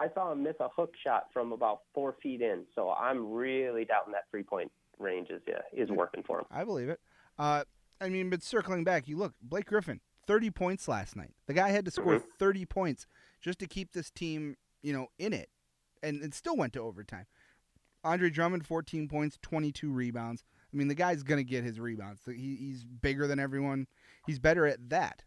I 0.00 0.08
saw 0.14 0.32
him 0.32 0.42
miss 0.42 0.56
a 0.58 0.68
hook 0.74 0.94
shot 1.04 1.24
from 1.34 1.52
about 1.52 1.80
four 1.94 2.16
feet 2.22 2.40
in. 2.40 2.64
So 2.74 2.90
I'm 2.92 3.30
really 3.30 3.84
doubting 3.84 4.12
that 4.14 4.24
three 4.30 4.42
point 4.42 4.72
range 4.98 5.28
is 5.30 5.42
yeah, 5.46 5.58
is 5.72 5.90
working 5.90 6.22
for 6.22 6.38
him. 6.40 6.46
I 6.50 6.64
believe 6.64 6.88
it. 6.88 6.98
Uh, 7.38 7.64
I 8.00 8.08
mean, 8.08 8.30
but 8.30 8.42
circling 8.42 8.84
back, 8.84 9.06
you 9.06 9.18
look 9.18 9.34
Blake 9.42 9.66
Griffin, 9.66 10.00
thirty 10.26 10.50
points 10.50 10.88
last 10.88 11.14
night. 11.14 11.34
The 11.46 11.52
guy 11.52 11.68
had 11.68 11.84
to 11.84 11.90
score 11.90 12.20
Mhm. 12.20 12.24
thirty 12.38 12.64
points 12.64 13.06
just 13.42 13.58
to 13.58 13.66
keep 13.66 13.92
this 13.92 14.10
team, 14.10 14.56
you 14.82 14.94
know, 14.94 15.08
in 15.18 15.34
it, 15.34 15.50
and 16.02 16.22
it 16.22 16.32
still 16.34 16.56
went 16.56 16.72
to 16.72 16.80
overtime. 16.80 17.26
Andre 18.02 18.30
Drummond, 18.30 18.66
fourteen 18.66 19.08
points, 19.08 19.38
twenty-two 19.42 19.92
rebounds. 19.92 20.42
I 20.72 20.76
mean, 20.76 20.88
the 20.88 20.94
guy's 20.94 21.22
gonna 21.22 21.42
get 21.42 21.64
his 21.64 21.78
rebounds. 21.78 22.22
He, 22.24 22.56
he's 22.56 22.82
bigger 22.84 23.26
than 23.26 23.38
everyone. 23.38 23.86
He's 24.26 24.38
better 24.38 24.66
at 24.66 24.88
that. 24.88 25.22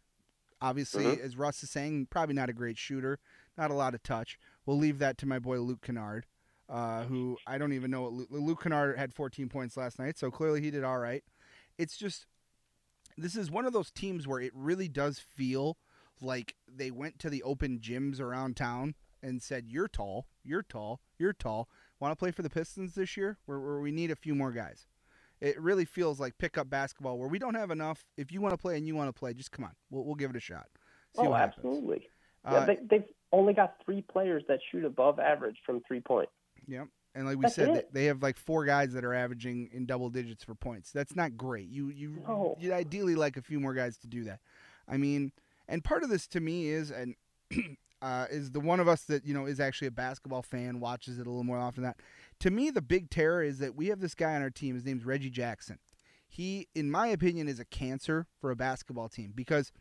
Obviously, 0.62 1.04
Mhm. 1.06 1.20
as 1.20 1.36
Russ 1.38 1.62
is 1.64 1.70
saying, 1.70 2.08
probably 2.08 2.36
not 2.36 2.50
a 2.50 2.54
great 2.54 2.78
shooter, 2.78 3.20
not 3.58 3.72
a 3.72 3.74
lot 3.76 3.94
of 3.94 4.02
touch. 4.04 4.40
We'll 4.66 4.78
leave 4.78 5.00
that 5.00 5.18
to 5.20 5.26
my 5.26 5.38
boy 5.40 5.60
Luke 5.60 5.82
Kennard, 5.82 6.26
uh, 6.70 7.06
who 7.06 7.38
I 7.46 7.58
don't 7.58 7.74
even 7.74 7.92
know 7.92 8.04
what 8.04 8.14
Luke, 8.14 8.28
Luke 8.32 8.62
Kennard 8.64 8.98
had 8.98 9.14
14 9.14 9.50
points 9.50 9.78
last 9.78 10.00
night, 10.00 10.18
so 10.18 10.32
clearly 10.32 10.62
he 10.62 10.72
did 10.72 10.84
all 10.84 11.00
right. 11.00 11.24
It's 11.78 11.98
just 11.98 12.26
this 13.18 13.36
is 13.36 13.50
one 13.52 13.66
of 13.66 13.74
those 13.74 13.92
teams 13.92 14.28
where 14.28 14.42
it 14.42 14.52
really 14.54 14.88
does 14.90 15.20
feel 15.20 15.78
like 16.22 16.56
they 16.68 16.92
went 16.92 17.20
to 17.20 17.30
the 17.30 17.44
open 17.44 17.80
gyms 17.80 18.20
around 18.20 18.58
town 18.58 18.96
and 19.22 19.42
said, 19.42 19.68
"You're 19.70 19.88
tall, 19.88 20.28
you're 20.44 20.64
tall, 20.64 21.02
You're 21.18 21.34
tall. 21.34 21.70
Want 22.00 22.12
to 22.12 22.16
play 22.18 22.32
for 22.32 22.42
the 22.42 22.50
Pistons 22.50 22.94
this 22.96 23.16
year, 23.16 23.38
where, 23.46 23.60
where 23.60 23.80
we 23.80 23.92
need 23.92 24.12
a 24.12 24.16
few 24.18 24.36
more 24.36 24.52
guys? 24.52 24.86
It 25.42 25.60
really 25.60 25.86
feels 25.86 26.20
like 26.20 26.38
pickup 26.38 26.70
basketball, 26.70 27.18
where 27.20 27.28
we 27.28 27.40
don't 27.40 27.56
have 27.56 27.72
enough. 27.72 28.06
If 28.18 28.32
you 28.32 28.42
want 28.42 28.54
to 28.54 28.58
play 28.58 28.78
and 28.78 28.88
you 28.88 28.96
want 28.96 29.10
to 29.10 29.14
play, 29.14 29.34
just 29.34 29.52
come 29.52 29.66
on. 29.66 29.72
We'll, 29.90 30.04
we'll 30.06 30.16
give 30.16 30.30
it 30.30 30.36
a 30.36 30.40
shot. 30.42 30.68
See 31.16 31.22
oh, 31.22 31.34
absolutely. 31.34 32.10
Uh, 32.44 32.52
yeah, 32.54 32.66
they, 32.66 32.80
they've 32.90 33.06
only 33.32 33.54
got 33.54 33.76
three 33.84 34.02
players 34.02 34.44
that 34.48 34.60
shoot 34.72 34.86
above 34.86 35.20
average 35.20 35.58
from 35.66 35.82
three 35.88 36.02
point. 36.02 36.30
Yep. 36.68 36.88
And 37.16 37.26
like 37.26 37.38
we 37.38 37.44
That's 37.44 37.56
said, 37.56 37.70
it. 37.70 37.94
they- 37.94 38.02
they 38.02 38.06
have 38.08 38.22
like 38.22 38.38
four 38.38 38.66
guys 38.66 38.94
that 38.94 39.06
are 39.06 39.14
averaging 39.14 39.70
in 39.72 39.86
double 39.86 40.10
digits 40.10 40.44
for 40.44 40.54
points. 40.56 40.92
That's 40.92 41.16
not 41.16 41.38
great. 41.38 41.70
You 41.70 41.90
you 41.90 42.22
No. 42.28 42.58
you'd 42.60 42.74
ideally 42.74 43.16
like 43.16 43.38
a 43.38 43.42
few 43.42 43.60
more 43.60 43.74
guys 43.74 43.98
to 44.00 44.08
do 44.08 44.26
that. 44.26 44.40
I 44.88 44.98
mean, 44.98 45.32
and 45.68 45.84
part 45.84 46.04
of 46.04 46.10
this 46.10 46.28
to 46.28 46.40
me 46.40 46.68
is 46.70 46.92
and 46.92 47.16
uh, 48.02 48.28
is 48.30 48.52
the 48.52 48.60
one 48.60 48.80
of 48.80 48.88
us 48.88 49.04
that 49.04 49.26
you 49.26 49.34
know 49.34 49.46
is 49.46 49.60
actually 49.60 49.88
a 49.88 49.92
basketball 49.92 50.42
fan, 50.42 50.80
watches 50.80 51.18
it 51.18 51.26
a 51.26 51.30
little 51.30 51.44
more 51.44 51.58
often 51.58 51.84
than 51.84 51.92
that. 51.92 52.02
To 52.40 52.52
me, 52.52 52.70
the 52.70 52.82
big 52.82 53.10
terror 53.10 53.44
is 53.44 53.60
that 53.60 53.76
we 53.76 53.88
have 53.88 54.00
this 54.00 54.16
guy 54.16 54.36
on 54.36 54.42
our 54.42 54.50
team. 54.50 54.76
His 54.76 54.86
name's 54.86 55.06
Reggie 55.06 55.30
Jackson. 55.30 55.80
He, 56.28 56.68
in 56.76 56.92
my 56.92 57.08
opinion, 57.08 57.48
is 57.48 57.60
a 57.60 57.66
cancer 57.66 58.28
for 58.40 58.52
a 58.52 58.56
basketball 58.56 59.10
team 59.10 59.32
because 59.34 59.72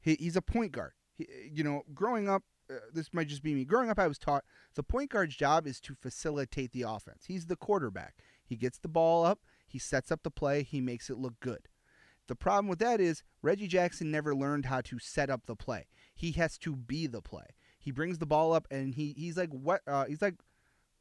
he, 0.00 0.16
he's 0.18 0.36
a 0.36 0.42
point 0.42 0.72
guard. 0.72 0.92
He, 1.14 1.26
you 1.52 1.62
know, 1.62 1.82
growing 1.94 2.28
up, 2.28 2.44
uh, 2.70 2.76
this 2.92 3.12
might 3.12 3.28
just 3.28 3.42
be 3.42 3.54
me. 3.54 3.64
Growing 3.64 3.90
up, 3.90 3.98
I 3.98 4.08
was 4.08 4.18
taught 4.18 4.44
the 4.74 4.82
point 4.82 5.10
guard's 5.10 5.36
job 5.36 5.66
is 5.66 5.80
to 5.80 5.94
facilitate 5.94 6.72
the 6.72 6.82
offense. 6.82 7.24
He's 7.26 7.46
the 7.46 7.56
quarterback. 7.56 8.14
He 8.44 8.56
gets 8.56 8.78
the 8.78 8.88
ball 8.88 9.24
up, 9.24 9.40
he 9.66 9.78
sets 9.78 10.10
up 10.10 10.22
the 10.22 10.30
play, 10.30 10.62
he 10.62 10.80
makes 10.80 11.10
it 11.10 11.18
look 11.18 11.38
good. 11.40 11.68
The 12.28 12.36
problem 12.36 12.68
with 12.68 12.78
that 12.78 13.00
is 13.00 13.22
Reggie 13.42 13.66
Jackson 13.66 14.10
never 14.10 14.34
learned 14.34 14.66
how 14.66 14.80
to 14.82 14.98
set 14.98 15.28
up 15.28 15.46
the 15.46 15.56
play. 15.56 15.86
He 16.14 16.32
has 16.32 16.56
to 16.58 16.76
be 16.76 17.06
the 17.06 17.20
play. 17.20 17.46
He 17.78 17.90
brings 17.90 18.18
the 18.18 18.26
ball 18.26 18.52
up 18.52 18.66
and 18.70 18.94
he 18.94 19.12
he's 19.16 19.36
like 19.36 19.50
what 19.50 19.82
uh, 19.86 20.04
he's 20.04 20.22
like 20.22 20.36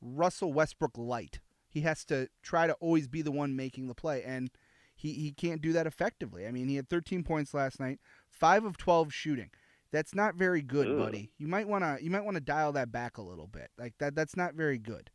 Russell 0.02 0.54
Westbrook 0.54 0.98
light. 0.98 1.40
He 1.70 1.82
has 1.82 2.04
to 2.06 2.28
try 2.44 2.68
to 2.68 2.74
always 2.74 3.08
be 3.08 3.22
the 3.22 3.32
one 3.32 3.56
making 3.56 3.88
the 3.88 3.96
play 3.96 4.24
and 4.24 4.52
he, 4.96 5.14
he 5.14 5.32
can't 5.32 5.62
do 5.62 5.74
that 5.74 5.88
effectively. 5.88 6.46
I 6.46 6.52
mean, 6.52 6.68
he 6.68 6.76
had 6.76 6.90
13 6.90 7.24
points 7.24 7.54
last 7.54 7.80
night, 7.80 8.00
5 8.30 8.66
of 8.66 8.78
12 8.78 9.12
shooting. 9.14 9.50
That's 9.92 10.14
not 10.14 10.36
very 10.36 10.62
good, 10.62 10.88
Ugh. 10.88 10.98
buddy. 10.98 11.32
You 11.38 11.48
might 11.48 11.68
want 11.68 11.84
to 11.84 11.98
you 12.02 12.10
might 12.10 12.24
want 12.24 12.36
to 12.36 12.42
dial 12.42 12.72
that 12.74 12.92
back 12.92 13.18
a 13.18 13.22
little 13.22 13.48
bit. 13.48 13.72
Like 13.78 13.94
that 14.00 14.16
that's 14.16 14.38
not 14.38 14.54
very 14.54 14.78
good. 14.78 15.10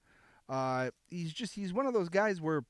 Uh, 0.49 0.91
he's 1.07 1.32
just 1.32 1.55
he's 1.55 1.72
one 1.72 1.87
of 1.87 1.95
those 1.95 2.09
guys 2.11 2.41
where 2.41 2.64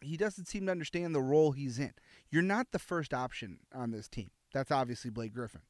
he 0.00 0.16
doesn't 0.16 0.46
seem 0.46 0.66
to 0.66 0.72
understand 0.72 1.14
the 1.14 1.20
role 1.20 1.52
he's 1.52 1.78
in. 1.78 1.92
You're 2.30 2.42
not 2.42 2.70
the 2.70 2.78
first 2.78 3.12
option 3.12 3.58
on 3.74 3.90
this 3.90 4.08
team. 4.08 4.30
That's 4.52 4.70
obviously 4.70 5.10
Blake 5.10 5.34
Griffin. 5.34 5.62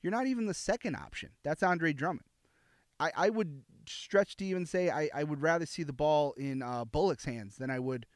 You're 0.00 0.12
not 0.12 0.26
even 0.26 0.46
the 0.46 0.54
second 0.54 0.96
option. 0.96 1.30
That's 1.42 1.62
Andre 1.62 1.92
Drummond. 1.92 2.24
I, 3.00 3.10
I 3.16 3.30
would 3.30 3.62
stretch 3.88 4.36
to 4.36 4.44
even 4.44 4.66
say 4.66 4.90
I, 4.90 5.08
I 5.14 5.24
would 5.24 5.40
rather 5.42 5.66
see 5.66 5.82
the 5.82 5.92
ball 5.92 6.34
in 6.36 6.62
uh, 6.62 6.84
Bullock's 6.84 7.24
hands 7.24 7.56
than 7.56 7.70
I 7.70 7.78
would 7.78 8.06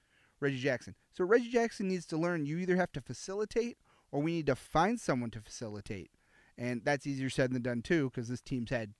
Reggie 0.40 0.58
Jackson. 0.60 0.94
So 1.12 1.24
Reggie 1.24 1.50
Jackson 1.50 1.88
needs 1.88 2.06
to 2.06 2.16
learn 2.16 2.44
you 2.46 2.58
either 2.58 2.76
have 2.76 2.92
to 2.92 3.00
facilitate 3.00 3.78
or 4.12 4.20
we 4.20 4.32
need 4.32 4.46
to 4.46 4.54
find 4.54 5.00
someone 5.00 5.30
to 5.30 5.40
facilitate. 5.40 6.10
And 6.58 6.82
that's 6.84 7.06
easier 7.06 7.30
said 7.30 7.52
than 7.52 7.62
done 7.62 7.82
too 7.82 8.10
because 8.10 8.28
this 8.28 8.40
team's 8.42 8.70
had 8.70 8.92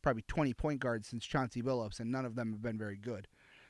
probably 0.00 0.22
20 0.28 0.54
point 0.54 0.80
guards 0.80 1.08
since 1.08 1.26
Chauncey 1.26 1.60
Billups 1.60 1.98
and 2.00 2.10
none 2.10 2.24
of 2.24 2.36
them 2.36 2.52
have 2.52 2.62
been 2.62 2.78
very 2.78 2.96
good. 2.96 3.26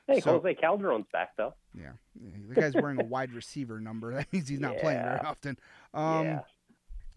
Hey, 0.07 0.21
So- 0.21 0.39
Jose 0.39 0.53
Calderon's 0.55 1.07
back 1.11 1.35
though. 1.35 1.55
Yeah, 1.73 1.91
yeah, 2.21 2.29
the 2.47 2.55
guy's 2.55 2.73
wearing 2.75 3.01
a 3.01 3.05
wide 3.05 3.33
receiver 3.33 3.79
number. 3.79 4.11
That 4.15 4.31
means 4.31 4.47
he's 4.47 4.59
not 4.59 4.77
playing 4.77 5.01
very 5.01 5.19
often. 5.19 5.57
Um, 5.93 6.25
yeah. 6.25 6.39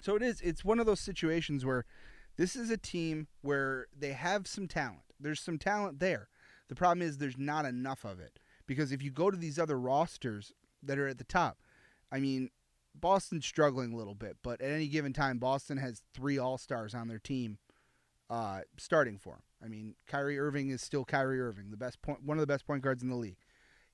So 0.01 0.17
it 0.17 0.23
is. 0.23 0.41
It's 0.41 0.65
one 0.65 0.81
of 0.81 0.87
those 0.87 0.99
situations 1.01 1.65
where 1.65 1.85
this 2.37 2.57
is 2.57 2.71
a 2.71 2.77
team 2.77 3.27
where 3.43 3.87
they 3.97 4.13
have 4.13 4.47
some 4.47 4.67
talent. 4.69 5.03
There's 5.19 5.41
some 5.41 5.59
talent 5.59 5.99
there. 6.01 6.29
The 6.69 6.75
problem 6.75 7.07
is 7.07 7.19
there's 7.19 7.39
not 7.39 7.65
enough 7.65 8.05
of 8.05 8.21
it 8.21 8.39
because 8.67 8.93
if 8.93 9.03
you 9.03 9.11
go 9.11 9.31
to 9.31 9.37
these 9.37 9.59
other 9.59 9.79
rosters 9.79 10.53
that 10.83 10.99
are 10.99 11.09
at 11.09 11.19
the 11.19 11.25
top, 11.25 11.59
I 12.13 12.21
mean, 12.21 12.51
Boston's 12.95 13.47
struggling 13.47 13.93
a 13.93 13.97
little 13.97 14.15
bit, 14.15 14.37
but 14.43 14.61
at 14.61 14.71
any 14.71 14.89
given 14.89 15.13
time, 15.13 15.39
Boston 15.39 15.79
has 15.79 16.03
three 16.15 16.39
All 16.39 16.59
Stars 16.59 16.95
on 16.95 17.09
their 17.09 17.19
team, 17.19 17.59
uh, 18.29 18.61
starting 18.79 19.19
for 19.19 19.35
them. 19.35 19.43
I 19.63 19.69
mean, 19.69 19.95
Kyrie 20.07 20.39
Irving 20.39 20.71
is 20.71 20.81
still 20.83 21.05
Kyrie 21.05 21.41
Irving, 21.41 21.71
the 21.71 21.77
best 21.77 22.01
point, 22.03 22.23
one 22.25 22.37
of 22.39 22.41
the 22.41 22.47
best 22.53 22.67
point 22.67 22.83
guards 22.83 23.03
in 23.03 23.09
the 23.09 23.17
league. 23.17 23.37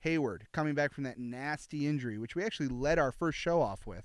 Hayward 0.01 0.47
coming 0.53 0.75
back 0.75 0.93
from 0.93 1.05
that 1.05 1.19
nasty 1.19 1.87
injury, 1.87 2.19
which 2.19 2.37
we 2.37 2.45
actually 2.45 2.69
led 2.69 2.99
our 2.99 3.11
first 3.13 3.39
show 3.39 3.61
off 3.61 3.87
with, 3.87 4.05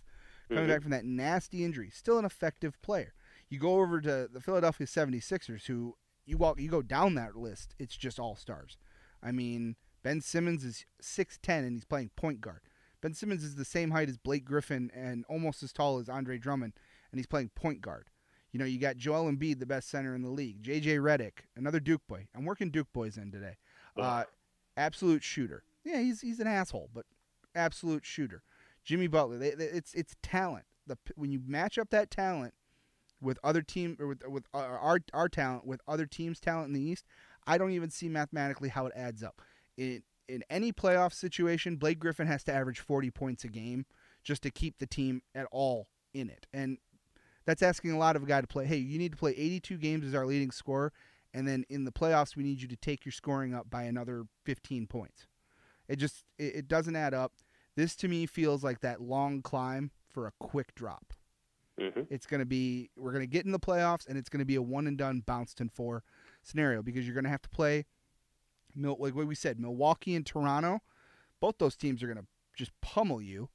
coming 0.50 0.66
Mhm. 0.66 0.70
back 0.70 0.82
from 0.82 0.92
that 0.92 1.06
nasty 1.06 1.64
injury, 1.64 1.90
still 1.90 2.18
an 2.18 2.26
effective 2.26 2.82
player. 2.82 3.14
You 3.52 3.60
go 3.60 3.82
over 3.82 4.00
to 4.00 4.30
the 4.32 4.40
Philadelphia 4.40 4.88
76ers, 4.88 5.66
who 5.66 5.96
you 6.26 6.38
walk, 6.38 6.60
you 6.60 6.70
go 6.70 6.82
down 6.82 7.16
that 7.16 7.36
list, 7.36 7.76
it's 7.78 7.98
just 7.98 8.18
all 8.18 8.38
stars. 8.38 8.78
I 9.22 9.34
mean, 9.34 9.76
Ben 10.04 10.22
Simmons 10.22 10.64
is 10.64 10.86
6'10 11.04 11.60
and 11.60 11.74
he's 11.74 11.84
playing 11.84 12.12
point 12.16 12.40
guard. 12.40 12.62
Ben 13.02 13.14
Simmons 13.14 13.44
is 13.44 13.56
the 13.56 13.66
same 13.66 13.92
height 13.92 14.08
as 14.08 14.18
Blake 14.18 14.46
Griffin 14.46 14.90
and 14.96 15.26
almost 15.28 15.64
as 15.64 15.74
tall 15.74 16.00
as 16.00 16.08
Andre 16.08 16.38
Drummond, 16.38 16.74
and 17.12 17.20
he's 17.20 17.28
playing 17.28 17.50
point 17.54 17.82
guard. 17.82 18.10
You 18.54 18.60
know, 18.60 18.66
you 18.66 18.80
got 18.80 18.96
Joel 18.96 19.30
Embiid, 19.30 19.60
the 19.60 19.66
best 19.66 19.90
center 19.90 20.16
in 20.16 20.22
the 20.22 20.30
league. 20.30 20.64
JJ 20.64 21.00
Redick, 21.00 21.46
another 21.58 21.82
Duke 21.82 22.08
boy. 22.08 22.28
I'm 22.34 22.46
working 22.46 22.70
Duke 22.70 22.94
boys 22.94 23.18
in 23.18 23.32
today. 23.32 23.58
Uh, 23.98 24.24
absolute 24.78 25.24
shooter. 25.24 25.64
Yeah, 25.84 26.00
he's 26.00 26.22
he's 26.22 26.40
an 26.40 26.48
asshole, 26.48 26.90
but 26.94 27.06
absolute 27.54 28.06
shooter. 28.06 28.44
Jimmy 28.84 29.08
Butler. 29.08 29.38
They, 29.38 29.52
they, 29.52 29.66
it's 29.66 29.94
it's 29.94 30.16
talent. 30.24 30.66
The 30.88 30.98
when 31.16 31.32
you 31.32 31.42
match 31.46 31.78
up 31.78 31.90
that 31.90 32.12
talent 32.12 32.54
with 33.22 33.40
other 33.44 33.62
team 33.62 33.98
or 34.00 34.08
with 34.08 34.28
with 34.28 34.46
uh, 34.54 34.58
our 34.58 35.00
our 35.14 35.30
talent 35.30 35.66
with 35.66 35.82
other 35.88 36.06
teams' 36.06 36.40
talent 36.40 36.68
in 36.68 36.74
the 36.74 36.82
East, 36.82 37.06
I 37.46 37.58
don't 37.58 37.72
even 37.72 37.90
see 37.90 38.10
mathematically 38.10 38.70
how 38.70 38.86
it 38.88 38.94
adds 38.96 39.24
up. 39.24 39.42
In 39.78 40.04
in 40.28 40.44
any 40.50 40.72
playoff 40.72 41.14
situation, 41.14 41.76
Blake 41.76 42.00
Griffin 42.00 42.28
has 42.28 42.44
to 42.46 42.54
average 42.54 42.80
40 42.80 43.12
points 43.12 43.44
a 43.44 43.50
game 43.50 43.86
just 44.24 44.44
to 44.44 44.52
keep 44.52 44.80
the 44.80 44.88
team 44.88 45.22
at 45.36 45.48
all 45.52 45.88
in 46.14 46.30
it. 46.30 46.48
And 46.54 46.78
that's 47.46 47.62
asking 47.62 47.92
a 47.92 47.98
lot 47.98 48.16
of 48.16 48.24
a 48.24 48.26
guy 48.26 48.40
to 48.40 48.48
play. 48.48 48.66
Hey, 48.66 48.78
you 48.78 48.98
need 48.98 49.12
to 49.12 49.18
play 49.18 49.32
82 49.32 49.78
games 49.78 50.06
as 50.06 50.16
our 50.16 50.26
leading 50.26 50.52
scorer, 50.52 50.94
and 51.34 51.48
then 51.48 51.66
in 51.70 51.86
the 51.86 51.92
playoffs, 51.92 52.36
we 52.36 52.44
need 52.44 52.62
you 52.62 52.68
to 52.68 52.76
take 52.76 53.06
your 53.06 53.12
scoring 53.12 53.54
up 53.54 53.70
by 53.70 53.84
another 53.84 54.26
15 54.46 54.88
points. 54.88 55.28
It 55.88 55.98
just 55.98 56.24
it, 56.38 56.56
it 56.56 56.68
doesn't 56.68 56.96
add 56.96 57.14
up. 57.14 57.34
This 57.76 57.96
to 57.98 58.08
me 58.08 58.26
feels 58.26 58.64
like 58.64 58.82
that 58.82 59.02
long 59.02 59.42
climb 59.42 59.92
for 60.10 60.28
a 60.28 60.34
quick 60.40 60.76
drop. 60.76 61.14
Hmm 61.82 62.02
It's 62.10 62.26
going 62.26 62.40
to 62.40 62.46
be 62.46 62.90
we're 62.96 63.12
going 63.12 63.24
to 63.24 63.28
get 63.28 63.46
in 63.46 63.52
the 63.52 63.60
playoffs, 63.60 64.08
and 64.08 64.18
it's 64.18 64.30
going 64.30 64.40
to 64.40 64.46
be 64.46 64.56
a 64.56 64.62
one 64.62 64.88
and 64.88 64.98
done 64.98 65.22
bounced 65.26 65.62
in 65.62 65.70
four 65.70 66.04
scenario 66.44 66.82
because 66.82 67.06
you're 67.06 67.14
going 67.14 67.24
to 67.24 67.30
have 67.30 67.42
to 67.42 67.50
play. 67.50 67.86
Mil- 68.76 68.98
like 69.00 69.16
what 69.16 69.28
we 69.28 69.36
said, 69.36 69.60
Milwaukee 69.60 70.16
and 70.16 70.26
Toronto, 70.26 70.82
both 71.40 71.58
those 71.58 71.76
teams 71.76 72.02
are 72.04 72.08
going 72.08 72.18
to 72.18 72.28
just 72.56 72.72
pummel 72.82 73.22
you. 73.22 73.50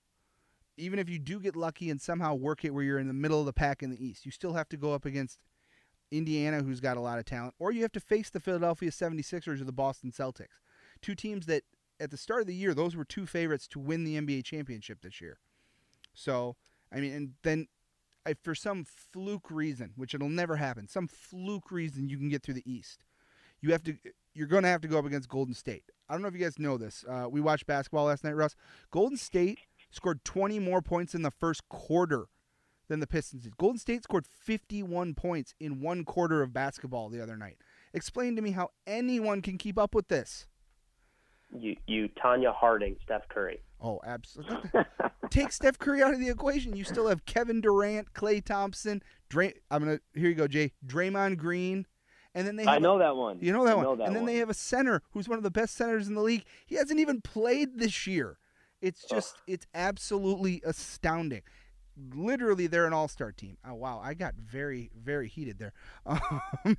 Even 0.76 0.98
if 0.98 1.08
you 1.08 1.18
do 1.18 1.40
get 1.40 1.56
lucky 1.56 1.88
and 1.88 2.00
somehow 2.00 2.34
work 2.34 2.64
it 2.64 2.74
where 2.74 2.84
you're 2.84 2.98
in 2.98 3.08
the 3.08 3.14
middle 3.14 3.40
of 3.40 3.46
the 3.46 3.52
pack 3.52 3.82
in 3.82 3.88
the 3.90 4.04
East, 4.04 4.26
you 4.26 4.30
still 4.30 4.52
have 4.52 4.68
to 4.68 4.76
go 4.76 4.92
up 4.92 5.06
against 5.06 5.38
Indiana, 6.10 6.62
who's 6.62 6.80
got 6.80 6.98
a 6.98 7.00
lot 7.00 7.18
of 7.18 7.24
talent, 7.24 7.54
or 7.58 7.72
you 7.72 7.82
have 7.82 7.92
to 7.92 8.00
face 8.00 8.28
the 8.28 8.40
Philadelphia 8.40 8.90
76ers 8.90 9.60
or 9.60 9.64
the 9.64 9.72
Boston 9.72 10.12
Celtics. 10.12 10.60
Two 11.00 11.14
teams 11.14 11.46
that, 11.46 11.62
at 11.98 12.10
the 12.10 12.16
start 12.16 12.42
of 12.42 12.46
the 12.46 12.54
year, 12.54 12.74
those 12.74 12.94
were 12.94 13.04
two 13.04 13.26
favorites 13.26 13.66
to 13.68 13.78
win 13.78 14.04
the 14.04 14.20
NBA 14.20 14.44
championship 14.44 15.00
this 15.00 15.20
year. 15.20 15.38
So, 16.14 16.56
I 16.92 17.00
mean, 17.00 17.12
and 17.12 17.32
then 17.42 17.68
I, 18.26 18.34
for 18.42 18.54
some 18.54 18.84
fluke 18.84 19.50
reason, 19.50 19.92
which 19.96 20.14
it'll 20.14 20.28
never 20.28 20.56
happen, 20.56 20.88
some 20.88 21.06
fluke 21.06 21.70
reason 21.70 22.08
you 22.08 22.18
can 22.18 22.28
get 22.28 22.42
through 22.42 22.54
the 22.54 22.70
East. 22.70 23.04
You 23.60 23.72
have 23.72 23.82
to, 23.84 23.96
you're 24.34 24.48
going 24.48 24.64
to 24.64 24.68
have 24.68 24.80
to 24.82 24.88
go 24.88 24.98
up 24.98 25.06
against 25.06 25.28
Golden 25.28 25.54
State. 25.54 25.84
I 26.08 26.12
don't 26.12 26.22
know 26.22 26.28
if 26.28 26.34
you 26.34 26.40
guys 26.40 26.58
know 26.58 26.76
this. 26.76 27.04
Uh, 27.08 27.26
we 27.30 27.40
watched 27.40 27.66
basketball 27.66 28.06
last 28.06 28.24
night, 28.24 28.34
Russ. 28.34 28.54
Golden 28.90 29.16
State 29.16 29.60
scored 29.90 30.24
20 30.24 30.58
more 30.58 30.82
points 30.82 31.14
in 31.14 31.22
the 31.22 31.30
first 31.30 31.68
quarter 31.68 32.26
than 32.88 33.00
the 33.00 33.06
Pistons 33.06 33.44
did. 33.44 33.56
Golden 33.56 33.78
State 33.78 34.02
scored 34.02 34.26
51 34.26 35.14
points 35.14 35.54
in 35.60 35.80
one 35.80 36.04
quarter 36.04 36.42
of 36.42 36.52
basketball 36.52 37.08
the 37.08 37.22
other 37.22 37.36
night. 37.36 37.56
Explain 37.94 38.36
to 38.36 38.42
me 38.42 38.50
how 38.52 38.70
anyone 38.86 39.40
can 39.40 39.56
keep 39.56 39.78
up 39.78 39.94
with 39.94 40.08
this. 40.08 40.46
You 41.56 41.76
you 41.86 42.08
Tonya 42.08 42.52
Harding, 42.52 42.96
Steph 43.04 43.28
Curry. 43.28 43.60
Oh, 43.80 44.00
absolutely. 44.04 44.58
Take 45.37 45.53
Steph 45.53 45.78
Curry 45.78 46.03
out 46.03 46.14
of 46.14 46.20
the 46.20 46.28
equation. 46.28 46.74
You 46.74 46.84
still 46.84 47.09
have 47.09 47.24
Kevin 47.26 47.61
Durant, 47.61 48.12
Klay 48.14 48.43
Thompson, 48.43 49.03
Dray. 49.28 49.55
I'm 49.70 49.84
gonna 49.84 50.01
here 50.14 50.28
you 50.30 50.34
go, 50.34 50.49
Jay. 50.49 50.72
Draymond 50.87 51.37
Green, 51.37 51.87
and 52.34 52.47
then 52.47 52.57
they. 52.57 52.64
Have 52.64 52.74
I 52.74 52.78
know 52.78 52.99
that 52.99 53.16
one. 53.16 53.39
you 53.41 53.53
know 53.53 53.64
that 53.64 53.72
I 53.72 53.74
one. 53.74 53.84
know 53.84 53.97
that 53.97 54.07
and 54.07 54.16
then 54.16 54.22
one. 54.22 54.32
they 54.32 54.39
have 54.39 54.49
a 54.49 54.55
center 54.55 55.03
who's 55.11 55.28
one 55.28 55.37
of 55.37 55.45
the 55.45 55.51
best 55.51 55.74
centers 55.74 56.09
in 56.09 56.14
the 56.14 56.22
league. 56.22 56.45
He 56.64 56.76
hasn't 56.76 57.01
even 57.01 57.20
played 57.20 57.78
this 57.78 58.07
year. 58.07 58.39
It's 58.80 59.05
just 59.05 59.37
it's 59.47 59.66
absolutely 59.74 60.62
astounding. 60.64 61.43
Literally, 62.14 62.66
they're 62.66 62.87
an 62.87 62.93
all-star 62.93 63.32
team. 63.32 63.59
Oh 63.66 63.74
wow, 63.74 64.01
I 64.03 64.14
got 64.14 64.34
very 64.37 64.91
very 64.99 65.28
heated 65.28 65.59
there. 65.59 65.72
Um, 66.64 66.76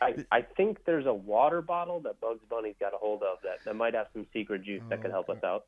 I, 0.00 0.12
I 0.30 0.42
think 0.42 0.84
there's 0.84 1.06
a 1.06 1.14
water 1.14 1.62
bottle 1.62 2.00
that 2.00 2.20
Bugs 2.20 2.40
Bunny's 2.50 2.74
got 2.78 2.92
a 2.92 2.96
hold 2.98 3.22
of 3.22 3.38
that, 3.42 3.64
that 3.64 3.74
might 3.74 3.94
have 3.94 4.08
some 4.12 4.26
secret 4.34 4.62
juice 4.64 4.82
that 4.90 5.00
could 5.00 5.12
help 5.12 5.30
us 5.30 5.42
out. 5.42 5.64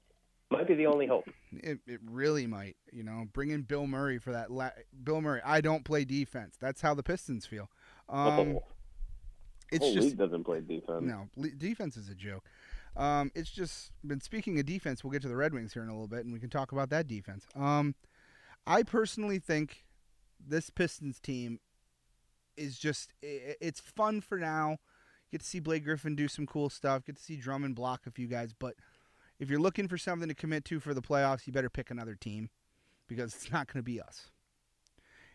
Might 0.51 0.69
be 0.69 0.75
the 0.75 0.87
only 0.87 1.07
hope. 1.07 1.29
It, 1.53 1.81
it 1.87 2.01
really 2.09 2.47
might, 2.47 2.77
you 2.93 3.03
know, 3.03 3.25
bring 3.33 3.51
in 3.51 3.63
Bill 3.63 3.87
Murray 3.87 4.19
for 4.19 4.31
that. 4.33 4.51
La- 4.51 4.71
Bill 5.03 5.21
Murray, 5.21 5.41
I 5.45 5.61
don't 5.61 5.85
play 5.85 6.05
defense. 6.05 6.57
That's 6.61 6.81
how 6.81 6.95
the 6.95 7.03
Pistons 7.03 7.47
feel. 7.47 7.69
Um, 8.09 8.29
Oh, 8.57 8.63
it's 9.73 9.85
whole 9.85 9.95
just 9.95 10.17
doesn't 10.17 10.45
play 10.45 10.61
defense. 10.61 11.03
no 11.03 11.29
le- 11.37 11.51
defense 11.51 11.97
is 11.97 12.09
a 12.09 12.15
joke. 12.15 12.45
Um, 12.97 13.33
it's 13.35 13.51
just 13.51 13.91
been 14.07 14.21
speaking 14.21 14.59
of 14.61 14.67
defense. 14.67 15.03
We'll 15.03 15.11
get 15.11 15.23
to 15.23 15.29
the 15.29 15.37
Red 15.37 15.53
Wings 15.53 15.73
here 15.73 15.83
in 15.83 15.89
a 15.89 15.93
little 15.93 16.07
bit, 16.07 16.25
and 16.25 16.33
we 16.33 16.39
can 16.39 16.49
talk 16.49 16.71
about 16.71 16.91
that 16.91 17.09
defense. 17.09 17.45
Um, 17.57 17.97
I 18.67 18.85
personally 18.85 19.41
think 19.41 19.85
this 20.39 20.71
Pistons 20.71 21.19
team 21.19 21.59
is 22.57 22.79
just 22.79 23.13
i- 23.25 23.27
i- 23.27 23.57
it's 23.61 23.81
fun 23.81 24.21
for 24.21 24.39
now. 24.39 24.79
Get 25.33 25.41
to 25.41 25.47
see 25.47 25.59
Blake 25.59 25.83
Griffin 25.85 26.15
do 26.15 26.29
some 26.29 26.47
cool 26.47 26.71
stuff. 26.71 27.05
Get 27.05 27.17
to 27.17 27.23
see 27.23 27.37
Drummond 27.37 27.75
block 27.75 28.07
a 28.07 28.13
few 28.13 28.29
guys. 28.29 28.53
But 28.57 28.77
if 29.39 29.51
you're 29.51 29.61
looking 29.61 29.89
for 29.89 29.99
something 29.99 30.29
to 30.29 30.35
commit 30.35 30.65
to 30.67 30.81
for 30.81 30.95
the 30.95 31.03
playoffs, 31.03 31.47
you 31.47 31.53
better 31.53 31.71
pick 31.71 31.91
another 31.91 32.15
team 32.15 32.51
because 33.09 33.35
it's 33.35 33.51
not 33.53 33.67
going 33.73 33.79
to 33.81 33.85
be 33.85 34.01
us. 34.01 34.31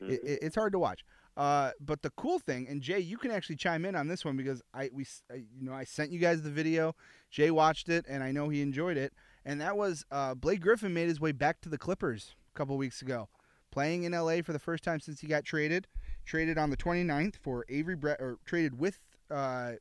It, 0.01 0.23
it, 0.23 0.39
it's 0.41 0.55
hard 0.55 0.73
to 0.73 0.79
watch. 0.79 1.05
Uh, 1.37 1.71
but 1.79 2.01
the 2.01 2.09
cool 2.11 2.39
thing, 2.39 2.67
and 2.67 2.81
Jay, 2.81 2.99
you 2.99 3.17
can 3.17 3.31
actually 3.31 3.55
chime 3.55 3.85
in 3.85 3.95
on 3.95 4.07
this 4.07 4.25
one 4.25 4.35
because 4.35 4.61
I 4.73 4.89
we 4.91 5.05
I- 5.31 5.35
you 5.35 5.61
know 5.63 5.73
I 5.73 5.83
sent 5.85 6.11
you 6.11 6.19
guys 6.19 6.41
the 6.41 6.49
video. 6.49 6.95
Jay 7.29 7.51
watched 7.51 7.87
it, 7.87 8.05
and 8.09 8.21
I 8.23 8.31
know 8.31 8.49
he 8.49 8.61
enjoyed 8.61 8.97
it. 8.97 9.13
And 9.45 9.61
that 9.61 9.77
was 9.77 10.03
uh, 10.11 10.35
Blake 10.35 10.59
Griffin 10.61 10.93
made 10.93 11.07
his 11.07 11.19
way 11.21 11.31
back 11.31 11.61
to 11.61 11.69
the 11.69 11.77
Clippers 11.77 12.35
a 12.53 12.57
couple 12.57 12.75
weeks 12.77 13.01
ago, 13.01 13.29
playing 13.71 14.03
in 14.03 14.11
LA 14.11 14.41
for 14.43 14.51
the 14.53 14.59
first 14.59 14.83
time 14.83 14.99
since 14.99 15.21
he 15.21 15.27
got 15.27 15.45
traded. 15.45 15.87
Traded 16.25 16.57
on 16.57 16.69
the 16.69 16.77
29th 16.77 17.35
for 17.37 17.65
Avery 17.69 17.95
Bre- 17.95 18.09
or 18.19 18.37
traded 18.45 18.77
with 18.77 18.99
uh, 19.31 19.73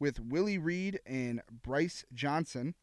with 0.00 0.18
Willie 0.20 0.58
Reed 0.58 1.00
and 1.04 1.42
Brice 1.62 2.04
Johnson. 2.14 2.74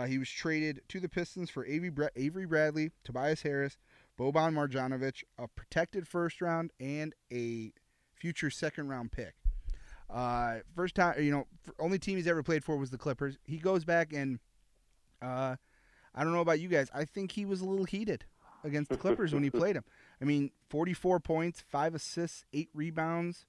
Uh, 0.00 0.06
he 0.06 0.18
was 0.18 0.30
traded 0.30 0.80
to 0.88 0.98
the 0.98 1.10
Pistons 1.10 1.50
for 1.50 1.66
Avery, 1.66 1.90
Bre- 1.90 2.06
Avery 2.16 2.46
Bradley, 2.46 2.90
Tobias 3.04 3.42
Harris, 3.42 3.76
Boban 4.18 4.54
Marjanovic, 4.54 5.24
a 5.38 5.46
protected 5.46 6.08
first 6.08 6.40
round, 6.40 6.70
and 6.80 7.14
a 7.30 7.72
future 8.14 8.48
second 8.48 8.88
round 8.88 9.12
pick. 9.12 9.34
Uh, 10.08 10.60
first 10.74 10.94
time, 10.94 11.22
you 11.22 11.30
know, 11.30 11.46
only 11.78 11.98
team 11.98 12.16
he's 12.16 12.26
ever 12.26 12.42
played 12.42 12.64
for 12.64 12.78
was 12.78 12.88
the 12.88 12.96
Clippers. 12.96 13.36
He 13.44 13.58
goes 13.58 13.84
back 13.84 14.14
and, 14.14 14.38
uh, 15.20 15.56
I 16.14 16.24
don't 16.24 16.32
know 16.32 16.40
about 16.40 16.60
you 16.60 16.68
guys. 16.68 16.88
I 16.94 17.04
think 17.04 17.32
he 17.32 17.44
was 17.44 17.60
a 17.60 17.66
little 17.66 17.84
heated 17.84 18.24
against 18.64 18.90
the 18.90 18.96
Clippers 18.96 19.34
when 19.34 19.42
he 19.42 19.50
played 19.50 19.76
him. 19.76 19.84
I 20.20 20.24
mean, 20.24 20.50
44 20.70 21.20
points, 21.20 21.62
five 21.68 21.94
assists, 21.94 22.44
eight 22.54 22.70
rebounds. 22.72 23.44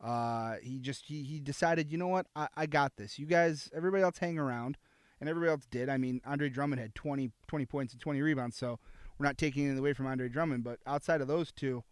Uh, 0.00 0.54
he 0.62 0.78
just 0.78 1.06
he, 1.06 1.24
he 1.24 1.40
decided, 1.40 1.90
you 1.90 1.98
know 1.98 2.08
what, 2.08 2.26
I, 2.36 2.46
I 2.56 2.66
got 2.66 2.96
this. 2.96 3.18
You 3.18 3.26
guys, 3.26 3.70
everybody 3.74 4.04
else 4.04 4.18
hang 4.18 4.38
around, 4.38 4.76
and 5.20 5.28
everybody 5.28 5.50
else 5.50 5.66
did. 5.70 5.88
I 5.88 5.96
mean, 5.96 6.20
Andre 6.26 6.48
Drummond 6.48 6.80
had 6.80 6.94
20, 6.94 7.30
20 7.46 7.66
points 7.66 7.92
and 7.92 8.00
20 8.00 8.20
rebounds, 8.22 8.56
so 8.56 8.78
we're 9.18 9.26
not 9.26 9.38
taking 9.38 9.66
it 9.70 9.78
away 9.78 9.92
from 9.92 10.06
Andre 10.06 10.28
Drummond. 10.28 10.64
But 10.64 10.78
outside 10.86 11.20
of 11.20 11.28
those 11.28 11.52
two, 11.52 11.84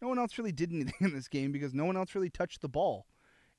no 0.00 0.08
one 0.08 0.18
else 0.18 0.38
really 0.38 0.52
did 0.52 0.72
anything 0.72 0.94
in 1.00 1.14
this 1.14 1.28
game 1.28 1.52
because 1.52 1.74
no 1.74 1.84
one 1.84 1.96
else 1.96 2.14
really 2.14 2.30
touched 2.30 2.60
the 2.60 2.68
ball 2.68 3.06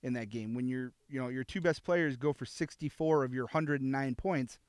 in 0.01 0.13
that 0.13 0.29
game. 0.29 0.53
When 0.53 0.67
your 0.67 0.93
you 1.07 1.21
know 1.21 1.29
your 1.29 1.43
two 1.43 1.61
best 1.61 1.83
players 1.83 2.17
go 2.17 2.33
for 2.33 2.45
64 2.45 3.23
of 3.23 3.33
your 3.33 3.45
109 3.45 4.15
points, 4.15 4.59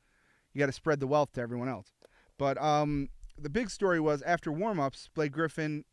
you 0.53 0.59
got 0.59 0.67
to 0.67 0.73
spread 0.73 1.01
the 1.01 1.07
wealth 1.07 1.33
to 1.33 1.41
everyone 1.41 1.69
else. 1.69 1.93
But 2.39 2.61
um, 2.61 3.09
the 3.39 3.51
big 3.51 3.71
story 3.71 4.01
was 4.01 4.23
after 4.23 4.51
warmups, 4.51 5.09
Blake 5.15 5.33
Griffin 5.33 5.85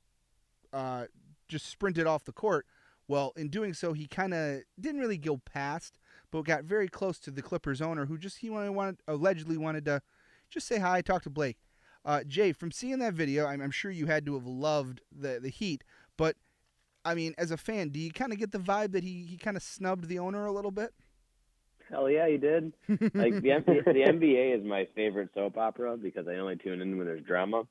uh, 0.73 1.05
just 1.47 1.67
sprinted 1.67 2.07
off 2.07 2.23
the 2.23 2.31
court. 2.31 2.65
Well, 3.07 3.33
in 3.37 3.49
doing 3.49 3.73
so, 3.73 3.93
he 3.93 4.05
kind 4.05 4.33
of 4.33 4.61
didn't 4.79 4.99
really 4.99 5.17
go 5.17 5.37
past, 5.37 5.97
but 6.31 6.43
got 6.43 6.63
very 6.63 6.87
close 6.87 7.19
to 7.19 7.31
the 7.31 7.41
Clippers 7.41 7.81
owner, 7.81 8.05
who 8.05 8.17
just 8.17 8.37
he 8.39 8.49
wanted, 8.49 8.71
wanted 8.71 8.97
allegedly 9.07 9.57
wanted 9.57 9.85
to 9.85 10.01
just 10.49 10.67
say 10.67 10.79
hi, 10.79 11.01
talk 11.01 11.23
to 11.23 11.29
Blake. 11.29 11.57
Uh, 12.05 12.23
Jay, 12.23 12.53
from 12.53 12.71
seeing 12.71 12.99
that 12.99 13.13
video, 13.13 13.45
I'm, 13.45 13.61
I'm 13.61 13.71
sure 13.71 13.91
you 13.91 14.05
had 14.05 14.25
to 14.27 14.33
have 14.35 14.45
loved 14.45 15.01
the 15.11 15.39
the 15.41 15.49
heat, 15.49 15.83
but 16.17 16.35
I 17.03 17.15
mean, 17.15 17.33
as 17.37 17.51
a 17.51 17.57
fan, 17.57 17.89
do 17.89 17.99
you 17.99 18.11
kind 18.11 18.33
of 18.33 18.39
get 18.39 18.51
the 18.51 18.59
vibe 18.59 18.91
that 18.91 19.03
he, 19.03 19.23
he 19.23 19.37
kind 19.37 19.55
of 19.55 19.63
snubbed 19.63 20.09
the 20.09 20.19
owner 20.19 20.45
a 20.45 20.51
little 20.51 20.71
bit? 20.71 20.93
Hell 21.89 22.09
yeah, 22.09 22.27
he 22.27 22.37
did. 22.37 22.73
Like 22.89 23.41
the 23.41 23.49
NBA, 23.49 23.65
the 23.85 24.05
NBA 24.05 24.59
is 24.59 24.65
my 24.65 24.87
favorite 24.93 25.29
soap 25.33 25.57
opera 25.57 25.95
because 25.95 26.27
I 26.27 26.35
only 26.35 26.57
tune 26.57 26.81
in 26.81 26.97
when 26.97 27.07
there's 27.07 27.23
drama. 27.23 27.63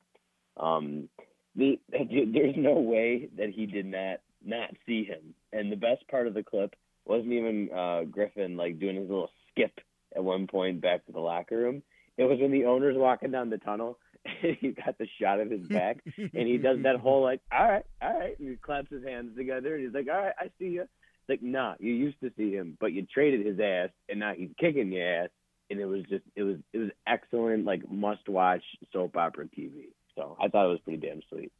Um, 0.57 1.11
the 1.54 1.78
there's 1.90 2.54
no 2.57 2.74
way 2.74 3.28
that 3.36 3.50
he 3.50 3.66
did 3.66 3.86
not 3.86 4.20
not 4.44 4.70
see 4.86 5.04
him. 5.04 5.34
And 5.52 5.70
the 5.70 5.76
best 5.76 6.07
part 6.09 6.26
of 6.26 6.34
the 6.34 6.42
clip 6.42 6.74
wasn't 7.07 7.32
even 7.32 7.70
uh, 7.74 8.04
Griffin 8.04 8.57
like 8.57 8.78
doing 8.78 8.96
his 8.96 9.09
little 9.09 9.30
skip 9.50 9.80
at 10.14 10.24
one 10.24 10.46
point 10.46 10.80
back 10.80 11.07
to 11.07 11.12
the 11.12 11.20
locker 11.20 11.57
room. 11.57 11.82
It 12.16 12.24
was 12.24 12.38
when 12.40 12.52
the 12.52 12.64
owner's 12.64 12.96
walking 12.96 13.30
down 13.30 13.50
the 13.50 13.59
tunnel 13.59 13.98
and 14.42 14.57
he 14.61 14.72
got 14.72 14.98
the 14.98 15.07
shot 15.20 15.40
of 15.40 15.50
his 15.50 15.66
back 15.68 15.98
and 16.16 16.48
he 16.48 16.59
does 16.59 16.78
that 16.82 16.96
whole 16.96 17.22
like, 17.22 17.40
all 17.52 17.68
right, 17.68 17.86
all 18.02 18.18
right, 18.18 18.38
and 18.38 18.48
he 18.48 18.57
claps 18.57 18.90
his 18.90 19.04
hands 19.04 19.36
together 19.36 19.74
and 19.74 19.84
he's 19.84 19.94
like, 19.94 20.09
all 20.09 20.22
right, 20.22 20.34
I 20.38 20.50
see 20.59 20.68
you. 20.68 20.88
Like, 21.28 21.42
nah, 21.42 21.74
you 21.80 21.92
used 21.92 22.20
to 22.20 22.30
see 22.36 22.52
him, 22.52 22.76
but 22.80 22.92
you 22.92 23.04
traded 23.04 23.44
his 23.44 23.59
ass, 23.59 23.90
and 24.09 24.20
now 24.20 24.32
he's 24.36 24.50
kicking 24.61 24.92
your 24.92 25.24
ass. 25.24 25.30
And 25.68 25.80
it 25.80 25.86
was 25.86 26.02
just, 26.09 26.22
it 26.36 26.44
was, 26.44 26.59
it 26.72 26.78
was 26.78 26.90
excellent, 27.09 27.64
like 27.64 27.90
must-watch 27.90 28.62
soap 28.92 29.16
opera 29.16 29.46
TV. 29.46 29.88
So 30.14 30.36
I 30.40 30.46
thought 30.46 30.66
it 30.66 30.68
was 30.68 30.80
pretty 30.84 31.04
damn 31.04 31.22
sweet. 31.28 31.50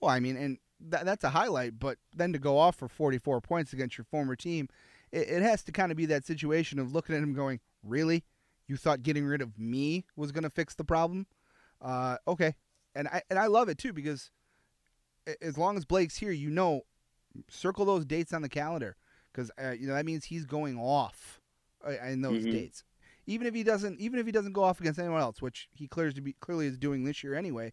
Well, 0.00 0.10
I 0.10 0.18
mean, 0.18 0.36
and 0.36 0.58
that, 0.88 1.04
that's 1.04 1.24
a 1.24 1.30
highlight, 1.30 1.78
but 1.78 1.98
then 2.14 2.32
to 2.32 2.38
go 2.38 2.58
off 2.58 2.76
for 2.76 2.88
44 2.88 3.40
points 3.40 3.72
against 3.72 3.98
your 3.98 4.04
former 4.04 4.36
team, 4.36 4.68
it, 5.12 5.28
it 5.28 5.42
has 5.42 5.62
to 5.64 5.72
kind 5.72 5.90
of 5.90 5.96
be 5.96 6.06
that 6.06 6.24
situation 6.24 6.78
of 6.78 6.92
looking 6.92 7.14
at 7.14 7.22
him 7.22 7.34
going, 7.34 7.60
really? 7.82 8.24
You 8.66 8.76
thought 8.76 9.02
getting 9.02 9.24
rid 9.24 9.42
of 9.42 9.58
me 9.58 10.04
was 10.16 10.32
going 10.32 10.44
to 10.44 10.50
fix 10.50 10.74
the 10.74 10.84
problem? 10.84 11.26
Uh, 11.80 12.16
okay. 12.26 12.54
And 12.94 13.08
I, 13.08 13.22
and 13.30 13.38
I 13.38 13.46
love 13.46 13.68
it 13.68 13.78
too 13.78 13.92
because 13.92 14.30
as 15.42 15.58
long 15.58 15.76
as 15.76 15.84
Blake's 15.84 16.16
here, 16.16 16.32
you 16.32 16.50
know, 16.50 16.82
circle 17.48 17.84
those 17.84 18.04
dates 18.04 18.32
on 18.32 18.42
the 18.42 18.48
calendar 18.48 18.96
because 19.32 19.50
uh, 19.62 19.70
you 19.70 19.86
know 19.86 19.94
that 19.94 20.04
means 20.04 20.24
he's 20.24 20.44
going 20.44 20.76
off 20.76 21.40
uh, 21.86 21.92
in 22.06 22.22
those 22.22 22.46
Mhm. 22.46 22.52
dates. 22.52 22.84
Even 23.26 23.46
if 23.46 23.54
he 23.54 23.62
doesn't, 23.62 24.00
even 24.00 24.18
if 24.18 24.26
he 24.26 24.32
doesn't 24.32 24.52
go 24.52 24.64
off 24.64 24.80
against 24.80 24.98
anyone 24.98 25.20
else, 25.20 25.40
which 25.40 25.68
he 25.72 25.86
clears 25.86 26.14
to 26.14 26.20
be 26.20 26.32
clearly 26.40 26.66
is 26.66 26.78
doing 26.78 27.04
this 27.04 27.22
year 27.22 27.34
anyway, 27.34 27.72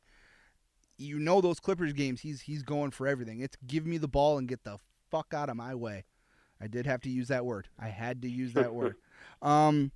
you 0.97 1.19
know 1.19 1.41
those 1.41 1.59
Clippers 1.59 1.93
games, 1.93 2.21
he's 2.21 2.41
he's 2.41 2.63
going 2.63 2.91
for 2.91 3.07
everything. 3.07 3.39
It's 3.39 3.57
give 3.65 3.85
me 3.85 3.97
the 3.97 4.07
ball 4.07 4.37
and 4.37 4.47
get 4.47 4.63
the 4.63 4.77
fuck 5.09 5.33
out 5.33 5.49
of 5.49 5.55
my 5.55 5.75
way. 5.75 6.05
I 6.59 6.67
did 6.67 6.85
have 6.85 7.01
to 7.01 7.09
use 7.09 7.27
that 7.27 7.45
word. 7.45 7.67
I 7.79 7.89
had 7.89 8.21
to 8.23 8.29
use 8.29 8.53
that 8.53 8.73
word. 8.73 8.95
Um, 9.41 9.91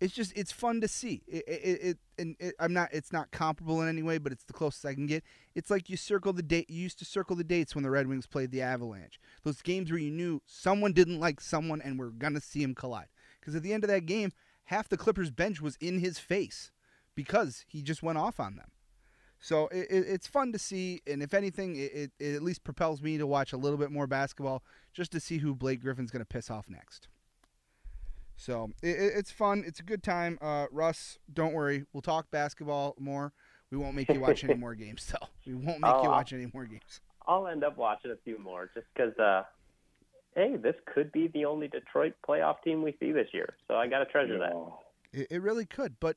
it's 0.00 0.12
just 0.12 0.32
it's 0.36 0.52
fun 0.52 0.82
to 0.82 0.88
see. 0.88 1.22
It, 1.26 1.44
it, 1.46 1.80
it 1.82 1.98
and 2.18 2.36
it, 2.38 2.54
I'm 2.58 2.72
not. 2.72 2.90
It's 2.92 3.12
not 3.12 3.30
comparable 3.30 3.80
in 3.80 3.88
any 3.88 4.02
way, 4.02 4.18
but 4.18 4.32
it's 4.32 4.44
the 4.44 4.52
closest 4.52 4.84
I 4.84 4.94
can 4.94 5.06
get. 5.06 5.24
It's 5.54 5.70
like 5.70 5.88
you 5.88 5.96
circle 5.96 6.34
the 6.34 6.42
date. 6.42 6.68
You 6.68 6.82
used 6.82 6.98
to 6.98 7.06
circle 7.06 7.34
the 7.34 7.44
dates 7.44 7.74
when 7.74 7.82
the 7.84 7.90
Red 7.90 8.06
Wings 8.06 8.26
played 8.26 8.50
the 8.50 8.60
Avalanche. 8.60 9.18
Those 9.42 9.62
games 9.62 9.90
where 9.90 10.00
you 10.00 10.10
knew 10.10 10.42
someone 10.46 10.92
didn't 10.92 11.20
like 11.20 11.40
someone 11.40 11.80
and 11.80 11.98
we're 11.98 12.10
gonna 12.10 12.40
see 12.40 12.62
him 12.62 12.74
collide. 12.74 13.08
Because 13.40 13.54
at 13.54 13.62
the 13.62 13.72
end 13.72 13.84
of 13.84 13.88
that 13.88 14.06
game, 14.06 14.32
half 14.64 14.88
the 14.88 14.98
Clippers 14.98 15.30
bench 15.30 15.62
was 15.62 15.76
in 15.76 16.00
his 16.00 16.18
face 16.18 16.70
because 17.14 17.64
he 17.68 17.82
just 17.82 18.02
went 18.02 18.18
off 18.18 18.38
on 18.38 18.56
them. 18.56 18.70
So 19.44 19.68
it, 19.68 19.86
it, 19.90 20.04
it's 20.08 20.26
fun 20.26 20.52
to 20.52 20.58
see, 20.58 21.02
and 21.06 21.22
if 21.22 21.34
anything, 21.34 21.76
it, 21.76 22.10
it, 22.18 22.34
at 22.34 22.42
least 22.42 22.64
propels 22.64 23.02
me 23.02 23.18
to 23.18 23.26
watch 23.26 23.52
a 23.52 23.58
little 23.58 23.76
bit 23.76 23.90
more 23.90 24.06
basketball 24.06 24.62
just 24.94 25.12
to 25.12 25.20
see 25.20 25.36
who 25.36 25.54
Blake 25.54 25.82
Griffin's 25.82 26.10
going 26.10 26.22
to 26.22 26.26
piss 26.26 26.50
off 26.50 26.64
next. 26.66 27.08
So 28.38 28.70
it, 28.82 28.88
it- 28.98 29.12
it's 29.16 29.30
fun. 29.30 29.62
It's 29.66 29.80
a 29.80 29.82
good 29.82 30.02
time. 30.02 30.38
Uh, 30.40 30.64
Russ, 30.72 31.18
don't 31.30 31.52
worry. 31.52 31.84
We'll 31.92 32.00
talk 32.00 32.30
basketball 32.30 32.94
more. 32.98 33.34
We 33.70 33.76
won't 33.76 33.94
make 33.94 34.08
you 34.08 34.18
watch 34.18 34.44
any 34.44 34.54
more 34.58 34.74
games, 34.74 35.12
though. 35.12 35.28
We 35.46 35.52
won't 35.54 35.80
make 35.80 35.92
Oh, 35.94 36.04
you 36.04 36.08
watch 36.08 36.32
any 36.32 36.50
more 36.54 36.64
games. 36.64 37.02
I'll 37.26 37.46
end 37.46 37.64
up 37.64 37.76
watching 37.76 38.12
a 38.12 38.16
few 38.24 38.38
more 38.38 38.70
just 38.72 38.86
because, 38.96 39.12
uh, 39.18 39.42
hey, 40.34 40.56
this 40.56 40.74
could 40.94 41.12
be 41.12 41.28
the 41.28 41.44
only 41.44 41.68
Detroit 41.68 42.14
playoff 42.26 42.62
team 42.64 42.82
we 42.82 42.96
see 42.98 43.12
this 43.12 43.28
year. 43.34 43.56
So 43.68 43.74
I 43.74 43.88
got 43.88 43.98
to 43.98 44.06
treasure 44.06 44.38
that. 44.38 44.54
It, 45.12 45.26
it 45.30 45.42
really 45.42 45.66
could, 45.66 46.00
but 46.00 46.16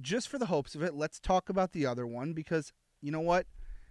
just 0.00 0.28
for 0.28 0.38
the 0.38 0.46
hopes 0.46 0.74
of 0.74 0.82
it, 0.82 0.94
let's 0.94 1.18
talk 1.20 1.48
about 1.48 1.72
the 1.72 1.86
other 1.86 2.06
one 2.06 2.32
because 2.32 2.72
you 3.00 3.10
know 3.12 3.20
what? 3.20 3.46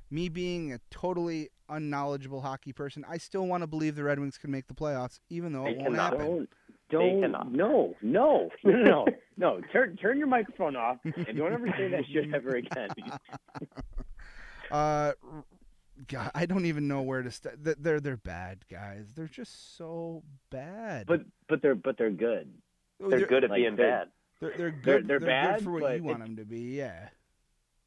Me 0.10 0.30
being 0.30 0.72
a 0.74 0.80
totally 0.90 1.50
unknowledgeable 1.70 2.42
hockey 2.42 2.72
person, 2.72 3.04
I 3.10 3.18
still 3.18 3.46
want 3.46 3.64
to 3.64 3.68
believe 3.68 3.96
the 3.96 4.04
Red 4.04 4.20
Wings 4.20 4.38
can 4.38 4.52
make 4.52 4.68
the 4.68 4.74
playoffs, 4.74 5.20
even 5.30 5.52
though 5.52 5.64
They 5.66 5.72
it 5.72 5.78
won't 5.78 5.90
cannot. 5.90 6.14
happen. 6.14 6.28
Don't, 6.28 6.50
don't, 6.90 7.22
cannot. 7.22 7.52
no, 7.52 7.96
no, 8.02 8.50
no, 8.64 8.84
no, 8.84 9.06
no. 9.38 9.62
Turn, 9.74 9.98
turn 9.98 10.18
your 10.18 10.28
microphone 10.28 10.76
off, 10.78 10.98
and 11.04 11.38
don't 11.38 11.52
ever 11.52 11.68
say 11.78 11.90
that 11.90 12.04
shit 12.12 12.34
ever 12.34 12.56
again. 12.56 12.90
Uh, 14.70 15.14
God, 16.10 16.30
I 16.36 16.46
don't 16.46 16.66
even 16.66 16.88
know 16.90 17.02
where 17.02 17.22
to 17.24 17.32
start. 17.32 17.58
They're 17.64 18.02
they're 18.02 18.18
bad 18.18 18.66
guys. 18.70 19.14
They're 19.16 19.28
just 19.28 19.78
so 19.78 20.24
bad. 20.52 21.08
But, 21.08 21.22
but 21.48 21.62
they're, 21.62 21.74
but 21.74 21.98
they're 21.98 22.12
good. 22.12 22.50
Oh, 23.02 23.10
They're 23.10 23.26
good 23.26 23.44
at 23.46 23.50
like, 23.50 23.60
being 23.60 23.76
bad. 23.78 24.08
They're, 24.40 24.50
they're 24.50 24.58
they're- 24.58 24.72
good. 24.72 25.08
they're 25.08 25.20
good 25.20 25.26
bad, 25.26 25.64
for 25.64 25.72
what 25.72 25.96
you 25.96 26.04
want 26.04 26.20
them 26.20 26.36
to 26.38 26.46
be. 26.46 26.60
Yeah. 26.78 27.10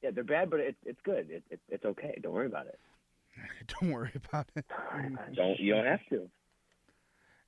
Yeah, 0.03 0.11
they're 0.15 0.25
bad, 0.25 0.49
but 0.51 0.61
it's, 0.61 0.79
it's 0.85 1.01
good. 1.05 1.27
It's, 1.31 1.47
it's, 1.51 1.63
it's 1.69 1.85
okay. 1.85 2.19
Don't 2.23 2.33
worry 2.33 2.47
about 2.47 2.67
it. 2.67 2.79
Don't 3.81 3.93
worry 3.93 4.13
about 4.29 4.49
it. 4.57 4.65
Don't, 5.37 5.61
you 5.61 5.75
don't 5.75 5.85
have 5.87 6.01
to. 6.09 6.29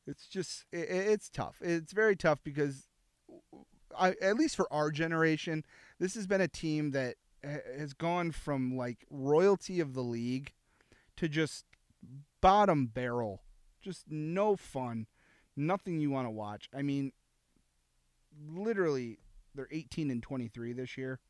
It's 0.07 0.27
just 0.27 0.65
i 0.73 0.77
i- 0.77 0.81
it's 0.81 1.29
tough. 1.29 1.57
It's 1.61 1.93
very 1.93 2.15
tough 2.17 2.41
because 2.45 2.87
I 3.99 4.15
at 4.21 4.37
least 4.37 4.57
for 4.57 4.73
our 4.73 4.91
generation, 4.91 5.65
this 5.99 6.15
has 6.15 6.27
been 6.27 6.41
a 6.41 6.49
team 6.49 6.91
that 6.93 7.17
has 7.43 7.93
gone 7.95 8.31
from 8.33 8.77
like 8.77 9.05
royalty 9.11 9.81
of 9.81 9.95
the 9.95 10.03
league 10.03 10.53
to 11.17 11.29
just 11.29 11.65
bottom 12.41 12.87
barrel 12.87 13.43
Just 13.81 14.05
no 14.11 14.57
fun. 14.57 15.07
Nothing 15.57 16.01
you 16.01 16.11
want 16.11 16.27
to 16.27 16.31
watch. 16.31 16.69
I 16.75 16.83
mean, 16.83 17.13
literally, 18.49 19.19
they're 19.55 19.69
18 19.71 20.11
and 20.11 20.23
23 20.23 20.73
this 20.73 20.97
year. 20.97 21.21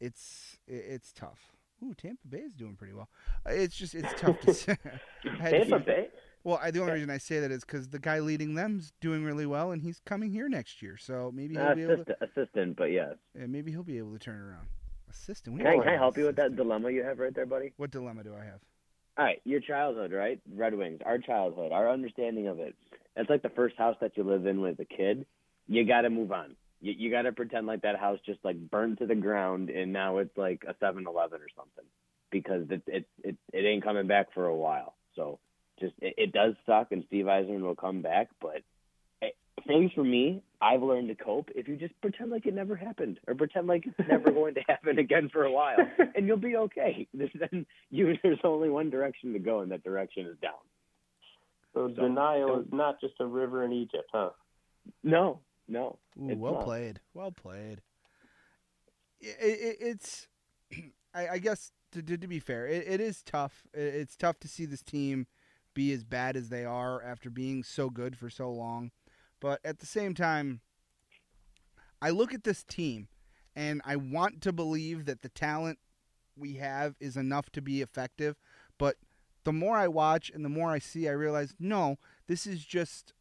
It's 0.00 0.58
it's 0.66 1.12
tough. 1.12 1.52
Ooh, 1.82 1.94
Tampa 1.94 2.26
Bay 2.28 2.38
is 2.40 2.54
doing 2.54 2.74
pretty 2.76 2.94
well. 2.94 3.08
Uh, 3.46 3.52
It's 3.52 3.76
just 3.76 3.94
it's 3.94 4.12
tough 4.20 4.40
to 4.42 4.54
say. 4.54 4.76
Had 5.38 5.50
to 5.50 5.58
Tampa 5.64 5.78
Bay. 5.80 6.08
Well, 6.44 6.60
I, 6.62 6.70
the 6.70 6.80
only 6.80 6.92
reason 6.92 7.10
I 7.10 7.18
say 7.18 7.40
that 7.40 7.50
is 7.50 7.64
because 7.64 7.88
the 7.88 7.98
guy 7.98 8.20
leading 8.20 8.54
them's 8.54 8.92
doing 9.00 9.24
really 9.24 9.46
well, 9.46 9.72
and 9.72 9.82
he's 9.82 10.00
coming 10.06 10.30
here 10.30 10.48
next 10.48 10.80
year. 10.80 10.96
So 10.96 11.32
maybe 11.34 11.54
he'll 11.56 11.74
be 11.74 11.82
able 11.82 11.96
to. 11.96 12.02
assistant, 12.02 12.18
assistant, 12.36 12.76
but 12.76 12.92
yes. 12.92 13.14
Yeah, 13.38 13.46
maybe 13.46 13.72
he'll 13.72 13.82
be 13.82 13.98
able 13.98 14.12
to 14.12 14.18
turn 14.18 14.40
around. 14.40 14.66
Assistant. 15.10 15.58
Can 15.58 15.66
I, 15.66 15.76
can 15.78 15.88
I 15.88 15.96
help 15.96 16.16
you 16.16 16.26
with 16.26 16.36
that 16.36 16.54
dilemma 16.56 16.90
you 16.90 17.02
have 17.02 17.18
right 17.18 17.34
there, 17.34 17.46
buddy? 17.46 17.72
What 17.78 17.90
dilemma 17.90 18.22
do 18.22 18.34
I 18.34 18.44
have? 18.44 18.60
All 19.18 19.24
right, 19.24 19.40
your 19.44 19.60
childhood, 19.60 20.12
right? 20.12 20.40
Red 20.54 20.74
Wings, 20.74 21.00
our 21.04 21.18
childhood, 21.18 21.72
our 21.72 21.90
understanding 21.90 22.46
of 22.48 22.58
it. 22.60 22.74
It's 23.16 23.30
like 23.30 23.42
the 23.42 23.48
first 23.50 23.76
house 23.76 23.96
that 24.00 24.12
you 24.16 24.22
live 24.24 24.46
in 24.46 24.60
with 24.60 24.78
a 24.78 24.84
kid. 24.84 25.26
You 25.68 25.84
got 25.84 26.02
to 26.02 26.10
move 26.10 26.32
on. 26.32 26.56
You, 26.80 26.92
you 26.96 27.10
got 27.10 27.22
to 27.22 27.32
pretend 27.32 27.66
like 27.66 27.82
that 27.82 27.98
house 27.98 28.18
just 28.24 28.38
like 28.44 28.56
burned 28.70 28.98
to 28.98 29.06
the 29.06 29.14
ground, 29.14 29.70
and 29.70 29.92
now 29.92 30.18
it's 30.18 30.36
like 30.36 30.64
a 30.68 30.74
Seven 30.80 31.06
Eleven 31.06 31.40
or 31.40 31.48
something, 31.56 31.84
because 32.30 32.66
it 32.70 32.82
it 32.86 33.08
it, 33.22 33.36
it 33.52 33.66
ain't 33.66 33.84
coming 33.84 34.06
back 34.06 34.32
for 34.34 34.46
a 34.46 34.54
while. 34.54 34.94
So 35.14 35.38
just 35.80 35.94
it, 36.00 36.14
it 36.16 36.32
does 36.32 36.54
suck, 36.66 36.92
and 36.92 37.04
Steve 37.08 37.24
Yzerman 37.26 37.62
will 37.62 37.74
come 37.74 38.02
back, 38.02 38.28
but 38.40 38.62
eh, 39.22 39.28
things 39.66 39.90
for 39.94 40.04
me, 40.04 40.42
I've 40.60 40.82
learned 40.82 41.08
to 41.08 41.14
cope 41.14 41.50
if 41.54 41.68
you 41.68 41.76
just 41.76 41.98
pretend 42.00 42.30
like 42.30 42.46
it 42.46 42.54
never 42.54 42.76
happened, 42.76 43.18
or 43.26 43.34
pretend 43.34 43.66
like 43.66 43.86
it's 43.86 44.08
never 44.08 44.30
going 44.32 44.54
to 44.54 44.62
happen 44.68 44.98
again 44.98 45.30
for 45.32 45.44
a 45.44 45.52
while, 45.52 45.78
and 46.14 46.26
you'll 46.26 46.36
be 46.36 46.56
okay. 46.56 47.06
There's 47.14 47.30
then 47.50 47.66
you 47.90 48.14
there's 48.22 48.38
only 48.44 48.68
one 48.68 48.90
direction 48.90 49.32
to 49.32 49.38
go, 49.38 49.60
and 49.60 49.70
that 49.72 49.84
direction 49.84 50.26
is 50.26 50.36
down. 50.40 50.52
So, 51.74 51.92
So, 51.94 52.02
denial 52.02 52.60
is 52.60 52.66
not 52.72 53.00
just 53.00 53.14
a 53.20 53.26
river 53.26 53.64
in 53.64 53.72
Egypt, 53.72 54.08
huh? 54.12 54.30
No, 55.02 55.40
no. 55.68 55.98
Ooh, 56.18 56.36
well 56.36 56.54
not. 56.54 56.64
played. 56.64 57.00
Well 57.14 57.32
played. 57.32 57.80
I 59.22 59.26
it, 59.40 59.76
it's, 59.80 60.28
I, 61.14 61.28
I 61.28 61.38
guess, 61.38 61.72
to, 61.92 62.02
to, 62.02 62.28
be 62.28 62.40
fair, 62.40 62.66
it, 62.66 62.84
it 62.86 63.00
is 63.00 63.22
tough. 63.22 63.64
It, 63.72 63.94
it's 63.94 64.16
tough 64.16 64.38
to 64.40 64.48
see 64.48 64.66
this 64.66 64.82
team 64.82 65.26
be 65.74 65.92
as 65.92 66.04
bad 66.04 66.36
as 66.36 66.48
they 66.48 66.64
are 66.64 67.02
after 67.02 67.30
being 67.30 67.62
so 67.62 67.90
good 67.90 68.16
for 68.16 68.30
so 68.30 68.50
long. 68.50 68.90
But 69.40 69.60
at 69.64 69.78
the 69.78 69.86
same 69.86 70.14
time, 70.14 70.60
I 72.00 72.10
look 72.10 72.32
at 72.32 72.44
this 72.44 72.64
team 72.64 73.08
and 73.54 73.80
I 73.84 73.96
want 73.96 74.42
to 74.42 74.52
believe 74.52 75.06
that 75.06 75.22
the 75.22 75.28
talent 75.28 75.78
we 76.36 76.54
have 76.54 76.94
is 77.00 77.16
enough 77.16 77.50
to 77.50 77.62
be 77.62 77.80
effective. 77.82 78.36
But 78.78 78.96
the 79.44 79.52
more 79.52 79.76
I 79.76 79.88
watch 79.88 80.30
and 80.34 80.44
the 80.44 80.50
more 80.50 80.70
I 80.70 80.78
see, 80.78 81.08
I 81.08 81.12
realize 81.12 81.54
no, 81.58 81.96
this 82.26 82.46
is 82.46 82.64
just 82.64 83.14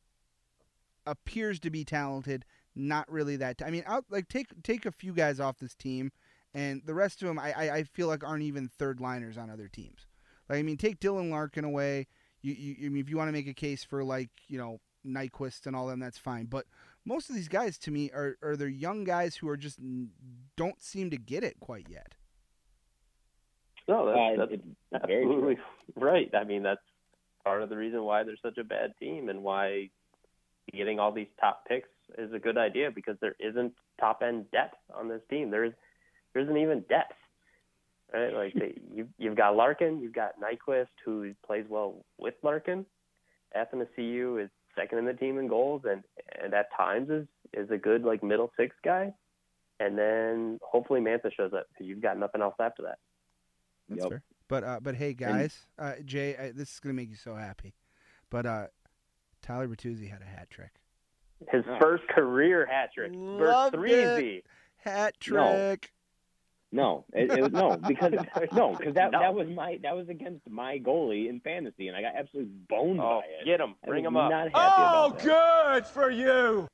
appears 1.05 1.59
to 1.61 1.69
be 1.69 1.83
talented, 1.83 2.45
not 2.75 3.09
really 3.11 3.35
that. 3.37 3.61
I 3.65 3.69
mean, 3.69 3.83
out 3.85 4.05
like 4.09 4.27
take 4.27 4.47
take 4.63 4.85
a 4.85 4.91
few 4.91 5.13
guys 5.13 5.39
off 5.39 5.59
this 5.59 5.75
team, 5.75 6.11
and 6.53 6.81
the 6.85 6.93
rest 6.93 7.21
of 7.21 7.27
them, 7.27 7.39
I 7.39 7.53
I, 7.53 7.75
I 7.77 7.83
feel 7.83 8.07
like 8.07 8.23
aren't 8.23 8.43
even 8.43 8.67
third 8.67 8.99
liners 8.99 9.37
on 9.37 9.49
other 9.49 9.67
teams. 9.67 10.07
Like 10.49 10.59
I 10.59 10.63
mean, 10.63 10.77
take 10.77 10.99
Dylan 10.99 11.31
Larkin 11.31 11.63
away. 11.65 12.07
You, 12.41 12.53
you 12.53 12.85
I 12.85 12.89
mean, 12.89 13.01
if 13.03 13.09
you 13.09 13.17
want 13.17 13.29
to 13.29 13.33
make 13.33 13.47
a 13.47 13.53
case 13.53 13.83
for 13.83 14.03
like 14.03 14.29
you 14.47 14.57
know 14.57 14.79
Nyquist 15.05 15.65
and 15.65 15.75
all 15.75 15.87
them, 15.87 15.99
that's 15.99 16.17
fine. 16.17 16.45
But 16.45 16.65
most 17.05 17.29
of 17.29 17.35
these 17.35 17.47
guys, 17.47 17.77
to 17.79 17.91
me, 17.91 18.11
are 18.11 18.37
are 18.41 18.55
they're 18.55 18.67
young 18.67 19.03
guys 19.03 19.35
who 19.35 19.49
are 19.49 19.57
just 19.57 19.79
n- 19.79 20.09
don't 20.55 20.81
seem 20.81 21.09
to 21.11 21.17
get 21.17 21.43
it 21.43 21.59
quite 21.59 21.87
yet. 21.89 22.15
No, 23.87 24.07
Uh, 24.07 24.37
that's, 24.37 24.51
it's 24.53 24.63
that's 24.91 25.05
very 25.05 25.23
absolutely 25.23 25.57
right. 25.95 26.33
I 26.33 26.43
mean, 26.43 26.63
that's 26.63 26.81
part 27.43 27.61
of 27.61 27.69
the 27.69 27.77
reason 27.77 28.03
why 28.03 28.23
they're 28.23 28.37
such 28.41 28.57
a 28.57 28.63
bad 28.63 28.93
team 28.99 29.29
and 29.29 29.43
why 29.43 29.89
getting 30.73 30.99
all 30.99 31.11
these 31.11 31.27
top 31.39 31.65
picks 31.67 31.89
is 32.17 32.33
a 32.33 32.39
good 32.39 32.57
idea 32.57 32.91
because 32.93 33.17
there 33.21 33.35
isn't 33.39 33.73
top 33.99 34.21
end 34.21 34.49
depth 34.51 34.77
on 34.93 35.07
this 35.07 35.21
team. 35.29 35.51
There 35.51 35.65
is 35.65 35.73
there 36.33 36.43
isn't 36.43 36.57
even 36.57 36.81
depth. 36.89 37.13
Right? 38.13 38.33
Like 38.33 38.53
they, 38.55 38.75
you 38.93 39.07
you've 39.17 39.35
got 39.37 39.55
Larkin, 39.55 39.99
you've 40.01 40.13
got 40.13 40.33
Nyquist 40.39 40.87
who 41.03 41.33
plays 41.45 41.65
well 41.69 42.05
with 42.17 42.35
Larkin. 42.43 42.85
Athanasiou 43.55 44.43
is 44.43 44.49
second 44.75 44.99
in 44.99 45.05
the 45.05 45.13
team 45.13 45.37
in 45.39 45.47
goals 45.47 45.83
and 45.89 46.03
and 46.41 46.53
at 46.53 46.67
times 46.75 47.09
is 47.09 47.27
is 47.53 47.69
a 47.71 47.77
good 47.77 48.03
like 48.03 48.23
middle 48.23 48.51
six 48.57 48.75
guy. 48.83 49.13
And 49.79 49.97
then 49.97 50.57
hopefully 50.63 51.01
Mantha 51.01 51.33
shows 51.35 51.51
up 51.53 51.67
because 51.69 51.85
you've 51.87 52.01
got 52.01 52.17
nothing 52.17 52.41
else 52.41 52.55
after 52.59 52.83
that. 52.83 52.97
That's 53.89 54.01
Yep. 54.03 54.09
fair. 54.09 54.23
But 54.47 54.63
uh, 54.63 54.79
but 54.81 54.95
hey 54.95 55.13
guys, 55.13 55.65
uh, 55.79 55.93
Jay, 56.05 56.37
I, 56.37 56.51
this 56.51 56.71
is 56.73 56.79
gonna 56.79 56.93
make 56.93 57.09
you 57.09 57.15
so 57.15 57.35
happy. 57.35 57.73
But 58.29 58.45
uh, 58.45 58.67
Tyler 59.45 59.67
Bertuzzi 59.67 60.09
had 60.09 60.21
a 60.21 60.25
hat 60.25 60.49
trick. 60.49 60.71
His 61.51 61.63
Oh. 61.67 61.77
first 61.79 62.07
career 62.07 62.65
hat 62.65 62.91
trick. 62.93 63.11
Loved 63.13 63.75
Bertuzzi. 63.75 64.43
Hat 64.77 65.13
trick. 65.19 65.91
No, 66.71 67.05
it, 67.13 67.31
it 67.31 67.41
was 67.41 67.51
no 67.53 67.77
because 67.87 68.13
no 68.51 68.75
because 68.75 68.95
that 68.95 69.11
No. 69.11 69.19
that 69.19 69.33
was 69.33 69.47
my 69.47 69.79
that 69.83 69.95
was 69.95 70.09
against 70.09 70.49
my 70.49 70.79
goalie 70.79 71.29
in 71.29 71.39
fantasy, 71.39 71.87
and 71.87 71.95
I 71.95 72.01
got 72.01 72.15
absolutely 72.15 72.51
boned 72.67 72.99
Oh, 72.99 73.21
by 73.21 73.27
it. 73.41 73.45
get 73.45 73.61
him. 73.61 73.75
Bring 73.85 74.03
him 74.03 74.17
up. 74.17 74.31
Not 74.31 74.45
happy 74.45 74.49
about 74.49 75.05
oh, 75.05 75.09
that. 75.15 75.23
good 75.23 75.85
for 75.87 76.09
you. 76.09 76.67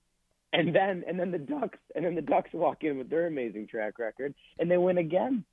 And 0.53 0.73
then 0.75 1.03
and 1.07 1.19
then 1.19 1.31
the 1.31 1.37
Ducks 1.39 1.77
and 1.93 2.05
then 2.05 2.15
the 2.15 2.21
Ducks 2.21 2.49
walk 2.53 2.83
in 2.83 2.97
with 2.97 3.09
their 3.09 3.27
amazing 3.27 3.67
track 3.67 3.99
record 3.99 4.33
and 4.59 4.71
they 4.71 4.77
win 4.77 4.97
again. 4.97 5.43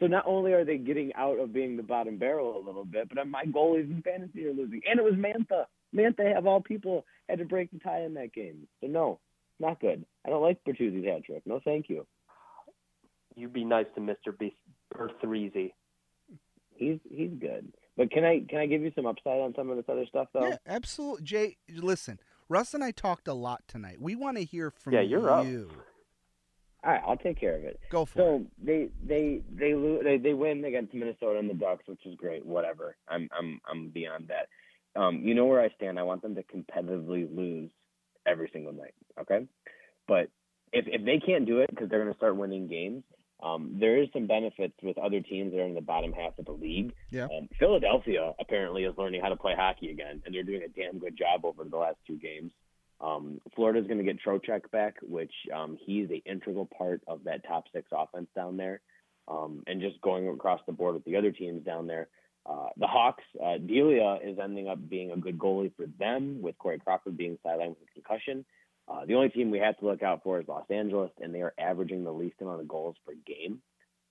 So 0.00 0.06
not 0.06 0.24
only 0.26 0.52
are 0.52 0.64
they 0.64 0.78
getting 0.78 1.12
out 1.14 1.38
of 1.38 1.52
being 1.52 1.76
the 1.76 1.82
bottom 1.82 2.16
barrel 2.18 2.56
a 2.56 2.62
little 2.64 2.84
bit, 2.84 3.08
but 3.14 3.24
my 3.28 3.44
goalies 3.44 3.90
in 3.90 4.02
fantasy 4.02 4.46
are 4.46 4.52
losing. 4.52 4.80
And 4.88 4.98
it 4.98 5.04
was 5.04 5.14
Mantha. 5.14 5.66
Mantha 5.94 6.34
have 6.34 6.46
all 6.46 6.60
people 6.60 7.04
had 7.28 7.38
to 7.38 7.44
break 7.44 7.70
the 7.70 7.78
tie 7.78 8.02
in 8.02 8.14
that 8.14 8.32
game. 8.32 8.66
So 8.80 8.86
no, 8.86 9.20
not 9.60 9.80
good. 9.80 10.04
I 10.26 10.30
don't 10.30 10.42
like 10.42 10.62
Bertuzzi's 10.64 11.06
hat 11.06 11.24
trick. 11.24 11.42
No, 11.46 11.60
thank 11.64 11.88
you. 11.88 12.06
You'd 13.34 13.52
be 13.52 13.64
nice 13.64 13.86
to 13.94 14.00
Mr. 14.00 14.36
B- 14.38 14.56
Bertuzzi. 14.94 15.72
He's 16.74 16.98
he's 17.08 17.30
good. 17.38 17.72
But 17.96 18.10
can 18.10 18.24
I 18.24 18.44
can 18.48 18.58
I 18.58 18.66
give 18.66 18.82
you 18.82 18.92
some 18.94 19.06
upside 19.06 19.40
on 19.40 19.54
some 19.54 19.70
of 19.70 19.76
this 19.76 19.86
other 19.88 20.06
stuff 20.06 20.28
though? 20.32 20.48
Yeah, 20.48 20.56
absolutely. 20.66 21.24
Jay, 21.24 21.56
listen, 21.70 22.18
Russ 22.48 22.74
and 22.74 22.82
I 22.82 22.90
talked 22.90 23.28
a 23.28 23.34
lot 23.34 23.62
tonight. 23.68 24.00
We 24.00 24.16
want 24.16 24.38
to 24.38 24.44
hear 24.44 24.70
from 24.70 24.94
Yeah, 24.94 25.00
you're 25.00 25.30
up. 25.30 25.46
All 26.84 26.90
right, 26.90 27.02
I'll 27.06 27.16
take 27.16 27.38
care 27.38 27.54
of 27.54 27.62
it. 27.62 27.78
Go 27.90 28.04
for 28.04 28.18
it. 28.18 28.22
So 28.22 28.44
they 28.62 28.88
they 29.06 29.40
they 29.54 29.74
lose 29.74 30.00
they, 30.02 30.18
they 30.18 30.34
win 30.34 30.64
against 30.64 30.92
Minnesota 30.94 31.38
and 31.38 31.48
the 31.48 31.54
Ducks, 31.54 31.86
which 31.86 32.04
is 32.04 32.16
great. 32.16 32.44
Whatever. 32.44 32.96
I'm 33.08 33.28
I'm 33.38 33.60
I'm 33.70 33.88
beyond 33.90 34.28
that. 34.28 34.48
Um, 34.94 35.22
you 35.24 35.34
know 35.34 35.46
where 35.46 35.60
I 35.60 35.70
stand. 35.76 35.98
I 35.98 36.02
want 36.02 36.22
them 36.22 36.34
to 36.34 36.42
competitively 36.42 37.34
lose 37.34 37.70
every 38.26 38.50
single 38.52 38.72
night. 38.72 38.94
Okay, 39.20 39.46
but 40.06 40.28
if 40.72 40.86
if 40.86 41.04
they 41.04 41.18
can't 41.18 41.46
do 41.46 41.60
it 41.60 41.70
because 41.70 41.88
they're 41.88 42.02
going 42.02 42.12
to 42.12 42.18
start 42.18 42.36
winning 42.36 42.68
games, 42.68 43.02
um, 43.42 43.76
there 43.78 44.00
is 44.00 44.08
some 44.12 44.26
benefits 44.26 44.74
with 44.82 44.96
other 44.98 45.20
teams 45.20 45.52
that 45.52 45.60
are 45.60 45.66
in 45.66 45.74
the 45.74 45.80
bottom 45.80 46.12
half 46.12 46.38
of 46.38 46.44
the 46.44 46.52
league. 46.52 46.92
Yeah. 47.10 47.24
Um, 47.24 47.48
Philadelphia 47.58 48.32
apparently 48.38 48.84
is 48.84 48.94
learning 48.96 49.20
how 49.20 49.30
to 49.30 49.36
play 49.36 49.54
hockey 49.56 49.90
again, 49.90 50.22
and 50.24 50.34
they're 50.34 50.44
doing 50.44 50.62
a 50.62 50.68
damn 50.68 50.98
good 50.98 51.16
job 51.16 51.44
over 51.44 51.64
the 51.64 51.76
last 51.76 51.96
two 52.06 52.16
games. 52.16 52.52
Um, 53.00 53.40
Florida's 53.56 53.88
going 53.88 53.98
to 53.98 54.04
get 54.04 54.22
Trocheck 54.24 54.70
back, 54.70 54.94
which 55.02 55.32
um, 55.52 55.76
he's 55.84 56.08
an 56.10 56.22
integral 56.24 56.68
part 56.78 57.02
of 57.08 57.24
that 57.24 57.44
top 57.46 57.64
six 57.72 57.90
offense 57.92 58.28
down 58.34 58.56
there. 58.56 58.80
Um, 59.26 59.62
and 59.66 59.80
just 59.80 60.00
going 60.02 60.28
across 60.28 60.60
the 60.66 60.72
board 60.72 60.94
with 60.94 61.04
the 61.04 61.16
other 61.16 61.32
teams 61.32 61.64
down 61.64 61.86
there. 61.86 62.08
Uh, 62.44 62.68
the 62.76 62.86
Hawks, 62.86 63.22
uh, 63.42 63.58
Delia 63.58 64.18
is 64.22 64.38
ending 64.42 64.68
up 64.68 64.78
being 64.88 65.12
a 65.12 65.16
good 65.16 65.38
goalie 65.38 65.72
for 65.76 65.86
them, 65.98 66.42
with 66.42 66.58
Corey 66.58 66.78
Crawford 66.78 67.16
being 67.16 67.38
sidelined 67.44 67.70
with 67.70 67.88
a 67.88 67.94
concussion. 67.94 68.44
Uh, 68.88 69.04
the 69.06 69.14
only 69.14 69.28
team 69.28 69.50
we 69.50 69.58
have 69.58 69.78
to 69.78 69.86
look 69.86 70.02
out 70.02 70.22
for 70.24 70.40
is 70.40 70.48
Los 70.48 70.68
Angeles, 70.68 71.10
and 71.20 71.34
they 71.34 71.40
are 71.40 71.54
averaging 71.58 72.02
the 72.02 72.12
least 72.12 72.36
amount 72.40 72.60
of 72.60 72.68
goals 72.68 72.96
per 73.06 73.12
game. 73.26 73.62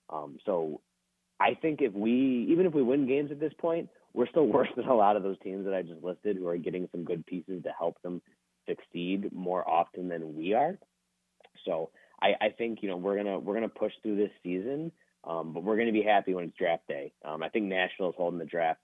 Um, 0.08 0.38
so 0.46 0.80
I 1.38 1.54
think 1.54 1.82
if 1.82 1.92
we, 1.92 2.46
even 2.50 2.66
if 2.66 2.72
we 2.72 2.82
win 2.82 3.06
games 3.06 3.30
at 3.30 3.40
this 3.40 3.52
point, 3.58 3.90
we're 4.14 4.28
still 4.28 4.46
worse 4.46 4.68
than 4.76 4.86
a 4.86 4.94
lot 4.94 5.16
of 5.16 5.22
those 5.22 5.38
teams 5.42 5.64
that 5.66 5.74
I 5.74 5.82
just 5.82 6.02
listed 6.02 6.36
who 6.36 6.48
are 6.48 6.56
getting 6.56 6.88
some 6.90 7.04
good 7.04 7.26
pieces 7.26 7.62
to 7.64 7.70
help 7.78 8.00
them 8.02 8.22
succeed 8.68 9.32
more 9.32 9.68
often 9.68 10.08
than 10.08 10.36
we 10.36 10.54
are. 10.54 10.78
So 11.64 11.90
I, 12.20 12.34
I 12.40 12.48
think 12.56 12.78
you 12.82 12.88
know 12.88 12.96
we're 12.96 13.16
gonna 13.16 13.38
we're 13.38 13.54
gonna 13.54 13.68
push 13.68 13.92
through 14.02 14.16
this 14.16 14.30
season, 14.42 14.92
um, 15.24 15.52
but 15.52 15.62
we're 15.62 15.76
gonna 15.76 15.92
be 15.92 16.02
happy 16.02 16.34
when 16.34 16.44
it's 16.44 16.56
draft 16.56 16.86
day. 16.88 17.12
Um, 17.24 17.42
I 17.42 17.48
think 17.48 17.66
Nashville 17.66 18.10
is 18.10 18.14
holding 18.16 18.38
the 18.38 18.44
draft 18.44 18.80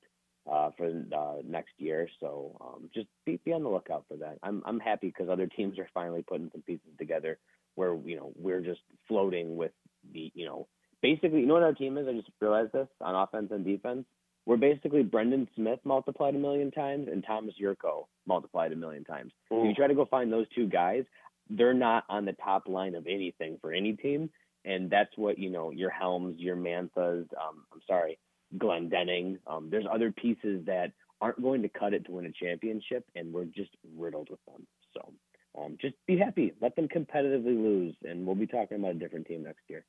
uh, 0.51 0.71
for 0.77 0.87
uh, 0.89 1.43
next 1.45 1.73
year, 1.79 2.09
so 2.21 2.57
um, 2.61 2.91
just 2.95 3.09
be, 3.27 3.41
be 3.45 3.53
on 3.53 3.63
the 3.63 3.69
lookout 3.69 4.05
for 4.09 4.17
that. 4.19 4.39
I'm 4.43 4.63
I'm 4.65 4.81
happy 4.81 5.09
because 5.09 5.29
other 5.29 5.47
teams 5.47 5.79
are 5.79 5.89
finally 5.93 6.25
putting 6.27 6.51
some 6.53 6.63
pieces 6.63 6.91
together 6.99 7.39
where 7.75 7.97
you 8.05 8.17
know 8.17 8.33
we're 8.37 8.61
just 8.61 8.81
floating 9.07 9.57
with 9.57 9.73
the 10.13 10.33
you 10.35 10.47
know 10.47 10.67
basically 11.03 11.41
you 11.41 11.47
know 11.47 11.55
what 11.55 11.63
our 11.63 11.75
team 11.75 11.99
is. 11.99 12.07
I 12.09 12.13
just 12.13 12.31
realized 12.41 12.73
this 12.73 12.89
on 13.01 13.15
offense 13.15 13.49
and 13.51 13.65
defense. 13.65 14.05
We're 14.47 14.57
basically 14.57 15.03
Brendan 15.03 15.47
Smith 15.55 15.81
multiplied 15.85 16.35
a 16.35 16.39
million 16.39 16.71
times 16.71 17.09
and 17.13 17.23
Tomas 17.23 17.55
Jurco 17.61 18.07
multiplied 18.27 18.73
a 18.73 18.77
million 18.77 19.05
times. 19.05 19.33
If 19.51 19.69
you 19.69 19.75
try 19.75 19.89
to 19.89 19.95
go 19.95 20.07
find 20.07 20.33
those 20.33 20.47
two 20.55 20.67
guys, 20.67 21.05
they're 21.51 21.75
not 21.75 22.05
on 22.09 22.25
the 22.25 22.33
top 22.33 22.67
line 22.67 22.95
of 22.95 23.07
anything 23.07 23.59
for 23.61 23.73
any 23.73 23.93
team. 23.93 24.31
And 24.69 24.91
that's 24.91 25.17
what, 25.17 25.39
you 25.39 25.49
know, 25.49 25.71
your 25.71 25.89
Helms, 25.89 26.37
your 26.39 26.55
Manthas, 26.55 27.27
um, 27.41 27.65
I'm 27.73 27.81
sorry, 27.87 28.19
Glendening. 28.59 29.39
Um, 29.47 29.69
there's 29.71 29.87
other 29.91 30.13
pieces 30.13 30.67
that 30.67 30.93
aren't 31.23 31.43
going 31.43 31.63
to 31.63 31.71
cut 31.71 31.95
it 31.95 32.05
to 32.05 32.13
win 32.13 32.27
a 32.27 32.33
championship, 32.33 33.07
and 33.15 33.33
we're 33.33 33.47
just 33.47 33.71
riddled 33.97 34.29
with 34.31 34.45
them. 34.45 34.67
So 34.93 35.13
um, 35.59 35.79
just 35.81 35.95
be 36.07 36.19
happy, 36.19 36.53
let 36.61 36.77
them 36.77 36.87
competitively 36.87 37.57
lose, 37.57 37.97
and 38.05 38.27
we'll 38.27 38.37
be 38.37 38.47
talking 38.47 38.79
about 38.79 38.91
a 38.91 38.99
different 38.99 39.27
team 39.27 39.43
next 39.43 39.63
year. 39.69 39.87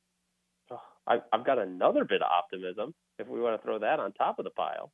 Oh, 0.72 0.80
I, 1.06 1.18
I've 1.34 1.46
got 1.46 1.60
another 1.60 2.06
bit 2.06 2.22
of 2.22 2.30
optimism. 2.32 2.94
If 3.18 3.28
we 3.28 3.42
want 3.42 3.60
to 3.60 3.66
throw 3.66 3.80
that 3.80 4.00
on 4.00 4.14
top 4.14 4.40
of 4.40 4.46
the 4.46 4.52
pile, 4.52 4.94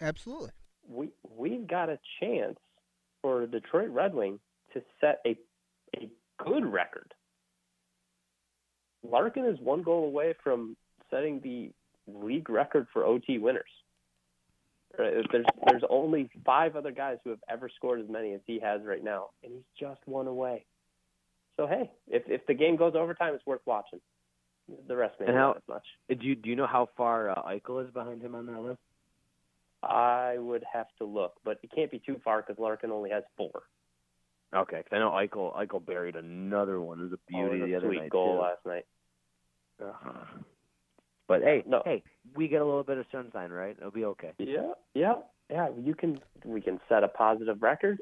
Absolutely. 0.00 0.50
we 0.88 1.10
we've 1.36 1.66
got 1.66 1.90
a 1.90 1.98
chance 2.20 2.58
for 3.20 3.42
the 3.42 3.60
Detroit 3.60 3.90
Red 3.90 4.14
Wing 4.14 4.40
to 4.72 4.82
set 5.02 5.20
a 5.26 5.36
a 5.96 6.08
good 6.42 6.64
record. 6.64 7.12
Larkin 9.10 9.44
is 9.46 9.58
one 9.60 9.82
goal 9.82 10.04
away 10.04 10.34
from 10.42 10.76
setting 11.10 11.40
the 11.40 11.70
league 12.12 12.48
record 12.50 12.86
for 12.92 13.04
OT 13.04 13.38
winners. 13.38 13.70
There's 14.96 15.26
there's 15.66 15.82
only 15.90 16.28
five 16.44 16.74
other 16.74 16.90
guys 16.90 17.18
who 17.22 17.30
have 17.30 17.38
ever 17.48 17.68
scored 17.76 18.00
as 18.00 18.08
many 18.08 18.32
as 18.32 18.40
he 18.46 18.58
has 18.60 18.80
right 18.84 19.02
now, 19.04 19.28
and 19.44 19.52
he's 19.52 19.62
just 19.78 20.00
one 20.06 20.26
away. 20.26 20.64
So 21.56 21.66
hey, 21.66 21.90
if 22.08 22.22
if 22.26 22.44
the 22.46 22.54
game 22.54 22.76
goes 22.76 22.94
overtime, 22.96 23.34
it's 23.34 23.46
worth 23.46 23.60
watching. 23.64 24.00
The 24.86 24.96
rest 24.96 25.14
And 25.20 25.30
how- 25.30 25.34
not 25.48 25.56
as 25.58 25.62
much. 25.68 25.84
Do 26.08 26.26
you 26.26 26.34
do 26.34 26.48
you 26.50 26.56
know 26.56 26.66
how 26.66 26.88
far 26.96 27.30
uh, 27.30 27.42
Eichel 27.42 27.84
is 27.86 27.90
behind 27.92 28.20
him 28.22 28.34
on 28.34 28.46
that 28.46 28.60
list? 28.60 28.80
I 29.82 30.36
would 30.38 30.64
have 30.72 30.86
to 30.98 31.04
look, 31.04 31.34
but 31.44 31.58
it 31.62 31.70
can't 31.74 31.90
be 31.90 32.00
too 32.00 32.20
far 32.24 32.42
because 32.42 32.58
Larkin 32.58 32.90
only 32.90 33.10
has 33.10 33.22
four. 33.36 33.62
Okay, 34.54 34.78
because 34.78 34.92
I 34.96 34.98
know 34.98 35.10
Eichel 35.10 35.54
Eichel 35.54 35.84
buried 35.84 36.16
another 36.16 36.80
one. 36.80 36.98
It 36.98 37.02
was 37.04 37.12
a 37.12 37.16
Oh, 37.16 37.18
beauty 37.28 37.60
was 37.60 37.68
the 37.70 37.76
other 37.76 37.86
sweet 37.88 38.00
night 38.00 38.10
goal 38.10 38.34
too. 38.36 38.40
last 38.42 38.66
night. 38.66 38.86
Uh-huh. 39.82 40.24
But 41.26 41.42
hey, 41.42 41.62
No. 41.66 41.82
hey, 41.84 42.02
we 42.34 42.48
get 42.48 42.62
a 42.62 42.64
little 42.64 42.82
bit 42.84 42.98
of 42.98 43.06
sunshine, 43.12 43.50
right? 43.50 43.76
It'll 43.78 43.90
be 43.90 44.04
okay. 44.06 44.32
Yeah, 44.38 44.72
yeah, 44.94 45.14
yeah. 45.50 45.68
You 45.78 45.94
can 45.94 46.18
we 46.44 46.60
can 46.60 46.80
set 46.88 47.04
a 47.04 47.08
positive 47.08 47.62
record 47.62 47.98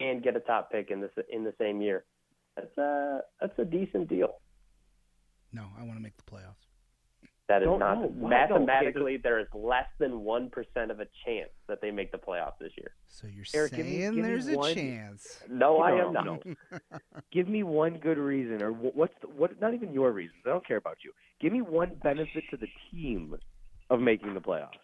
and 0.00 0.22
get 0.22 0.36
a 0.36 0.40
top 0.40 0.70
pick 0.70 0.90
in 0.90 1.00
this 1.00 1.10
in 1.28 1.42
the 1.44 1.54
same 1.58 1.80
year. 1.80 2.04
That's 2.56 2.76
a 2.78 3.20
that's 3.40 3.58
a 3.58 3.64
decent 3.64 4.08
deal. 4.08 4.36
No, 5.52 5.66
I 5.78 5.82
want 5.82 5.96
to 5.98 6.02
make 6.02 6.16
the 6.16 6.22
playoffs. 6.22 6.66
That 7.52 7.60
is 7.60 7.66
Don't- 7.66 7.80
not 7.80 8.00
no, 8.00 8.28
mathematically 8.28 9.18
there 9.18 9.38
is 9.38 9.46
less 9.52 9.84
than 9.98 10.20
one 10.20 10.48
percent 10.48 10.90
of 10.90 11.00
a 11.00 11.06
chance 11.26 11.50
that 11.68 11.82
they 11.82 11.90
make 11.90 12.10
the 12.10 12.16
playoffs 12.16 12.56
this 12.58 12.72
year. 12.78 12.92
So 13.08 13.26
you're 13.26 13.44
Eric, 13.52 13.72
give 13.74 13.84
me- 13.84 13.98
saying 13.98 14.14
give 14.14 14.14
me 14.14 14.22
there's 14.22 14.48
a 14.48 14.56
one- 14.56 14.74
chance. 14.74 15.42
No, 15.50 15.82
I 15.82 15.90
No, 15.98 16.06
am 16.06 16.12
not. 16.14 16.24
no. 16.24 16.54
Give 17.30 17.48
me 17.48 17.62
one 17.62 17.98
good 17.98 18.16
reason, 18.16 18.62
or 18.62 18.72
what's 18.72 19.12
the, 19.20 19.26
what? 19.28 19.60
Not 19.60 19.74
even 19.74 19.92
your 19.92 20.12
reasons. 20.12 20.38
I 20.46 20.48
don't 20.48 20.66
care 20.66 20.78
about 20.78 20.96
you. 21.04 21.12
Give 21.42 21.52
me 21.52 21.60
one 21.60 21.94
benefit 22.02 22.44
to 22.52 22.56
the 22.56 22.68
team 22.90 23.36
of 23.90 24.00
making 24.00 24.32
the 24.32 24.40
playoffs. 24.40 24.78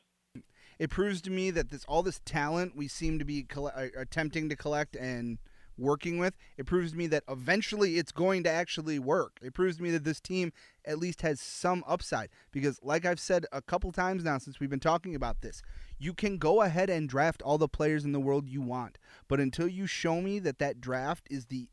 It 0.79 0.91
proves 0.91 1.23
to 1.23 1.31
me 1.31 1.51
that 1.53 1.71
this 1.71 1.87
all 1.87 2.03
this 2.03 2.21
talent 2.27 2.77
we 2.77 2.87
seem 2.87 3.19
to 3.19 3.25
be 3.25 3.45
colle- 3.45 3.73
uh, 3.75 3.87
attempting 3.97 4.51
to 4.51 4.57
collect 4.57 4.95
and 4.95 5.39
working 5.79 6.19
with. 6.19 6.37
It 6.57 6.67
proves 6.67 6.93
to 6.93 6.99
me 6.99 7.07
that 7.09 7.25
eventually 7.29 7.97
it's 7.97 8.13
going 8.13 8.43
to 8.45 8.51
actually 8.51 8.99
work. 8.99 9.39
It 9.43 9.55
proves 9.55 9.77
to 9.77 9.83
me 9.83 9.91
that 9.93 10.05
this 10.05 10.21
team 10.21 10.53
at 10.85 10.99
least 10.99 11.23
has 11.23 11.41
some 11.41 11.85
upside 11.87 12.31
because, 12.51 12.79
like 12.83 13.07
I've 13.07 13.21
said 13.21 13.47
a 13.53 13.63
couple 13.63 13.93
times 13.93 14.25
now 14.25 14.39
since 14.39 14.61
we've 14.61 14.71
been 14.71 14.81
talking 14.81 15.15
about 15.15 15.41
this, 15.41 15.63
you 15.99 16.13
can 16.13 16.39
go 16.39 16.63
ahead 16.63 16.91
and 16.91 17.09
draft 17.09 17.43
all 17.43 17.59
the 17.59 17.69
players 17.69 18.05
in 18.05 18.13
the 18.13 18.21
world 18.21 18.49
you 18.49 18.61
want, 18.61 18.99
but 19.29 19.41
until 19.41 19.69
you 19.69 19.87
show 19.87 20.21
me 20.21 20.39
that 20.41 20.59
that 20.59 20.81
draft 20.81 21.27
is 21.31 21.47
the 21.47 21.69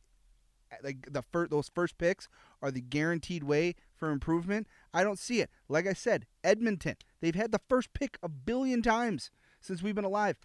like 0.84 1.08
the 1.12 1.22
first 1.22 1.52
those 1.52 1.72
first 1.74 1.98
picks 1.98 2.28
are 2.62 2.72
the 2.72 2.82
guaranteed 2.82 3.44
way 3.44 3.76
for 3.94 4.12
improvement. 4.12 4.68
I 4.94 5.04
don't 5.04 5.20
see 5.20 5.40
it. 5.40 5.50
Like 5.70 5.88
I 5.88 5.94
said, 5.94 6.26
Edmonton, 6.44 6.98
they've 7.22 7.36
had 7.36 7.52
the 7.52 7.62
first 7.70 7.94
pick 7.94 8.18
a 8.22 8.30
billion 8.30 8.82
times 8.82 9.32
since 9.62 9.82
we've 9.82 9.96
been 9.96 10.06
alive. 10.06 10.38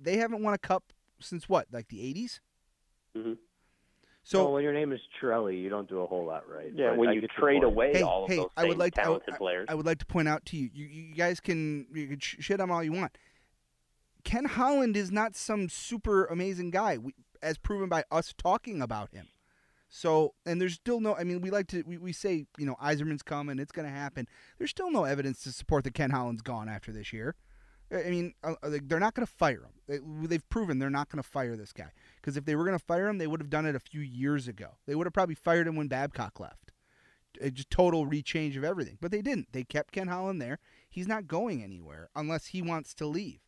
They 0.00 0.16
haven't 0.16 0.42
won 0.42 0.54
a 0.54 0.58
cup 0.58 0.92
since 1.20 1.48
what, 1.48 1.66
like 1.72 1.88
the 1.88 1.98
80s? 1.98 2.40
Mhm. 3.16 3.38
So 4.22 4.44
well, 4.44 4.54
when 4.54 4.64
your 4.64 4.72
name 4.72 4.92
is 4.92 5.00
Trelly, 5.20 5.60
you 5.60 5.68
don't 5.68 5.88
do 5.88 6.00
a 6.00 6.06
whole 6.06 6.24
lot 6.24 6.48
right. 6.48 6.72
Yeah, 6.74 6.90
But 6.90 6.98
when 6.98 7.08
I 7.10 7.12
you 7.12 7.28
trade 7.38 7.62
away 7.62 7.92
hey, 7.92 8.02
all 8.02 8.24
of 8.24 8.30
hey, 8.30 8.36
those 8.36 8.48
I 8.56 8.64
would 8.64 8.78
like 8.78 8.94
to, 8.94 9.02
I, 9.02 9.04
talented 9.04 9.34
players. 9.34 9.66
I 9.68 9.74
would 9.74 9.84
like 9.84 9.98
to 9.98 10.06
point 10.06 10.28
out 10.28 10.46
to 10.46 10.56
you, 10.56 10.70
you, 10.72 10.86
you 10.86 11.14
guys 11.14 11.40
can 11.40 11.86
you 11.92 12.08
can 12.08 12.18
shit 12.20 12.58
on 12.58 12.70
all 12.70 12.82
you 12.82 12.92
want. 12.92 13.16
Ken 14.24 14.46
Holland 14.46 14.96
is 14.96 15.12
not 15.12 15.36
some 15.36 15.68
super 15.68 16.24
amazing 16.24 16.70
guy, 16.70 16.96
we, 16.96 17.12
as 17.42 17.58
proven 17.58 17.90
by 17.90 18.04
us 18.10 18.32
talking 18.36 18.80
about 18.80 19.10
him. 19.12 19.28
So, 19.90 20.32
and 20.46 20.58
there's 20.58 20.74
still 20.74 21.00
no. 21.00 21.14
I 21.14 21.24
mean, 21.24 21.42
we 21.42 21.50
like 21.50 21.68
to 21.68 21.82
we, 21.86 21.98
we 21.98 22.12
say 22.12 22.46
you 22.56 22.64
know 22.64 22.76
Yzerman's 22.82 23.22
coming, 23.22 23.58
it's 23.58 23.72
going 23.72 23.86
to 23.86 23.94
happen. 23.94 24.26
There's 24.58 24.70
still 24.70 24.90
no 24.90 25.04
evidence 25.04 25.42
to 25.44 25.52
support 25.52 25.84
that 25.84 25.92
Ken 25.94 26.10
Holland's 26.10 26.42
gone 26.42 26.68
after 26.68 26.90
this 26.92 27.12
year. 27.12 27.36
I 27.92 28.10
mean, 28.10 28.34
uh, 28.42 28.54
uh, 28.62 28.70
they're 28.84 29.00
not 29.00 29.14
going 29.14 29.26
to 29.26 29.32
fire 29.32 29.62
him. 29.62 29.72
They, 29.86 29.98
they've 30.26 30.48
proven 30.48 30.78
they're 30.78 30.90
not 30.90 31.10
going 31.10 31.22
to 31.22 31.28
fire 31.28 31.56
this 31.56 31.72
guy 31.72 31.92
because 32.20 32.36
if 32.36 32.44
they 32.44 32.56
were 32.56 32.64
going 32.64 32.78
to 32.78 32.84
fire 32.84 33.08
him, 33.08 33.18
they 33.18 33.26
would 33.26 33.40
have 33.40 33.50
done 33.50 33.66
it 33.66 33.74
a 33.74 33.80
few 33.80 34.00
years 34.00 34.48
ago. 34.48 34.76
They 34.86 34.94
would 34.94 35.06
have 35.06 35.12
probably 35.12 35.34
fired 35.34 35.66
him 35.66 35.76
when 35.76 35.88
Babcock 35.88 36.40
left. 36.40 36.72
A 37.40 37.50
total 37.50 38.06
rechange 38.06 38.56
of 38.56 38.62
everything, 38.62 38.96
but 39.00 39.10
they 39.10 39.20
didn't. 39.20 39.52
They 39.52 39.64
kept 39.64 39.92
Ken 39.92 40.06
Holland 40.06 40.40
there. 40.40 40.60
He's 40.88 41.08
not 41.08 41.26
going 41.26 41.64
anywhere 41.64 42.08
unless 42.14 42.46
he 42.46 42.62
wants 42.62 42.94
to 42.94 43.06
leave. 43.06 43.40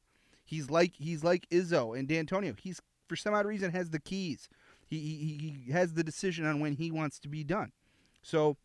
He's 0.45 0.71
like 0.71 0.95
he's 0.97 1.23
like 1.23 1.49
Izzo 1.51 1.97
and 1.97 2.09
D'Antonio. 2.09 2.55
He's 2.59 2.81
for 3.09 3.17
some 3.17 3.35
odd 3.35 3.47
reason 3.47 3.71
has 3.73 3.91
the 3.91 4.01
keys. 4.01 4.49
He, 4.87 4.99
he 4.99 5.61
he 5.67 5.73
has 5.73 5.95
the 5.95 6.05
decision 6.05 6.47
on 6.47 6.61
when 6.61 6.75
he 6.75 6.91
wants 6.91 7.19
to 7.21 7.29
be 7.29 7.45
done. 7.45 7.73
So, 8.23 8.57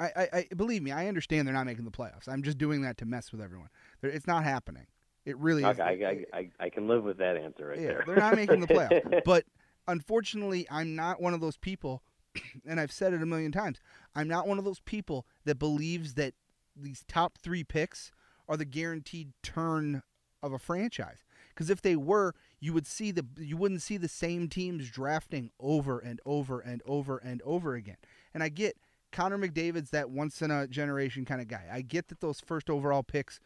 I, 0.00 0.10
I, 0.16 0.28
I 0.32 0.46
believe 0.56 0.82
me. 0.82 0.92
I 0.92 1.08
understand 1.08 1.46
they're 1.46 1.54
not 1.54 1.66
making 1.66 1.84
the 1.84 1.90
playoffs. 1.90 2.28
I'm 2.28 2.42
just 2.42 2.58
doing 2.58 2.82
that 2.82 2.96
to 2.98 3.06
mess 3.06 3.32
with 3.32 3.40
everyone. 3.40 3.68
It's 4.02 4.26
not 4.26 4.44
happening. 4.44 4.86
It 5.24 5.36
really 5.38 5.62
is. 5.62 5.78
Okay, 5.78 5.82
I, 5.82 6.36
I, 6.36 6.38
I, 6.38 6.50
I 6.58 6.68
can 6.70 6.88
live 6.88 7.04
with 7.04 7.18
that 7.18 7.36
answer 7.36 7.66
right 7.66 7.78
yeah, 7.78 7.88
there. 7.88 8.04
they're 8.06 8.16
not 8.16 8.36
making 8.36 8.60
the 8.60 8.66
playoffs. 8.66 9.22
but 9.24 9.44
unfortunately, 9.86 10.66
I'm 10.70 10.94
not 10.94 11.20
one 11.20 11.34
of 11.34 11.40
those 11.40 11.56
people, 11.56 12.02
and 12.66 12.80
I've 12.80 12.92
said 12.92 13.12
it 13.12 13.22
a 13.22 13.26
million 13.26 13.52
times. 13.52 13.80
I'm 14.14 14.28
not 14.28 14.48
one 14.48 14.58
of 14.58 14.64
those 14.64 14.80
people 14.80 15.26
that 15.44 15.58
believes 15.58 16.14
that 16.14 16.34
these 16.74 17.04
top 17.08 17.38
three 17.38 17.64
picks 17.64 18.10
are 18.48 18.56
the 18.56 18.64
guaranteed 18.64 19.32
turn 19.42 20.02
of 20.42 20.52
a 20.52 20.58
franchise. 20.58 21.24
Because 21.50 21.70
if 21.70 21.82
they 21.82 21.96
were, 21.96 22.34
you 22.60 22.72
would 22.72 22.86
see 22.86 23.10
the 23.10 23.26
you 23.36 23.56
wouldn't 23.56 23.82
see 23.82 23.96
the 23.96 24.08
same 24.08 24.48
teams 24.48 24.88
drafting 24.90 25.50
over 25.58 25.98
and 25.98 26.20
over 26.24 26.60
and 26.60 26.82
over 26.86 27.18
and 27.18 27.42
over 27.42 27.74
again. 27.74 27.96
And 28.32 28.42
I 28.42 28.48
get 28.48 28.76
Connor 29.12 29.38
McDavid's 29.38 29.90
that 29.90 30.10
once 30.10 30.40
in 30.42 30.50
a 30.50 30.66
generation 30.66 31.24
kind 31.24 31.40
of 31.40 31.48
guy. 31.48 31.66
I 31.70 31.82
get 31.82 32.08
that 32.08 32.20
those 32.20 32.40
first 32.40 32.70
overall 32.70 33.02
picks 33.02 33.40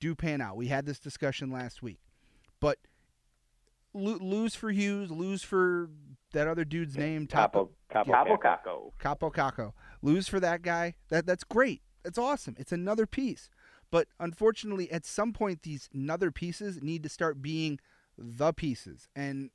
do 0.00 0.14
pan 0.14 0.40
out. 0.40 0.56
We 0.56 0.68
had 0.68 0.86
this 0.86 0.98
discussion 0.98 1.50
last 1.50 1.82
week, 1.82 2.00
but 2.60 2.78
lo- 3.94 4.18
lose 4.20 4.54
for 4.54 4.70
Hughes, 4.70 5.10
lose 5.10 5.42
for 5.42 5.90
that 6.32 6.46
other 6.46 6.64
dude's 6.64 6.96
name, 6.96 7.26
Kaapo, 7.26 7.70
Kaapo, 7.90 8.06
Kaapo. 8.06 8.38
Kakko. 8.38 8.92
Kaapo 9.00 9.32
Kakko. 9.32 9.72
Lose 10.02 10.28
for 10.28 10.40
that 10.40 10.62
guy. 10.62 10.94
That 11.08 11.26
that's 11.26 11.44
great. 11.44 11.82
That's 12.04 12.18
awesome. 12.18 12.54
It's 12.58 12.72
another 12.72 13.06
piece. 13.06 13.50
But 13.90 14.08
unfortunately, 14.20 14.90
at 14.92 15.06
some 15.06 15.32
point, 15.32 15.62
these 15.62 15.88
other 16.10 16.30
pieces 16.30 16.82
need 16.82 17.02
to 17.04 17.08
start 17.08 17.40
being 17.40 17.78
the 18.18 18.52
pieces, 18.52 19.08
and 19.16 19.50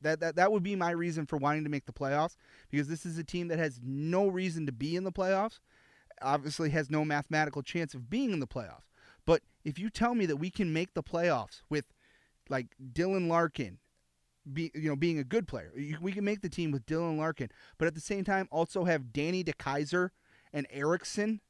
that, 0.00 0.20
that 0.20 0.36
that 0.36 0.52
would 0.52 0.62
be 0.62 0.76
my 0.76 0.90
reason 0.90 1.26
for 1.26 1.36
wanting 1.36 1.64
to 1.64 1.70
make 1.70 1.86
the 1.86 1.92
playoffs 1.92 2.36
because 2.70 2.88
this 2.88 3.04
is 3.04 3.18
a 3.18 3.24
team 3.24 3.48
that 3.48 3.58
has 3.58 3.80
no 3.82 4.28
reason 4.28 4.66
to 4.66 4.72
be 4.72 4.96
in 4.96 5.04
the 5.04 5.12
playoffs. 5.12 5.60
Obviously, 6.22 6.70
has 6.70 6.90
no 6.90 7.04
mathematical 7.04 7.62
chance 7.62 7.92
of 7.92 8.08
being 8.08 8.32
in 8.32 8.40
the 8.40 8.46
playoffs. 8.46 8.84
If 9.64 9.78
you 9.78 9.90
tell 9.90 10.14
me 10.14 10.26
that 10.26 10.36
we 10.36 10.50
can 10.50 10.72
make 10.72 10.94
the 10.94 11.02
playoffs 11.02 11.62
with 11.68 11.86
like 12.48 12.76
Dylan 12.92 13.28
Larkin, 13.28 13.78
be 14.52 14.70
you 14.74 14.90
know 14.90 14.96
being 14.96 15.18
a 15.18 15.24
good 15.24 15.48
player, 15.48 15.72
we 16.00 16.12
can 16.12 16.24
make 16.24 16.42
the 16.42 16.48
team 16.48 16.70
with 16.70 16.86
Dylan 16.86 17.18
Larkin, 17.18 17.48
but 17.78 17.88
at 17.88 17.94
the 17.94 18.00
same 18.00 18.24
time 18.24 18.48
also 18.50 18.84
have 18.84 19.12
Danny 19.12 19.42
DeKeyser 19.42 20.10
and 20.52 20.66
Ericsson 20.70 21.40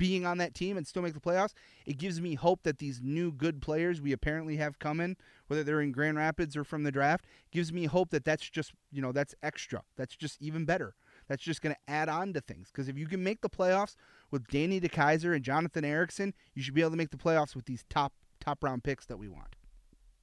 being 0.00 0.24
on 0.24 0.38
that 0.38 0.54
team 0.54 0.78
and 0.78 0.86
still 0.86 1.02
make 1.02 1.12
the 1.12 1.20
playoffs. 1.20 1.52
It 1.84 1.98
gives 1.98 2.22
me 2.22 2.34
hope 2.34 2.62
that 2.62 2.78
these 2.78 3.02
new 3.02 3.30
good 3.30 3.60
players 3.60 4.00
we 4.00 4.12
apparently 4.12 4.56
have 4.56 4.78
coming, 4.78 5.14
whether 5.46 5.62
they're 5.62 5.82
in 5.82 5.92
Grand 5.92 6.16
Rapids 6.16 6.56
or 6.56 6.64
from 6.64 6.84
the 6.84 6.90
draft, 6.90 7.26
gives 7.52 7.70
me 7.70 7.84
hope 7.84 8.08
that 8.10 8.24
that's 8.24 8.48
just 8.48 8.72
you 8.90 9.02
know 9.02 9.12
that's 9.12 9.34
extra. 9.42 9.82
That's 9.96 10.16
just 10.16 10.40
even 10.40 10.64
better. 10.64 10.94
That's 11.28 11.42
just 11.42 11.60
going 11.60 11.74
to 11.74 11.92
add 11.92 12.08
on 12.08 12.32
to 12.32 12.40
things 12.40 12.70
because 12.72 12.88
if 12.88 12.96
you 12.96 13.06
can 13.06 13.22
make 13.22 13.42
the 13.42 13.50
playoffs 13.50 13.94
with 14.30 14.46
Danny 14.48 14.80
DeKeyser 14.80 15.34
and 15.34 15.44
Jonathan 15.44 15.84
Ericsson, 15.84 16.34
you 16.54 16.62
should 16.62 16.74
be 16.74 16.80
able 16.80 16.92
to 16.92 16.96
make 16.96 17.10
the 17.10 17.16
playoffs 17.16 17.54
with 17.54 17.66
these 17.66 17.84
top 17.88 18.12
top 18.40 18.62
round 18.64 18.82
picks 18.82 19.06
that 19.06 19.18
we 19.18 19.28
want. 19.28 19.54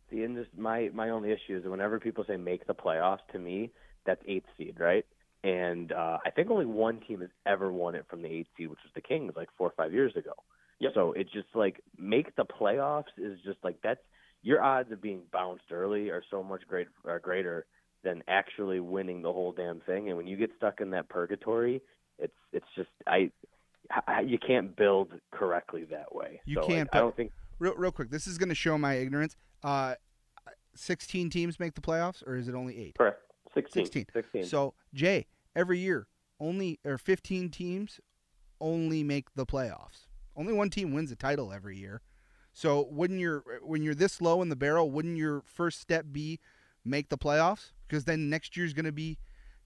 See, 0.10 0.24
and 0.24 0.36
just 0.36 0.50
my 0.58 0.90
my 0.94 1.10
only 1.10 1.32
issue 1.32 1.58
is 1.58 1.64
that 1.64 1.70
whenever 1.70 2.00
people 2.00 2.24
say 2.28 2.38
make 2.38 2.66
the 2.68 2.74
playoffs, 2.76 3.26
to 3.32 3.40
me 3.40 3.72
that's 4.06 4.22
eighth 4.28 4.48
seed, 4.58 4.78
right? 4.80 5.06
And 5.44 5.92
uh, 5.92 6.18
I 6.26 6.32
think 6.32 6.50
only 6.50 6.66
one 6.66 7.00
team 7.08 7.22
has 7.22 7.30
ever 7.46 7.72
won 7.72 7.96
it 7.96 8.06
from 8.10 8.22
the 8.22 8.30
eighth 8.30 8.50
seed, 8.58 8.70
which 8.70 8.80
was 8.84 8.92
the 8.96 9.02
Kings, 9.02 9.34
like 9.36 9.50
four 9.58 9.68
or 9.68 9.74
five 9.78 9.94
years 9.94 10.16
ago. 10.16 10.34
Yep. 10.80 10.92
So 10.96 11.14
it's 11.14 11.32
just 11.32 11.48
like 11.54 11.82
make 11.98 12.36
the 12.36 12.46
playoffs 12.46 13.06
is 13.18 13.38
just 13.46 13.58
like 13.64 13.78
that's 13.84 14.00
your 14.42 14.64
odds 14.64 14.92
of 14.92 15.02
being 15.02 15.22
bounced 15.32 15.72
early 15.72 16.10
are 16.10 16.24
so 16.32 16.44
much 16.44 16.62
great 16.68 16.88
are 17.06 17.20
greater 17.20 17.66
than 18.04 18.24
actually 18.28 18.80
winning 18.80 19.22
the 19.22 19.34
whole 19.34 19.52
damn 19.52 19.82
thing. 19.82 20.08
And 20.08 20.18
when 20.18 20.28
you 20.28 20.38
get 20.38 20.52
stuck 20.58 20.80
in 20.80 20.92
that 20.92 21.10
purgatory, 21.10 21.82
it's 22.20 22.36
it's 22.54 22.68
just 22.76 22.90
I, 23.06 23.12
I 23.12 23.32
you 24.26 24.38
can't 24.38 24.76
build 24.76 25.14
correctly 25.32 25.86
that 25.86 26.14
way. 26.14 26.42
You 26.46 26.56
So, 26.62 26.68
can't, 26.68 26.90
I 26.94 27.00
don't 27.00 27.16
think 27.16 27.32
Real, 27.60 27.74
real 27.76 27.92
quick, 27.92 28.12
this 28.12 28.28
is 28.28 28.38
going 28.38 28.50
to 28.50 28.56
show 28.56 28.78
my 28.78 28.96
ignorance. 28.96 29.36
Uh, 29.64 29.96
16 30.76 31.30
teams 31.30 31.60
make 31.60 31.74
the 31.74 31.82
playoffs, 31.82 32.26
or 32.28 32.36
is 32.36 32.48
it 32.48 32.54
only 32.56 32.78
eight? 32.80 32.98
Correct. 32.98 33.20
16. 33.54 33.86
16. 33.86 34.06
16. 34.14 34.44
So 34.46 34.74
Jay, 34.94 35.26
every 35.56 35.80
year, 35.80 36.08
only 36.40 36.80
or 36.86 36.98
15 36.98 37.50
teams 37.50 38.00
only 38.62 39.04
make 39.04 39.34
the 39.36 39.46
playoffs. 39.46 40.06
Only 40.36 40.54
one 40.54 40.70
team 40.70 40.94
wins 40.94 41.12
a 41.12 41.16
title 41.16 41.52
every 41.52 41.78
year. 41.78 42.02
So 42.54 42.88
wouldn't 42.92 43.20
your 43.20 43.44
when 43.62 43.82
you're 43.82 43.96
this 43.96 44.22
low 44.22 44.42
in 44.42 44.50
the 44.50 44.56
barrel, 44.56 44.92
wouldn't 44.92 45.18
your 45.18 45.42
first 45.46 45.80
step 45.80 46.06
be 46.12 46.40
make 46.86 47.10
the 47.10 47.18
playoffs? 47.18 47.72
Because 47.88 48.06
then 48.06 48.30
next 48.30 48.56
year's 48.56 48.74
going 48.74 48.86
to 48.86 48.92
be 48.92 49.18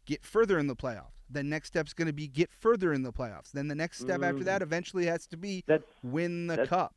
get 0.06 0.24
further 0.24 0.58
in 0.58 0.68
the 0.68 0.76
playoffs. 0.76 1.21
Then 1.32 1.50
next 1.50 1.70
step's 1.70 1.94
going 1.94 2.08
to 2.08 2.14
be 2.14 2.28
get 2.28 2.52
further 2.52 2.94
in 2.94 3.04
the 3.04 3.12
playoffs. 3.12 3.52
Then 3.52 3.68
the 3.68 3.76
next 3.76 4.00
step 4.00 4.22
after 4.24 4.44
that 4.44 4.62
eventually 4.62 5.06
has 5.06 5.26
to 5.28 5.38
be 5.38 5.64
that's 5.68 5.84
win 6.04 6.48
the 6.48 6.54
that's- 6.58 6.70
cup. 6.70 6.96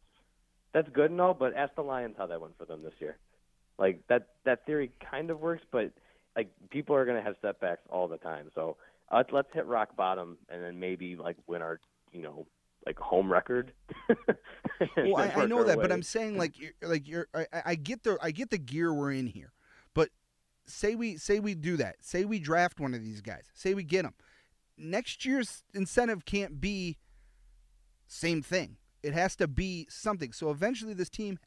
that's 0.73 0.89
good 0.90 1.11
and 1.11 1.20
all, 1.20 1.35
but 1.35 1.55
ask 1.56 1.74
the 1.74 1.82
Lions 1.82 2.16
how 2.19 2.27
that 2.27 2.40
went 2.40 2.56
for 2.59 2.65
them 2.65 2.82
this 2.82 2.94
year. 3.01 3.16
Like 3.78 4.01
that 4.09 4.28
that 4.44 4.65
theory 4.66 4.93
kind 5.11 5.31
of 5.31 5.40
works, 5.40 5.65
but 5.73 5.90
like 6.36 6.48
people 6.70 6.94
are 6.94 7.05
gonna 7.05 7.23
have 7.23 7.35
setbacks 7.43 7.82
all 7.90 8.06
the 8.09 8.19
time. 8.19 8.51
So 8.55 8.77
uh, 9.11 9.24
let's 9.32 9.48
hit 9.52 9.66
rock 9.66 9.97
bottom 9.97 10.39
and 10.48 10.62
then 10.62 10.78
maybe 10.78 11.16
like 11.16 11.36
win 11.47 11.61
our 11.62 11.81
you 12.12 12.23
know 12.23 12.47
like 12.86 12.98
home 12.98 13.31
record. 13.32 13.73
Well, 14.97 15.16
I, 15.16 15.43
I 15.43 15.47
know 15.47 15.62
that, 15.65 15.77
but. 15.78 15.93
I'm 15.93 16.02
saying 16.02 16.36
like 16.36 16.59
you're, 16.59 16.73
like 16.82 17.06
you're 17.09 17.28
I, 17.32 17.47
I- 17.52 17.62
I 17.66 17.74
get 17.77 18.02
the 18.02 18.19
I 18.20 18.31
get 18.32 18.51
the 18.51 18.59
gear 18.59 18.93
we're 18.93 19.12
in 19.12 19.27
here, 19.27 19.52
but 19.94 20.11
say 20.66 20.94
we 20.97 21.16
say 21.16 21.39
we 21.40 21.55
do 21.55 21.77
that, 21.77 21.97
say 22.01 22.24
we 22.24 22.39
draft 22.40 22.81
one 22.81 22.93
of 22.94 23.02
these 23.02 23.20
guys, 23.20 23.44
say 23.55 23.74
we 23.74 23.85
get 23.85 24.02
them. 24.02 24.15
Next 24.76 25.24
year's 25.24 25.62
incentive 25.72 26.24
can't 26.24 26.60
be 26.60 26.98
same 28.06 28.42
thing. 28.42 28.76
It 29.02 29.12
has 29.12 29.36
to 29.36 29.46
be 29.46 29.86
something. 29.90 30.32
So 30.32 30.51
eventually, 30.51 30.94
this 30.94 31.10
team 31.10 31.38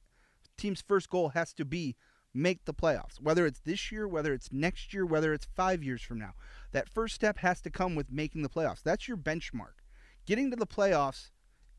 team's 0.57 0.81
first 0.81 1.09
goal 1.09 1.29
has 1.29 1.53
to 1.53 1.65
be 1.65 1.95
make 2.33 2.65
the 2.65 2.73
playoffs. 2.73 3.21
Whether 3.21 3.45
it's 3.45 3.59
this 3.59 3.91
year, 3.91 4.07
whether 4.07 4.33
it's 4.33 4.49
next 4.51 4.93
year, 4.93 5.05
whether 5.05 5.33
it's 5.33 5.47
five 5.55 5.83
years 5.83 6.01
from 6.01 6.19
now, 6.19 6.33
that 6.71 6.89
first 6.89 7.15
step 7.15 7.39
has 7.39 7.61
to 7.61 7.69
come 7.69 7.95
with 7.95 8.11
making 8.11 8.41
the 8.43 8.49
playoffs. 8.49 8.83
That's 8.83 9.07
your 9.07 9.17
benchmark. 9.17 9.83
Getting 10.25 10.49
to 10.51 10.55
the 10.55 10.67
playoffs 10.67 11.29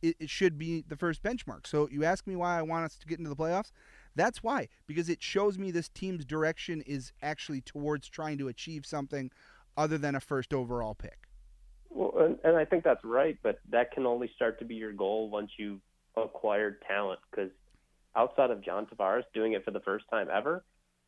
it, 0.03 0.17
it 0.19 0.31
should 0.31 0.59
be 0.59 0.85
the 0.87 0.97
first 0.97 1.23
benchmark. 1.23 1.67
So 1.67 1.89
you 1.91 2.05
ask 2.05 2.27
me 2.27 2.37
why 2.37 2.59
I 2.59 2.63
want 2.63 2.85
us 2.85 2.97
to 2.99 3.07
get 3.07 3.19
into 3.19 3.31
the 3.31 3.37
playoffs? 3.37 3.73
That's 4.15 4.43
why 4.43 4.69
because 4.87 5.09
it 5.09 5.23
shows 5.23 5.59
me 5.59 5.71
this 5.71 5.89
team's 5.89 6.25
direction 6.25 6.83
is 6.83 7.13
actually 7.23 7.61
towards 7.61 8.09
trying 8.09 8.39
to 8.39 8.49
achieve 8.49 8.87
something 8.87 9.31
other 9.77 9.99
than 9.99 10.15
a 10.15 10.21
first 10.21 10.53
overall 10.53 10.95
pick. 10.95 11.28
Well, 11.91 12.13
and, 12.19 12.39
and 12.45 12.57
I 12.57 12.65
think 12.65 12.85
that's 12.85 13.05
right, 13.05 13.39
but 13.43 13.59
that 13.71 13.93
can 13.93 14.07
only 14.07 14.31
start 14.37 14.59
to 14.59 14.65
be 14.65 14.75
your 14.75 14.93
goal 14.93 15.31
once 15.31 15.51
you 15.59 15.81
acquired 16.17 16.83
talent. 16.87 17.21
Because 17.31 17.51
outside 18.15 18.51
of 18.51 18.65
John 18.65 18.87
Tavares 18.87 19.25
doing 19.35 19.53
it 19.55 19.65
for 19.65 19.71
the 19.71 19.81
first 19.81 20.05
time 20.11 20.29
ever, 20.33 20.65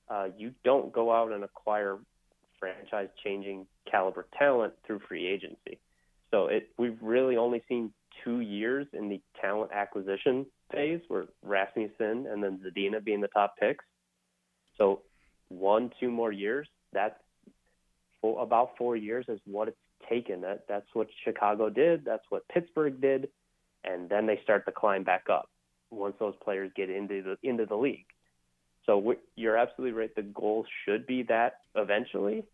uh, 0.09 0.29
you 0.37 0.53
don't 0.65 0.93
go 0.93 1.13
out 1.13 1.33
and 1.33 1.45
acquire 1.45 1.99
franchise-changing 2.59 3.67
caliber 3.91 4.27
talent 4.39 4.75
through 4.87 5.01
free 5.09 5.27
agency. 5.27 5.79
So 6.31 6.47
it 6.47 6.71
we've 6.79 6.99
really 7.01 7.37
only 7.37 7.63
seen 7.69 7.93
two 8.25 8.41
years 8.41 8.87
in 8.93 9.09
the 9.09 9.21
talent 9.41 9.73
acquisition 9.73 10.47
phase, 10.73 11.01
where 11.09 11.27
Rasmussen 11.43 12.27
and 12.27 12.43
then 12.43 12.61
Zadina 12.65 13.03
being 13.03 13.21
the 13.21 13.29
top 13.29 13.55
picks. 13.59 13.85
So 14.79 15.03
one, 15.49 15.91
two 15.99 16.11
more 16.11 16.33
years. 16.33 16.69
That's 16.93 17.19
about 18.23 18.77
four 18.77 18.97
years 18.97 19.25
is 19.29 19.41
what 19.45 19.69
it's 19.69 19.77
taken. 20.09 20.41
That 20.43 20.65
that's 20.69 20.87
what 20.93 21.09
Chicago 21.25 21.69
did. 21.71 22.05
That's 22.05 22.25
what 22.31 22.47
Pittsburgh 22.49 23.01
did, 23.01 23.29
and 23.85 24.09
then 24.09 24.27
they 24.27 24.41
start 24.43 24.65
to 24.67 24.73
climb 24.73 25.05
back 25.05 25.25
up 25.31 25.49
once 25.91 26.15
those 26.21 26.35
players 26.43 26.71
get 26.77 26.91
into 26.91 27.23
the 27.23 27.37
into 27.49 27.67
the 27.67 27.77
league. 27.77 28.07
So 28.87 29.15
you're 29.37 29.57
absolutely 29.57 29.99
right. 29.99 30.15
The 30.15 30.23
goal 30.23 30.65
should 30.85 31.07
be 31.07 31.23
that 31.25 31.61
eventually, 31.75 32.45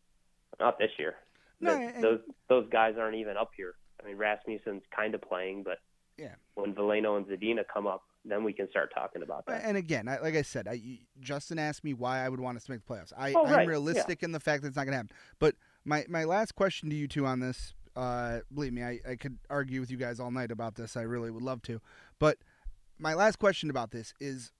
not 0.60 0.78
this 0.78 0.90
year. 0.98 1.14
No, 1.60 1.72
and- 1.74 2.02
those 2.02 2.20
those 2.48 2.68
guys 2.70 2.94
aren't 2.98 3.16
even 3.16 3.36
up 3.36 3.50
here. 3.56 3.74
I 4.02 4.06
mean, 4.06 4.16
Rasmussen's 4.18 4.82
kind 4.94 5.14
of 5.14 5.22
playing, 5.22 5.62
but 5.62 5.78
Yeah. 6.18 6.34
when 6.54 6.74
Veleno 6.74 7.16
and 7.16 7.24
Zadina 7.26 7.64
come 7.72 7.86
up, 7.86 8.02
then 8.26 8.44
we 8.44 8.52
can 8.52 8.68
start 8.68 8.92
talking 8.94 9.22
about 9.22 9.46
that. 9.46 9.62
And 9.64 9.76
again, 9.76 10.06
I, 10.06 10.18
like 10.18 10.34
I 10.34 10.42
said, 10.42 10.68
I, 10.68 10.98
Justin 11.20 11.58
asked 11.58 11.82
me 11.82 11.94
why 11.94 12.18
I 12.24 12.28
would 12.28 12.40
want 12.40 12.56
us 12.58 12.64
to 12.64 12.72
make 12.72 12.84
the 12.86 12.92
playoffs. 12.92 13.12
I, 13.16 13.32
Oh, 13.32 13.46
I'm 13.46 13.52
right, 13.52 13.62
yeah. 13.62 13.68
realistic 13.70 14.22
in 14.22 14.32
the 14.32 14.40
fact 14.40 14.62
that 14.62 14.68
it's 14.68 14.76
not 14.76 14.84
going 14.84 14.92
to 14.92 14.96
happen. 14.98 15.16
But 15.38 15.54
my, 15.86 16.04
my 16.08 16.24
last 16.24 16.54
question 16.54 16.90
to 16.90 16.96
you 16.96 17.06
two 17.06 17.24
on 17.24 17.40
this, 17.40 17.74
uh, 17.94 18.40
believe 18.52 18.72
me, 18.72 18.82
I, 18.82 18.98
I 19.08 19.16
could 19.16 19.38
argue 19.48 19.80
with 19.80 19.90
you 19.90 19.96
guys 19.96 20.20
all 20.20 20.30
night 20.30 20.50
about 20.50 20.74
this. 20.74 20.96
I 20.96 21.02
really 21.02 21.30
would 21.30 21.42
love 21.42 21.62
to. 21.62 21.80
But 22.18 22.38
my 22.98 23.14
last 23.14 23.38
question 23.38 23.70
about 23.70 23.92
this 23.92 24.12
is, 24.20 24.52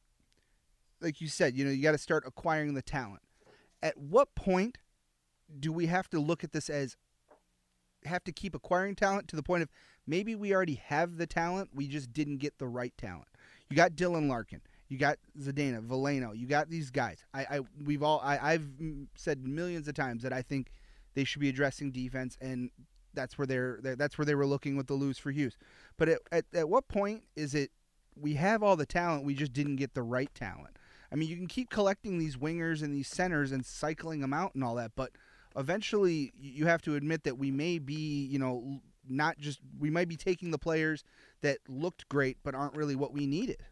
like 1.01 1.21
you 1.21 1.29
said, 1.29 1.55
you 1.55 1.65
know, 1.65 1.71
you 1.71 1.83
got 1.83 1.93
to 1.93 1.99
start 1.99 2.25
acquiring 2.27 2.75
the 2.75 2.83
talent. 2.83 3.23
At 3.83 3.99
what 3.99 4.35
point 4.35 4.79
do 5.61 5.73
we 5.73 5.87
have 5.87 6.09
to 6.11 6.21
look 6.21 6.45
at 6.45 6.53
this 6.53 6.71
as 6.71 6.97
have 8.05 8.25
to 8.25 8.33
keep 8.33 8.55
acquiring 8.55 8.95
talent 8.95 9.29
to 9.29 9.37
the 9.37 9.43
point 9.43 9.63
of 9.63 9.69
maybe 10.07 10.35
we 10.35 10.55
already 10.55 10.75
have 10.75 11.17
the 11.17 11.27
talent, 11.27 11.71
we 11.75 11.89
just 11.89 12.13
didn't 12.13 12.39
get 12.39 12.59
the 12.59 12.69
right 12.69 12.95
talent. 12.97 13.27
You 13.69 13.77
got 13.77 13.93
Dylan 13.93 14.29
Larkin, 14.29 14.61
you 14.89 14.97
got 14.97 15.19
Zadina, 15.39 15.85
Veleno, 15.85 16.37
you 16.37 16.47
got 16.47 16.71
these 16.71 16.91
guys. 16.91 17.25
I, 17.35 17.41
I 17.51 17.61
we've 17.85 18.03
all 18.03 18.21
I, 18.25 18.53
I've 18.53 18.69
said 19.17 19.47
millions 19.47 19.89
of 19.89 19.95
times 19.95 20.23
that 20.23 20.33
I 20.33 20.43
think 20.43 20.71
they 21.17 21.25
should 21.25 21.41
be 21.41 21.49
addressing 21.49 21.91
defense, 21.91 22.37
and 22.41 22.71
that's 23.15 23.37
where 23.39 23.47
they're, 23.47 23.81
that's 23.83 24.19
where 24.19 24.27
they 24.27 24.35
were 24.37 24.47
looking 24.47 24.77
with 24.77 24.87
the 24.87 24.95
lose 24.95 25.19
for 25.19 25.33
Hughes. 25.33 25.57
But 25.97 26.11
at, 26.11 26.19
at 26.31 26.45
at 26.55 26.69
what 26.69 26.87
point 26.87 27.25
is 27.35 27.55
it 27.55 27.73
we 28.15 28.35
have 28.35 28.63
all 28.63 28.77
the 28.77 28.87
talent, 28.87 29.25
we 29.25 29.35
just 29.35 29.53
didn't 29.53 29.77
get 29.77 29.95
the 29.95 30.03
right 30.03 30.33
talent? 30.35 30.77
I 31.11 31.17
mean, 31.17 31.29
you 31.29 31.37
can 31.37 31.47
keep 31.47 31.71
collecting 31.71 32.19
these 32.19 32.37
wingers 32.37 32.83
and 32.83 32.95
these 32.95 33.09
centers 33.09 33.51
and 33.51 33.65
cycling 33.65 34.21
them 34.21 34.35
out 34.35 34.55
and 34.55 34.63
all 34.63 34.75
that, 34.77 34.93
but 34.95 35.11
eventually 35.57 36.33
you 36.39 36.67
have 36.67 36.83
to 36.83 36.95
admit 36.95 37.25
that 37.25 37.39
we 37.39 37.51
may 37.51 37.79
be, 37.79 38.27
you 38.27 38.39
know, 38.39 38.81
not 39.09 39.39
just 39.39 39.61
we 39.79 39.89
might 39.89 40.09
be 40.09 40.17
taking 40.17 40.51
the 40.51 40.59
players 40.59 41.03
that 41.41 41.59
looked 41.69 42.09
great 42.09 42.37
but 42.43 42.55
aren't 42.55 42.77
really 42.77 42.97
what 42.97 43.13
we 43.13 43.27
needed. 43.27 43.63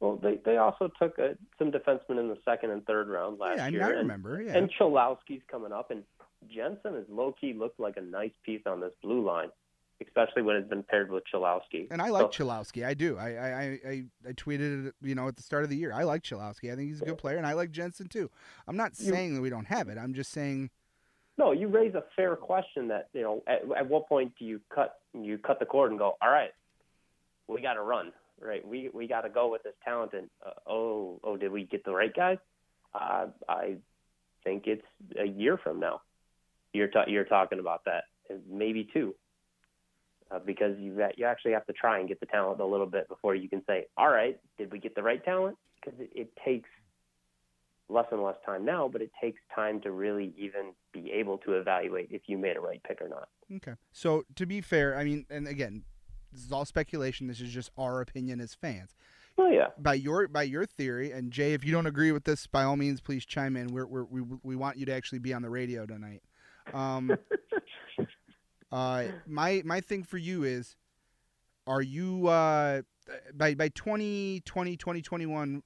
Well, 0.00 0.16
they 0.22 0.38
they 0.44 0.56
also 0.58 0.90
took 1.00 1.18
uh, 1.18 1.34
some 1.58 1.72
defensemen 1.72 2.18
in 2.20 2.28
the 2.28 2.38
second 2.44 2.70
and 2.70 2.84
third 2.86 3.08
round 3.08 3.38
last 3.38 3.56
year. 3.56 3.58
yeah, 3.58 3.64
I, 3.64 3.70
mean, 3.70 3.74
year. 3.74 3.84
I 3.84 3.88
and- 3.90 3.98
remember. 3.98 4.42
Yeah, 4.42 4.56
And 4.56 4.70
Cholowski's 4.78 5.42
coming 5.50 5.72
up, 5.72 5.90
and 5.90 6.04
Jensen 6.48 6.94
is 6.94 7.06
low 7.08 7.34
key 7.40 7.52
looked 7.52 7.80
like 7.80 7.96
a 7.96 8.00
nice 8.02 8.32
piece 8.44 8.62
on 8.66 8.80
this 8.80 8.92
blue 9.02 9.24
line, 9.24 9.48
especially 10.04 10.42
when 10.42 10.56
it's 10.56 10.68
been 10.68 10.82
paired 10.82 11.10
with 11.10 11.24
Cholowski. 11.32 11.88
and 11.90 12.00
I 12.02 12.10
like 12.10 12.32
So- 12.32 12.44
Cholowski. 12.44 12.84
I 12.84 12.94
do. 12.94 13.16
I, 13.18 13.30
I, 13.30 13.48
I, 13.48 13.78
I, 13.88 14.04
I 14.28 14.32
tweeted 14.32 14.88
it, 14.88 14.94
you 15.02 15.14
know, 15.14 15.28
at 15.28 15.36
the 15.36 15.42
start 15.42 15.64
of 15.64 15.70
the 15.70 15.76
year. 15.76 15.92
I 15.92 16.04
like 16.04 16.22
Cholowski. 16.22 16.72
I 16.72 16.76
think 16.76 16.88
he's 16.90 17.00
a 17.02 17.04
good 17.04 17.18
player, 17.18 17.36
and 17.38 17.46
I 17.46 17.54
like 17.54 17.70
Jensen 17.70 18.08
too. 18.08 18.30
I'm 18.68 18.76
not 18.76 18.94
saying 18.96 19.34
that 19.34 19.40
we 19.40 19.50
don't 19.50 19.66
have 19.66 19.88
it. 19.88 19.98
I'm 19.98 20.14
just 20.14 20.30
saying, 20.32 20.70
No, 21.38 21.52
you 21.52 21.68
raise 21.68 21.94
a 21.94 22.04
fair 22.14 22.36
question. 22.36 22.88
That 22.88 23.08
you 23.12 23.22
know, 23.22 23.42
at, 23.46 23.62
at 23.76 23.88
what 23.88 24.08
point 24.08 24.32
do 24.38 24.44
you 24.44 24.60
cut 24.74 25.00
you 25.14 25.38
cut 25.38 25.58
the 25.58 25.66
cord 25.66 25.90
and 25.90 25.98
go, 25.98 26.16
all 26.20 26.30
right, 26.30 26.50
we 27.48 27.60
got 27.62 27.74
to 27.74 27.82
run, 27.82 28.12
right? 28.40 28.66
We 28.66 28.90
we 28.92 29.06
got 29.08 29.22
to 29.22 29.30
go 29.30 29.48
with 29.50 29.62
this 29.62 29.74
talent. 29.84 30.12
And 30.12 30.28
uh, 30.44 30.50
oh 30.66 31.18
oh, 31.24 31.36
did 31.36 31.50
we 31.50 31.64
get 31.64 31.84
the 31.84 31.92
right 31.92 32.14
guy? 32.14 32.38
Uh, 32.94 33.26
I 33.48 33.76
think 34.44 34.66
it's 34.66 34.86
a 35.18 35.26
year 35.26 35.58
from 35.58 35.80
now. 35.80 36.00
You're 36.72 36.88
ta- 36.88 37.06
you're 37.08 37.24
talking 37.24 37.58
about 37.58 37.84
that, 37.86 38.04
maybe 38.50 38.88
two, 38.92 39.14
uh, 40.30 40.38
because 40.38 40.78
you 40.78 40.98
you 41.16 41.24
actually 41.24 41.52
have 41.52 41.66
to 41.66 41.72
try 41.72 41.98
and 41.98 42.08
get 42.08 42.20
the 42.20 42.26
talent 42.26 42.60
a 42.60 42.66
little 42.66 42.86
bit 42.86 43.08
before 43.08 43.34
you 43.34 43.48
can 43.48 43.62
say, 43.66 43.86
all 43.96 44.08
right, 44.08 44.38
did 44.58 44.72
we 44.72 44.78
get 44.78 44.94
the 44.94 45.02
right 45.02 45.24
talent? 45.24 45.56
Because 45.80 45.98
it, 46.00 46.10
it 46.14 46.32
takes 46.44 46.68
less 47.88 48.06
and 48.10 48.22
less 48.22 48.36
time 48.44 48.64
now, 48.64 48.88
but 48.88 49.00
it 49.00 49.10
takes 49.20 49.40
time 49.54 49.80
to 49.80 49.90
really 49.90 50.34
even 50.36 50.72
be 50.92 51.12
able 51.12 51.38
to 51.38 51.52
evaluate 51.52 52.08
if 52.10 52.22
you 52.26 52.36
made 52.36 52.56
a 52.56 52.60
right 52.60 52.82
pick 52.82 53.00
or 53.00 53.08
not. 53.08 53.28
okay. 53.54 53.74
So 53.92 54.24
to 54.34 54.46
be 54.46 54.60
fair, 54.60 54.96
I 54.96 55.04
mean, 55.04 55.24
and 55.30 55.46
again, 55.46 55.84
this 56.32 56.44
is 56.44 56.52
all 56.52 56.64
speculation. 56.64 57.28
This 57.28 57.40
is 57.40 57.52
just 57.52 57.70
our 57.78 58.00
opinion 58.00 58.40
as 58.40 58.54
fans. 58.54 58.94
Oh 59.38 59.48
yeah, 59.48 59.68
by 59.78 59.94
your 59.94 60.28
by 60.28 60.44
your 60.44 60.64
theory, 60.64 61.12
and 61.12 61.30
Jay, 61.30 61.52
if 61.52 61.62
you 61.62 61.70
don't 61.70 61.86
agree 61.86 62.10
with 62.10 62.24
this, 62.24 62.46
by 62.46 62.64
all 62.64 62.76
means, 62.76 63.00
please 63.00 63.24
chime 63.24 63.56
in. 63.56 63.68
We're, 63.68 63.86
we're, 63.86 64.04
we 64.04 64.22
we 64.42 64.56
want 64.56 64.78
you 64.78 64.86
to 64.86 64.92
actually 64.92 65.18
be 65.18 65.34
on 65.34 65.42
the 65.42 65.50
radio 65.50 65.84
tonight. 65.84 66.22
Um, 66.72 67.16
uh, 68.72 69.04
my 69.26 69.62
my 69.64 69.80
thing 69.80 70.02
for 70.02 70.18
you 70.18 70.44
is, 70.44 70.76
are 71.66 71.82
you 71.82 72.28
uh, 72.28 72.82
by 73.34 73.54
by 73.54 73.68
2020, 73.68 74.76
2021, 74.76 75.62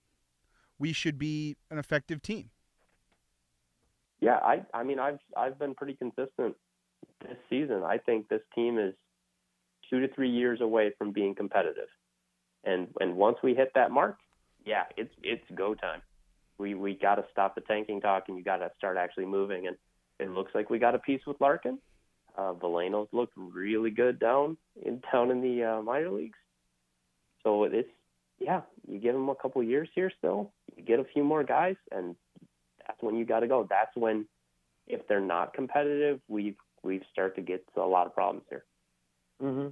we 0.78 0.92
should 0.92 1.18
be 1.18 1.56
an 1.70 1.78
effective 1.78 2.22
team. 2.22 2.50
yeah. 4.20 4.38
I 4.42 4.62
I 4.74 4.82
mean 4.82 4.98
I've 4.98 5.18
I've 5.36 5.58
been 5.58 5.74
pretty 5.74 5.94
consistent 5.94 6.56
this 7.20 7.36
season. 7.48 7.82
I 7.84 7.98
think 7.98 8.28
this 8.28 8.42
team 8.54 8.78
is 8.78 8.94
two 9.88 10.00
to 10.00 10.08
three 10.14 10.30
years 10.30 10.60
away 10.60 10.92
from 10.98 11.12
being 11.12 11.34
competitive, 11.34 11.88
and 12.64 12.88
and 13.00 13.16
once 13.16 13.38
we 13.42 13.54
hit 13.54 13.72
that 13.74 13.90
mark, 13.90 14.18
yeah, 14.64 14.84
it's 14.96 15.14
it's 15.22 15.44
go 15.54 15.74
time. 15.74 16.02
We 16.58 16.74
we 16.74 16.94
got 16.94 17.16
to 17.16 17.24
stop 17.32 17.54
the 17.54 17.62
tanking 17.62 18.00
talk, 18.00 18.24
and 18.28 18.36
you 18.36 18.44
got 18.44 18.58
to 18.58 18.70
start 18.76 18.96
actually 18.96 19.26
moving. 19.26 19.66
And 19.66 19.76
it 20.20 20.30
looks 20.30 20.54
like 20.54 20.70
we 20.70 20.78
got 20.78 20.94
a 20.94 20.98
piece 20.98 21.22
with 21.26 21.40
Larkin. 21.40 21.78
Uh, 22.36 22.52
Veleno's 22.52 23.08
looked 23.12 23.32
really 23.36 23.90
good 23.90 24.18
down 24.18 24.56
in 24.82 25.02
down 25.12 25.30
in 25.30 25.40
the 25.40 25.64
uh, 25.64 25.82
minor 25.82 26.10
leagues. 26.10 26.38
So 27.42 27.64
it's 27.64 27.88
yeah, 28.38 28.62
you 28.88 28.98
give 28.98 29.14
him 29.14 29.28
a 29.28 29.34
couple 29.34 29.62
years 29.62 29.88
here 29.94 30.10
still. 30.18 30.52
You 30.76 30.82
get 30.82 30.98
a 30.98 31.04
few 31.04 31.22
more 31.22 31.44
guys, 31.44 31.76
and 31.92 32.16
that's 32.86 33.00
when 33.02 33.16
you 33.16 33.24
got 33.24 33.40
to 33.40 33.46
go. 33.46 33.66
That's 33.68 33.94
when, 33.94 34.26
if 34.86 35.06
they're 35.06 35.20
not 35.20 35.52
competitive, 35.54 36.20
we 36.28 36.56
we 36.82 37.02
start 37.12 37.36
to 37.36 37.42
get 37.42 37.62
a 37.76 37.80
lot 37.80 38.06
of 38.06 38.14
problems 38.14 38.44
here. 38.48 38.64
Mm-hmm. 39.42 39.68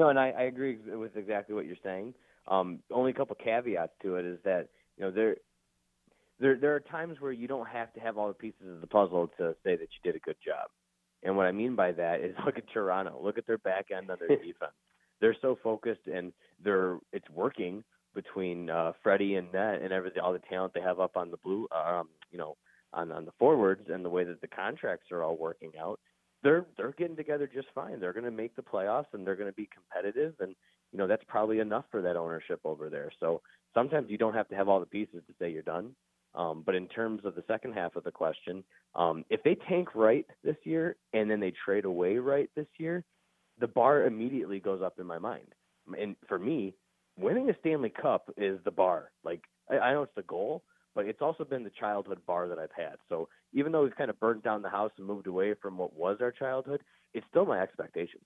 No, 0.00 0.08
and 0.08 0.18
I, 0.18 0.30
I 0.30 0.42
agree 0.42 0.78
with 0.86 1.16
exactly 1.16 1.54
what 1.54 1.66
you're 1.66 1.76
saying. 1.82 2.14
Um, 2.46 2.78
only 2.92 3.10
a 3.10 3.14
couple 3.14 3.36
caveats 3.42 3.92
to 4.02 4.16
it 4.16 4.24
is 4.24 4.38
that 4.44 4.68
you 4.96 5.04
know 5.04 5.10
there 5.10 5.36
there 6.40 6.56
there 6.56 6.74
are 6.74 6.80
times 6.80 7.20
where 7.20 7.32
you 7.32 7.46
don't 7.46 7.68
have 7.68 7.92
to 7.94 8.00
have 8.00 8.18
all 8.18 8.28
the 8.28 8.34
pieces 8.34 8.68
of 8.68 8.80
the 8.80 8.86
puzzle 8.86 9.28
to 9.38 9.54
say 9.64 9.76
that 9.76 9.80
you 9.80 10.00
did 10.02 10.16
a 10.16 10.24
good 10.24 10.36
job. 10.44 10.68
And 11.22 11.36
what 11.36 11.46
I 11.46 11.52
mean 11.52 11.76
by 11.76 11.92
that 11.92 12.20
is 12.20 12.34
look 12.46 12.56
at 12.56 12.64
Toronto. 12.72 13.20
Look 13.22 13.38
at 13.38 13.46
their 13.46 13.58
back 13.58 13.86
end 13.96 14.10
on 14.10 14.18
their 14.18 14.28
defense. 14.36 14.72
They're 15.20 15.36
so 15.42 15.58
focused 15.62 16.06
and 16.12 16.32
they're 16.62 16.98
it's 17.12 17.28
working 17.30 17.84
between 18.14 18.70
uh 18.70 18.92
Freddie 19.02 19.36
and 19.36 19.52
Net 19.52 19.82
and 19.82 19.92
everything 19.92 20.22
all 20.22 20.32
the 20.32 20.40
talent 20.50 20.74
they 20.74 20.80
have 20.80 20.98
up 20.98 21.16
on 21.16 21.30
the 21.30 21.36
blue 21.38 21.68
um, 21.72 22.08
you 22.30 22.38
know, 22.38 22.56
on 22.92 23.12
on 23.12 23.24
the 23.24 23.32
forwards 23.38 23.88
and 23.92 24.04
the 24.04 24.10
way 24.10 24.24
that 24.24 24.40
the 24.40 24.48
contracts 24.48 25.12
are 25.12 25.22
all 25.22 25.36
working 25.36 25.72
out. 25.80 26.00
They're 26.42 26.66
they're 26.76 26.92
getting 26.92 27.16
together 27.16 27.48
just 27.52 27.68
fine. 27.74 28.00
They're 28.00 28.14
gonna 28.14 28.30
make 28.30 28.56
the 28.56 28.62
playoffs 28.62 29.12
and 29.12 29.26
they're 29.26 29.36
gonna 29.36 29.52
be 29.52 29.68
competitive 29.72 30.34
and 30.40 30.56
you 30.92 30.98
know, 30.98 31.06
that's 31.06 31.22
probably 31.28 31.60
enough 31.60 31.84
for 31.90 32.02
that 32.02 32.16
ownership 32.16 32.60
over 32.64 32.90
there. 32.90 33.12
So 33.20 33.42
sometimes 33.74 34.10
you 34.10 34.18
don't 34.18 34.34
have 34.34 34.48
to 34.48 34.56
have 34.56 34.68
all 34.68 34.80
the 34.80 34.86
pieces 34.86 35.22
to 35.26 35.34
say 35.38 35.50
you're 35.50 35.62
done. 35.62 35.94
Um, 36.34 36.62
but 36.64 36.74
in 36.74 36.86
terms 36.86 37.22
of 37.24 37.34
the 37.34 37.44
second 37.48 37.74
half 37.74 37.96
of 37.96 38.04
the 38.04 38.12
question, 38.12 38.62
um, 38.94 39.24
if 39.30 39.42
they 39.42 39.56
tank 39.68 39.94
right 39.94 40.26
this 40.44 40.56
year 40.64 40.96
and 41.12 41.30
then 41.30 41.40
they 41.40 41.52
trade 41.64 41.84
away 41.84 42.18
right 42.18 42.48
this 42.54 42.68
year, 42.78 43.04
the 43.58 43.66
bar 43.66 44.04
immediately 44.04 44.60
goes 44.60 44.80
up 44.82 44.98
in 44.98 45.06
my 45.06 45.18
mind. 45.18 45.54
And 45.98 46.16
for 46.28 46.38
me, 46.38 46.74
winning 47.18 47.50
a 47.50 47.58
Stanley 47.60 47.90
Cup 47.90 48.30
is 48.36 48.58
the 48.64 48.70
bar. 48.70 49.10
Like 49.24 49.42
I, 49.70 49.78
I 49.78 49.92
know 49.92 50.02
it's 50.02 50.14
the 50.14 50.22
goal, 50.22 50.62
but 50.94 51.06
it's 51.06 51.20
also 51.20 51.44
been 51.44 51.64
the 51.64 51.70
childhood 51.70 52.20
bar 52.26 52.48
that 52.48 52.58
I've 52.58 52.70
had. 52.76 52.96
So 53.08 53.28
even 53.52 53.72
though 53.72 53.82
we've 53.82 53.96
kind 53.96 54.10
of 54.10 54.20
burnt 54.20 54.44
down 54.44 54.62
the 54.62 54.68
house 54.68 54.92
and 54.98 55.06
moved 55.06 55.26
away 55.26 55.54
from 55.60 55.78
what 55.78 55.94
was 55.94 56.18
our 56.20 56.32
childhood, 56.32 56.80
it's 57.12 57.26
still 57.28 57.46
my 57.46 57.60
expectation. 57.60 58.20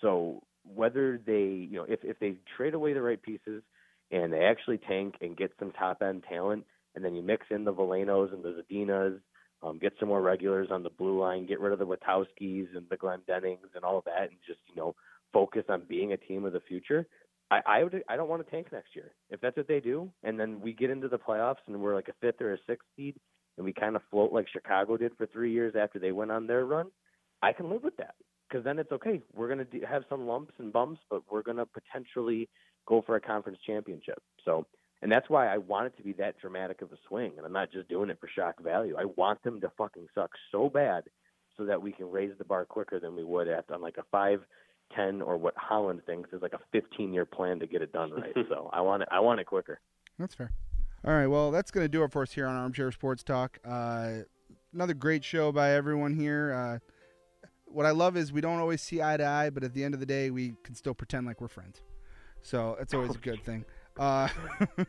So 0.00 0.42
whether 0.64 1.20
they, 1.26 1.66
you 1.68 1.76
know, 1.76 1.86
if 1.88 2.00
if 2.04 2.18
they 2.20 2.36
trade 2.56 2.74
away 2.74 2.92
the 2.92 3.02
right 3.02 3.20
pieces 3.20 3.62
and 4.10 4.32
they 4.32 4.44
actually 4.44 4.78
tank 4.78 5.16
and 5.20 5.36
get 5.36 5.52
some 5.58 5.72
top 5.72 6.02
end 6.02 6.24
talent 6.28 6.64
and 6.98 7.04
then 7.04 7.14
you 7.14 7.22
mix 7.22 7.46
in 7.50 7.62
the 7.62 7.72
Velenos 7.72 8.32
and 8.32 8.42
the 8.42 8.60
Zadinas, 8.60 9.20
um, 9.62 9.78
get 9.78 9.92
some 10.00 10.08
more 10.08 10.20
regulars 10.20 10.68
on 10.72 10.82
the 10.82 10.90
blue 10.90 11.20
line, 11.20 11.46
get 11.46 11.60
rid 11.60 11.72
of 11.72 11.78
the 11.78 11.86
Witkowskis 11.86 12.76
and 12.76 12.86
the 12.90 12.96
Glendenings 12.96 13.70
and 13.76 13.84
all 13.84 13.98
of 13.98 14.04
that, 14.04 14.22
and 14.30 14.38
just 14.44 14.58
you 14.68 14.74
know 14.74 14.96
focus 15.32 15.62
on 15.68 15.84
being 15.88 16.12
a 16.12 16.16
team 16.16 16.44
of 16.44 16.52
the 16.52 16.60
future. 16.60 17.06
I 17.52 17.60
I, 17.66 17.84
would, 17.84 18.02
I 18.08 18.16
don't 18.16 18.28
want 18.28 18.44
to 18.44 18.50
tank 18.50 18.72
next 18.72 18.96
year. 18.96 19.12
If 19.30 19.40
that's 19.40 19.56
what 19.56 19.68
they 19.68 19.78
do, 19.78 20.10
and 20.24 20.38
then 20.38 20.60
we 20.60 20.72
get 20.72 20.90
into 20.90 21.06
the 21.06 21.18
playoffs 21.18 21.62
and 21.68 21.80
we're 21.80 21.94
like 21.94 22.08
a 22.08 22.14
fifth 22.20 22.40
or 22.40 22.54
a 22.54 22.58
sixth 22.66 22.86
seed, 22.96 23.14
and 23.56 23.64
we 23.64 23.72
kind 23.72 23.94
of 23.94 24.02
float 24.10 24.32
like 24.32 24.46
Chicago 24.52 24.96
did 24.96 25.12
for 25.16 25.26
three 25.26 25.52
years 25.52 25.74
after 25.80 26.00
they 26.00 26.12
went 26.12 26.32
on 26.32 26.48
their 26.48 26.66
run, 26.66 26.88
I 27.42 27.52
can 27.52 27.70
live 27.70 27.84
with 27.84 27.96
that 27.98 28.14
because 28.48 28.64
then 28.64 28.78
it's 28.78 28.92
okay. 28.92 29.22
We're 29.34 29.54
to 29.54 29.80
have 29.88 30.02
some 30.08 30.26
lumps 30.26 30.54
and 30.58 30.72
bumps, 30.72 31.00
but 31.08 31.22
we're 31.30 31.42
to 31.42 31.66
potentially 31.66 32.48
go 32.86 33.02
for 33.06 33.16
a 33.16 33.20
conference 33.20 33.58
championship. 33.66 34.20
So 34.44 34.66
and 35.02 35.10
that's 35.12 35.28
why 35.30 35.52
I 35.52 35.58
want 35.58 35.86
it 35.86 35.96
to 35.98 36.02
be 36.02 36.12
that 36.14 36.38
dramatic 36.40 36.82
of 36.82 36.92
a 36.92 36.96
swing. 37.08 37.32
And 37.36 37.46
I'm 37.46 37.52
not 37.52 37.70
just 37.70 37.88
doing 37.88 38.10
it 38.10 38.18
for 38.20 38.28
shock 38.28 38.60
value. 38.62 38.96
I 38.98 39.04
want 39.04 39.42
them 39.42 39.60
to 39.60 39.70
fucking 39.78 40.06
suck 40.14 40.30
so 40.50 40.68
bad 40.68 41.04
so 41.56 41.64
that 41.66 41.80
we 41.80 41.92
can 41.92 42.10
raise 42.10 42.32
the 42.38 42.44
bar 42.44 42.64
quicker 42.64 42.98
than 42.98 43.14
we 43.14 43.24
would 43.24 43.48
after 43.48 43.74
on 43.74 43.80
like 43.80 43.96
a 43.98 44.04
five, 44.10 44.40
ten, 44.94 45.22
or 45.22 45.36
what 45.36 45.54
Holland 45.56 46.02
thinks 46.06 46.32
is 46.32 46.42
like 46.42 46.52
a 46.52 46.60
15 46.72 47.12
year 47.12 47.24
plan 47.24 47.60
to 47.60 47.66
get 47.66 47.82
it 47.82 47.92
done 47.92 48.10
right. 48.12 48.34
so 48.48 48.70
I 48.72 48.80
want 48.80 49.02
it. 49.02 49.08
I 49.12 49.20
want 49.20 49.40
it 49.40 49.44
quicker. 49.44 49.80
That's 50.18 50.34
fair. 50.34 50.50
All 51.04 51.12
right. 51.12 51.28
Well, 51.28 51.52
that's 51.52 51.70
going 51.70 51.84
to 51.84 51.88
do 51.88 52.02
it 52.02 52.12
for 52.12 52.22
us 52.22 52.32
here 52.32 52.46
on 52.46 52.56
Armchair 52.56 52.90
Sports 52.90 53.22
Talk. 53.22 53.58
Uh, 53.64 54.22
another 54.74 54.94
great 54.94 55.22
show 55.22 55.52
by 55.52 55.72
everyone 55.72 56.14
here. 56.14 56.52
Uh, 56.52 56.78
what 57.66 57.86
I 57.86 57.90
love 57.90 58.16
is 58.16 58.32
we 58.32 58.40
don't 58.40 58.58
always 58.58 58.82
see 58.82 59.00
eye 59.00 59.16
to 59.16 59.24
eye, 59.24 59.50
but 59.50 59.62
at 59.62 59.74
the 59.74 59.84
end 59.84 59.94
of 59.94 60.00
the 60.00 60.06
day, 60.06 60.30
we 60.30 60.54
can 60.64 60.74
still 60.74 60.94
pretend 60.94 61.26
like 61.26 61.40
we're 61.40 61.48
friends. 61.48 61.82
So 62.42 62.76
it's 62.80 62.94
always 62.94 63.14
a 63.14 63.18
good 63.18 63.44
thing. 63.44 63.64
Uh, 63.98 64.28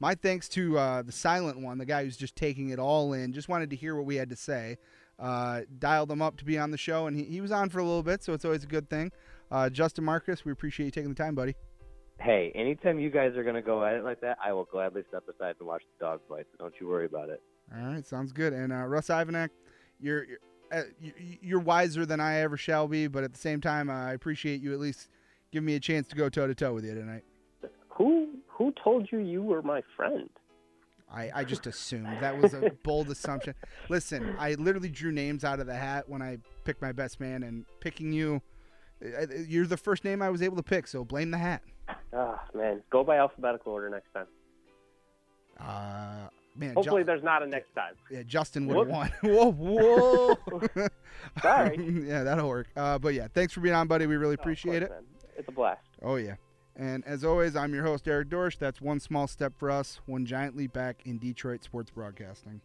my 0.00 0.14
thanks 0.14 0.48
to 0.50 0.78
uh, 0.78 1.02
the 1.02 1.12
silent 1.12 1.58
one, 1.58 1.78
the 1.78 1.84
guy 1.84 2.04
who's 2.04 2.16
just 2.16 2.36
taking 2.36 2.70
it 2.70 2.78
all 2.78 3.12
in. 3.12 3.32
Just 3.32 3.48
wanted 3.48 3.70
to 3.70 3.76
hear 3.76 3.94
what 3.94 4.04
we 4.04 4.16
had 4.16 4.30
to 4.30 4.36
say. 4.36 4.78
Uh, 5.18 5.60
dialed 5.78 6.10
him 6.10 6.22
up 6.22 6.36
to 6.38 6.44
be 6.44 6.58
on 6.58 6.70
the 6.70 6.78
show, 6.78 7.06
and 7.06 7.16
he, 7.16 7.24
he 7.24 7.40
was 7.40 7.52
on 7.52 7.68
for 7.68 7.78
a 7.78 7.84
little 7.84 8.02
bit, 8.02 8.22
so 8.22 8.32
it's 8.32 8.44
always 8.44 8.64
a 8.64 8.66
good 8.66 8.88
thing. 8.90 9.12
Uh, 9.50 9.68
Justin 9.70 10.04
Marcus, 10.04 10.44
we 10.44 10.52
appreciate 10.52 10.86
you 10.86 10.92
taking 10.92 11.10
the 11.10 11.14
time, 11.14 11.34
buddy. 11.34 11.54
Hey, 12.18 12.52
anytime 12.54 12.98
you 12.98 13.10
guys 13.10 13.36
are 13.36 13.42
going 13.42 13.54
to 13.54 13.62
go 13.62 13.84
at 13.84 13.94
it 13.94 14.04
like 14.04 14.20
that, 14.20 14.38
I 14.44 14.52
will 14.52 14.64
gladly 14.64 15.02
step 15.08 15.24
aside 15.28 15.56
and 15.58 15.68
watch 15.68 15.82
the 15.98 16.04
dog 16.04 16.20
fight. 16.28 16.46
So 16.52 16.64
don't 16.64 16.74
you 16.80 16.88
worry 16.88 17.06
about 17.06 17.28
it. 17.28 17.42
All 17.74 17.86
right, 17.86 18.06
sounds 18.06 18.32
good. 18.32 18.52
And 18.52 18.72
uh, 18.72 18.86
Russ 18.86 19.08
Ivanek, 19.08 19.50
you're, 20.00 20.24
you're 20.24 20.38
uh, 20.72 20.82
you're 21.42 21.60
wiser 21.60 22.06
than 22.06 22.18
I 22.18 22.38
ever 22.38 22.56
shall 22.56 22.88
be, 22.88 23.06
but 23.06 23.24
at 23.24 23.32
the 23.32 23.38
same 23.38 23.60
time, 23.60 23.90
uh, 23.90 24.06
I 24.06 24.12
appreciate 24.14 24.62
you 24.62 24.72
at 24.72 24.80
least 24.80 25.08
giving 25.50 25.66
me 25.66 25.74
a 25.74 25.80
chance 25.80 26.08
to 26.08 26.16
go 26.16 26.28
toe 26.28 26.46
to 26.46 26.54
toe 26.54 26.72
with 26.72 26.84
you 26.84 26.94
tonight. 26.94 27.24
Who 27.90 28.28
who 28.62 28.72
told 28.82 29.10
you 29.10 29.18
you 29.18 29.42
were 29.42 29.60
my 29.60 29.82
friend? 29.96 30.30
I, 31.12 31.30
I 31.34 31.44
just 31.44 31.66
assumed 31.66 32.06
that 32.20 32.40
was 32.40 32.54
a 32.54 32.70
bold 32.84 33.10
assumption. 33.10 33.54
Listen, 33.88 34.36
I 34.38 34.54
literally 34.54 34.88
drew 34.88 35.10
names 35.10 35.44
out 35.44 35.58
of 35.58 35.66
the 35.66 35.74
hat 35.74 36.08
when 36.08 36.22
I 36.22 36.38
picked 36.64 36.80
my 36.80 36.92
best 36.92 37.18
man, 37.18 37.42
and 37.42 37.66
picking 37.80 38.12
you, 38.12 38.40
you're 39.46 39.66
the 39.66 39.76
first 39.76 40.04
name 40.04 40.22
I 40.22 40.30
was 40.30 40.42
able 40.42 40.56
to 40.56 40.62
pick. 40.62 40.86
So 40.86 41.04
blame 41.04 41.32
the 41.32 41.38
hat. 41.38 41.62
Ah, 41.88 41.94
oh, 42.14 42.38
man, 42.56 42.82
go 42.90 43.02
by 43.02 43.18
alphabetical 43.18 43.72
order 43.72 43.90
next 43.90 44.12
time. 44.14 44.26
Uh, 45.60 46.28
man. 46.56 46.74
Hopefully, 46.74 47.02
there's 47.02 47.24
not 47.24 47.42
a 47.42 47.46
next 47.46 47.74
time. 47.74 47.94
Yeah, 48.10 48.22
Justin 48.22 48.66
would 48.68 48.86
have 48.86 48.88
won. 48.88 49.12
whoa, 49.22 49.52
whoa. 49.52 50.88
Sorry. 51.42 52.04
yeah, 52.06 52.22
that'll 52.22 52.48
work. 52.48 52.68
Uh, 52.76 52.98
but 52.98 53.12
yeah, 53.12 53.26
thanks 53.34 53.52
for 53.52 53.60
being 53.60 53.74
on, 53.74 53.88
buddy. 53.88 54.06
We 54.06 54.16
really 54.16 54.34
appreciate 54.34 54.84
oh, 54.84 54.86
course, 54.86 55.00
it. 55.00 55.02
Man. 55.02 55.32
It's 55.36 55.48
a 55.48 55.52
blast. 55.52 55.82
Oh 56.00 56.16
yeah. 56.16 56.36
And 56.76 57.04
as 57.06 57.24
always, 57.24 57.54
I'm 57.54 57.74
your 57.74 57.84
host, 57.84 58.08
Eric 58.08 58.28
Dorsch. 58.28 58.58
That's 58.58 58.80
one 58.80 58.98
small 58.98 59.26
step 59.26 59.52
for 59.56 59.70
us, 59.70 60.00
one 60.06 60.24
giant 60.24 60.56
leap 60.56 60.72
back 60.72 61.02
in 61.04 61.18
Detroit 61.18 61.62
sports 61.62 61.90
broadcasting. 61.90 62.60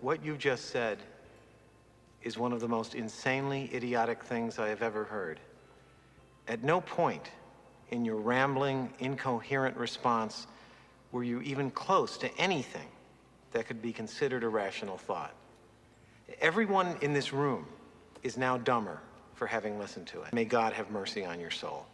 What 0.00 0.24
you 0.24 0.36
just 0.36 0.66
said 0.66 0.98
is 2.22 2.38
one 2.38 2.52
of 2.52 2.60
the 2.60 2.68
most 2.68 2.94
insanely 2.94 3.70
idiotic 3.74 4.22
things 4.22 4.58
I 4.58 4.68
have 4.68 4.82
ever 4.82 5.04
heard. 5.04 5.40
At 6.46 6.62
no 6.62 6.80
point 6.80 7.30
in 7.90 8.04
your 8.04 8.16
rambling, 8.16 8.92
incoherent 9.00 9.76
response 9.76 10.46
were 11.10 11.24
you 11.24 11.40
even 11.40 11.70
close 11.70 12.16
to 12.18 12.38
anything 12.38 12.88
that 13.52 13.66
could 13.66 13.82
be 13.82 13.92
considered 13.92 14.44
a 14.44 14.48
rational 14.48 14.98
thought. 14.98 15.34
Everyone 16.40 16.96
in 17.00 17.12
this 17.12 17.32
room 17.32 17.66
is 18.22 18.36
now 18.36 18.58
dumber 18.58 19.00
for 19.34 19.46
having 19.46 19.78
listened 19.78 20.06
to 20.08 20.22
it. 20.22 20.32
May 20.32 20.44
God 20.44 20.72
have 20.74 20.90
mercy 20.90 21.24
on 21.24 21.40
your 21.40 21.50
soul. 21.50 21.86